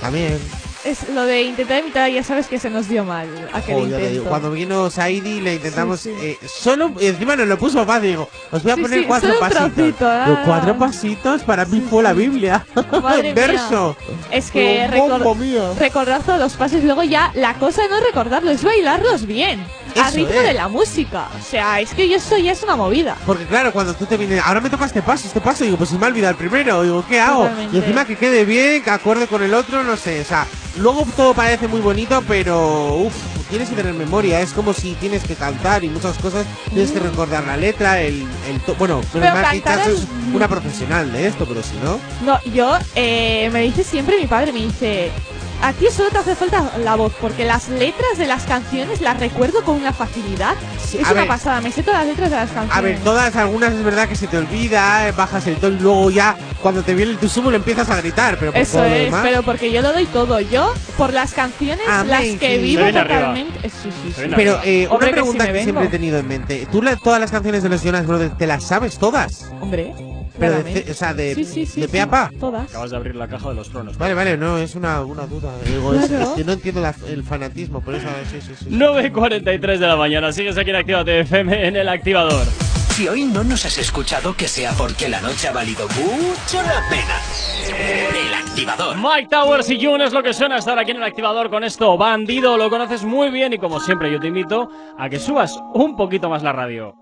También. 0.00 0.38
Es 0.84 1.08
lo 1.08 1.22
de 1.26 1.42
intentar 1.42 1.80
imitar, 1.80 2.08
ya 2.08 2.22
sabes 2.22 2.46
que 2.46 2.58
se 2.58 2.70
nos 2.70 2.88
dio 2.88 3.04
mal 3.04 3.26
aquel 3.52 3.74
digo, 3.86 3.98
intento. 3.98 4.24
cuando 4.24 4.52
vino 4.52 4.88
Saidi 4.90 5.40
le 5.40 5.54
intentamos 5.56 6.00
Sí, 6.00 6.14
sí. 6.18 6.26
eh, 6.26 6.38
solo 6.46 6.92
encima 7.00 7.34
nos 7.34 7.48
lo 7.48 7.58
puso 7.58 7.84
fácil 7.84 8.10
digo 8.10 8.30
os 8.52 8.62
voy 8.62 8.72
a 8.72 8.74
Sí, 8.76 8.82
poner 8.82 9.06
cuatro 9.06 9.38
pasitos 9.40 9.72
trocito, 9.74 10.08
ah. 10.08 10.42
Cuatro 10.46 10.78
pasitos 10.78 11.42
para 11.42 11.64
mí 11.64 11.82
fue 11.90 12.04
la 12.04 12.12
Biblia 12.12 12.64
Madre 13.02 13.22
mía. 13.24 13.34
verso 13.34 13.96
Es 14.30 14.52
que 14.52 14.86
recor- 14.88 15.74
recordar 15.78 16.22
todos 16.22 16.38
los 16.38 16.52
pasos 16.54 16.78
y 16.80 16.84
luego 16.86 17.02
ya 17.02 17.32
la 17.34 17.54
cosa 17.54 17.82
no 17.90 17.96
es 17.96 18.04
recordarlo, 18.04 18.50
es 18.52 18.62
bailarlos 18.62 19.26
bien. 19.26 19.60
Al 19.96 20.12
ritmo 20.14 20.40
de 20.40 20.54
la 20.54 20.68
música. 20.68 21.28
O 21.38 21.42
sea, 21.44 21.80
es 21.80 21.94
que 21.94 22.08
yo 22.08 22.16
esto 22.16 22.36
ya 22.36 22.52
es 22.52 22.62
una 22.62 22.76
movida. 22.76 23.16
porque 23.26 23.44
claro 23.46 23.72
cuando 23.72 23.94
tú 23.94 24.06
te 24.06 24.16
vienes 24.16 24.42
ahora 24.44 24.60
me 24.60 24.70
toca 24.70 24.84
este 24.86 25.02
paso 25.02 25.26
este 25.26 25.40
paso 25.40 25.64
digo 25.64 25.76
pues 25.76 25.90
si 25.90 25.96
me 25.98 26.06
ha 26.06 26.08
olvidado 26.08 26.32
el 26.32 26.36
primero 26.36 26.82
digo 26.82 27.04
qué 27.08 27.20
hago 27.20 27.42
Totalmente. 27.44 27.76
y 27.76 27.80
encima 27.80 28.04
que 28.04 28.16
quede 28.16 28.44
bien 28.44 28.82
que 28.82 28.90
acorde 28.90 29.26
con 29.26 29.42
el 29.42 29.54
otro 29.54 29.82
no 29.84 29.96
sé 29.96 30.20
o 30.20 30.24
sea 30.24 30.46
luego 30.76 31.06
todo 31.16 31.34
parece 31.34 31.68
muy 31.68 31.80
bonito 31.80 32.22
pero 32.26 32.94
uff 32.96 33.14
tienes 33.50 33.68
que 33.70 33.76
tener 33.76 33.94
memoria 33.94 34.40
es 34.40 34.52
como 34.52 34.72
si 34.74 34.94
tienes 34.94 35.22
que 35.24 35.34
cantar 35.34 35.82
y 35.84 35.88
muchas 35.88 36.18
cosas 36.18 36.46
tienes 36.70 36.90
que 36.90 36.98
recordar 37.00 37.44
la 37.44 37.56
letra 37.56 38.00
el, 38.02 38.26
el 38.48 38.60
to- 38.60 38.74
bueno 38.76 39.00
Pero 39.12 39.24
es 39.26 40.06
una 40.34 40.48
profesional 40.48 41.10
de 41.12 41.26
esto 41.28 41.46
pero 41.46 41.62
si 41.62 41.76
no 41.82 41.98
No, 42.24 42.40
yo, 42.52 42.76
eh, 42.94 43.48
me 43.52 43.62
dice 43.62 43.84
siempre 43.84 44.18
mi 44.20 44.26
padre, 44.26 44.52
me 44.52 44.60
dice, 44.60 45.10
a 45.60 45.72
ti 45.72 45.86
solo 45.92 46.08
te 46.10 46.18
hace 46.18 46.34
falta 46.34 46.72
la 46.84 46.94
voz, 46.94 47.12
porque 47.20 47.44
las 47.44 47.68
letras 47.68 48.16
de 48.16 48.26
las 48.26 48.44
canciones 48.44 49.00
las 49.00 49.18
recuerdo 49.18 49.62
con 49.64 49.76
una 49.76 49.92
facilidad. 49.92 50.54
es 50.84 50.94
a 51.06 51.10
una 51.12 51.20
ver. 51.20 51.26
pasada, 51.28 51.60
me 51.60 51.72
sé 51.72 51.82
todas 51.82 52.00
las 52.00 52.08
letras 52.08 52.30
de 52.30 52.36
las 52.36 52.50
canciones. 52.50 52.76
A 52.76 52.80
ver, 52.80 52.98
todas, 53.00 53.34
algunas 53.36 53.72
es 53.72 53.82
verdad 53.84 54.08
que 54.08 54.14
se 54.16 54.26
te 54.28 54.38
olvida, 54.38 55.08
eh, 55.08 55.12
bajas 55.12 55.46
el 55.46 55.56
tono 55.56 55.76
y 55.76 55.80
luego 55.80 56.10
ya 56.10 56.36
cuando 56.62 56.82
te 56.82 56.94
viene 56.94 57.12
el 57.12 57.18
tu 57.18 57.28
sumo 57.28 57.50
lo 57.50 57.56
empiezas 57.56 57.90
a 57.90 57.96
gritar, 57.96 58.36
pero 58.38 58.52
por 58.52 58.60
Eso 58.60 58.78
todo 58.78 58.88
lo 58.88 58.94
es, 58.94 59.04
demás. 59.06 59.20
pero 59.24 59.42
porque 59.42 59.70
yo 59.72 59.82
lo 59.82 59.92
doy 59.92 60.06
todo. 60.06 60.40
Yo, 60.40 60.72
por 60.96 61.12
las 61.12 61.34
canciones, 61.34 61.84
las 62.06 62.22
que 62.38 62.58
vivo 62.58 62.84
totalmente. 62.86 63.58
eh, 63.66 63.70
sí, 63.70 63.90
sí, 64.04 64.12
sí. 64.16 64.22
Pero 64.34 64.60
eh, 64.64 64.84
una 64.86 64.94
Hombre, 64.94 65.08
que 65.08 65.12
pregunta 65.14 65.46
si 65.46 65.52
que, 65.52 65.62
siempre 65.64 65.84
he 65.86 65.88
tenido 65.88 66.18
en 66.18 66.28
mente. 66.28 66.66
¿Tú 66.70 66.82
la- 66.82 66.96
todas 66.96 67.20
las 67.20 67.30
canciones 67.30 67.62
de 67.62 67.68
los 67.68 67.82
Jonas 67.82 68.06
Brothers 68.06 68.36
te 68.38 68.46
las 68.46 68.64
sabes 68.64 68.98
todas? 68.98 69.50
Hombre, 69.60 69.92
Pero 70.38 70.62
de, 70.62 70.86
o 70.90 70.94
sea, 70.94 71.14
de, 71.14 71.34
Sí, 71.34 71.44
sí, 71.44 71.66
sí, 71.66 71.80
de 71.80 71.86
sí, 71.86 71.92
pe 71.92 72.00
a 72.00 72.08
pa. 72.10 72.30
Todas. 72.38 72.68
Acabas 72.70 72.90
de 72.90 72.96
abrir 72.96 73.16
la 73.16 73.28
caja 73.28 73.48
de 73.48 73.54
los 73.56 73.68
tronos. 73.70 73.98
Vale, 73.98 74.14
vale, 74.14 74.36
no, 74.36 74.58
es 74.58 74.74
una, 74.74 75.02
una 75.02 75.26
duda. 75.26 75.50
Digo, 75.66 75.94
es- 75.94 76.06
Claro. 76.08 76.24
es 76.24 76.28
que 76.30 76.44
no 76.44 76.52
entiendo 76.52 76.80
la- 76.80 76.94
el 77.08 77.22
fanatismo, 77.24 77.80
por 77.80 77.94
eso, 77.94 78.06
sí, 78.30 78.40
sí, 78.40 78.54
sí. 78.56 78.66
9.43 78.70 79.78
de 79.80 79.86
la 79.86 79.96
mañana, 79.96 80.32
sigues 80.32 80.56
aquí 80.56 80.70
en 80.70 80.76
Actívate 80.76 81.20
FM 81.20 81.66
en 81.68 81.76
el 81.76 81.88
activador. 81.88 82.46
Si 82.90 83.06
hoy 83.06 83.24
no 83.24 83.44
nos 83.44 83.64
has 83.64 83.78
escuchado, 83.78 84.34
que 84.34 84.48
sea 84.48 84.72
porque 84.72 85.08
la 85.08 85.20
noche 85.20 85.46
ha 85.46 85.52
valido 85.52 85.86
mucho 85.88 86.60
la 86.62 86.82
pena. 86.90 87.20
El 88.26 88.34
activador. 88.34 88.96
Mike 88.96 89.28
Towers 89.30 89.70
y 89.70 89.84
June 89.84 90.04
es 90.04 90.12
lo 90.12 90.20
que 90.22 90.32
suena 90.34 90.56
estar 90.58 90.76
aquí 90.80 90.90
en 90.90 90.96
el 90.96 91.04
activador 91.04 91.48
con 91.48 91.62
esto. 91.62 91.96
Bandido, 91.96 92.56
lo 92.56 92.68
conoces 92.70 93.04
muy 93.04 93.30
bien 93.30 93.52
y 93.52 93.58
como 93.58 93.78
siempre 93.78 94.10
yo 94.10 94.18
te 94.18 94.26
invito 94.26 94.68
a 94.98 95.08
que 95.08 95.20
subas 95.20 95.56
un 95.74 95.96
poquito 95.96 96.28
más 96.28 96.42
la 96.42 96.52
radio. 96.52 96.94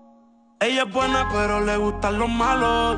Ella 0.59 0.83
es 0.83 0.91
buena, 0.93 1.27
pero 1.33 1.65
le 1.65 1.77
gustan 1.77 2.19
los 2.19 2.29
malos. 2.29 2.97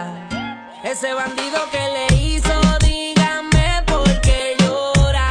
Ese 0.91 1.13
bandido 1.13 1.57
que 1.71 1.79
le 1.79 2.21
hizo, 2.21 2.51
dígame 2.79 3.81
por 3.87 4.03
qué 4.19 4.57
llora. 4.59 5.25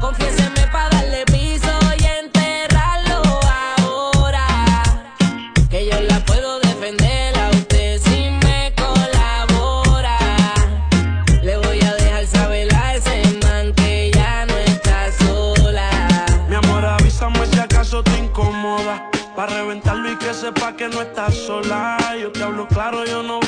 Confiéseme 0.00 0.64
para 0.70 0.90
darle 0.90 1.24
piso 1.26 1.72
y 1.98 2.04
enterrarlo 2.24 3.20
ahora. 3.82 4.46
Que 5.68 5.86
yo 5.86 6.00
la 6.02 6.20
puedo 6.24 6.60
defender 6.60 7.36
a 7.36 7.50
usted 7.50 8.00
si 8.00 8.30
me 8.46 8.72
colabora. 8.76 10.16
Le 11.42 11.56
voy 11.56 11.80
a 11.80 11.94
dejar 11.94 12.24
saber 12.28 12.72
a 12.76 12.94
ese 12.94 13.20
man 13.42 13.74
que 13.74 14.12
ya 14.14 14.46
no 14.46 14.56
está 14.56 15.10
sola. 15.18 15.90
Mi 16.48 16.54
amor, 16.54 16.84
avísame 16.84 17.44
si 17.46 17.58
acaso 17.58 18.04
te 18.04 18.16
incomoda. 18.16 19.10
Para 19.34 19.54
reventarlo 19.54 20.12
y 20.12 20.16
que 20.16 20.32
sepa 20.32 20.76
que 20.76 20.88
no 20.88 21.02
estás 21.02 21.34
sola. 21.34 21.98
Yo 22.20 22.30
te 22.30 22.42
hablo 22.42 22.68
claro, 22.68 23.04
yo 23.04 23.22
no 23.22 23.40
veo 23.40 23.47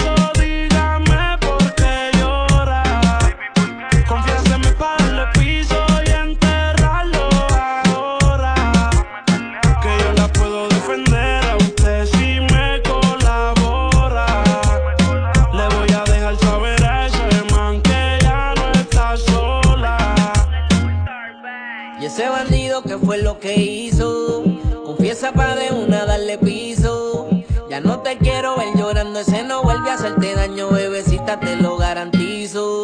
Confiesa 24.85 25.31
pa' 25.33 25.55
de 25.55 25.71
una 25.73 26.05
darle 26.05 26.37
piso. 26.37 27.27
Ya 27.69 27.79
no 27.79 27.99
te 27.99 28.17
quiero 28.17 28.57
ver 28.57 28.69
llorando, 28.75 29.19
ese 29.19 29.43
no 29.43 29.63
vuelve 29.63 29.89
a 29.89 29.95
hacerte 29.95 30.35
daño, 30.35 30.69
bebecita, 30.69 31.39
te 31.39 31.55
lo 31.55 31.77
garantizo. 31.77 32.83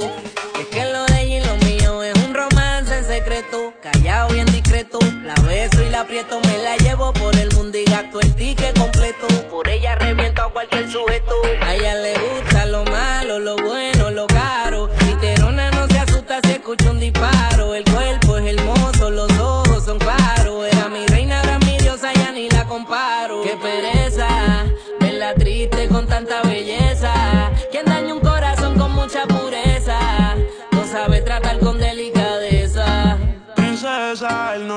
Es 0.59 0.67
que 0.71 0.85
lo 0.91 1.05
de 1.05 1.21
ella 1.21 1.37
y 1.37 1.45
lo 1.45 1.55
mío 1.65 2.03
es 2.03 2.15
un 2.25 2.33
romance 2.33 2.97
en 2.97 3.05
secreto, 3.05 3.73
callado 3.81 4.33
bien 4.33 4.45
discreto. 4.47 4.99
La 5.23 5.35
beso 5.43 5.81
y 5.83 5.89
la 5.89 6.01
aprieto, 6.01 6.39
me 6.41 6.57
la 6.63 6.75
llevo 6.77 7.13
por 7.13 7.35
el 7.35 7.53
mundo 7.53 7.77
y 7.77 7.83
gasto 7.85 8.19
el 8.19 8.33
ticket 8.35 8.77
completo. 8.77 9.27
Por 9.49 9.67
ella 9.69 9.95
reviento 9.95 10.41
a 10.41 10.51
cualquier 10.51 10.89
sujeto. 10.91 11.26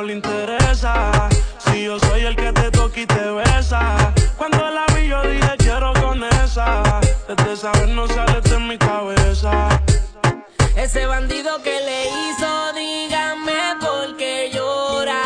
Le 0.03 0.15
interesa. 0.15 1.29
Si 1.59 1.85
yo 1.85 1.99
soy 1.99 2.23
el 2.23 2.37
que 2.37 2.53
te 2.53 2.71
toca 2.71 3.01
y 3.01 3.07
te 3.07 3.31
besa. 3.31 4.13
Cuando 4.37 4.59
la 4.71 4.87
vi, 4.95 5.09
yo 5.09 5.23
dije 5.23 5.57
quiero 5.59 5.93
con 5.95 6.23
esa. 6.25 6.83
Desde 7.29 7.57
saber 7.57 7.89
no 7.89 8.07
sale 8.07 8.41
de 8.41 8.59
mi 8.59 8.79
cabeza. 8.79 9.83
Ese 10.77 11.07
bandido 11.07 11.63
que 11.63 11.81
le 11.81 12.05
hizo, 12.09 12.73
dígame 12.75 13.61
por 13.81 14.17
qué 14.17 14.51
llora. 14.53 15.23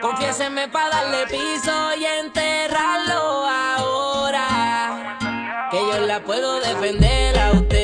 Confiéseme 0.00 0.68
para 0.68 0.88
darle 0.96 1.26
piso 1.26 1.94
y 1.98 2.04
enterrarlo 2.04 3.46
ahora. 3.46 5.18
Que 5.70 5.78
yo 5.78 6.06
la 6.06 6.20
puedo 6.20 6.60
defender 6.60 7.38
a 7.38 7.52
usted 7.52 7.83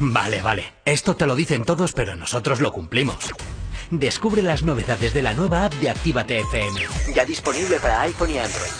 Vale, 0.00 0.40
vale. 0.40 0.72
Esto 0.84 1.14
te 1.14 1.26
lo 1.26 1.36
dicen 1.36 1.64
todos, 1.64 1.92
pero 1.92 2.16
nosotros 2.16 2.60
lo 2.60 2.72
cumplimos. 2.72 3.30
Descubre 3.90 4.42
las 4.42 4.62
novedades 4.62 5.12
de 5.12 5.22
la 5.22 5.34
nueva 5.34 5.66
app 5.66 5.74
de 5.74 5.90
Actívate 5.90 6.40
FM. 6.40 6.80
Ya 7.14 7.24
disponible 7.24 7.78
para 7.80 8.02
iPhone 8.02 8.30
y 8.30 8.38
Android. 8.38 8.70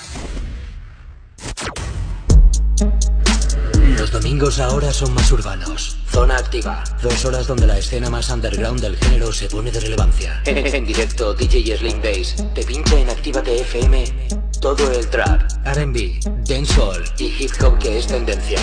Los 3.99 4.11
domingos 4.13 4.59
ahora 4.61 4.93
son 4.93 5.13
más 5.13 5.31
urbanos. 5.31 5.99
Zona 6.09 6.39
activa. 6.39 6.83
Dos 7.03 7.25
horas 7.27 7.47
donde 7.47 7.67
la 7.67 7.77
escena 7.77 8.09
más 8.09 8.31
underground 8.31 8.81
del 8.81 8.97
género 8.97 9.31
se 9.33 9.49
pone 9.49 9.71
de 9.71 9.81
relevancia. 9.81 10.43
En 10.47 10.87
directo, 10.87 11.35
DJ 11.35 11.77
Slim 11.77 12.01
Days 12.01 12.37
te 12.55 12.63
pincha 12.65 12.99
en 12.99 13.11
Actívate 13.11 13.61
FM 13.61 14.41
todo 14.61 14.93
el 14.93 15.09
trap, 15.09 15.43
R&B, 15.65 16.21
dancehall 16.45 17.03
y 17.19 17.27
hip 17.39 17.53
hop 17.63 17.79
que 17.79 17.99
es 17.99 18.07
tendencia. 18.07 18.61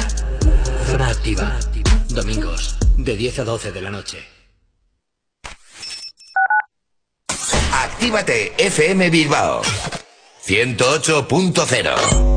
Zona 0.85 1.09
activa. 1.09 1.57
Domingos, 2.17 2.75
de 2.97 3.15
10 3.15 3.39
a 3.39 3.43
12 3.43 3.71
de 3.71 3.79
la 3.79 3.91
noche. 3.91 4.17
Actívate 7.71 8.53
FM 8.57 9.11
Bilbao 9.11 9.61
108.0 10.43 12.36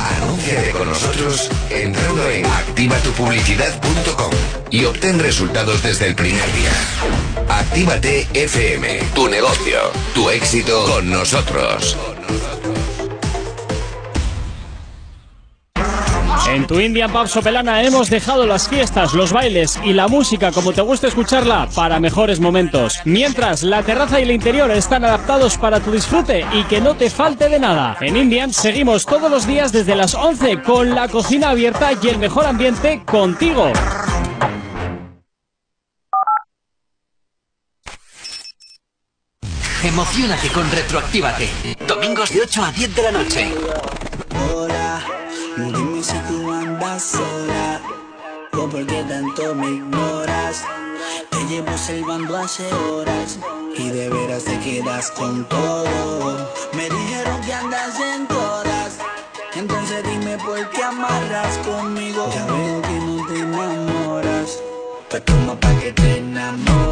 Anúnciate 0.00 0.70
con 0.70 0.88
nosotros 0.88 1.50
entrando 1.70 2.28
en 2.30 2.46
activatupublicidad.com 2.46 4.30
y 4.70 4.84
obtén 4.84 5.18
resultados 5.18 5.82
desde 5.82 6.06
el 6.08 6.14
primer 6.14 6.52
día. 6.54 6.72
Actívate 7.48 8.26
FM, 8.34 9.00
tu 9.14 9.28
negocio, 9.28 9.78
tu 10.14 10.28
éxito 10.30 10.84
con 10.84 11.10
nosotros. 11.10 11.96
En 16.48 16.66
tu 16.66 16.78
Indian 16.80 17.10
Pub 17.12 17.28
Sopelana 17.28 17.82
hemos 17.82 18.08
dejado 18.08 18.46
las 18.46 18.68
fiestas, 18.68 19.14
los 19.14 19.32
bailes 19.32 19.78
y 19.84 19.92
la 19.92 20.08
música 20.08 20.52
como 20.52 20.72
te 20.72 20.80
gusta 20.80 21.08
escucharla 21.08 21.68
para 21.74 21.98
mejores 21.98 22.40
momentos. 22.40 22.94
Mientras 23.04 23.62
la 23.62 23.82
terraza 23.82 24.20
y 24.20 24.22
el 24.22 24.30
interior 24.30 24.70
están 24.70 25.04
adaptados 25.04 25.58
para 25.58 25.80
tu 25.80 25.90
disfrute 25.90 26.46
y 26.52 26.62
que 26.64 26.80
no 26.80 26.94
te 26.94 27.10
falte 27.10 27.48
de 27.48 27.58
nada. 27.58 27.96
En 28.00 28.16
Indian 28.16 28.52
seguimos 28.52 29.04
todos 29.04 29.30
los 29.30 29.46
días 29.46 29.72
desde 29.72 29.96
las 29.96 30.14
11 30.14 30.62
con 30.62 30.94
la 30.94 31.08
cocina 31.08 31.50
abierta 31.50 31.90
y 32.00 32.08
el 32.08 32.18
mejor 32.18 32.46
ambiente 32.46 33.02
contigo. 33.04 33.72
Emocionate 39.82 40.48
con 40.48 40.70
Retroactívate. 40.70 41.48
Domingos 41.86 42.32
de 42.32 42.40
8 42.42 42.64
a 42.64 42.72
10 42.72 42.94
de 42.94 43.02
la 43.02 43.12
noche. 43.12 43.54
Hola, 44.52 45.04
sola 46.98 47.80
o 48.52 48.68
por 48.68 48.86
qué 48.86 49.04
tanto 49.04 49.54
me 49.54 49.66
ignoras. 49.66 50.64
Te 51.30 51.44
llevo 51.46 51.76
salvando 51.76 52.36
hace 52.36 52.72
horas 52.72 53.38
y 53.76 53.90
de 53.90 54.08
veras 54.08 54.44
te 54.44 54.58
quedas 54.60 55.10
con 55.10 55.44
todo. 55.44 56.50
Me 56.72 56.88
dijeron 56.88 57.40
que 57.42 57.52
andas 57.52 58.00
en 58.00 58.26
todas, 58.26 58.98
entonces 59.54 60.02
dime 60.04 60.38
por 60.38 60.68
qué 60.70 60.82
amarras 60.82 61.58
conmigo. 61.58 62.28
Ya 62.34 62.46
veo 62.46 62.82
que 62.82 62.98
no 63.00 63.26
te 63.26 63.38
enamoras, 63.40 64.58
pues 65.10 65.24
toma 65.24 65.54
pa' 65.60 65.74
que 65.80 65.92
te 65.92 66.18
enamore. 66.18 66.85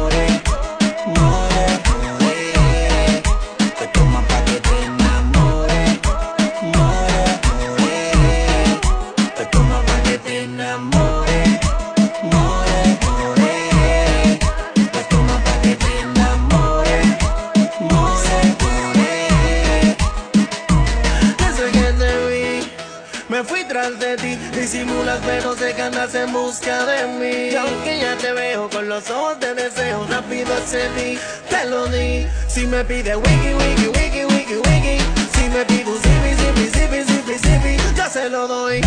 Disimulas 24.65 25.19
pero 25.23 25.55
sé 25.55 25.75
que 25.75 25.81
andas 25.83 26.15
en 26.15 26.33
busca 26.33 26.87
de 26.87 27.05
mí. 27.19 27.53
Y 27.53 27.55
aunque 27.55 27.99
ya 27.99 28.15
te 28.17 28.33
veo 28.33 28.67
con 28.67 28.89
los 28.89 29.07
ojos 29.11 29.39
de 29.39 29.53
deseo, 29.53 30.07
rápido 30.09 30.51
accedí, 30.55 31.19
te 31.51 31.65
lo 31.65 31.85
di. 31.85 32.25
Si 32.47 32.65
me 32.65 32.83
pide 32.83 33.15
wiki, 33.15 33.53
wiki, 33.53 33.87
wiki, 33.89 34.25
wiki, 34.25 34.55
wiki. 34.55 34.97
Si 35.35 35.49
me 35.49 35.63
pide 35.65 35.85
un 35.85 35.99
zipi, 36.01 36.31
zipi, 36.41 36.79
zipi, 36.79 37.03
zipi, 37.03 37.37
zipi, 37.37 37.95
yo 37.95 38.09
se 38.09 38.27
lo 38.27 38.47
doy. 38.47 38.81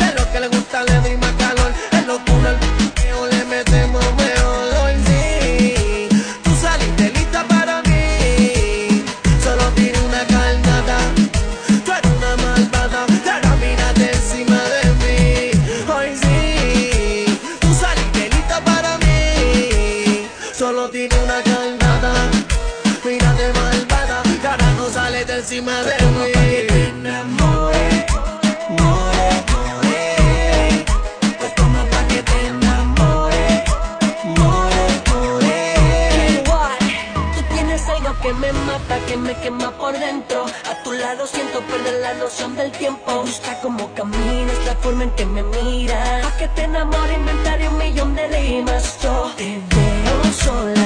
De 0.00 0.14
lo 0.18 0.32
que 0.32 0.40
le 0.40 0.48
gusta 0.48 0.82
le 0.82 0.94
doy 1.00 1.16
más 1.18 1.32
calor. 1.34 1.72
En 1.92 2.08
locura 2.08 2.56
peo 2.96 3.26
le 3.28 3.44
metemos 3.44 4.04
mejor. 4.16 4.39
Quema 39.42 39.70
por 39.72 39.92
dentro. 39.98 40.44
A 40.70 40.82
tu 40.82 40.92
lado 40.92 41.26
siento 41.26 41.60
perder 41.62 42.00
la 42.00 42.14
noción 42.14 42.54
del 42.56 42.70
tiempo. 42.72 43.22
Gusta 43.22 43.58
cómo 43.60 43.92
caminas, 43.94 44.56
la 44.66 44.74
forma 44.76 45.04
en 45.04 45.10
que 45.12 45.26
me 45.26 45.42
miras. 45.42 46.24
Pa' 46.24 46.36
que 46.38 46.48
te 46.48 46.62
enamore, 46.64 47.14
inventaré 47.14 47.68
un 47.68 47.78
millón 47.78 48.14
de 48.14 48.28
rimas. 48.28 48.98
Yo 49.02 49.30
te 49.36 49.60
veo 49.70 50.32
sola, 50.32 50.79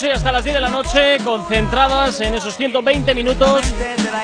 las 0.00 0.02
8 0.02 0.06
y 0.06 0.10
hasta 0.10 0.32
las 0.32 0.44
10 0.44 0.54
de 0.54 0.60
la 0.60 0.68
noche, 0.68 1.18
concentradas 1.24 2.20
en 2.20 2.34
esos 2.34 2.56
120 2.56 3.14
minutos. 3.14 3.62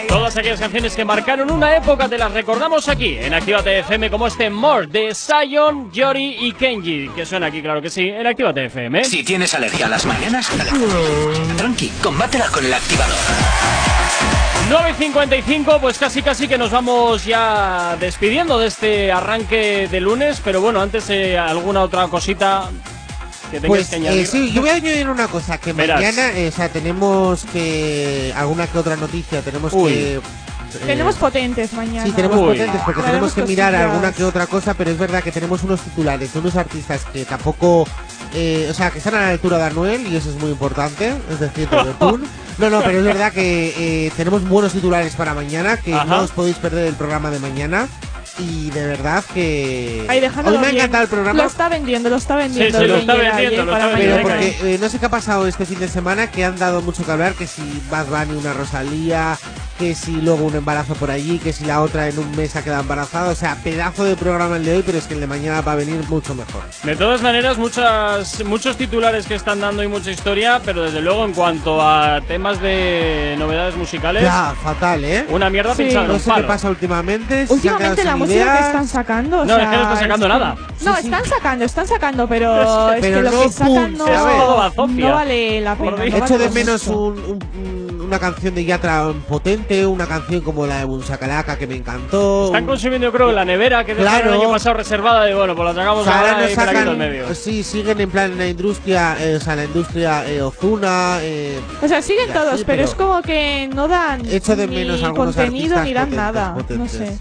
Todas 0.09 0.37
aquellas 0.37 0.61
canciones 0.61 0.95
que 0.95 1.05
marcaron 1.05 1.51
una 1.51 1.77
época 1.77 2.09
te 2.09 2.19
las 2.19 2.33
recordamos 2.33 2.89
aquí 2.89 3.17
en 3.19 3.35
Actívate 3.35 3.81
FM, 3.81 4.11
como 4.11 4.27
este 4.27 4.51
More 4.51 4.87
de 4.87 5.15
Sion, 5.15 5.91
Yori 5.93 6.37
y 6.41 6.53
Kenji, 6.53 7.11
que 7.11 7.27
suena 7.27 7.47
aquí, 7.47 7.63
claro 7.63 7.83
que 7.83 7.91
sí, 7.91 8.09
en 8.09 8.27
Actívate 8.27 8.67
FM. 8.67 9.05
Si 9.05 9.25
tienes 9.25 9.55
alergia 9.55 9.87
a 9.87 9.89
las 9.89 10.07
mañanas, 10.07 10.51
tranqui, 11.57 11.89
combátela 12.03 12.47
con 12.49 12.65
el 12.65 12.73
activador. 12.73 13.17
9.55, 14.71 15.81
pues 15.81 15.97
casi 15.97 16.23
casi 16.23 16.49
que 16.49 16.59
nos 16.59 16.73
vamos 16.73 17.25
ya 17.25 17.97
despidiendo 18.01 18.59
de 18.59 18.67
este 18.67 19.13
arranque 19.13 19.87
de 19.89 20.01
lunes, 20.01 20.41
pero 20.45 20.61
bueno, 20.61 20.81
antes 20.81 21.09
eh, 21.09 21.39
alguna 21.39 21.83
otra 21.83 22.09
cosita 22.09 22.69
que 23.51 23.61
tengas 23.61 23.69
Pues 23.69 23.89
que 23.89 23.97
añadir. 23.97 24.21
eh, 24.23 24.27
sí, 24.27 24.53
yo 24.53 24.61
voy 24.61 24.71
a 24.71 24.75
añadir 24.75 25.09
una 25.09 25.29
cosa, 25.29 25.59
que 25.59 25.73
Verás. 25.73 26.01
mañana, 26.01 26.33
eh, 26.33 26.49
o 26.49 26.53
sea, 26.53 26.69
tenemos 26.69 27.45
que, 27.53 28.33
alguna 28.37 28.67
que 28.67 28.79
otra 28.79 28.97
noticia, 28.97 29.43
tenemos 29.43 29.73
Uy. 29.73 29.93
que... 29.93 30.15
eh, 30.17 30.21
Tenemos 30.87 31.15
potentes 31.17 31.73
mañana. 31.73 32.05
Sí, 32.07 32.13
tenemos 32.13 32.37
Uy. 32.39 32.45
potentes 32.59 32.81
porque 32.85 33.03
tenemos 33.03 33.33
que 33.33 33.43
mirar 33.45 33.73
cosillas. 33.73 33.91
alguna 33.91 34.13
que 34.13 34.25
otra 34.25 34.47
cosa, 34.47 34.75
pero 34.75 34.91
es 34.91 34.99
verdad 34.99 35.23
que 35.23 35.33
tenemos 35.33 35.63
unos 35.63 35.81
titulares 35.81 36.33
de 36.33 36.39
unos 36.39 36.57
artistas 36.57 37.05
que 37.13 37.25
tampoco, 37.25 37.87
eh, 38.35 38.69
o 38.71 38.75
sea, 38.75 38.91
que 38.91 38.99
están 38.99 39.15
a 39.15 39.21
la 39.23 39.29
altura 39.29 39.59
de 39.59 39.65
Anuel 39.65 40.07
y 40.07 40.17
eso 40.17 40.29
es 40.29 40.37
muy 40.37 40.51
importante, 40.51 41.15
es 41.31 41.41
decir, 41.41 41.69
de 41.71 41.83
Betún. 41.83 42.25
No, 42.59 42.71
no, 42.71 42.81
pero 42.83 43.01
es 43.01 43.05
verdad 43.05 43.33
que 43.33 43.75
eh, 44.07 44.11
tenemos 44.17 44.43
buenos 44.49 44.73
titulares 44.73 45.15
para 45.15 45.35
mañana, 45.35 45.77
que 45.77 45.93
Ajá. 45.93 46.07
no 46.07 46.21
os 46.23 46.31
podéis 46.31 46.57
perder 46.57 46.87
el 46.87 46.95
programa 46.95 47.31
de 47.31 47.39
mañana. 47.39 47.87
Y 48.39 48.71
de 48.71 48.87
verdad 48.87 49.25
que 49.33 50.05
Ay, 50.09 50.19
hoy 50.19 50.29
me 50.29 50.67
ha 50.67 50.71
bien. 50.71 50.77
encantado 50.77 51.05
el 51.05 51.09
programa. 51.09 51.43
Lo 51.43 51.49
está 51.49 51.69
vendiendo, 51.69 52.11
lo 52.11 52.17
está 52.17 52.37
vendiendo. 52.37 52.79
sí, 52.81 52.87
lo 52.87 52.97
está 52.97 53.15
vendiendo, 53.15 53.39
ayer 53.39 53.65
lo 53.65 53.73
para 53.73 53.85
está 53.87 53.97
Pero 53.97 54.15
vendiendo. 54.17 54.29
porque 54.29 54.75
eh, 54.75 54.79
no 54.81 54.89
sé 54.89 54.99
qué 54.99 55.07
ha 55.07 55.11
pasado 55.11 55.47
este 55.47 55.65
fin 55.65 55.79
de 55.79 55.89
semana, 55.89 56.31
que 56.31 56.45
han 56.45 56.59
dado 56.59 56.83
mucho 56.83 57.05
que 57.05 57.13
hablar, 57.13 57.33
que 57.35 57.47
si 57.47 57.63
Bad 57.91 58.07
Bunny 58.07 58.39
una 58.39 58.53
Rosalía, 58.53 59.39
que 59.79 59.95
si 59.95 60.13
luego 60.21 60.45
un 60.45 60.55
embarazo 60.55 60.95
por 60.95 61.11
allí, 61.11 61.39
que 61.39 61.53
si 61.53 61.65
la 61.65 61.81
otra 61.83 62.09
en 62.09 62.19
un 62.19 62.31
mes 62.37 62.57
ha 62.57 62.63
quedado 62.65 62.83
embarazada, 62.83 63.31
o 63.31 63.35
sea, 63.35 63.57
pedazo 63.63 64.05
de 64.05 64.17
programa 64.17 64.57
el 64.57 64.65
de 64.65 64.77
hoy, 64.77 64.83
pero 64.85 64.99
es 64.99 65.05
que 65.07 65.15
el 65.15 65.21
de 65.21 65.27
mañana 65.27 65.61
va 65.63 65.73
a 65.73 65.77
venir 65.77 65.99
mucho 66.09 66.35
mejor. 66.35 66.63
De 66.83 66.95
todas 66.97 67.23
maneras, 67.23 67.57
muchas, 67.59 68.43
muchos 68.45 68.77
titulares 68.77 69.27
que 69.27 69.35
están 69.35 69.61
dando 69.61 69.83
y 69.83 69.89
mucha 69.89 70.11
historia, 70.11 70.61
pero 70.65 70.83
desde 70.83 71.01
luego 71.01 71.25
en 71.25 71.33
cuanto 71.33 71.81
a 71.81 72.21
temas 72.29 72.61
de 72.61 73.35
novedades 73.39 73.77
musicales, 73.77 74.23
Ya, 74.23 74.55
fatal, 74.63 75.05
¿eh? 75.05 75.25
una 75.31 75.49
mierda 75.51 75.75
Sí. 75.75 75.85
pinchada 75.85 76.07
No 76.09 76.19
sé 76.19 76.31
qué 76.35 76.43
pasa 76.43 76.69
últimamente. 76.71 77.47
Últimamente 77.49 78.05
la 78.05 78.17
que 78.27 78.35
ideas. 78.35 78.67
están 78.67 78.89
sacando. 78.89 79.41
o 79.41 79.45
No, 79.45 79.57
es 79.57 79.69
que 79.69 79.77
no 79.77 79.83
están 79.83 79.99
sacando 79.99 80.27
que- 80.27 80.33
nada. 80.33 80.55
No, 80.83 80.95
Sí, 80.97 81.01
sí. 81.03 81.07
están 81.09 81.25
sacando, 81.25 81.65
están 81.65 81.87
sacando, 81.87 82.29
pero 82.29 82.93
es 82.95 83.01
Pero 83.01 83.17
que 83.19 83.23
lo 83.23 83.31
no 83.31 83.43
que 83.43 83.49
sacan 83.51 83.97
no, 83.97 84.07
no 84.07 85.13
vale 85.15 85.61
la 85.61 85.75
pena. 85.75 85.91
Dios. 85.97 86.11
no 86.11 86.17
Echo 86.17 86.35
vale 86.35 86.39
de 86.39 86.51
menos 86.51 86.87
un- 86.87 86.97
un- 86.97 87.39
un- 87.59 87.87
una 88.07 88.21
canción 88.21 88.55
de 88.55 88.65
Yatra 88.65 89.13
potente, 89.29 89.85
una 89.85 90.07
canción 90.07 90.41
como 90.43 90.65
la 90.65 90.79
de 90.79 90.85
Bunsacalaca 90.85 91.59
que 91.59 91.67
me 91.67 91.75
encantó. 91.75 92.47
Están 92.47 92.63
un- 92.63 92.69
consumiendo, 92.69 93.09
yo 93.09 93.13
creo, 93.13 93.33
la 93.33 93.45
nevera 93.45 93.85
que 93.85 93.97
Claro. 93.97 94.33
el 94.33 94.41
año 94.41 94.49
pasado 94.53 94.77
reservada. 94.77 95.29
Y 95.29 95.35
bueno, 95.35 95.57
pues 95.57 95.67
la 95.67 95.75
sacamos 95.75 96.03
O 96.03 96.05
sea, 96.05 96.21
ahora 96.21 96.49
y 96.51 96.55
sacan, 96.55 96.97
medio. 96.99 97.35
sí, 97.35 97.65
siguen 97.65 98.01
en 98.01 98.09
plan 98.11 98.31
en 98.31 98.39
la 98.39 98.47
industria, 98.47 99.17
eh, 99.19 99.35
o 99.37 99.41
sea, 99.41 99.57
la 99.57 99.65
industria 99.65 100.25
eh, 100.29 100.41
Ozuna, 100.41 101.19
eh, 101.23 101.59
O 101.83 101.89
sea, 101.89 102.01
siguen 102.01 102.33
todos, 102.33 102.55
así, 102.55 102.65
pero, 102.65 102.77
pero 102.77 102.83
es 102.85 102.95
como 102.95 103.23
que 103.23 103.69
no 103.75 103.89
dan 103.89 104.25
echo 104.31 104.55
de 104.55 104.69
ni 104.69 104.83
algunos 104.83 105.35
contenido 105.35 105.83
ni 105.83 105.93
dan 105.93 106.15
nada. 106.15 106.55
potentes, 106.55 106.79
No 106.79 106.89
sé. 107.07 107.19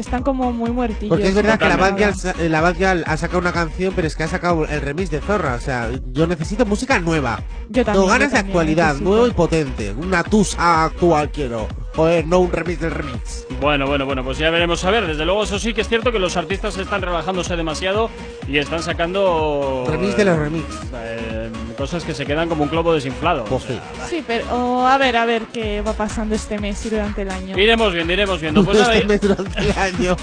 Están 0.00 0.22
como 0.22 0.50
muy 0.52 0.70
muertillos. 0.70 1.10
Porque 1.10 1.28
es 1.28 1.34
verdad 1.34 1.58
que 1.58 1.68
la 1.68 2.14
sa- 2.14 2.34
eh, 2.38 2.48
la 2.48 2.60
Bad 2.62 2.76
Gyal 2.76 3.04
ha 3.06 3.16
sacado 3.18 3.38
una 3.38 3.52
canción, 3.52 3.92
pero 3.94 4.06
es 4.06 4.16
que 4.16 4.22
ha 4.24 4.28
sacado 4.28 4.64
el 4.64 4.80
remix 4.80 5.10
de 5.10 5.20
Zorra. 5.20 5.54
O 5.54 5.60
sea, 5.60 5.90
yo 6.12 6.26
necesito 6.26 6.64
música 6.64 6.98
nueva. 6.98 7.42
Yo 7.68 7.84
también. 7.84 8.06
no 8.06 8.10
ganas 8.10 8.32
de 8.32 8.38
actualidad, 8.38 8.86
necesito. 8.94 9.10
nuevo 9.10 9.26
y 9.26 9.30
potente. 9.32 9.92
Una 9.92 10.24
tusa 10.24 10.84
actual 10.84 11.30
quiero. 11.30 11.68
Joder, 11.94 12.26
no 12.26 12.38
un 12.38 12.50
remix 12.52 12.80
del 12.80 12.92
remix. 12.92 13.46
Bueno, 13.60 13.86
bueno, 13.86 14.06
bueno, 14.06 14.24
pues 14.24 14.38
ya 14.38 14.48
veremos 14.50 14.84
a 14.84 14.90
ver. 14.90 15.06
Desde 15.06 15.24
luego, 15.24 15.42
eso 15.42 15.58
sí 15.58 15.74
que 15.74 15.80
es 15.82 15.88
cierto 15.88 16.12
que 16.12 16.18
los 16.18 16.36
artistas 16.36 16.78
están 16.78 17.02
relajándose 17.02 17.56
demasiado 17.56 18.08
y 18.48 18.58
están 18.58 18.82
sacando. 18.82 19.84
Remix 19.88 20.16
de 20.16 20.24
los 20.24 20.38
remix. 20.38 20.64
eh, 20.94 21.39
cosas 21.76 22.04
que 22.04 22.14
se 22.14 22.26
quedan 22.26 22.48
como 22.48 22.64
un 22.64 22.70
globo 22.70 22.92
desinflado. 22.92 23.44
Pues 23.44 23.64
sí. 23.64 23.78
Sí, 24.08 24.24
pero 24.26 24.44
oh, 24.50 24.86
a 24.86 24.98
ver, 24.98 25.16
a 25.16 25.24
ver 25.24 25.42
qué 25.52 25.80
va 25.82 25.92
pasando 25.92 26.34
este 26.34 26.58
mes 26.58 26.84
y 26.86 26.90
durante 26.90 27.22
el 27.22 27.30
año. 27.30 27.58
Iremos 27.58 27.92
viendo, 27.92 28.12
iremos 28.12 28.40
viendo. 28.40 28.64
Pues 28.64 28.78
este 28.78 29.04
mes 29.04 29.20
durante 29.20 29.58
el 29.58 29.78
año. 29.78 30.16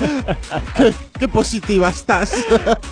qué, 0.75 0.93
qué 1.19 1.27
positiva 1.27 1.89
estás. 1.89 2.35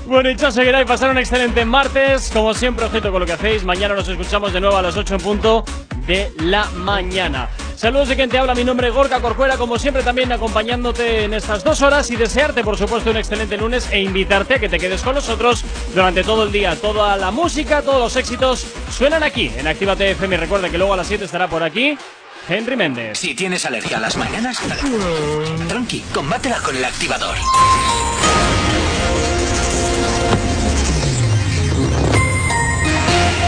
Bueno, 0.07 0.29
y 0.29 0.35
chao, 0.35 0.51
seguirá 0.51 0.81
y 0.81 0.85
pasar 0.85 1.09
un 1.11 1.17
excelente 1.17 1.65
martes. 1.65 2.31
Como 2.33 2.53
siempre, 2.53 2.85
ojito 2.85 3.11
con 3.11 3.19
lo 3.19 3.25
que 3.25 3.33
hacéis. 3.33 3.63
Mañana 3.63 3.95
nos 3.95 4.07
escuchamos 4.07 4.53
de 4.53 4.61
nuevo 4.61 4.77
a 4.77 4.81
las 4.81 4.95
8 4.97 5.15
en 5.15 5.21
punto 5.21 5.65
de 6.07 6.31
la 6.39 6.65
mañana. 6.71 7.49
Saludos 7.75 8.07
de 8.07 8.15
quien 8.15 8.29
te 8.29 8.37
habla, 8.37 8.55
mi 8.55 8.63
nombre 8.63 8.87
es 8.87 8.93
Gorka 8.93 9.19
Corcuera, 9.19 9.57
como 9.57 9.77
siempre 9.77 10.01
también 10.01 10.31
acompañándote 10.31 11.25
en 11.25 11.33
estas 11.33 11.61
dos 11.61 11.81
horas 11.81 12.09
y 12.09 12.15
desearte 12.15 12.63
por 12.63 12.77
supuesto 12.77 13.11
un 13.11 13.17
excelente 13.17 13.57
lunes 13.57 13.89
e 13.91 13.99
invitarte 13.99 14.55
a 14.55 14.59
que 14.59 14.69
te 14.69 14.79
quedes 14.79 15.01
con 15.01 15.13
nosotros 15.13 15.65
durante 15.93 16.23
todo 16.23 16.43
el 16.43 16.53
día. 16.53 16.77
Toda 16.77 17.17
la 17.17 17.31
música, 17.31 17.81
todos 17.81 17.99
los 17.99 18.15
éxitos 18.15 18.24
suenan 18.89 19.23
aquí 19.23 19.51
en 19.55 19.67
Actívate 19.67 20.11
FM. 20.11 20.37
Recuerda 20.37 20.69
que 20.69 20.77
luego 20.77 20.93
a 20.93 20.97
las 20.97 21.07
7 21.07 21.25
estará 21.25 21.47
por 21.47 21.63
aquí 21.63 21.97
Henry 22.49 22.75
Méndez. 22.75 23.19
Si 23.19 23.35
tienes 23.35 23.65
alergia 23.65 23.97
a 23.97 23.99
las 23.99 24.17
mañanas, 24.17 24.57
tranqui, 25.67 26.01
combátela 26.13 26.57
con 26.59 26.75
el 26.75 26.85
activador. 26.85 27.35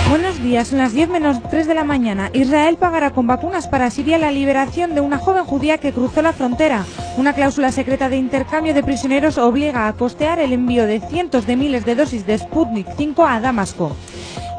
Buenos 0.10 0.42
días, 0.42 0.68
son 0.70 0.78
las 0.78 0.94
10 0.94 1.10
menos 1.10 1.38
3 1.50 1.68
de 1.68 1.74
la 1.74 1.84
mañana. 1.84 2.30
Israel 2.34 2.78
pagará 2.78 3.12
con 3.12 3.28
vacunas 3.28 3.68
para 3.68 3.90
Siria 3.90 4.18
la 4.18 4.32
liberación 4.32 4.96
de 4.96 5.02
una 5.02 5.18
joven 5.18 5.44
judía 5.44 5.80
que 5.80 5.92
cruzó 5.92 6.22
la 6.22 6.34
frontera. 6.34 6.86
Una 7.18 7.34
cláusula 7.34 7.72
secreta 7.72 8.10
de 8.10 8.18
intercambio 8.18 8.74
de 8.74 8.84
prisioneros 8.84 9.38
obliga 9.38 9.88
a 9.88 9.94
costear 9.94 10.40
el 10.40 10.54
envío 10.54 10.86
de 10.86 11.02
cientos 11.02 11.46
de 11.46 11.58
miles 11.58 11.84
de 11.84 11.96
dosis 11.96 12.26
de 12.26 12.38
Sputnik 12.38 12.88
5 12.96 13.26
a 13.26 13.40
Damasco. 13.40 13.98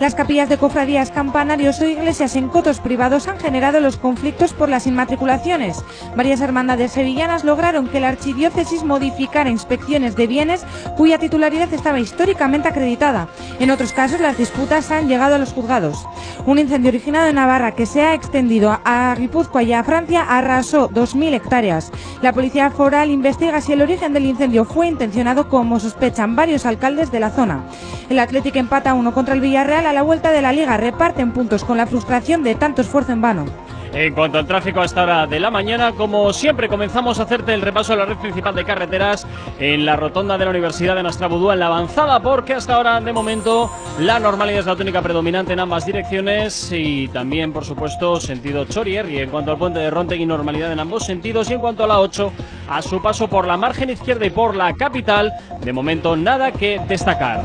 Las 0.01 0.15
capillas 0.15 0.49
de 0.49 0.59
cofradías, 0.59 1.11
campanarios 1.11 1.81
o 1.81 1.85
iglesias 1.85 2.37
en 2.37 2.49
cotos 2.49 2.79
privados 2.79 3.27
han 3.27 3.41
generado 3.41 3.81
los 3.81 3.97
conflictos 3.97 4.53
por 4.53 4.69
las 4.69 4.87
inmatriculaciones. 4.87 5.85
Varias 6.15 6.41
hermandades 6.41 6.93
sevillanas 6.93 7.43
lograron 7.43 7.89
que 7.89 7.99
la 7.99 8.11
archidiócesis 8.11 8.85
modificara 8.85 9.51
inspecciones 9.51 10.15
de 10.15 10.29
bienes 10.29 10.65
cuya 10.97 11.19
titularidad 11.19 11.73
estaba 11.73 11.99
históricamente 11.99 12.69
acreditada. 12.69 13.27
En 13.59 13.73
otros 13.73 13.93
casos, 13.93 14.21
las 14.21 14.39
disputas 14.39 14.93
han 14.93 15.09
llegado 15.09 15.35
a 15.35 15.39
los 15.39 15.53
juzgados. 15.53 16.07
Un 16.47 16.61
incendio 16.61 16.91
originado 16.91 17.27
en 17.27 17.35
Navarra 17.35 17.75
que 17.75 17.85
se 17.85 18.03
ha 18.03 18.15
extendido 18.15 18.79
a 18.85 19.17
Guipúzcoa 19.19 19.65
y 19.65 19.73
a 19.73 19.83
Francia 19.83 20.23
arrasó 20.23 20.89
2.000 20.91 21.35
hectáreas. 21.35 21.91
La 22.23 22.33
policía 22.33 22.71
foral 22.71 23.11
investiga 23.11 23.61
si 23.61 23.73
el 23.73 23.83
origen 23.83 24.13
del 24.13 24.27
incendio 24.27 24.65
fue 24.65 24.87
intencionado 24.87 25.49
como 25.49 25.81
sospechan 25.81 26.37
varios 26.37 26.67
alcaldes 26.67 27.11
de 27.11 27.19
la 27.19 27.31
zona. 27.31 27.65
El 28.09 28.21
Atlético 28.21 28.59
empata 28.59 28.95
uno 28.95 29.13
contra 29.13 29.35
el 29.35 29.41
Villarreal 29.41 29.88
a 29.89 29.93
la 29.93 30.03
vuelta 30.03 30.31
de 30.31 30.43
la 30.43 30.53
liga. 30.53 30.77
Reparten 30.77 31.33
puntos 31.33 31.65
con 31.65 31.77
la 31.77 31.87
frustración 31.87 32.43
de 32.43 32.55
tanto 32.55 32.83
esfuerzo 32.83 33.13
en 33.13 33.21
vano. 33.21 33.47
En 33.93 34.13
cuanto 34.13 34.39
al 34.39 34.47
tráfico 34.47 34.81
a 34.81 34.85
esta 34.85 35.03
hora 35.03 35.27
de 35.27 35.41
la 35.41 35.51
mañana, 35.51 35.93
como 35.93 36.31
siempre, 36.35 36.69
comenzamos 36.69 37.19
a 37.19 37.23
hacerte 37.23 37.55
el 37.55 37.63
repaso 37.63 37.95
de 37.95 37.99
la 37.99 38.05
red 38.05 38.19
principal 38.19 38.55
de 38.55 38.65
carreteras 38.65 39.27
en 39.59 39.87
la 39.87 39.97
rotonda 39.97 40.37
de 40.37 40.45
la 40.45 40.51
Universidad 40.51 40.95
de 40.95 41.03
Nastrabudúa 41.03 41.55
en 41.55 41.61
la 41.61 41.67
avanzada, 41.67 42.21
porque 42.21 42.53
hasta 42.53 42.75
ahora, 42.75 43.01
de 43.01 43.13
momento, 43.15 43.71
la 43.99 44.21
normalidad 44.21 44.61
es 44.61 44.67
la 44.67 44.77
tónica 44.77 45.01
predominante 45.01 45.55
en 45.55 45.61
ambas 45.61 45.87
direcciones 45.87 46.71
y 46.71 47.09
también, 47.09 47.53
por 47.53 47.65
supuesto, 47.65 48.21
sentido 48.21 48.67
Chorier. 48.67 49.09
Y 49.09 49.21
en 49.21 49.31
cuanto 49.31 49.53
al 49.53 49.59
puente 49.59 49.79
de 49.79 49.91
Rontegui, 49.91 50.27
normalidad 50.27 50.71
en 50.71 50.81
ambos 50.81 51.07
sentidos. 51.07 51.51
Y 51.51 51.55
en 51.55 51.61
cuanto 51.61 51.85
a 51.85 51.87
la 51.87 51.99
8, 52.01 52.31
a 52.69 52.83
su 52.83 53.01
paso 53.01 53.27
por 53.29 53.47
la 53.47 53.57
margen 53.57 53.89
izquierda 53.89 54.27
y 54.27 54.31
por 54.31 54.55
la 54.55 54.75
capital, 54.75 55.33
de 55.63 55.73
momento, 55.73 56.15
nada 56.15 56.53
que 56.53 56.79
destacar. 56.87 57.43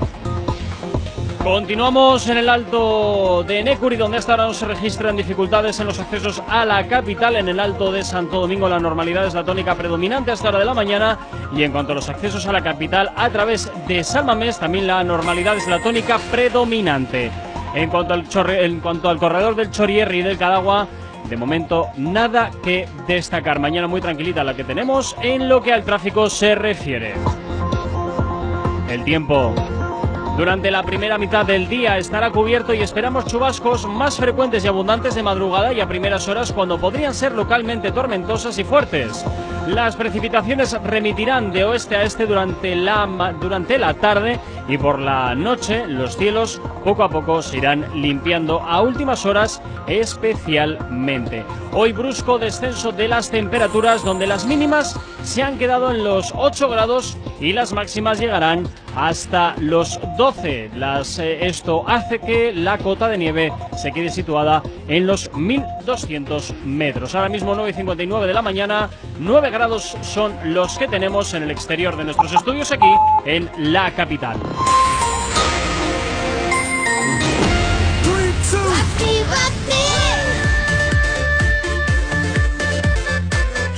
Continuamos 1.44 2.30
en 2.30 2.38
el 2.38 2.48
alto 2.48 3.44
de 3.44 3.62
Necuri, 3.64 3.98
donde 3.98 4.18
hasta 4.18 4.32
ahora 4.32 4.46
no 4.46 4.54
se 4.54 4.66
registran 4.66 5.18
dificultades 5.18 5.78
en 5.82 5.88
los 5.88 6.00
accesos 6.00 6.42
a 6.48 6.64
la 6.64 6.88
capital. 6.88 7.36
En 7.36 7.50
el 7.50 7.60
alto 7.60 7.92
de 7.92 8.02
Santo 8.02 8.40
Domingo, 8.40 8.70
la 8.70 8.80
normalidad 8.80 9.28
es 9.28 9.34
la 9.34 9.44
tónica 9.44 9.76
predominante 9.76 10.32
hasta 10.32 10.48
hora 10.48 10.60
de 10.60 10.66
la 10.66 10.74
mañana. 10.74 11.20
Y 11.54 11.64
en 11.64 11.74
cuanto 11.74 11.92
a 11.92 11.96
los 11.96 12.08
accesos 12.08 12.48
a 12.48 12.54
la 12.54 12.64
capital 12.64 13.12
a 13.18 13.30
través 13.30 13.70
de 13.90 14.06
Salmamés, 14.06 14.58
también 14.58 14.88
la 14.88 15.04
normalidad 15.04 15.58
es 15.58 15.68
la 15.68 15.80
tónica 15.80 16.18
predominante. 16.32 17.30
En 17.76 17.90
cuanto 17.90 18.14
al, 18.14 18.26
al 19.04 19.18
corredor 19.18 19.56
del 19.56 19.70
Chorierri 19.70 20.20
y 20.20 20.24
del 20.24 20.38
Cadagua, 20.38 20.88
de 21.30 21.36
momento 21.36 21.90
nada 21.98 22.52
que 22.64 22.88
destacar. 23.06 23.60
Mañana 23.60 23.88
muy 23.88 24.00
tranquilita 24.00 24.46
la 24.46 24.54
que 24.54 24.64
tenemos 24.64 25.14
en 25.22 25.50
lo 25.50 25.62
que 25.62 25.74
al 25.74 25.84
tráfico 25.84 26.30
se 26.30 26.56
refiere. 26.56 27.16
El 28.90 29.04
tiempo. 29.04 29.54
Durante 30.38 30.72
la 30.72 30.82
primera 30.82 31.20
mitad 31.20 31.46
del 31.46 31.70
día 31.70 32.00
estará 32.00 32.32
cubierto 32.32 32.74
y 32.74 32.82
esperamos 32.82 33.26
chubascos 33.28 33.86
más 33.88 34.18
frecuentes 34.18 34.66
y 34.66 34.68
abundantes 34.68 35.14
de 35.14 35.22
madrugada 35.22 35.74
y 35.74 35.80
a 35.80 35.88
primeras 35.88 36.28
horas 36.28 36.52
cuando 36.52 36.80
podrían 36.80 37.14
ser 37.14 37.34
localmente 37.34 37.92
tormentosas 37.92 38.58
y 38.58 38.64
fuertes. 38.64 39.24
Las 39.68 39.96
precipitaciones 39.96 40.74
remitirán 40.84 41.54
de 41.54 41.64
oeste 41.64 41.96
a 41.96 42.04
este 42.04 42.26
durante 42.26 42.76
la, 42.76 43.34
durante 43.40 43.78
la 43.78 43.94
tarde 43.94 44.38
y 44.68 44.78
por 44.78 45.00
la 45.00 45.34
noche 45.36 45.88
los 45.88 46.18
cielos 46.18 46.62
poco 46.84 47.04
a 47.04 47.10
poco 47.10 47.42
se 47.42 47.58
irán 47.58 47.86
limpiando 47.96 48.60
a 48.62 48.82
últimas 48.82 49.26
horas 49.26 49.62
especialmente. 49.88 51.46
Hoy 51.72 51.94
brusco 51.94 52.38
descenso 52.38 52.92
de 52.92 53.08
las 53.08 53.32
temperaturas 53.32 54.04
donde 54.04 54.28
las 54.28 54.46
mínimas 54.46 55.00
se 55.24 55.42
han 55.42 55.58
quedado 55.58 55.92
en 55.92 56.04
los 56.04 56.34
8 56.36 56.70
grados 56.70 57.18
y 57.40 57.54
las 57.54 57.74
máximas 57.74 58.20
llegarán 58.20 58.68
hasta 58.96 59.56
los 59.60 60.00
12. 60.18 60.72
Las, 60.76 61.20
eh, 61.20 61.46
esto 61.48 61.84
hace 61.88 62.20
que 62.20 62.54
la 62.54 62.78
cota 62.78 63.08
de 63.08 63.18
nieve 63.18 63.54
se 63.82 63.92
quede 63.92 64.10
situada 64.10 64.62
en 64.88 65.08
los 65.08 65.34
1200 65.34 66.54
metros. 66.66 67.16
Ahora 67.16 67.30
mismo 67.30 67.56
9.59 67.56 68.26
de 68.28 68.34
la 68.34 68.42
mañana, 68.42 68.90
9 69.20 69.52
grados 69.54 69.96
son 70.02 70.34
los 70.46 70.80
que 70.80 70.88
tenemos 70.88 71.36
en 71.36 71.44
el 71.44 71.52
exterior 71.52 71.96
de 71.96 72.04
nuestros 72.06 72.34
estudios 72.34 72.72
aquí 72.72 72.92
en 73.26 73.48
la 73.72 73.92
capital. 73.92 74.36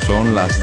Son 0.08 0.34
las 0.34 0.58